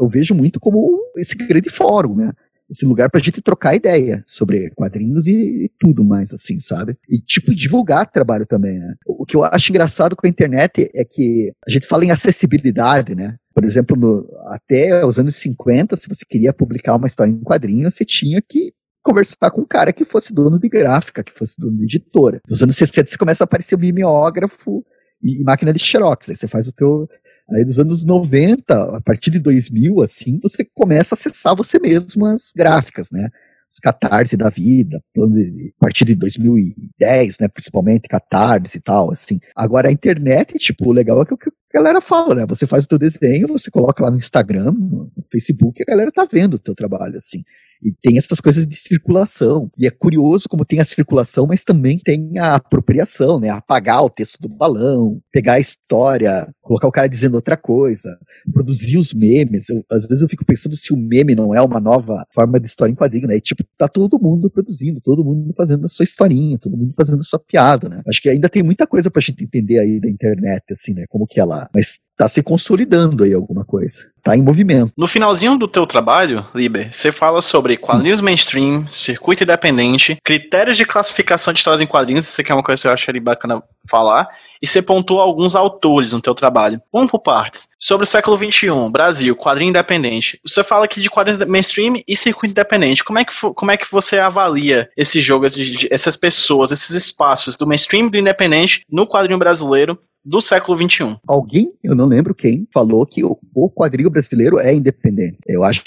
eu, 0.00 0.08
vejo 0.08 0.34
muito 0.34 0.58
como 0.58 1.00
esse 1.16 1.36
grande 1.36 1.70
fórum, 1.70 2.16
né? 2.16 2.32
Esse 2.68 2.84
lugar 2.86 3.10
pra 3.10 3.20
gente 3.20 3.40
trocar 3.40 3.76
ideia 3.76 4.24
sobre 4.26 4.70
quadrinhos 4.70 5.26
e, 5.26 5.64
e 5.64 5.70
tudo 5.78 6.02
mais, 6.02 6.32
assim, 6.32 6.58
sabe? 6.58 6.96
E, 7.08 7.18
tipo, 7.18 7.54
divulgar 7.54 8.10
trabalho 8.10 8.46
também, 8.46 8.78
né? 8.78 8.94
O 9.06 9.24
que 9.26 9.36
eu 9.36 9.44
acho 9.44 9.70
engraçado 9.70 10.16
com 10.16 10.26
a 10.26 10.30
internet 10.30 10.90
é 10.94 11.04
que 11.04 11.52
a 11.66 11.70
gente 11.70 11.86
fala 11.86 12.04
em 12.04 12.10
acessibilidade, 12.10 13.14
né? 13.14 13.36
Por 13.54 13.64
exemplo, 13.64 13.96
no, 13.96 14.26
até 14.46 15.04
os 15.04 15.18
anos 15.18 15.36
50, 15.36 15.94
se 15.96 16.08
você 16.08 16.24
queria 16.28 16.52
publicar 16.52 16.96
uma 16.96 17.06
história 17.06 17.30
em 17.30 17.40
quadrinhos, 17.40 17.94
você 17.94 18.04
tinha 18.04 18.40
que 18.40 18.72
conversar 19.02 19.50
com 19.50 19.62
um 19.62 19.66
cara 19.66 19.92
que 19.92 20.04
fosse 20.04 20.32
dono 20.32 20.58
de 20.58 20.68
gráfica, 20.68 21.24
que 21.24 21.32
fosse 21.32 21.54
dono 21.58 21.76
de 21.76 21.84
editora. 21.84 22.40
Nos 22.48 22.62
anos 22.62 22.76
60 22.76 23.10
você 23.10 23.18
começa 23.18 23.42
a 23.42 23.46
aparecer 23.46 23.74
o 23.74 23.78
mimeógrafo 23.78 24.84
e, 25.22 25.42
máquina 25.42 25.72
de 25.72 25.78
xerox, 25.78 26.30
aí 26.30 26.36
você 26.36 26.48
faz 26.48 26.68
o 26.68 26.72
teu... 26.72 27.08
Aí 27.50 27.64
dos 27.64 27.78
anos 27.78 28.04
90, 28.04 28.96
a 28.96 29.00
partir 29.00 29.30
de 29.30 29.40
2000, 29.40 30.00
assim, 30.00 30.38
você 30.40 30.64
começa 30.64 31.14
a 31.14 31.16
acessar 31.16 31.54
você 31.56 31.78
mesmo 31.78 32.24
as 32.24 32.52
gráficas, 32.56 33.10
né? 33.10 33.28
Os 33.70 33.78
catarse 33.78 34.36
da 34.36 34.48
vida, 34.48 35.02
a 35.18 35.80
partir 35.80 36.04
de 36.04 36.14
2010, 36.14 37.38
né, 37.40 37.48
principalmente 37.48 38.08
catarse 38.08 38.78
e 38.78 38.80
tal, 38.80 39.10
assim. 39.10 39.40
Agora 39.56 39.88
a 39.88 39.92
internet, 39.92 40.56
tipo, 40.58 40.88
o 40.88 40.92
legal 40.92 41.20
é 41.20 41.26
que 41.26 41.34
o 41.34 41.36
que 41.36 41.48
a 41.48 41.78
galera 41.78 42.00
fala, 42.00 42.34
né? 42.34 42.46
Você 42.48 42.66
faz 42.66 42.84
o 42.84 42.88
teu 42.88 42.98
desenho, 42.98 43.48
você 43.48 43.70
coloca 43.70 44.02
lá 44.04 44.10
no 44.10 44.18
Instagram, 44.18 44.72
no 44.72 45.10
Facebook, 45.30 45.82
a 45.82 45.90
galera 45.90 46.12
tá 46.12 46.26
vendo 46.30 46.54
o 46.54 46.58
teu 46.58 46.74
trabalho, 46.74 47.16
assim. 47.16 47.42
E 47.82 47.92
tem 48.00 48.16
essas 48.16 48.40
coisas 48.40 48.66
de 48.66 48.76
circulação. 48.76 49.70
E 49.76 49.86
é 49.86 49.90
curioso 49.90 50.48
como 50.48 50.64
tem 50.64 50.80
a 50.80 50.84
circulação, 50.84 51.46
mas 51.48 51.64
também 51.64 51.98
tem 51.98 52.38
a 52.38 52.54
apropriação, 52.54 53.40
né? 53.40 53.48
Apagar 53.50 54.04
o 54.04 54.10
texto 54.10 54.40
do 54.40 54.48
balão, 54.48 55.20
pegar 55.32 55.54
a 55.54 55.60
história, 55.60 56.48
colocar 56.60 56.86
o 56.86 56.92
cara 56.92 57.08
dizendo 57.08 57.34
outra 57.34 57.56
coisa, 57.56 58.16
produzir 58.52 58.96
os 58.96 59.12
memes. 59.12 59.68
Eu, 59.68 59.84
às 59.90 60.06
vezes 60.06 60.22
eu 60.22 60.28
fico 60.28 60.44
pensando 60.44 60.76
se 60.76 60.92
o 60.92 60.96
meme 60.96 61.34
não 61.34 61.54
é 61.54 61.60
uma 61.60 61.80
nova 61.80 62.24
forma 62.32 62.60
de 62.60 62.68
história 62.68 62.92
em 62.92 62.96
quadrinho, 62.96 63.26
né? 63.26 63.36
E, 63.36 63.40
tipo, 63.40 63.64
tá 63.76 63.88
todo 63.88 64.18
mundo 64.20 64.48
produzindo, 64.48 65.00
todo 65.00 65.24
mundo 65.24 65.52
fazendo 65.56 65.84
a 65.84 65.88
sua 65.88 66.04
historinha, 66.04 66.58
todo 66.58 66.76
mundo 66.76 66.94
fazendo 66.96 67.20
a 67.20 67.24
sua 67.24 67.40
piada, 67.40 67.88
né? 67.88 68.02
Acho 68.06 68.22
que 68.22 68.28
ainda 68.28 68.48
tem 68.48 68.62
muita 68.62 68.86
coisa 68.86 69.10
pra 69.10 69.20
gente 69.20 69.44
entender 69.44 69.78
aí 69.78 70.00
da 70.00 70.08
internet, 70.08 70.64
assim, 70.70 70.94
né? 70.94 71.04
Como 71.08 71.26
que 71.26 71.40
ela. 71.40 71.68
Mas 71.74 72.00
tá 72.16 72.28
se 72.28 72.42
consolidando 72.42 73.24
aí 73.24 73.32
alguma 73.32 73.64
coisa. 73.64 74.10
Tá 74.22 74.36
em 74.36 74.42
movimento. 74.42 74.92
No 74.96 75.08
finalzinho 75.08 75.56
do 75.56 75.66
teu 75.66 75.86
trabalho, 75.86 76.46
Liber, 76.54 76.92
você 76.92 77.10
fala 77.10 77.42
sobre 77.42 77.76
quadrinhos 77.76 78.20
mainstream, 78.20 78.86
circuito 78.90 79.42
independente, 79.42 80.16
critérios 80.22 80.76
de 80.76 80.84
classificação 80.84 81.52
de 81.52 81.58
histórias 81.58 81.80
em 81.80 81.86
quadrinhos, 81.86 82.28
isso 82.28 82.40
aqui 82.40 82.52
é 82.52 82.54
uma 82.54 82.62
coisa 82.62 82.82
que 82.82 82.88
eu 82.88 82.92
acho 82.92 83.10
ali 83.10 83.18
bacana 83.18 83.62
falar, 83.88 84.28
e 84.62 84.66
você 84.66 84.80
pontuou 84.80 85.20
alguns 85.20 85.56
autores 85.56 86.12
no 86.12 86.20
teu 86.20 86.36
trabalho. 86.36 86.80
Vamos 86.92 87.10
por 87.10 87.18
partes. 87.18 87.70
Sobre 87.80 88.04
o 88.04 88.06
século 88.06 88.36
XXI, 88.36 88.68
Brasil, 88.92 89.34
quadrinho 89.34 89.70
independente. 89.70 90.38
Você 90.46 90.62
fala 90.62 90.84
aqui 90.84 91.00
de 91.00 91.10
quadrinhos 91.10 91.44
mainstream 91.46 92.00
e 92.06 92.16
circuito 92.16 92.52
independente. 92.52 93.02
Como 93.02 93.18
é 93.18 93.24
que, 93.24 93.34
como 93.54 93.70
é 93.72 93.76
que 93.76 93.90
você 93.90 94.20
avalia 94.20 94.88
esse 94.96 95.20
jogo, 95.20 95.46
essas 95.90 96.16
pessoas, 96.16 96.70
esses 96.70 96.90
espaços 96.90 97.56
do 97.56 97.66
mainstream 97.66 98.06
e 98.06 98.10
do 98.10 98.18
independente 98.18 98.84
no 98.88 99.04
quadrinho 99.04 99.38
brasileiro 99.38 99.98
do 100.24 100.40
século 100.40 100.76
XXI. 100.76 101.16
Alguém, 101.26 101.72
eu 101.82 101.94
não 101.94 102.06
lembro 102.06 102.34
quem, 102.34 102.66
falou 102.72 103.04
que 103.04 103.24
o, 103.24 103.38
o 103.54 103.70
quadrinho 103.70 104.10
brasileiro 104.10 104.58
é 104.58 104.74
independente. 104.74 105.38
Eu 105.46 105.64
acho 105.64 105.82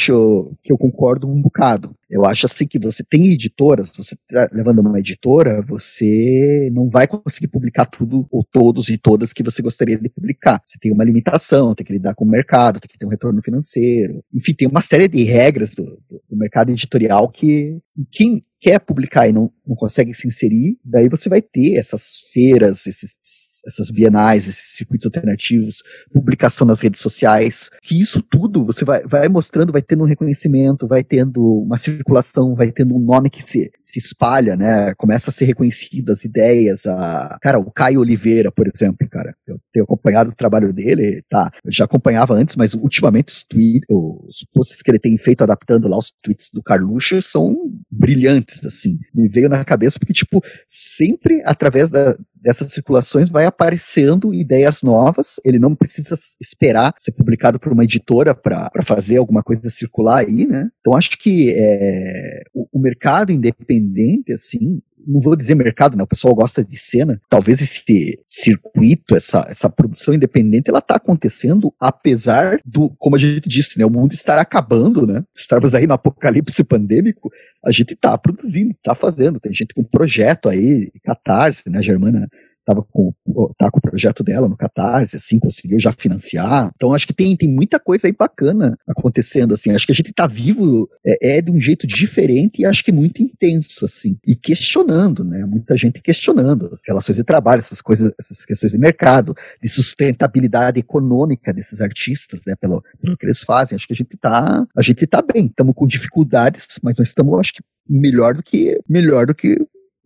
que 0.62 0.72
eu 0.72 0.78
concordo 0.78 1.28
um 1.28 1.42
bocado. 1.42 1.96
Eu 2.10 2.26
acho 2.26 2.46
assim 2.46 2.68
que 2.68 2.78
você 2.78 3.04
tem 3.04 3.34
editoras, 3.34 3.92
você 3.96 4.16
tá 4.30 4.48
levando 4.52 4.80
uma 4.80 5.00
editora, 5.00 5.64
você 5.68 6.70
não 6.72 6.90
vai 6.90 7.08
conseguir 7.08 7.48
publicar 7.48 7.86
tudo 7.86 8.28
ou 8.32 8.44
todos 8.44 8.90
e 8.90 8.98
todas 8.98 9.34
que 9.34 9.44
você 9.44 9.62
gostaria 9.62 9.98
de 9.98 10.10
publicar. 10.10 10.62
Você 10.66 10.78
tem 10.80 10.92
uma 10.92 11.04
limitação, 11.04 11.74
tem 11.74 11.86
que 11.86 11.94
lidar 11.94 12.14
com 12.14 12.24
o 12.24 12.30
mercado, 12.30 12.80
tem 12.80 12.90
que 12.90 12.98
ter 12.98 13.06
um 13.06 13.10
retorno 13.10 13.42
financeiro. 13.42 14.24
Enfim, 14.34 14.54
tem 14.54 14.68
uma 14.68 14.82
série 14.82 15.08
de 15.08 15.24
regras 15.24 15.72
do, 15.72 15.84
do, 15.84 16.22
do 16.30 16.38
mercado 16.38 16.72
editorial 16.72 17.28
que 17.30 17.80
quem 18.12 18.44
quer 18.66 18.80
publicar 18.80 19.28
e 19.28 19.32
não 19.32 19.52
não 19.68 19.76
conseguem 19.76 20.14
se 20.14 20.28
inserir, 20.28 20.78
daí 20.84 21.10
você 21.10 21.28
vai 21.28 21.42
ter 21.42 21.76
essas 21.76 22.20
feiras, 22.32 22.86
esses, 22.86 23.18
essas 23.66 23.90
bienais, 23.90 24.48
esses 24.48 24.76
circuitos 24.76 25.08
alternativos, 25.08 25.82
publicação 26.14 26.68
nas 26.68 26.80
redes 26.80 27.02
sociais, 27.02 27.70
que 27.82 28.00
isso 28.00 28.22
tudo 28.22 28.66
você 28.66 28.86
vai, 28.86 29.04
vai 29.06 29.28
mostrando, 29.28 29.72
vai 29.72 29.82
tendo 29.82 30.04
um 30.04 30.08
reconhecimento, 30.08 30.88
vai 30.88 31.04
tendo 31.04 31.42
uma 31.64 31.78
circulação, 31.78 32.54
vai 32.54 32.72
tendo 32.72 32.96
um 32.96 33.00
nome 33.00 33.30
que 33.30 33.42
se, 33.42 33.72
se 33.82 34.00
espalha, 34.00 34.56
né? 34.56 34.94
Começa 34.96 35.30
a 35.30 35.34
ser 35.34 35.46
reconhecido 35.46 36.12
as 36.12 36.24
ideias, 36.24 36.86
a... 36.86 37.38
Cara, 37.42 37.60
o 37.60 37.72
Caio 37.72 38.02
Oliveira, 38.02 38.52
por 38.52 38.68
exemplo, 38.68 39.08
cara, 39.10 39.36
eu 39.48 39.60
tenho 39.74 39.84
acompanhado 39.84 40.30
o 40.30 40.36
trabalho 40.36 40.72
dele, 40.72 41.24
tá? 41.30 41.52
Eu 41.64 41.72
já 41.72 41.86
acompanhava 41.86 42.34
antes, 42.34 42.56
mas 42.56 42.74
ultimamente 42.74 43.30
os 43.30 43.44
tweets, 43.44 43.86
os 43.90 44.46
posts 44.54 44.82
que 44.82 44.92
ele 44.92 45.00
tem 45.00 45.18
feito 45.18 45.42
adaptando 45.42 45.88
lá 45.88 45.98
os 45.98 46.14
tweets 46.22 46.50
do 46.54 46.62
Carluxo 46.62 47.22
são 47.22 47.56
brilhantes, 47.90 48.55
assim. 48.64 48.98
Me 49.14 49.28
veio 49.28 49.50
na 49.50 49.66
cabeça 49.66 50.00
porque, 50.00 50.14
tipo, 50.14 50.42
sempre 50.68 51.42
através 51.46 51.90
da, 51.90 52.16
dessas 52.36 52.72
circulações 52.72 53.30
vai 53.30 53.46
aparecendo 53.46 54.34
ideias 54.34 54.84
novas. 54.84 55.40
Ele 55.44 55.58
não 55.58 55.76
precisa 55.76 56.16
esperar 56.40 56.94
ser 56.98 57.12
publicado 57.12 57.60
por 57.60 57.74
uma 57.74 57.84
editora 57.84 58.36
para 58.36 58.70
fazer 58.84 59.18
alguma 59.18 59.42
coisa 59.42 59.68
circular 59.70 60.20
aí, 60.20 60.46
né? 60.46 60.70
Então 60.80 60.96
acho 60.96 61.18
que 61.18 61.52
é, 61.58 62.44
o, 62.54 62.68
o 62.74 62.80
mercado 62.80 63.32
independente, 63.32 64.32
assim, 64.32 64.80
não 65.08 65.22
vou 65.22 65.36
dizer 65.36 65.56
mercado, 65.56 65.98
né? 65.98 66.04
O 66.04 66.08
pessoal 66.08 66.34
gosta 66.36 66.64
de 66.64 66.78
cena. 66.78 67.22
Talvez 67.30 67.62
esse 67.62 68.20
circuito, 68.26 69.16
essa, 69.16 69.46
essa 69.50 69.70
produção 69.70 70.14
independente, 70.14 70.70
ela 70.70 70.82
tá 70.82 70.96
acontecendo 70.96 71.74
apesar 71.80 72.60
do, 72.66 72.90
como 72.98 73.16
a 73.16 73.20
gente 73.20 73.48
disse, 73.48 73.78
né? 73.80 73.86
O 73.86 73.90
mundo 73.90 74.14
estar 74.14 74.38
acabando, 74.38 75.06
né? 75.06 75.24
Estarmos 75.36 75.76
aí 75.76 75.88
no 75.88 75.94
apocalipse 75.94 76.64
pandêmico, 76.64 77.32
a 77.66 77.72
gente 77.72 77.96
tá 77.96 78.18
produzindo, 78.18 78.76
tá 78.84 78.96
fazendo. 78.96 79.40
Tem 79.40 79.54
gente 79.54 79.74
com 79.74 79.84
projeto 79.84 80.50
aí, 80.50 80.92
catarse, 81.04 81.70
né? 81.70 81.80
A 81.80 81.82
Germana 81.82 82.28
tava 82.66 82.84
com, 82.84 83.14
tá 83.58 83.70
com 83.70 83.78
o 83.78 83.82
projeto 83.82 84.24
dela 84.24 84.50
no 84.50 84.58
Catarse, 84.58 85.16
assim, 85.16 85.40
conseguiu 85.40 85.80
já 85.80 85.92
financiar. 85.92 86.72
Então 86.76 86.94
acho 86.94 87.08
que 87.08 87.14
tem, 87.14 87.36
tem 87.38 87.50
muita 87.50 87.80
coisa 87.80 88.08
aí 88.08 88.14
bacana 88.14 88.78
acontecendo, 88.88 89.54
assim. 89.54 89.72
Acho 89.72 89.86
que 89.86 89.92
a 89.92 89.96
gente 89.96 90.12
tá 90.12 90.28
vivo 90.28 90.90
é, 91.06 91.38
é 91.38 91.42
de 91.42 91.52
um 91.52 91.60
jeito 91.60 91.86
diferente 91.86 92.62
e 92.62 92.66
acho 92.66 92.84
que 92.84 92.92
muito 92.92 93.22
intenso, 93.22 93.86
assim. 93.86 94.18
E 94.26 94.36
questionando, 94.36 95.24
né? 95.24 95.46
Muita 95.46 95.78
gente 95.78 96.02
questionando 96.02 96.70
as 96.74 96.82
relações 96.88 97.16
de 97.16 97.24
trabalho, 97.24 97.60
essas 97.60 97.82
coisas, 97.82 98.12
essas 98.20 98.46
questões 98.46 98.72
de 98.72 98.80
mercado, 98.80 99.36
de 99.62 99.70
sustentabilidade 99.70 100.80
econômica 100.80 101.54
desses 101.54 101.82
artistas, 101.82 102.42
né? 102.48 102.56
Pelo, 102.60 102.84
pelo 103.00 103.18
que 103.18 103.26
eles 103.26 103.44
fazem. 103.44 103.76
Acho 103.76 103.88
que 103.88 103.94
a 103.94 103.96
gente 103.96 104.18
tá, 104.18 104.66
a 104.76 104.82
gente 104.82 105.06
tá 105.06 105.22
bem. 105.22 105.46
Estamos 105.46 105.74
com 105.76 105.86
dificuldades, 105.86 106.80
mas 106.82 106.98
nós 106.98 107.08
estamos, 107.08 107.40
acho 107.40 107.54
que, 107.54 107.62
melhor 107.88 108.34
do 108.34 108.42
que 108.42 108.80
melhor 108.90 109.28
do 109.28 109.36
que 109.36 109.58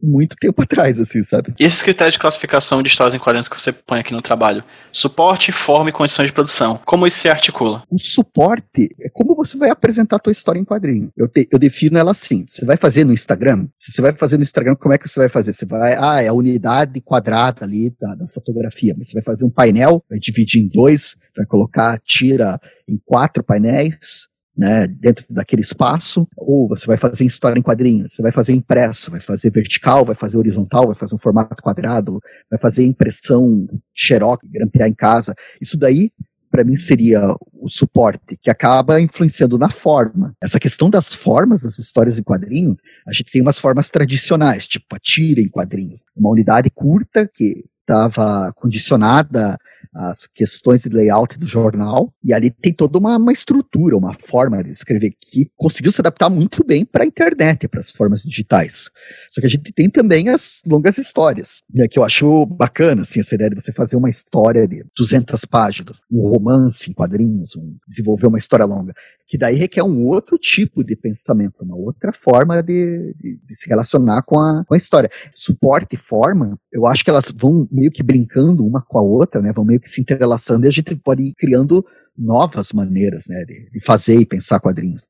muito 0.02 0.36
tempo 0.36 0.62
atrás, 0.62 1.00
assim, 1.00 1.22
sabe? 1.24 1.54
E 1.60 1.66
esses 1.66 1.84
critérios 1.84 2.14
de 2.14 2.20
classificação 2.20 2.82
de 2.82 2.90
histórias 2.90 3.14
em 3.14 3.20
quadrinhos 3.20 3.48
que 3.48 3.60
você 3.60 3.72
põe 3.72 4.00
aqui 4.00 4.14
no 4.14 4.22
trabalho? 4.22 4.64
Suporte, 4.92 5.52
forma 5.52 5.90
e 5.90 5.94
condições 5.94 6.28
de 6.28 6.34
produção. 6.34 6.80
Como 6.86 7.06
isso 7.06 7.20
se 7.20 7.30
articula? 7.30 7.84
O 7.90 7.98
suporte 7.98 8.90
é 9.02 9.10
como 9.12 9.36
você 9.36 9.58
vai 9.58 9.70
apresentar 9.70 10.16
a 10.16 10.20
tua 10.20 10.32
história 10.32 10.60
em 10.60 10.66
quadrinho. 10.66 11.12
Eu, 11.16 11.28
te, 11.28 11.48
eu 11.52 11.60
defino 11.60 11.98
ela 11.98 12.12
assim. 12.12 12.46
Você 12.48 12.66
vai 12.66 12.78
fazer 12.78 13.04
no 13.04 13.14
Instagram? 13.14 13.68
Se 13.78 13.92
você 13.92 14.02
vai 14.02 14.14
fazer 14.14 14.38
no 14.38 14.44
Instagram, 14.44 14.76
como 14.76 14.94
é 14.94 14.98
que 14.98 15.08
você 15.08 15.20
vai 15.20 15.30
fazer? 15.30 15.54
Você 15.54 15.66
vai, 15.66 15.96
ah, 15.96 16.22
é 16.22 16.28
a 16.28 16.34
unidade 16.34 17.02
quadrada 17.02 17.66
ali 17.66 17.94
da, 18.00 18.16
da 18.16 18.28
fotografia. 18.28 18.96
Mas 18.98 19.10
você 19.10 19.14
vai 19.16 19.24
fazer 19.24 19.46
um 19.46 19.52
painel, 19.52 20.04
vai 20.10 20.20
dividir 20.20 20.62
em 20.62 20.68
dois, 20.68 21.16
vai 21.36 21.46
colocar, 21.46 22.00
tira 22.04 22.60
em 22.88 23.00
quatro 23.06 23.44
painéis, 23.44 24.28
né, 24.60 24.88
dentro 24.88 25.26
daquele 25.30 25.62
espaço, 25.62 26.28
ou 26.36 26.68
você 26.68 26.86
vai 26.86 26.98
fazer 26.98 27.24
história 27.24 27.58
em 27.58 27.62
quadrinhos, 27.62 28.12
você 28.14 28.22
vai 28.22 28.32
fazer 28.34 28.52
impresso, 28.52 29.10
vai 29.10 29.22
fazer 29.22 29.50
vertical, 29.52 30.04
vai 30.04 30.16
fazer 30.16 30.38
horizontal, 30.38 30.86
vai 30.86 30.96
fazer 30.96 31.16
um 31.16 31.18
formato 31.18 31.64
quadrado, 31.64 32.20
vai 32.52 32.60
fazer 32.60 32.86
impressão 32.86 33.66
xerox, 33.96 34.46
grampear 34.52 34.90
em 34.90 34.94
casa. 34.94 35.34
Isso 35.62 35.78
daí 35.78 36.10
para 36.52 36.66
mim 36.66 36.76
seria 36.76 37.22
o 37.54 37.70
suporte 37.70 38.38
que 38.42 38.50
acaba 38.50 39.00
influenciando 39.00 39.58
na 39.58 39.70
forma. 39.70 40.34
Essa 40.44 40.60
questão 40.60 40.90
das 40.90 41.14
formas 41.14 41.62
das 41.62 41.80
histórias 41.80 42.20
em 42.20 42.24
quadrinho, 42.24 42.76
a 43.08 43.14
gente 43.14 43.32
tem 43.32 43.42
umas 43.42 43.60
formas 43.60 43.90
tradicionais, 43.90 44.68
tipo 44.68 44.94
a 44.94 45.00
tira 45.00 45.40
em 45.40 45.48
quadrinhos, 45.48 46.02
uma 46.18 46.32
unidade 46.32 46.70
curta 46.70 47.30
que 47.34 47.64
estava 47.80 48.52
condicionada 48.54 49.58
às 49.94 50.28
questões 50.28 50.84
de 50.84 50.90
layout 50.90 51.38
do 51.38 51.46
jornal, 51.46 52.14
e 52.24 52.34
ali 52.34 52.50
tem 52.50 52.74
toda 52.74 52.98
uma, 52.98 53.18
uma 53.18 53.32
estrutura, 53.32 53.98
uma 53.98 54.14
forma 54.14 54.64
de 54.64 54.72
escrever 54.72 55.12
que 55.20 55.52
conseguiu 55.56 55.92
se 55.92 56.02
adaptar 56.02 56.30
muito 56.30 56.64
bem 56.64 56.86
para 56.86 57.04
a 57.04 57.08
internet, 57.08 57.68
para 57.68 57.80
as 57.80 57.92
formas 57.92 58.22
digitais. 58.22 58.90
Só 59.32 59.42
que 59.42 59.48
a 59.48 59.50
gente 59.50 59.72
tem 59.74 59.90
também 59.90 60.30
as 60.30 60.62
longas 60.66 60.98
histórias, 60.98 61.62
né, 61.74 61.88
que 61.88 61.98
eu 61.98 62.04
acho 62.04 62.46
bacana, 62.46 63.02
assim, 63.02 63.20
essa 63.20 63.36
ideia 63.36 63.50
de 63.50 63.62
você 63.62 63.72
fazer 63.72 63.96
uma 63.96 64.10
história 64.10 64.68
de 64.68 64.84
200 64.96 65.46
páginas, 65.46 66.02
um 66.12 66.28
romance 66.28 66.90
em 66.90 66.94
quadrinhos, 66.94 67.56
um, 67.56 67.78
desenvolver 67.88 68.28
uma 68.28 68.38
história 68.38 68.66
longa 68.66 68.94
que 69.30 69.38
daí 69.38 69.56
requer 69.56 69.84
um 69.84 70.08
outro 70.08 70.40
tipo 70.40 70.84
de 70.84 70.96
pensamento, 70.96 71.62
uma 71.62 71.76
outra 71.76 72.12
forma 72.12 72.64
de, 72.64 73.14
de, 73.14 73.40
de, 73.46 73.56
se 73.56 73.70
relacionar 73.70 74.24
com 74.24 74.40
a, 74.40 74.66
com 74.66 74.74
a 74.74 74.78
história. 74.78 75.08
Suporte 75.36 75.94
e 75.94 75.98
forma, 75.98 76.60
eu 76.74 76.88
acho 76.88 77.04
que 77.04 77.12
elas 77.12 77.32
vão 77.36 77.68
meio 77.72 77.92
que 77.92 78.02
brincando 78.02 78.66
uma 78.66 78.82
com 78.82 78.98
a 78.98 79.04
outra, 79.04 79.40
né? 79.40 79.54
Vão 79.54 79.64
meio 79.64 79.79
que 79.80 79.90
se 79.90 80.02
entrelaçando 80.02 80.66
e 80.66 80.70
a 80.70 80.72
gente 80.72 80.96
pode 80.96 81.24
ir 81.24 81.34
criando 81.36 81.86
novas 82.18 82.74
maneiras, 82.74 83.26
né? 83.30 83.44
De, 83.48 83.70
de 83.72 83.86
fazer 83.86 84.20
e 84.20 84.26
pensar 84.26 84.60
quadrinhos, 84.60 85.04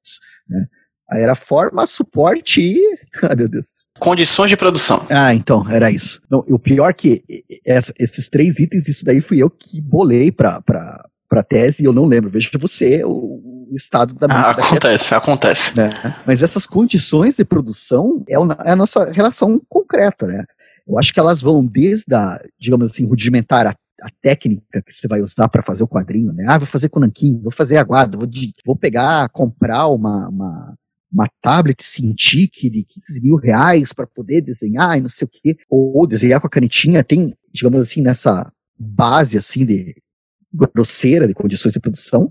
né? 0.48 0.66
Aí 1.12 1.24
era 1.24 1.36
forma, 1.36 1.88
suporte 1.88 2.62
e. 2.62 2.98
Ai, 3.28 3.36
meu 3.36 3.50
Deus. 3.50 3.68
Condições 4.00 4.50
de 4.50 4.58
produção. 4.58 5.06
Ah, 5.10 5.34
então, 5.34 5.68
era 5.70 5.90
isso. 5.90 6.22
Não, 6.30 6.46
o 6.48 6.60
pior 6.60 6.94
que 6.94 7.24
essa, 7.66 7.92
esses 7.98 8.30
três 8.30 8.60
itens, 8.60 8.88
isso 8.88 9.04
daí 9.04 9.20
fui 9.20 9.42
eu 9.42 9.50
que 9.50 9.82
bolei 9.82 10.32
para 10.32 10.62
para 11.30 11.44
tese 11.44 11.84
e 11.84 11.86
eu 11.86 11.94
não 11.94 12.06
lembro. 12.06 12.30
Veja 12.30 12.50
você 12.60 13.04
o, 13.04 13.68
o 13.72 13.76
estado 13.76 14.16
da 14.16 14.28
ah, 14.32 14.50
Acontece, 14.50 15.14
acontece. 15.14 15.78
Né? 15.78 15.90
Mas 16.26 16.42
essas 16.42 16.66
condições 16.66 17.36
de 17.36 17.46
produção 17.46 18.24
é, 18.28 18.34
é, 18.34 18.72
a 18.72 18.76
nossa 18.76 19.12
relação 19.12 19.62
concreta, 19.70 20.26
né? 20.26 20.44
Eu 20.88 20.98
acho 20.98 21.14
que 21.14 21.20
elas 21.20 21.40
vão 21.40 21.64
desde 21.64 22.16
a, 22.16 22.42
digamos 22.60 22.92
assim, 22.92 23.06
rudimentar 23.06 23.68
a, 24.02 24.10
técnica 24.22 24.82
que 24.82 24.94
você 24.94 25.08
vai 25.08 25.22
usar 25.22 25.50
para 25.50 25.62
fazer 25.62 25.84
o 25.84 25.88
quadrinho, 25.88 26.34
né? 26.34 26.46
Ah, 26.48 26.58
vou 26.58 26.68
fazer 26.68 26.90
com 26.90 27.00
nanquim, 27.00 27.40
vou 27.42 27.52
fazer 27.52 27.78
aguado, 27.78 28.18
vou, 28.18 28.28
vou 28.66 28.76
pegar, 28.76 29.30
comprar 29.30 29.88
uma, 29.88 30.30
uma, 30.30 30.76
uma 31.12 31.28
tablet 31.42 31.84
Cintiq 31.84 32.70
de 32.70 32.84
15 32.84 33.22
mil 33.22 33.36
reais 33.36 33.94
para 33.94 34.08
poder 34.08 34.42
desenhar 34.42 34.98
e 34.98 35.02
não 35.02 35.10
sei 35.10 35.26
o 35.26 35.30
quê, 35.32 35.58
ou, 35.70 35.98
ou 35.98 36.08
desenhar 36.08 36.40
com 36.40 36.48
a 36.48 36.50
canetinha, 36.50 37.04
tem, 37.04 37.34
digamos 37.54 37.80
assim, 37.80 38.02
nessa 38.02 38.52
base 38.78 39.38
assim 39.38 39.66
de 39.66 39.96
grosseira 40.54 41.28
de 41.28 41.34
condições 41.34 41.74
de 41.74 41.80
produção, 41.80 42.30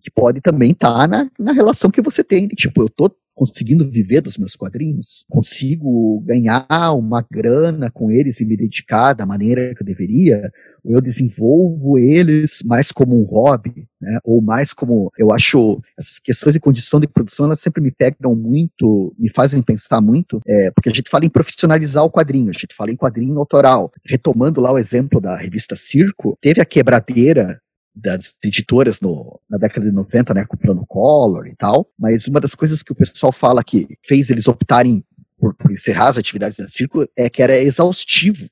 que 0.00 0.10
pode 0.10 0.40
também 0.40 0.72
estar 0.72 0.92
tá 0.92 1.08
na, 1.08 1.30
na 1.38 1.52
relação 1.52 1.90
que 1.90 2.00
você 2.00 2.22
tem. 2.22 2.46
De, 2.46 2.54
tipo, 2.54 2.82
eu 2.82 2.88
tô 2.88 3.10
conseguindo 3.38 3.88
viver 3.88 4.20
dos 4.20 4.36
meus 4.36 4.56
quadrinhos, 4.56 5.24
consigo 5.30 6.20
ganhar 6.26 6.66
uma 6.92 7.24
grana 7.30 7.88
com 7.88 8.10
eles 8.10 8.40
e 8.40 8.44
me 8.44 8.56
dedicar 8.56 9.12
da 9.12 9.24
maneira 9.24 9.72
que 9.76 9.82
eu 9.82 9.86
deveria, 9.86 10.50
eu 10.84 11.00
desenvolvo 11.00 11.96
eles 11.96 12.62
mais 12.64 12.90
como 12.90 13.16
um 13.16 13.24
hobby, 13.24 13.86
né? 14.00 14.18
ou 14.24 14.42
mais 14.42 14.72
como, 14.72 15.12
eu 15.16 15.32
acho, 15.32 15.80
essas 15.96 16.18
questões 16.18 16.54
de 16.54 16.60
condição 16.60 16.98
de 16.98 17.06
produção, 17.06 17.46
elas 17.46 17.60
sempre 17.60 17.80
me 17.80 17.92
pegam 17.92 18.34
muito, 18.34 19.14
me 19.16 19.30
fazem 19.30 19.62
pensar 19.62 20.00
muito, 20.00 20.40
é, 20.44 20.72
porque 20.72 20.88
a 20.88 20.92
gente 20.92 21.08
fala 21.08 21.24
em 21.24 21.30
profissionalizar 21.30 22.04
o 22.04 22.10
quadrinho, 22.10 22.50
a 22.50 22.58
gente 22.58 22.74
fala 22.74 22.90
em 22.90 22.96
quadrinho 22.96 23.38
autoral. 23.38 23.92
Retomando 24.04 24.60
lá 24.60 24.72
o 24.72 24.78
exemplo 24.78 25.20
da 25.20 25.36
revista 25.36 25.76
Circo, 25.76 26.36
teve 26.40 26.60
a 26.60 26.64
quebradeira 26.64 27.60
das 27.94 28.36
editoras 28.44 29.00
no, 29.00 29.40
na 29.48 29.58
década 29.58 29.86
de 29.86 29.92
90, 29.92 30.34
né, 30.34 30.44
com 30.44 30.56
o 30.56 30.58
plano 30.58 30.84
Collor 30.86 31.46
e 31.46 31.56
tal, 31.56 31.90
mas 31.98 32.28
uma 32.28 32.40
das 32.40 32.54
coisas 32.54 32.82
que 32.82 32.92
o 32.92 32.94
pessoal 32.94 33.32
fala 33.32 33.64
que 33.64 33.86
fez 34.04 34.30
eles 34.30 34.46
optarem 34.46 35.04
por, 35.38 35.54
por 35.54 35.72
encerrar 35.72 36.08
as 36.08 36.18
atividades 36.18 36.58
da 36.58 36.68
Circo 36.68 37.06
é 37.16 37.28
que 37.28 37.42
era 37.42 37.56
exaustivo 37.58 38.48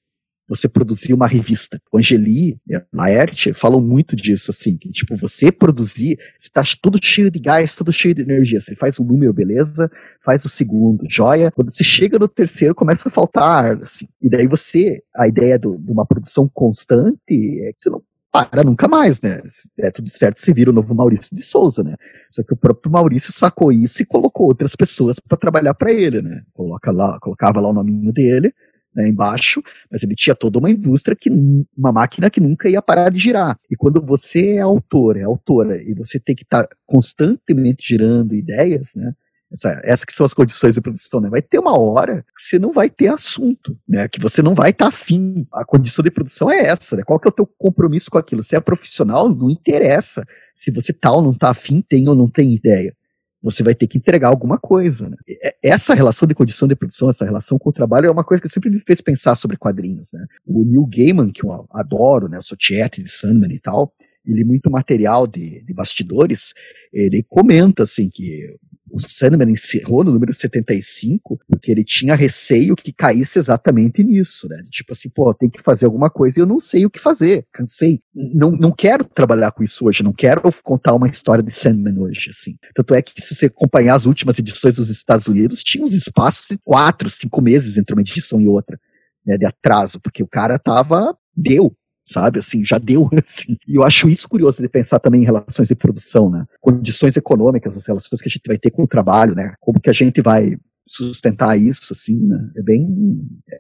você 0.49 0.69
produzir 0.69 1.13
uma 1.13 1.27
revista. 1.27 1.81
O 1.93 1.99
Angeli 1.99 2.59
e 2.67 2.77
a 2.77 2.85
Laerte 2.93 3.53
falam 3.53 3.81
muito 3.81 4.15
disso, 4.15 4.51
assim, 4.51 4.77
que 4.77 4.91
tipo, 4.91 5.17
você 5.17 5.51
produzir, 5.51 6.19
você 6.39 6.49
tá 6.51 6.63
tudo 6.81 6.99
cheio 7.03 7.31
de 7.31 7.39
gás, 7.39 7.75
tudo 7.75 7.93
cheio 7.93 8.15
de 8.15 8.23
energia. 8.23 8.61
Você 8.61 8.77
faz 8.77 9.01
um 9.01 9.05
número, 9.05 9.33
beleza, 9.33 9.91
faz 10.25 10.45
o 10.45 10.49
segundo, 10.49 11.05
joia. 11.11 11.51
Quando 11.51 11.71
você 11.71 11.83
chega 11.83 12.19
no 12.19 12.29
terceiro, 12.29 12.75
começa 12.75 13.09
a 13.09 13.13
faltar 13.13 13.43
ar, 13.43 13.83
assim. 13.83 14.07
E 14.23 14.31
daí 14.31 14.47
você, 14.47 15.03
a 15.17 15.27
ideia 15.27 15.59
do, 15.59 15.77
de 15.79 15.91
uma 15.91 16.07
produção 16.07 16.49
constante 16.49 17.19
é 17.63 17.73
que 17.73 17.79
você 17.79 17.91
não 17.91 18.03
para 18.45 18.65
nunca 18.65 18.87
mais, 18.89 19.21
né? 19.21 19.41
É 19.81 19.91
tudo 19.91 20.09
certo, 20.11 20.41
você 20.41 20.53
vira 20.53 20.71
o 20.71 20.73
novo 20.73 20.95
Maurício 20.95 21.35
de 21.35 21.43
Souza, 21.43 21.83
né? 21.83 21.95
Só 22.31 22.43
que 22.43 22.53
o 22.53 22.57
próprio 22.57 22.93
Maurício 22.93 23.33
sacou 23.33 23.73
isso 23.73 24.03
e 24.03 24.07
colocou 24.07 24.47
outras 24.47 24.77
pessoas 24.77 25.19
para 25.19 25.39
trabalhar 25.39 25.75
para 25.75 25.93
ele, 25.93 26.23
né? 26.23 26.43
Coloca 26.53 26.93
lá, 26.93 27.19
colocava 27.21 27.61
lá 27.61 27.69
o 27.69 27.73
nominho 27.73 28.13
dele, 28.13 28.53
né, 28.95 29.09
embaixo, 29.09 29.63
mas 29.91 30.03
ele 30.03 30.15
tinha 30.15 30.35
toda 30.35 30.59
uma 30.59 30.71
indústria 30.71 31.15
que 31.15 31.31
uma 31.77 31.93
máquina 31.93 32.31
que 32.31 32.41
nunca 32.41 32.69
ia 32.69 32.81
parar 32.81 33.11
de 33.11 33.19
girar. 33.19 33.59
E 33.71 33.77
quando 33.77 34.01
você 34.05 34.57
é 34.57 34.61
autor, 34.61 35.19
é 35.19 35.23
autora 35.23 35.77
e 35.83 35.95
você 35.95 36.19
tem 36.19 36.35
que 36.35 36.45
estar 36.45 36.65
tá 36.65 36.77
constantemente 36.87 37.89
girando 37.89 38.35
ideias, 38.35 38.93
né? 38.97 39.13
Essa, 39.53 39.81
essas 39.85 40.05
que 40.05 40.13
são 40.13 40.27
as 40.27 40.35
condições 40.35 40.75
de 40.75 40.81
produção, 40.81 41.21
né? 41.21 41.31
Vai 41.31 41.41
ter 41.41 41.59
uma 41.59 41.79
hora 41.79 42.25
que 42.37 42.43
você 42.43 42.59
não 42.59 42.73
vai 42.73 42.91
ter 42.91 43.09
assunto, 43.09 43.79
né? 43.89 44.09
Que 44.09 44.21
você 44.21 44.43
não 44.43 44.55
vai 44.55 44.71
estar 44.71 44.87
tá 44.87 44.89
afim. 44.89 45.47
A 45.53 45.65
condição 45.65 46.03
de 46.03 46.11
produção 46.11 46.51
é 46.51 46.67
essa, 46.67 46.97
né? 46.97 47.03
Qual 47.05 47.19
que 47.21 47.29
é 47.29 47.31
o 47.31 47.33
teu 47.33 47.47
compromisso 47.47 48.11
com 48.11 48.19
aquilo? 48.19 48.43
Se 48.43 48.57
é 48.57 48.61
profissional, 48.61 49.29
não 49.29 49.49
interessa. 49.49 50.25
Se 50.55 50.73
você 50.73 50.93
tá 50.93 51.13
ou 51.13 51.23
não 51.23 51.33
tá 51.33 51.51
afim, 51.51 51.81
tem 51.81 52.09
ou 52.09 52.15
não 52.15 52.29
tem 52.29 52.55
ideia. 52.55 52.95
Você 53.41 53.63
vai 53.63 53.77
ter 53.77 53.87
que 53.87 53.97
entregar 53.97 54.29
alguma 54.29 54.59
coisa, 54.59 55.09
né? 55.09 55.17
Essa 55.63 55.95
relação 55.95 56.27
de 56.27 56.35
condição 56.35 56.67
de 56.67 56.75
produção, 56.75 57.09
essa 57.09 57.25
relação 57.25 57.57
com 57.59 57.71
o 57.71 57.73
trabalho 57.73 58.07
é 58.07 58.11
uma 58.11 58.25
coisa 58.25 58.43
que 58.43 58.49
sempre 58.49 58.71
me 58.71 58.81
fez 58.81 59.01
pensar 59.01 59.37
sobre 59.37 59.57
quadrinhos, 59.57 60.11
né? 60.13 60.27
O 60.45 60.65
Neil 60.65 60.87
Gaiman, 60.87 61.31
que 61.31 61.45
eu 61.45 61.69
adoro, 61.71 62.29
né? 62.29 62.39
Eu 62.39 62.43
sou 62.43 62.59
tiete 62.59 63.01
de 63.01 63.09
Sandman 63.09 63.55
e 63.55 63.61
tal, 63.61 63.95
ele 64.27 64.45
muito 64.45 64.71
material 64.71 65.27
de, 65.27 65.63
de 65.65 65.73
bastidores, 65.73 66.53
ele 66.93 67.25
comenta 67.29 67.85
assim 67.85 68.11
que 68.13 68.57
o 68.97 69.01
Sandman 69.01 69.51
encerrou 69.53 70.03
no 70.03 70.11
número 70.11 70.33
75 70.33 71.39
porque 71.47 71.71
ele 71.71 71.85
tinha 71.85 72.15
receio 72.15 72.75
que 72.75 72.93
caísse 72.93 73.39
exatamente 73.39 74.03
nisso, 74.03 74.49
né? 74.49 74.57
Tipo 74.71 74.95
assim, 74.95 75.11
pô, 75.11 75.33
tem 75.35 75.51
que 75.51 75.63
fazer 75.63 75.85
alguma 75.85 76.09
coisa 76.09 76.39
e 76.39 76.43
eu 76.43 76.47
não 76.47 76.59
sei 76.59 76.87
o 76.87 76.91
que 76.91 76.99
fazer, 76.99 77.47
cansei. 77.53 78.01
Não, 78.15 78.51
não 78.51 78.73
quero 78.73 79.05
trabalhar 79.05 79.53
com 79.53 79.63
isso 79.63 79.87
hoje, 79.87 80.03
não 80.03 80.15
quero 80.15 80.41
contar 80.63 80.95
uma 80.95 81.09
história 81.09 81.45
de 81.45 81.53
Sandman 81.53 81.99
hoje, 81.99 82.31
assim. 82.31 82.57
Tanto 82.75 82.95
é 82.95 83.03
que 83.03 83.21
se 83.21 83.35
você 83.35 83.47
acompanhar 83.47 83.95
as 83.95 84.07
últimas 84.07 84.39
edições 84.39 84.77
dos 84.77 84.89
Estados 84.89 85.27
Unidos, 85.27 85.63
tinha 85.63 85.85
uns 85.85 85.93
espaços 85.93 86.47
de 86.49 86.59
quatro, 86.65 87.11
cinco 87.11 87.43
meses 87.43 87.77
entre 87.77 87.95
uma 87.95 88.01
edição 88.01 88.41
e 88.41 88.49
outra, 88.49 88.81
né, 89.27 89.37
de 89.37 89.45
atraso, 89.45 90.01
porque 90.01 90.23
o 90.23 90.29
cara 90.29 90.59
tava, 90.59 91.15
deu, 91.37 91.77
sabe? 92.07 92.39
Assim, 92.39 92.65
já 92.65 92.79
deu, 92.79 93.11
assim. 93.19 93.57
E 93.67 93.77
eu 93.77 93.83
acho 93.83 94.09
isso 94.09 94.29
curioso 94.29 94.63
de 94.63 94.69
pensar 94.69 95.01
também 95.01 95.23
em 95.23 95.25
relações 95.25 95.69
de 95.69 95.75
produção, 95.75 96.31
né? 96.31 96.45
Condições 96.61 97.17
econômicas, 97.17 97.77
as 97.77 97.87
relações 97.87 98.23
que 98.23 98.29
a 98.29 98.31
gente 98.31 98.47
vai 98.47 98.57
ter 98.57 98.71
com 98.71 98.85
o 98.85 98.89
trabalho, 98.89 99.35
né? 99.35 99.55
Como 99.61 99.81
que 99.81 99.91
a 99.91 99.93
gente 99.93 100.23
vai 100.23 100.57
sustentar 100.87 101.59
isso, 101.59 101.93
assim, 101.93 102.25
né? 102.25 102.39
É 102.57 102.63
bem. 102.63 102.87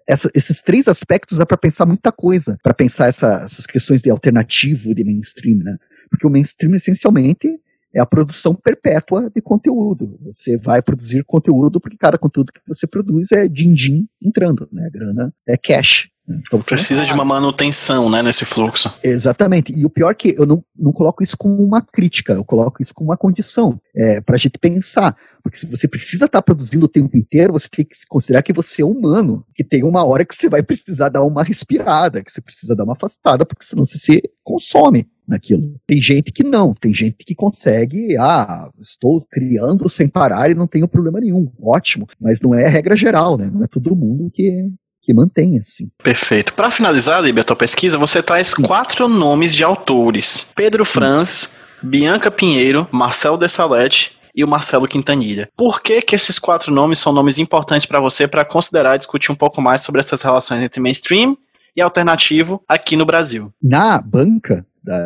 Essa, 0.09 0.31
esses 0.35 0.63
três 0.63 0.87
aspectos 0.87 1.39
dá 1.39 1.45
para 1.45 1.57
pensar 1.57 1.85
muita 1.85 2.13
coisa, 2.13 2.57
para 2.63 2.73
pensar 2.73 3.09
essa, 3.09 3.43
essas 3.45 3.67
questões 3.67 4.01
de 4.01 4.11
alternativo 4.11 4.95
de 4.95 5.05
mainstream, 5.05 5.59
né? 5.59 5.77
Porque 6.09 6.27
o 6.27 6.31
mainstream, 6.31 6.77
essencialmente, 6.77 7.49
é 7.93 8.01
a 8.01 8.07
produção 8.07 8.55
perpétua 8.55 9.29
de 9.35 9.41
conteúdo. 9.41 10.19
Você 10.23 10.57
vai 10.59 10.81
produzir 10.81 11.25
conteúdo 11.25 11.81
porque 11.81 11.97
cada 11.97 12.17
conteúdo 12.17 12.53
que 12.53 12.61
você 12.67 12.87
produz 12.87 13.33
é 13.33 13.49
din-din 13.49 14.07
entrando, 14.23 14.69
né? 14.71 14.89
Grana 14.93 15.35
é 15.49 15.57
cash. 15.57 16.09
Então, 16.29 16.59
Precisa 16.61 17.05
de 17.05 17.13
uma 17.13 17.25
manutenção, 17.25 18.11
né, 18.11 18.23
nesse 18.23 18.45
fluxo. 18.45 18.93
Exatamente. 19.03 19.73
E 19.73 19.85
o 19.85 19.91
pior 19.91 20.11
é 20.11 20.15
que 20.15 20.35
eu 20.37 20.45
não, 20.45 20.65
não 20.77 20.93
coloco 20.93 21.23
isso 21.23 21.37
como 21.37 21.63
uma 21.63 21.81
crítica, 21.81 22.33
eu 22.33 22.45
coloco 22.45 22.83
isso 22.83 22.93
como 22.93 23.11
uma 23.11 23.17
condição 23.17 23.81
é, 23.95 24.21
para 24.21 24.37
a 24.37 24.39
gente 24.39 24.59
pensar. 24.59 25.17
Porque 25.43 25.59
se 25.59 25.67
você 25.67 25.87
precisa 25.87 26.25
estar 26.25 26.39
tá 26.39 26.43
produzindo 26.43 26.87
o 26.87 26.89
tempo 26.89 27.17
inteiro, 27.17 27.53
você 27.53 27.69
tem 27.69 27.85
que 27.85 27.95
considerar 28.09 28.43
que 28.43 28.53
você 28.53 28.83
é 28.83 28.85
humano, 28.85 29.45
que 29.55 29.63
tem 29.63 29.85
uma 29.85 30.05
hora 30.05 30.25
que 30.25 30.35
você 30.35 30.49
vai 30.49 30.63
precisar 30.63 31.09
dar 31.09 31.23
uma 31.23 31.45
respirada, 31.45 32.23
que 32.23 32.33
você 32.33 32.41
precisa 32.41 32.75
dar 32.75 32.83
uma 32.83 32.95
afastada, 32.95 33.47
porque 33.47 33.65
senão 33.65 33.85
você 33.85 33.99
se 33.99 34.23
consome 34.43 35.07
naquilo. 35.27 35.77
Tem 35.87 36.01
gente 36.01 36.33
que 36.33 36.45
não, 36.45 36.75
tem 36.75 36.93
gente 36.93 37.25
que 37.25 37.35
consegue, 37.35 38.17
ah, 38.17 38.69
estou 38.81 39.25
criando 39.31 39.89
sem 39.89 40.09
parar 40.09 40.51
e 40.51 40.55
não 40.55 40.67
tenho 40.67 40.89
problema 40.89 41.21
nenhum. 41.21 41.51
Ótimo, 41.61 42.07
mas 42.21 42.41
não 42.41 42.55
é 42.55 42.67
a 42.67 42.71
regra 42.71 42.97
geral, 42.97 43.37
né? 43.37 43.51
Não 43.53 43.63
é 43.63 43.67
todo 43.67 43.95
mundo 43.97 44.31
que 44.33 44.69
que 45.07 45.15
mantém 45.15 45.57
assim. 45.57 45.89
Perfeito. 46.03 46.53
Para 46.53 46.71
finalizar, 46.73 47.23
Libe, 47.23 47.41
a 47.41 47.45
tua 47.45 47.55
pesquisa, 47.55 47.97
você 47.97 48.21
traz 48.21 48.49
Sim. 48.49 48.63
quatro 48.63 49.07
nomes 49.07 49.55
de 49.55 49.63
autores: 49.63 50.51
Pedro 50.55 50.85
Franz, 50.85 51.57
Bianca 51.81 52.29
Pinheiro, 52.29 52.89
Marcel 52.91 53.39
Dessalete 53.39 54.19
e 54.35 54.43
o 54.43 54.49
Marcelo 54.49 54.89
Quintanilha. 54.89 55.49
Por 55.57 55.81
que 55.81 56.03
que 56.03 56.17
esses 56.17 56.39
quatro 56.41 56.73
nomes 56.73 56.99
são 56.99 57.13
nomes 57.13 57.39
importantes 57.39 57.87
para 57.87 58.01
você 58.01 58.27
para 58.27 58.45
considerar 58.45 58.97
e 58.97 58.99
discutir 58.99 59.31
um 59.31 59.37
pouco 59.37 59.63
mais 59.63 59.81
sobre 59.81 60.01
essas 60.01 60.21
relações 60.21 60.61
entre 60.61 60.81
mainstream 60.81 61.39
e 61.75 61.81
alternativo 61.81 62.61
aqui 62.69 62.97
no 62.97 63.07
Brasil? 63.07 63.53
Na 63.63 64.03
banca 64.03 64.67
da, 64.83 64.99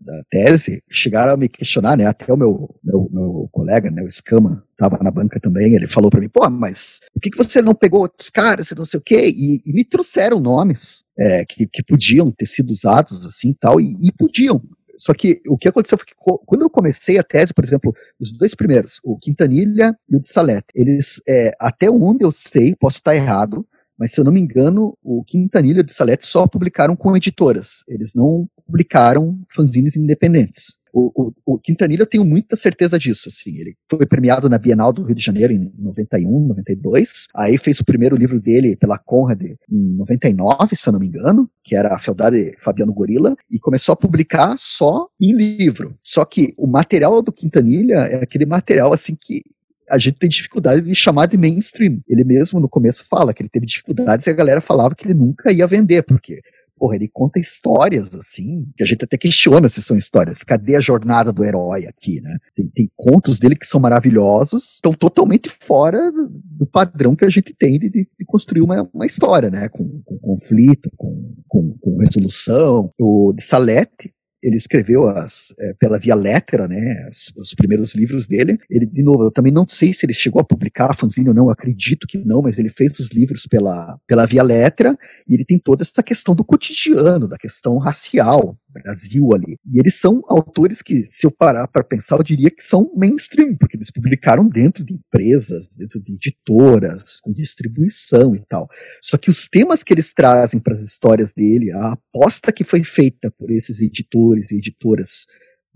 da 0.00 0.22
tese, 0.30 0.82
chegaram 0.90 1.32
a 1.32 1.36
me 1.36 1.48
questionar, 1.48 1.96
né? 1.96 2.06
Até 2.06 2.32
o 2.32 2.36
meu, 2.36 2.74
meu, 2.84 3.08
meu 3.10 3.48
colega, 3.50 3.90
né, 3.90 4.02
o 4.02 4.06
Escama, 4.06 4.62
estava 4.76 5.02
na 5.02 5.10
banca 5.10 5.40
também, 5.40 5.74
ele 5.74 5.86
falou 5.86 6.10
para 6.10 6.20
mim, 6.20 6.28
pô, 6.28 6.48
mas 6.50 7.00
por 7.12 7.20
que, 7.20 7.30
que 7.30 7.38
você 7.38 7.62
não 7.62 7.74
pegou 7.74 8.00
outros 8.00 8.28
caras 8.28 8.70
não 8.76 8.84
sei 8.84 9.00
o 9.00 9.02
quê? 9.02 9.32
E, 9.34 9.60
e 9.64 9.72
me 9.72 9.84
trouxeram 9.84 10.38
nomes 10.38 11.02
é, 11.18 11.44
que, 11.46 11.66
que 11.66 11.82
podiam 11.82 12.30
ter 12.30 12.46
sido 12.46 12.70
usados 12.70 13.24
assim 13.26 13.54
tal, 13.58 13.80
e, 13.80 14.06
e 14.06 14.12
podiam. 14.12 14.62
Só 14.98 15.12
que 15.12 15.40
o 15.46 15.58
que 15.58 15.68
aconteceu 15.68 15.98
foi 15.98 16.06
que 16.06 16.14
quando 16.16 16.62
eu 16.62 16.70
comecei 16.70 17.18
a 17.18 17.22
tese, 17.22 17.52
por 17.52 17.64
exemplo, 17.64 17.94
os 18.18 18.32
dois 18.32 18.54
primeiros, 18.54 19.00
o 19.04 19.18
Quintanilha 19.18 19.94
e 20.08 20.16
o 20.16 20.20
de 20.20 20.28
Salete, 20.28 20.66
eles, 20.74 21.20
é, 21.28 21.52
até 21.60 21.90
onde 21.90 22.24
eu 22.24 22.32
sei, 22.32 22.74
posso 22.74 22.96
estar 22.96 23.14
errado, 23.14 23.66
mas 23.98 24.12
se 24.12 24.20
eu 24.20 24.24
não 24.24 24.32
me 24.32 24.40
engano, 24.40 24.96
o 25.02 25.22
Quintanilha 25.24 25.78
e 25.78 25.80
o 25.80 25.84
de 25.84 25.92
Salete 25.92 26.26
só 26.26 26.46
publicaram 26.46 26.96
com 26.96 27.16
editoras. 27.16 27.82
Eles 27.88 28.12
não 28.14 28.48
publicaram 28.66 29.38
fanzines 29.54 29.96
independentes. 29.96 30.74
O, 30.98 31.12
o, 31.14 31.32
o, 31.44 31.58
Quintanilha 31.58 32.04
eu 32.04 32.06
tenho 32.06 32.24
muita 32.24 32.56
certeza 32.56 32.98
disso, 32.98 33.28
assim, 33.28 33.54
ele 33.60 33.76
foi 33.86 34.06
premiado 34.06 34.48
na 34.48 34.56
Bienal 34.56 34.94
do 34.94 35.02
Rio 35.02 35.14
de 35.14 35.22
Janeiro 35.22 35.52
em 35.52 35.70
91, 35.78 36.46
92, 36.48 37.26
aí 37.36 37.58
fez 37.58 37.80
o 37.80 37.84
primeiro 37.84 38.16
livro 38.16 38.40
dele 38.40 38.74
pela 38.76 38.96
Conrad 38.96 39.42
em 39.42 39.96
99, 39.98 40.74
se 40.74 40.88
eu 40.88 40.94
não 40.94 41.00
me 41.00 41.06
engano, 41.06 41.50
que 41.62 41.76
era 41.76 41.94
a 41.94 41.98
Fealdade 41.98 42.56
Fabiano 42.60 42.94
Gorila, 42.94 43.36
e 43.50 43.58
começou 43.58 43.92
a 43.92 43.96
publicar 43.96 44.56
só 44.58 45.06
em 45.20 45.34
livro. 45.34 45.98
Só 46.00 46.24
que 46.24 46.54
o 46.56 46.66
material 46.66 47.20
do 47.20 47.30
Quintanilha 47.30 47.96
é 47.96 48.22
aquele 48.22 48.46
material, 48.46 48.90
assim, 48.94 49.14
que 49.20 49.42
a 49.90 49.98
gente 49.98 50.18
tem 50.18 50.30
dificuldade 50.30 50.80
de 50.80 50.94
chamar 50.94 51.26
de 51.26 51.36
mainstream. 51.36 52.00
Ele 52.08 52.24
mesmo 52.24 52.58
no 52.58 52.70
começo 52.70 53.04
fala 53.06 53.34
que 53.34 53.42
ele 53.42 53.50
teve 53.50 53.66
dificuldades 53.66 54.26
e 54.26 54.30
a 54.30 54.32
galera 54.32 54.62
falava 54.62 54.94
que 54.94 55.06
ele 55.06 55.14
nunca 55.14 55.52
ia 55.52 55.66
vender, 55.66 56.02
porque 56.04 56.40
porra, 56.78 56.96
ele 56.96 57.08
conta 57.08 57.40
histórias, 57.40 58.14
assim, 58.14 58.66
que 58.76 58.82
a 58.82 58.86
gente 58.86 59.04
até 59.04 59.16
questiona 59.16 59.68
se 59.68 59.82
são 59.82 59.96
histórias. 59.96 60.42
Cadê 60.42 60.76
a 60.76 60.80
jornada 60.80 61.32
do 61.32 61.44
herói 61.44 61.86
aqui, 61.86 62.20
né? 62.20 62.36
Tem, 62.54 62.68
tem 62.68 62.90
contos 62.96 63.38
dele 63.38 63.56
que 63.56 63.66
são 63.66 63.80
maravilhosos, 63.80 64.74
estão 64.74 64.92
totalmente 64.92 65.48
fora 65.48 66.12
do 66.12 66.66
padrão 66.66 67.16
que 67.16 67.24
a 67.24 67.30
gente 67.30 67.54
tem 67.54 67.78
de, 67.78 67.90
de 67.90 68.24
construir 68.26 68.62
uma, 68.62 68.88
uma 68.92 69.06
história, 69.06 69.50
né? 69.50 69.68
Com, 69.68 70.02
com 70.04 70.18
conflito, 70.18 70.90
com, 70.96 71.34
com, 71.48 71.76
com, 71.80 71.98
resolução. 71.98 72.90
O 73.00 73.32
de 73.34 73.42
Salete, 73.42 74.12
ele 74.46 74.56
escreveu 74.56 75.08
as, 75.08 75.52
é, 75.58 75.74
pela 75.74 75.98
Via 75.98 76.14
Lettera, 76.14 76.68
né, 76.68 77.08
os, 77.10 77.32
os, 77.36 77.52
primeiros 77.52 77.96
livros 77.96 78.28
dele. 78.28 78.56
Ele, 78.70 78.86
de 78.86 79.02
novo, 79.02 79.24
eu 79.24 79.30
também 79.32 79.52
não 79.52 79.66
sei 79.68 79.92
se 79.92 80.06
ele 80.06 80.12
chegou 80.12 80.40
a 80.40 80.44
publicar 80.44 80.88
a 80.88 80.94
fanzine 80.94 81.28
ou 81.28 81.34
não, 81.34 81.50
acredito 81.50 82.06
que 82.06 82.16
não, 82.18 82.40
mas 82.40 82.56
ele 82.56 82.68
fez 82.68 82.98
os 83.00 83.10
livros 83.10 83.44
pela, 83.46 83.98
pela 84.06 84.24
Via 84.24 84.44
Lettera 84.44 84.96
e 85.28 85.34
ele 85.34 85.44
tem 85.44 85.58
toda 85.58 85.82
essa 85.82 86.00
questão 86.00 86.32
do 86.32 86.44
cotidiano, 86.44 87.26
da 87.26 87.36
questão 87.36 87.76
racial, 87.78 88.56
Brasil 88.82 89.32
ali. 89.32 89.56
E 89.72 89.78
eles 89.78 89.98
são 89.98 90.22
autores 90.28 90.82
que, 90.82 91.06
se 91.10 91.26
eu 91.26 91.30
parar 91.30 91.66
para 91.68 91.84
pensar, 91.84 92.16
eu 92.16 92.22
diria 92.22 92.50
que 92.50 92.62
são 92.62 92.90
mainstream, 92.96 93.56
porque 93.56 93.76
eles 93.76 93.90
publicaram 93.90 94.48
dentro 94.48 94.84
de 94.84 94.94
empresas, 94.94 95.68
dentro 95.76 96.00
de 96.02 96.14
editoras, 96.14 97.20
com 97.20 97.32
distribuição 97.32 98.34
e 98.34 98.40
tal. 98.48 98.68
Só 99.02 99.16
que 99.16 99.30
os 99.30 99.48
temas 99.48 99.82
que 99.82 99.92
eles 99.92 100.12
trazem 100.12 100.60
para 100.60 100.74
as 100.74 100.80
histórias 100.80 101.32
dele, 101.34 101.72
a 101.72 101.92
aposta 101.92 102.52
que 102.52 102.64
foi 102.64 102.82
feita 102.84 103.30
por 103.38 103.50
esses 103.50 103.80
editores 103.80 104.50
e 104.50 104.56
editoras 104.56 105.26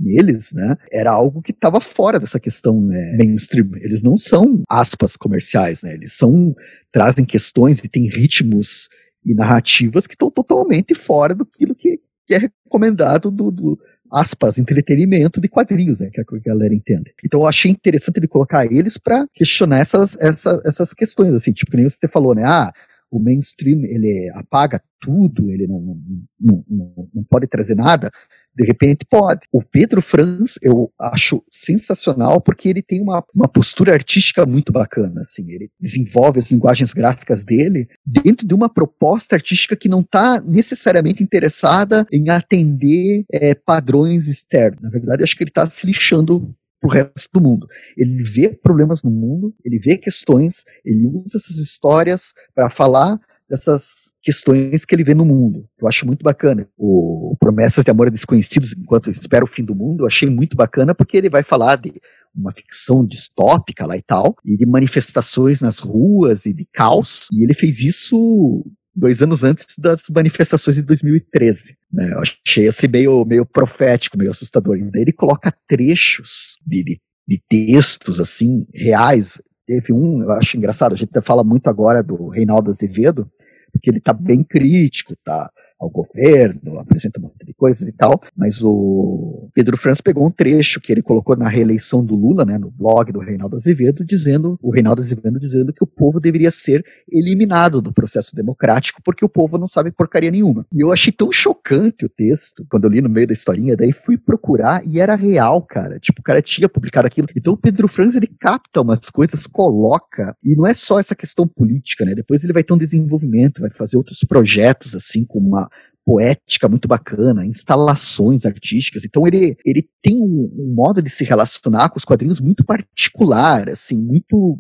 neles, 0.01 0.53
né, 0.55 0.77
era 0.91 1.11
algo 1.11 1.43
que 1.43 1.53
estava 1.53 1.81
fora 1.81 2.19
dessa 2.19 2.41
questão 2.41 2.81
né, 2.81 3.17
mainstream. 3.19 3.71
Eles 3.77 4.03
não 4.03 4.17
são 4.17 4.63
aspas 4.69 5.17
comerciais, 5.17 5.83
né? 5.83 5.93
Eles 5.93 6.15
são 6.15 6.55
trazem 6.91 7.25
questões 7.25 7.85
e 7.85 7.89
têm 7.89 8.09
ritmos 8.09 8.89
e 9.25 9.35
narrativas 9.35 10.07
que 10.07 10.15
estão 10.15 10.31
totalmente 10.31 10.95
fora 10.95 11.35
do 11.35 11.45
que, 11.45 12.01
que 12.31 12.35
é 12.35 12.39
recomendado 12.39 13.29
do, 13.29 13.51
do 13.51 13.79
aspas, 14.13 14.57
entretenimento 14.57 15.41
de 15.41 15.49
quadrinhos, 15.49 15.99
né, 15.99 16.11
que, 16.13 16.21
é 16.21 16.25
a 16.25 16.39
galera 16.41 16.73
entende. 16.73 17.13
Então 17.25 17.41
eu 17.41 17.47
achei 17.47 17.73
interessante 17.73 18.19
ele 18.19 18.29
colocar 18.29 18.65
eles 18.67 18.97
para 18.97 19.27
questionar 19.35 19.79
essas, 19.79 20.17
essas, 20.21 20.65
essas 20.65 20.95
questões, 20.95 21.35
assim, 21.35 21.53
tipo, 21.53 21.73
que 21.73 21.77
nem 21.77 21.89
você 21.89 22.07
falou, 22.07 22.33
né, 22.33 22.45
ah, 22.45 22.71
o 23.11 23.19
mainstream, 23.19 23.85
ele 23.85 24.31
apaga 24.37 24.81
tudo, 25.01 25.51
ele 25.51 25.67
não, 25.67 25.99
não, 26.41 26.65
não, 26.69 27.09
não 27.13 27.25
pode 27.25 27.49
trazer 27.49 27.75
nada, 27.75 28.09
de 28.55 28.67
repente 28.67 29.07
pode. 29.09 29.41
O 29.53 29.63
Pedro 29.63 30.03
Franz 30.03 30.59
eu 30.63 30.93
acho 30.99 31.43
sensacional 31.51 32.41
porque 32.41 32.69
ele 32.69 32.83
tem 32.83 33.01
uma, 33.01 33.25
uma 33.35 33.49
postura 33.49 33.93
artística 33.93 34.45
muito 34.45 34.73
bacana. 34.73 35.21
Assim, 35.21 35.51
ele 35.51 35.71
desenvolve 35.81 36.41
as 36.41 36.51
linguagens 36.51 36.93
gráficas 36.93 37.45
dele 37.45 37.89
dentro 38.05 38.47
de 38.47 38.55
uma 38.55 38.69
proposta 38.69 39.37
artística 39.37 39.77
que 39.77 39.89
não 39.89 40.01
está 40.01 40.41
necessariamente 40.41 41.23
interessada 41.23 42.07
em 42.13 42.29
atender 42.29 43.25
é, 43.33 43.55
padrões 43.55 44.29
externos. 44.29 44.83
Na 44.83 44.91
verdade, 44.91 45.23
acho 45.23 45.37
que 45.37 45.43
ele 45.43 45.51
está 45.51 45.69
se 45.69 45.87
lixando 45.87 46.55
pro 46.81 46.91
resto 46.91 47.29
do 47.33 47.41
mundo. 47.41 47.67
Ele 47.97 48.23
vê 48.23 48.49
problemas 48.49 49.03
no 49.03 49.11
mundo, 49.11 49.55
ele 49.65 49.79
vê 49.79 49.99
questões, 49.99 50.65
ele 50.85 51.07
usa 51.07 51.37
essas 51.37 51.59
histórias 51.59 52.33
para 52.55 52.71
falar 52.71 53.21
dessas 53.51 54.13
questões 54.23 54.85
que 54.85 54.95
ele 54.95 55.03
vê 55.03 55.13
no 55.13 55.25
mundo. 55.25 55.67
Eu 55.81 55.89
acho 55.89 56.07
muito 56.07 56.23
bacana. 56.23 56.69
O 56.79 57.37
Promessas 57.41 57.85
de 57.85 57.91
Amor 57.91 58.07
a 58.07 58.11
Desconhecidos, 58.11 58.73
enquanto 58.73 59.11
espera 59.11 59.45
o 59.45 59.49
fim 59.49 59.65
do 59.65 59.75
mundo, 59.75 60.05
eu 60.05 60.07
achei 60.07 60.31
muito 60.31 60.57
bacana 60.57 60.95
porque 60.95 61.17
ele 61.17 61.29
vai 61.29 61.43
falar 61.43 61.77
de 61.77 61.93
uma 62.33 62.53
ficção 62.53 63.05
distópica 63.05 63.85
lá 63.85 63.97
e 63.97 64.03
tal, 64.03 64.37
e 64.45 64.57
de 64.57 64.65
manifestações 64.65 65.61
nas 65.61 65.81
ruas 65.81 66.47
e 66.47 66.53
de 66.53 66.65
caos, 66.73 67.27
e 67.33 67.43
ele 67.43 67.53
fez 67.53 67.81
isso 67.81 68.65
dois 68.95 69.21
anos 69.21 69.43
antes 69.43 69.77
das 69.77 70.03
manifestações 70.15 70.77
de 70.77 70.83
2013. 70.83 71.77
Né? 71.93 72.13
Eu 72.13 72.21
achei 72.21 72.69
assim 72.69 72.87
meio, 72.87 73.25
meio 73.25 73.45
profético, 73.45 74.17
meio 74.17 74.31
assustador. 74.31 74.77
E 74.77 74.91
daí 74.91 75.03
ele 75.03 75.13
coloca 75.13 75.53
trechos 75.67 76.57
de, 76.65 76.85
de, 76.85 77.01
de 77.27 77.43
textos 77.49 78.21
assim 78.21 78.65
reais. 78.73 79.43
Teve 79.67 79.93
um, 79.93 80.23
eu 80.23 80.33
acho 80.33 80.57
engraçado, 80.57 80.93
a 80.93 80.97
gente 80.97 81.11
fala 81.23 81.43
muito 81.43 81.69
agora 81.69 82.03
do 82.03 82.29
Reinaldo 82.29 82.71
Azevedo, 82.71 83.29
porque 83.71 83.91
ele 83.91 84.01
tá 84.01 84.13
bem 84.13 84.43
crítico, 84.45 85.15
tá? 85.25 85.51
Ao 85.81 85.89
governo, 85.89 86.79
apresenta 86.79 87.19
um 87.19 87.23
monte 87.23 87.47
de 87.47 87.55
coisas 87.55 87.89
e 87.89 87.93
tal, 87.93 88.21
mas 88.37 88.63
o 88.63 89.49
Pedro 89.55 89.77
Franz 89.79 90.01
pegou 90.01 90.27
um 90.27 90.31
trecho 90.31 90.81
que 90.81 90.93
ele 90.93 91.01
colocou 91.01 91.35
na 91.35 91.49
reeleição 91.49 92.05
do 92.05 92.15
Lula, 92.15 92.45
né, 92.45 92.59
no 92.59 92.71
blog 92.71 93.11
do 93.11 93.21
Reinaldo 93.21 93.57
Azevedo, 93.57 94.05
dizendo, 94.05 94.59
o 94.63 94.71
Reinaldo 94.71 95.01
Azevedo 95.01 95.39
dizendo 95.39 95.73
que 95.73 95.83
o 95.83 95.87
povo 95.87 96.21
deveria 96.21 96.51
ser 96.51 96.85
eliminado 97.11 97.81
do 97.81 97.93
processo 97.93 98.37
democrático 98.37 99.01
porque 99.03 99.25
o 99.25 99.29
povo 99.29 99.57
não 99.57 99.67
sabe 99.67 99.91
porcaria 99.91 100.31
nenhuma. 100.31 100.67
E 100.73 100.85
eu 100.85 100.93
achei 100.93 101.13
tão 101.13 101.33
chocante 101.33 102.05
o 102.05 102.09
texto, 102.09 102.67
quando 102.71 102.85
eu 102.85 102.91
li 102.91 103.01
no 103.01 103.09
meio 103.09 103.27
da 103.27 103.33
historinha, 103.33 103.77
daí 103.77 103.93
fui 103.93 104.19
procurar 104.19 104.87
e 104.87 105.01
era 105.01 105.15
real, 105.15 105.63
cara. 105.63 105.99
Tipo, 105.99 106.21
o 106.21 106.25
cara 106.25 106.43
tinha 106.43 106.69
publicado 106.69 107.07
aquilo. 107.07 107.29
Então 107.35 107.55
o 107.55 107.57
Pedro 107.57 107.89
Franz, 107.89 108.17
ele 108.17 108.27
capta 108.39 108.83
umas 108.83 109.09
coisas, 109.09 109.47
coloca, 109.47 110.37
e 110.45 110.55
não 110.55 110.67
é 110.67 110.75
só 110.75 111.01
essa 111.01 111.15
questão 111.15 111.47
política, 111.47 112.05
né? 112.05 112.15
Depois 112.15 112.45
ele 112.45 112.53
vai 112.53 112.63
ter 112.63 112.73
um 112.75 112.79
desenvolvimento, 112.79 113.61
vai 113.61 113.71
fazer 113.71 113.97
outros 113.97 114.19
projetos, 114.21 114.95
assim, 114.95 115.25
com 115.25 115.39
uma 115.39 115.70
poética 116.11 116.69
muito 116.69 116.89
bacana, 116.89 117.47
instalações 117.47 118.45
artísticas. 118.45 119.05
Então 119.05 119.29
ele, 119.29 119.57
ele 119.65 119.89
tem 120.03 120.17
um, 120.17 120.51
um, 120.59 120.75
modo 120.75 121.01
de 121.01 121.09
se 121.09 121.23
relacionar 121.23 121.89
com 121.89 121.99
os 121.99 122.05
quadrinhos 122.05 122.41
muito 122.41 122.65
particular, 122.65 123.69
assim, 123.69 123.97
muito 123.97 124.59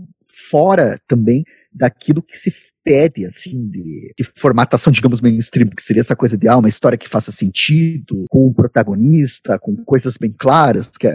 fora 0.48 1.01
também 1.09 1.43
daquilo 1.72 2.22
que 2.22 2.39
se 2.39 2.52
pede, 2.85 3.27
assim, 3.27 3.68
de, 3.68 4.14
de, 4.16 4.24
formatação, 4.36 4.93
digamos, 4.93 5.20
mainstream, 5.20 5.70
que 5.70 5.82
seria 5.82 6.02
essa 6.02 6.14
coisa 6.14 6.39
de, 6.39 6.47
ah, 6.47 6.56
uma 6.56 6.68
história 6.68 6.97
que 6.97 7.09
faça 7.09 7.32
sentido, 7.32 8.27
com 8.31 8.47
um 8.47 8.52
protagonista, 8.52 9.59
com 9.59 9.74
coisas 9.85 10.16
bem 10.16 10.31
claras, 10.31 10.89
que, 10.97 11.09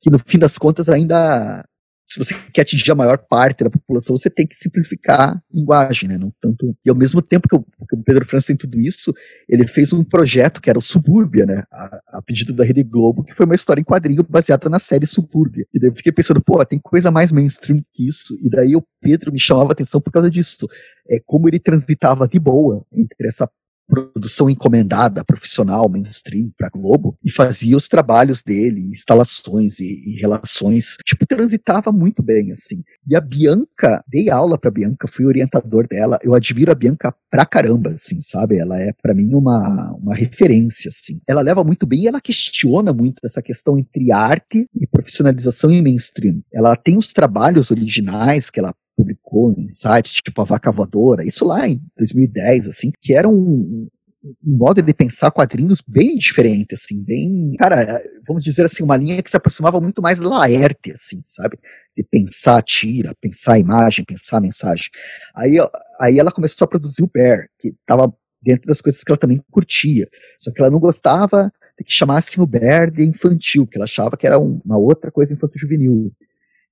que 0.00 0.10
no 0.10 0.18
fim 0.20 0.38
das 0.38 0.58
contas 0.58 0.88
ainda 0.88 1.64
se 2.12 2.18
você 2.18 2.34
quer 2.52 2.60
atingir 2.60 2.90
a 2.90 2.94
maior 2.94 3.16
parte 3.16 3.64
da 3.64 3.70
população, 3.70 4.16
você 4.18 4.28
tem 4.28 4.46
que 4.46 4.54
simplificar 4.54 5.30
a 5.30 5.42
linguagem, 5.50 6.10
né? 6.10 6.18
Não 6.18 6.30
tanto. 6.42 6.76
E 6.84 6.90
ao 6.90 6.94
mesmo 6.94 7.22
tempo 7.22 7.48
que, 7.48 7.58
que 7.58 7.96
o 7.96 8.02
Pedro 8.02 8.26
França 8.26 8.48
tem 8.48 8.56
tudo 8.56 8.78
isso, 8.78 9.14
ele 9.48 9.66
fez 9.66 9.94
um 9.94 10.04
projeto 10.04 10.60
que 10.60 10.68
era 10.68 10.78
o 10.78 10.82
Subúrbia, 10.82 11.46
né? 11.46 11.62
A, 11.72 12.18
a, 12.18 12.22
pedido 12.22 12.52
da 12.52 12.64
Rede 12.64 12.82
Globo, 12.82 13.24
que 13.24 13.32
foi 13.32 13.46
uma 13.46 13.54
história 13.54 13.80
em 13.80 13.84
quadrinho 13.84 14.22
baseada 14.22 14.68
na 14.68 14.78
série 14.78 15.06
Subúrbia. 15.06 15.66
E 15.72 15.80
daí 15.80 15.88
eu 15.88 15.96
fiquei 15.96 16.12
pensando, 16.12 16.42
pô, 16.42 16.62
tem 16.66 16.78
coisa 16.78 17.10
mais 17.10 17.32
mainstream 17.32 17.82
que 17.94 18.06
isso. 18.06 18.34
E 18.44 18.50
daí 18.50 18.76
o 18.76 18.84
Pedro 19.00 19.32
me 19.32 19.40
chamava 19.40 19.70
a 19.70 19.72
atenção 19.72 19.98
por 19.98 20.12
causa 20.12 20.30
disso. 20.30 20.68
É 21.08 21.18
como 21.24 21.48
ele 21.48 21.58
transitava 21.58 22.28
de 22.28 22.38
boa 22.38 22.84
entre 22.92 23.26
essa 23.26 23.48
produção 23.92 24.48
encomendada, 24.48 25.22
profissional, 25.22 25.86
mainstream 25.86 26.50
para 26.56 26.70
Globo, 26.70 27.14
e 27.22 27.30
fazia 27.30 27.76
os 27.76 27.88
trabalhos 27.88 28.40
dele, 28.40 28.88
instalações 28.90 29.80
e, 29.80 29.84
e, 30.06 30.18
relações, 30.18 30.96
tipo, 31.04 31.26
transitava 31.26 31.92
muito 31.92 32.22
bem, 32.22 32.50
assim. 32.52 32.82
E 33.06 33.14
a 33.14 33.20
Bianca, 33.20 34.02
dei 34.08 34.30
aula 34.30 34.56
pra 34.56 34.70
Bianca, 34.70 35.06
fui 35.06 35.26
orientador 35.26 35.86
dela, 35.86 36.18
eu 36.22 36.34
admiro 36.34 36.72
a 36.72 36.74
Bianca 36.74 37.14
pra 37.30 37.44
caramba, 37.44 37.90
assim, 37.90 38.18
sabe? 38.22 38.56
Ela 38.56 38.80
é, 38.80 38.92
para 39.02 39.12
mim, 39.12 39.34
uma, 39.34 39.92
uma 40.00 40.14
referência, 40.14 40.88
assim. 40.88 41.20
Ela 41.28 41.42
leva 41.42 41.62
muito 41.62 41.86
bem 41.86 42.04
e 42.04 42.08
ela 42.08 42.20
questiona 42.20 42.94
muito 42.94 43.16
essa 43.22 43.42
questão 43.42 43.78
entre 43.78 44.10
arte 44.10 44.66
e 44.74 44.86
profissionalização 44.86 45.70
e 45.70 45.82
mainstream. 45.82 46.40
Ela 46.50 46.74
tem 46.76 46.96
os 46.96 47.08
trabalhos 47.08 47.70
originais 47.70 48.48
que 48.48 48.58
ela 48.58 48.72
publicou 48.96 49.52
em 49.52 49.68
sites 49.68 50.14
tipo 50.14 50.40
a 50.40 50.44
Vaca 50.44 50.70
Voadora, 50.70 51.26
isso 51.26 51.44
lá 51.44 51.68
em 51.68 51.80
2010, 51.96 52.68
assim, 52.68 52.92
que 53.00 53.14
era 53.14 53.28
um, 53.28 53.88
um 54.24 54.56
modo 54.56 54.80
de 54.80 54.94
pensar 54.94 55.30
quadrinhos 55.30 55.82
bem 55.86 56.16
diferente, 56.16 56.74
assim, 56.74 57.02
bem, 57.02 57.52
cara, 57.58 58.00
vamos 58.26 58.44
dizer 58.44 58.64
assim, 58.64 58.82
uma 58.82 58.96
linha 58.96 59.22
que 59.22 59.30
se 59.30 59.36
aproximava 59.36 59.80
muito 59.80 60.00
mais 60.00 60.20
Laerte, 60.20 60.92
assim, 60.92 61.20
sabe? 61.24 61.58
De 61.96 62.04
pensar 62.04 62.62
tira, 62.62 63.14
pensar 63.20 63.58
imagem, 63.58 64.04
pensar 64.04 64.40
mensagem. 64.40 64.86
Aí, 65.34 65.56
aí 66.00 66.18
ela 66.18 66.30
começou 66.30 66.64
a 66.64 66.68
produzir 66.68 67.02
o 67.02 67.10
Bear, 67.12 67.48
que 67.58 67.68
estava 67.68 68.12
dentro 68.40 68.66
das 68.66 68.80
coisas 68.80 69.02
que 69.02 69.10
ela 69.10 69.18
também 69.18 69.42
curtia, 69.50 70.06
só 70.40 70.52
que 70.52 70.60
ela 70.60 70.70
não 70.70 70.78
gostava 70.78 71.52
de 71.78 71.84
que 71.84 71.92
chamassem 71.92 72.42
o 72.42 72.46
Bear 72.46 72.90
de 72.90 73.04
infantil, 73.04 73.66
que 73.66 73.76
ela 73.76 73.84
achava 73.84 74.16
que 74.16 74.26
era 74.26 74.38
uma 74.38 74.78
outra 74.78 75.10
coisa 75.10 75.32
infanto-juvenil. 75.32 76.12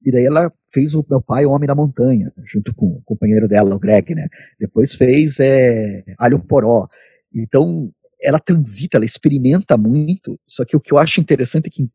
E 0.05 0.11
daí 0.11 0.25
ela 0.25 0.53
fez 0.73 0.95
o 0.95 1.05
meu 1.09 1.21
pai, 1.21 1.45
o 1.45 1.51
Homem 1.51 1.67
da 1.67 1.75
Montanha, 1.75 2.33
junto 2.45 2.75
com 2.75 2.87
o 2.87 3.03
companheiro 3.05 3.49
dela, 3.49 3.75
o 3.75 3.79
Greg, 3.79 4.15
né? 4.15 4.29
Depois 4.59 4.95
fez 4.95 5.39
é, 5.41 6.05
Alho 6.19 6.39
Poró. 6.41 6.89
Então, 7.35 7.93
ela 8.23 8.39
transita, 8.39 8.97
ela 8.97 9.05
experimenta 9.05 9.77
muito, 9.77 10.39
só 10.47 10.65
que 10.65 10.77
o 10.77 10.81
que 10.81 10.93
eu 10.93 10.99
acho 10.99 11.21
interessante 11.21 11.69
é 11.69 11.71
que 11.71 11.89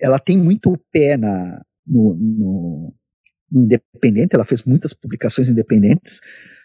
ela 0.00 0.18
tem 0.18 0.36
muito 0.36 0.76
pé 0.92 1.16
na, 1.16 1.62
no, 1.86 2.14
no, 2.14 2.94
no 3.50 3.62
independente, 3.62 4.34
ela 4.34 4.44
fez 4.44 4.64
muitas 4.64 4.92
publicações 4.92 5.48
independentes, 5.48 6.20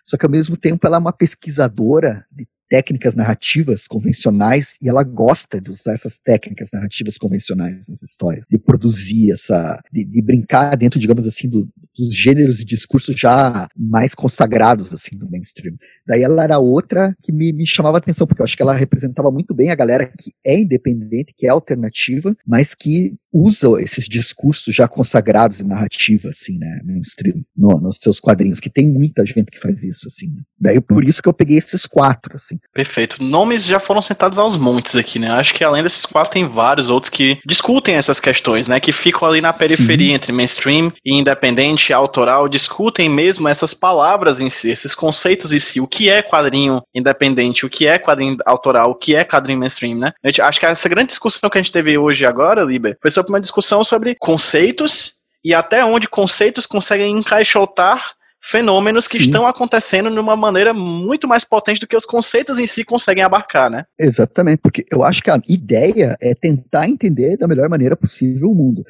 só 0.05 0.17
que 0.17 0.25
ao 0.25 0.31
mesmo 0.31 0.57
tempo 0.57 0.85
ela 0.87 0.97
é 0.97 0.99
uma 0.99 1.13
pesquisadora 1.13 2.25
de 2.31 2.47
técnicas 2.72 3.18
narrativas 3.18 3.85
convencionais 3.85 4.77
e 4.81 4.88
ela 4.88 5.03
gosta 5.03 5.60
de 5.60 5.69
usar 5.69 5.91
essas 5.91 6.18
técnicas 6.18 6.69
narrativas 6.72 7.18
convencionais 7.18 7.89
nas 7.89 8.02
histórias, 8.02 8.45
de 8.49 8.57
produzir 8.57 9.30
essa, 9.34 9.77
de, 9.91 10.06
de 10.06 10.22
brincar 10.22 10.77
dentro, 10.77 10.98
digamos 10.98 11.27
assim, 11.27 11.49
do, 11.49 11.68
dos 11.98 12.15
gêneros 12.15 12.61
e 12.61 12.65
discursos 12.65 13.14
já 13.19 13.68
mais 13.76 14.15
consagrados 14.15 14.93
assim 14.93 15.18
do 15.18 15.30
mainstream. 15.30 15.76
Daí 16.07 16.23
ela 16.23 16.44
era 16.44 16.60
outra 16.60 17.15
que 17.22 17.32
me, 17.32 17.52
me 17.53 17.65
chamava 17.65 17.98
atenção 17.98 18.28
porque 18.28 18.41
eu 18.41 18.45
acho 18.45 18.56
que 18.56 18.64
ela 18.64 18.73
representava 18.73 19.32
muito 19.32 19.53
bem 19.53 19.69
a 19.69 19.76
galera 19.76 20.06
que 20.06 20.32
é 20.45 20.60
independente, 20.60 21.34
que 21.38 21.45
é 21.48 21.49
alternativa, 21.49 22.36
mas 22.45 22.73
que 22.73 23.15
usa 23.34 23.82
esses 23.82 24.07
discursos 24.07 24.76
já 24.76 24.88
consagrados 24.88 25.61
em 25.61 25.68
narrativa, 25.68 26.30
assim, 26.30 26.57
né, 26.57 26.82
mainstream, 26.84 27.41
no, 27.56 27.80
nos 27.80 27.98
seus 27.98 28.19
quadrinhos, 28.19 28.60
que 28.60 28.69
tem 28.69 28.88
muita 28.88 29.26
gente 29.26 29.49
que 29.49 29.60
faz 29.60 29.84
isso, 29.84 30.07
assim. 30.07 30.28
Né. 30.28 30.41
Daí 30.60 30.82
por 30.82 31.03
isso 31.03 31.22
que 31.22 31.30
eu 31.30 31.34
peguei 31.34 31.57
esses 31.57 31.86
quatro, 31.86 32.36
assim. 32.36 32.60
Perfeito. 32.73 33.23
Nomes 33.23 33.65
já 33.65 33.80
foram 33.80 34.02
sentados 34.02 34.38
aos 34.38 34.57
montes 34.57 34.95
aqui, 34.95 35.18
né? 35.18 35.30
Acho 35.30 35.53
que 35.53 35.64
além 35.64 35.82
desses 35.82 36.06
quatro 36.06 36.34
tem 36.34 36.45
vários 36.45 36.90
outros 36.90 37.10
que 37.10 37.40
discutem 37.45 37.95
essas 37.95 38.19
questões, 38.19 38.68
né? 38.68 38.80
Que 38.80 38.91
ficam 38.91 39.28
ali 39.28 39.40
na 39.40 39.53
periferia 39.53 40.10
Sim. 40.10 40.15
entre 40.15 40.32
mainstream 40.32 40.91
e 41.06 41.18
independente, 41.18 41.94
autoral, 41.94 42.49
discutem 42.49 43.07
mesmo 43.07 43.48
essas 43.48 43.73
palavras 43.73 44.41
em 44.41 44.49
si, 44.49 44.69
esses 44.69 44.94
conceitos 44.94 45.53
em 45.53 45.60
si. 45.60 45.80
O 45.80 45.88
que 45.88 46.01
é 46.10 46.22
quadrinho 46.22 46.82
independente, 46.94 47.65
o 47.65 47.69
que 47.69 47.88
é 47.88 47.98
quadrinho 47.98 48.38
autoral, 48.45 48.91
o 48.91 48.95
que 48.95 49.15
é 49.15 49.23
quadrinho 49.23 49.60
mainstream, 49.60 49.98
né? 49.98 50.14
Eu 50.23 50.45
acho 50.45 50.60
que 50.60 50.65
essa 50.65 50.90
grande 50.90 51.07
discussão 51.07 51.49
que 51.49 51.57
a 51.57 51.61
gente 51.61 51.72
teve 51.72 51.98
hoje 51.98 52.26
agora, 52.26 52.64
Liber, 52.64 52.98
foi 53.02 53.11
sobre 53.11 53.32
uma 53.32 53.41
discussão 53.41 53.84
sobre 53.84 54.15
conceitos 54.15 55.22
e 55.44 55.53
até 55.53 55.84
onde 55.84 56.07
conceitos 56.07 56.65
conseguem 56.65 57.18
encaixotar 57.18 58.15
fenômenos 58.41 59.07
que 59.07 59.18
Sim. 59.18 59.26
estão 59.26 59.45
acontecendo 59.45 60.10
de 60.10 60.19
uma 60.19 60.36
maneira 60.36 60.73
muito 60.73 61.28
mais 61.28 61.45
potente 61.45 61.80
do 61.80 61.88
que 61.88 61.95
os 61.95 62.06
conceitos 62.06 62.57
em 62.57 62.65
si 62.65 62.84
conseguem 62.84 63.23
abarcar, 63.23 63.69
né? 63.69 63.86
Exatamente, 63.99 64.60
porque 64.64 64.84
eu 64.91 65.03
acho 65.03 65.22
que 65.22 65.30
a 65.30 65.40
ideia 65.48 66.18
é 66.19 66.34
tentar 66.34 66.90
entender 66.90 67.38
da 67.38 67.48
melhor 67.48 67.69
maneira 67.69 67.95
possível 67.95 68.49
o 68.49 68.56
mundo. 68.56 68.84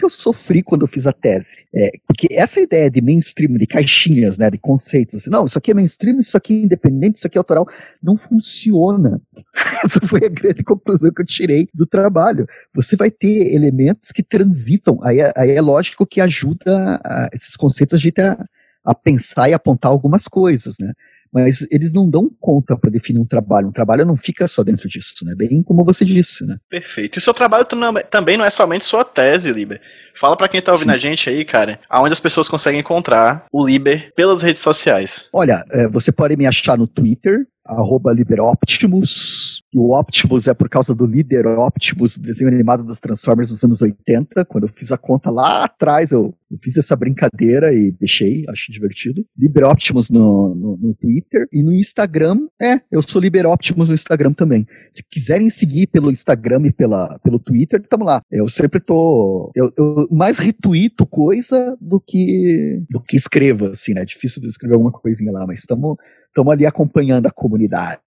Que 0.00 0.06
eu 0.06 0.08
sofri 0.08 0.62
quando 0.62 0.80
eu 0.80 0.88
fiz 0.88 1.06
a 1.06 1.12
tese? 1.12 1.66
É, 1.74 1.90
porque 2.06 2.26
essa 2.30 2.58
ideia 2.58 2.90
de 2.90 3.02
mainstream, 3.02 3.52
de 3.58 3.66
caixinhas, 3.66 4.38
né, 4.38 4.50
de 4.50 4.56
conceitos, 4.56 5.16
assim, 5.16 5.28
não, 5.28 5.44
isso 5.44 5.58
aqui 5.58 5.72
é 5.72 5.74
mainstream, 5.74 6.18
isso 6.18 6.34
aqui 6.38 6.54
é 6.54 6.64
independente, 6.64 7.18
isso 7.18 7.26
aqui 7.26 7.36
é 7.36 7.40
autoral, 7.40 7.68
não 8.02 8.16
funciona. 8.16 9.20
Essa 9.84 10.00
foi 10.00 10.24
a 10.24 10.30
grande 10.30 10.64
conclusão 10.64 11.12
que 11.12 11.20
eu 11.20 11.26
tirei 11.26 11.68
do 11.74 11.84
trabalho. 11.84 12.46
Você 12.74 12.96
vai 12.96 13.10
ter 13.10 13.54
elementos 13.54 14.10
que 14.10 14.22
transitam, 14.22 14.98
aí, 15.02 15.20
é, 15.20 15.30
aí 15.36 15.50
é 15.50 15.60
lógico 15.60 16.06
que 16.06 16.22
ajuda 16.22 16.98
a, 17.04 17.28
esses 17.34 17.54
conceitos 17.54 17.94
a 17.94 18.00
gente 18.00 18.22
a 18.22 18.42
a 18.84 18.94
pensar 18.94 19.48
e 19.48 19.52
apontar 19.52 19.90
algumas 19.90 20.26
coisas, 20.26 20.76
né? 20.80 20.92
Mas 21.32 21.66
eles 21.70 21.92
não 21.92 22.10
dão 22.10 22.28
conta 22.40 22.76
para 22.76 22.90
definir 22.90 23.20
um 23.20 23.26
trabalho. 23.26 23.68
Um 23.68 23.72
trabalho 23.72 24.04
não 24.04 24.16
fica 24.16 24.48
só 24.48 24.62
dentro 24.64 24.88
disso, 24.88 25.24
né? 25.24 25.34
Bem 25.36 25.62
como 25.62 25.84
você 25.84 26.04
disse, 26.04 26.44
né? 26.44 26.56
Perfeito. 26.68 27.18
E 27.18 27.22
seu 27.22 27.32
trabalho 27.32 27.64
também 28.10 28.36
não 28.36 28.44
é 28.44 28.50
somente 28.50 28.84
sua 28.84 29.04
tese, 29.04 29.52
Liber. 29.52 29.80
Fala 30.14 30.36
para 30.36 30.48
quem 30.48 30.60
tá 30.60 30.72
ouvindo 30.72 30.90
Sim. 30.90 30.96
a 30.96 30.98
gente 30.98 31.30
aí, 31.30 31.44
cara, 31.44 31.78
aonde 31.88 32.12
as 32.12 32.20
pessoas 32.20 32.48
conseguem 32.48 32.80
encontrar 32.80 33.46
o 33.52 33.64
Liber 33.64 34.12
pelas 34.14 34.42
redes 34.42 34.60
sociais. 34.60 35.28
Olha, 35.32 35.64
é, 35.70 35.88
você 35.88 36.10
pode 36.10 36.36
me 36.36 36.46
achar 36.46 36.76
no 36.76 36.86
Twitter, 36.86 37.46
arroba 37.70 38.12
LiberOptimus. 38.12 39.60
E 39.72 39.78
o 39.78 39.96
Optimus 39.96 40.48
é 40.48 40.54
por 40.54 40.68
causa 40.68 40.92
do 40.94 41.06
líder 41.06 41.46
Optimus, 41.46 42.18
desenho 42.18 42.50
animado 42.50 42.82
dos 42.82 42.98
Transformers 42.98 43.50
dos 43.50 43.62
anos 43.62 43.80
80. 43.80 44.44
Quando 44.46 44.64
eu 44.64 44.68
fiz 44.68 44.90
a 44.90 44.98
conta 44.98 45.30
lá 45.30 45.64
atrás, 45.64 46.10
eu, 46.10 46.34
eu 46.50 46.58
fiz 46.58 46.76
essa 46.76 46.96
brincadeira 46.96 47.72
e 47.72 47.92
deixei, 47.92 48.44
acho 48.48 48.72
divertido. 48.72 49.24
LiberOptimus 49.38 50.10
no, 50.10 50.54
no, 50.56 50.76
no, 50.76 50.94
Twitter. 50.94 51.46
E 51.52 51.62
no 51.62 51.72
Instagram, 51.72 52.48
é, 52.60 52.80
eu 52.90 53.00
sou 53.00 53.20
LiberOptimus 53.20 53.88
no 53.88 53.94
Instagram 53.94 54.32
também. 54.32 54.66
Se 54.92 55.04
quiserem 55.08 55.48
seguir 55.48 55.86
pelo 55.86 56.10
Instagram 56.10 56.62
e 56.64 56.72
pela, 56.72 57.16
pelo 57.22 57.38
Twitter, 57.38 57.80
tamo 57.88 58.04
lá. 58.04 58.22
Eu 58.28 58.48
sempre 58.48 58.80
tô. 58.80 59.52
Eu, 59.54 59.70
eu 59.78 60.08
mais 60.10 60.40
retuito 60.40 61.06
coisa 61.06 61.76
do 61.80 62.00
que, 62.00 62.82
do 62.90 63.00
que 63.00 63.16
escrevo, 63.16 63.66
assim, 63.66 63.94
né? 63.94 64.02
É 64.02 64.04
difícil 64.04 64.42
de 64.42 64.48
escrever 64.48 64.74
alguma 64.74 64.90
coisinha 64.90 65.30
lá, 65.30 65.46
mas 65.46 65.60
estamos 65.60 65.96
estamos 66.30 66.52
ali 66.52 66.64
acompanhando 66.64 67.26
a 67.26 67.30
comunidade. 67.30 68.00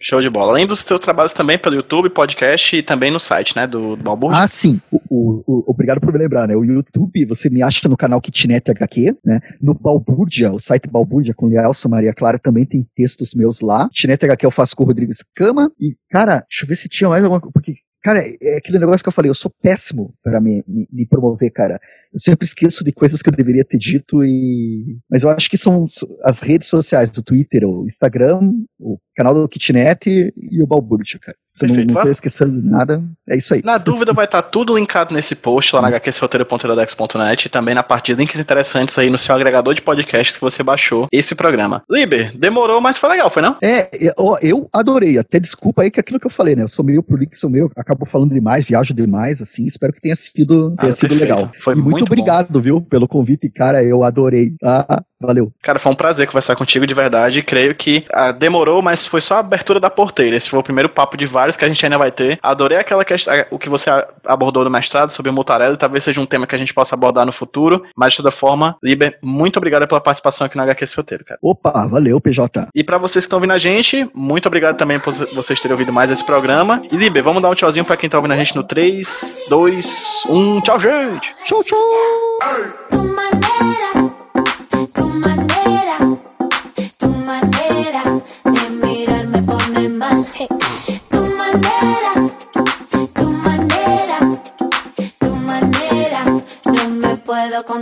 Show 0.00 0.20
de 0.20 0.28
bola. 0.28 0.52
Além 0.52 0.66
dos 0.66 0.80
seus 0.80 1.00
trabalhos 1.00 1.32
também 1.32 1.58
pelo 1.58 1.76
YouTube, 1.76 2.10
podcast 2.10 2.76
e 2.76 2.82
também 2.82 3.10
no 3.10 3.20
site, 3.20 3.54
né, 3.54 3.66
do, 3.66 3.96
do 3.96 4.02
Balbúrdia. 4.02 4.38
Ah, 4.38 4.48
sim. 4.48 4.80
O, 4.90 5.00
o, 5.08 5.44
o, 5.46 5.64
obrigado 5.70 6.00
por 6.00 6.12
me 6.12 6.18
lembrar, 6.18 6.48
né? 6.48 6.56
O 6.56 6.64
YouTube, 6.64 7.24
você 7.26 7.48
me 7.48 7.62
acha 7.62 7.88
no 7.88 7.96
canal 7.96 8.20
Kitnet 8.20 8.70
HQ, 8.70 9.16
né? 9.24 9.40
No 9.60 9.74
Balbúrdia, 9.74 10.52
o 10.52 10.58
site 10.58 10.88
Balbúrdia 10.88 11.34
com 11.34 11.48
Nelson 11.48 11.88
Maria 11.88 12.14
Clara 12.14 12.38
também 12.38 12.64
tem 12.64 12.86
textos 12.96 13.34
meus 13.34 13.60
lá. 13.60 13.88
Kitnet 13.90 14.24
HQ 14.24 14.46
eu 14.46 14.50
faço 14.50 14.74
com 14.74 14.82
o 14.82 14.86
Rodrigo 14.86 15.12
Escama. 15.12 15.70
E, 15.80 15.94
cara, 16.10 16.44
deixa 16.48 16.64
eu 16.64 16.68
ver 16.68 16.76
se 16.76 16.88
tinha 16.88 17.08
mais 17.08 17.22
alguma 17.22 17.40
coisa. 17.40 17.52
Porque 17.52 17.74
Cara, 18.02 18.20
é 18.40 18.56
aquele 18.56 18.78
negócio 18.78 19.02
que 19.02 19.08
eu 19.08 19.12
falei, 19.12 19.30
eu 19.30 19.34
sou 19.34 19.50
péssimo 19.62 20.14
para 20.22 20.40
me, 20.40 20.62
me, 20.66 20.86
me, 20.92 21.06
promover, 21.06 21.50
cara. 21.50 21.78
Eu 22.12 22.20
sempre 22.20 22.46
esqueço 22.46 22.84
de 22.84 22.92
coisas 22.92 23.20
que 23.20 23.28
eu 23.28 23.32
deveria 23.32 23.64
ter 23.64 23.78
dito 23.78 24.24
e. 24.24 24.98
Mas 25.10 25.24
eu 25.24 25.30
acho 25.30 25.50
que 25.50 25.56
são 25.56 25.86
as 26.24 26.40
redes 26.40 26.68
sociais, 26.68 27.10
do 27.10 27.22
Twitter, 27.22 27.64
o 27.64 27.84
Instagram, 27.84 28.52
o 28.78 28.98
canal 29.16 29.34
do 29.34 29.48
Kitnet 29.48 30.06
e 30.06 30.62
o 30.62 30.66
Balbúrdia, 30.66 31.18
cara. 31.20 31.36
Se 31.50 31.66
Perfeito. 31.66 31.88
não, 31.88 31.94
não 31.94 32.02
tô 32.02 32.10
esquecendo 32.10 32.62
nada, 32.62 33.02
é 33.26 33.34
isso 33.34 33.54
aí. 33.54 33.62
Na 33.64 33.78
dúvida, 33.78 34.12
vai 34.12 34.26
estar 34.26 34.42
tá 34.42 34.48
tudo 34.48 34.76
linkado 34.76 35.14
nesse 35.14 35.34
post 35.34 35.74
lá 35.74 35.80
na 35.80 35.88
hqsroteiro.iradex.net 35.88 37.46
e 37.46 37.48
também 37.48 37.74
na 37.74 37.82
parte 37.82 38.12
de 38.12 38.20
links 38.20 38.38
interessantes 38.38 38.98
aí 38.98 39.08
no 39.08 39.16
seu 39.16 39.34
agregador 39.34 39.72
de 39.72 39.80
podcast 39.80 40.34
que 40.34 40.40
você 40.40 40.62
baixou 40.62 41.08
esse 41.10 41.34
programa. 41.34 41.82
Liber, 41.90 42.36
demorou, 42.36 42.78
mas 42.78 42.98
foi 42.98 43.08
legal, 43.08 43.30
foi 43.30 43.40
não? 43.40 43.56
É, 43.62 43.88
eu, 43.98 44.14
eu 44.42 44.68
adorei. 44.70 45.16
Até 45.16 45.40
desculpa 45.40 45.82
aí 45.82 45.90
que 45.90 45.98
é 45.98 46.02
aquilo 46.02 46.20
que 46.20 46.26
eu 46.26 46.30
falei, 46.30 46.54
né? 46.54 46.62
Eu 46.62 46.68
sou 46.68 46.84
meio 46.84 47.02
prolixo, 47.02 47.40
sou 47.40 47.48
meio, 47.48 47.70
acabo 47.96 48.04
falando 48.04 48.32
demais, 48.32 48.66
viajo 48.66 48.94
demais, 48.94 49.42
assim. 49.42 49.66
Espero 49.66 49.92
que 49.92 50.00
tenha 50.00 50.14
sido, 50.14 50.76
tenha 50.76 50.92
ah, 50.92 50.94
sido 50.94 51.14
legal. 51.14 51.50
Foi 51.60 51.72
e 51.72 51.76
muito, 51.76 51.90
muito 51.90 52.04
obrigado, 52.04 52.60
viu, 52.60 52.80
pelo 52.80 53.08
convite, 53.08 53.48
cara. 53.48 53.82
Eu 53.82 54.04
adorei. 54.04 54.54
Ah, 54.62 55.02
Valeu. 55.20 55.50
Cara, 55.62 55.78
foi 55.78 55.92
um 55.92 55.94
prazer 55.94 56.26
conversar 56.26 56.56
contigo 56.56 56.86
de 56.86 56.92
verdade. 56.92 57.42
Creio 57.42 57.74
que 57.74 58.04
ah, 58.12 58.32
demorou, 58.32 58.82
mas 58.82 59.06
foi 59.06 59.20
só 59.20 59.36
a 59.36 59.38
abertura 59.38 59.80
da 59.80 59.88
porteira. 59.88 60.36
Esse 60.36 60.50
foi 60.50 60.58
o 60.58 60.62
primeiro 60.62 60.88
papo 60.88 61.16
de 61.16 61.24
vários 61.24 61.56
que 61.56 61.64
a 61.64 61.68
gente 61.68 61.84
ainda 61.84 61.98
vai 61.98 62.10
ter. 62.10 62.38
Adorei 62.42 62.78
aquela 62.78 63.04
questão, 63.04 63.34
o 63.50 63.58
que 63.58 63.68
você 63.68 63.90
abordou 64.24 64.64
no 64.64 64.70
mestrado 64.70 65.10
sobre 65.10 65.30
o 65.30 65.32
mutarela. 65.32 65.76
Talvez 65.76 66.04
seja 66.04 66.20
um 66.20 66.26
tema 66.26 66.46
que 66.46 66.54
a 66.54 66.58
gente 66.58 66.74
possa 66.74 66.94
abordar 66.94 67.24
no 67.24 67.32
futuro. 67.32 67.84
Mas 67.96 68.12
de 68.12 68.18
toda 68.18 68.30
forma, 68.30 68.76
Liber, 68.82 69.18
muito 69.22 69.56
obrigado 69.56 69.88
pela 69.88 70.00
participação 70.00 70.46
aqui 70.46 70.56
no 70.56 70.62
HQ 70.62 70.86
Roteiro, 70.96 71.24
cara. 71.24 71.38
Opa, 71.42 71.86
valeu, 71.86 72.20
PJ. 72.20 72.68
E 72.74 72.84
para 72.84 72.98
vocês 72.98 73.24
que 73.24 73.26
estão 73.26 73.38
ouvindo 73.38 73.52
a 73.52 73.58
gente, 73.58 74.08
muito 74.14 74.46
obrigado 74.46 74.76
também 74.76 75.00
por 75.00 75.12
vocês 75.12 75.60
terem 75.60 75.72
ouvido 75.72 75.92
mais 75.92 76.10
esse 76.10 76.24
programa. 76.24 76.82
E 76.90 76.96
Liber, 76.96 77.22
vamos 77.22 77.42
dar 77.42 77.50
um 77.50 77.54
tchauzinho 77.54 77.84
para 77.84 77.96
quem 77.96 78.10
tá 78.10 78.18
ouvindo 78.18 78.32
a 78.32 78.36
gente 78.36 78.54
no 78.54 78.62
3, 78.62 79.40
2, 79.48 80.24
1. 80.28 80.60
Tchau, 80.60 80.80
gente. 80.80 81.34
Tchau, 81.44 81.62
tchau. 81.64 81.78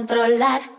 Controlar. 0.06 0.73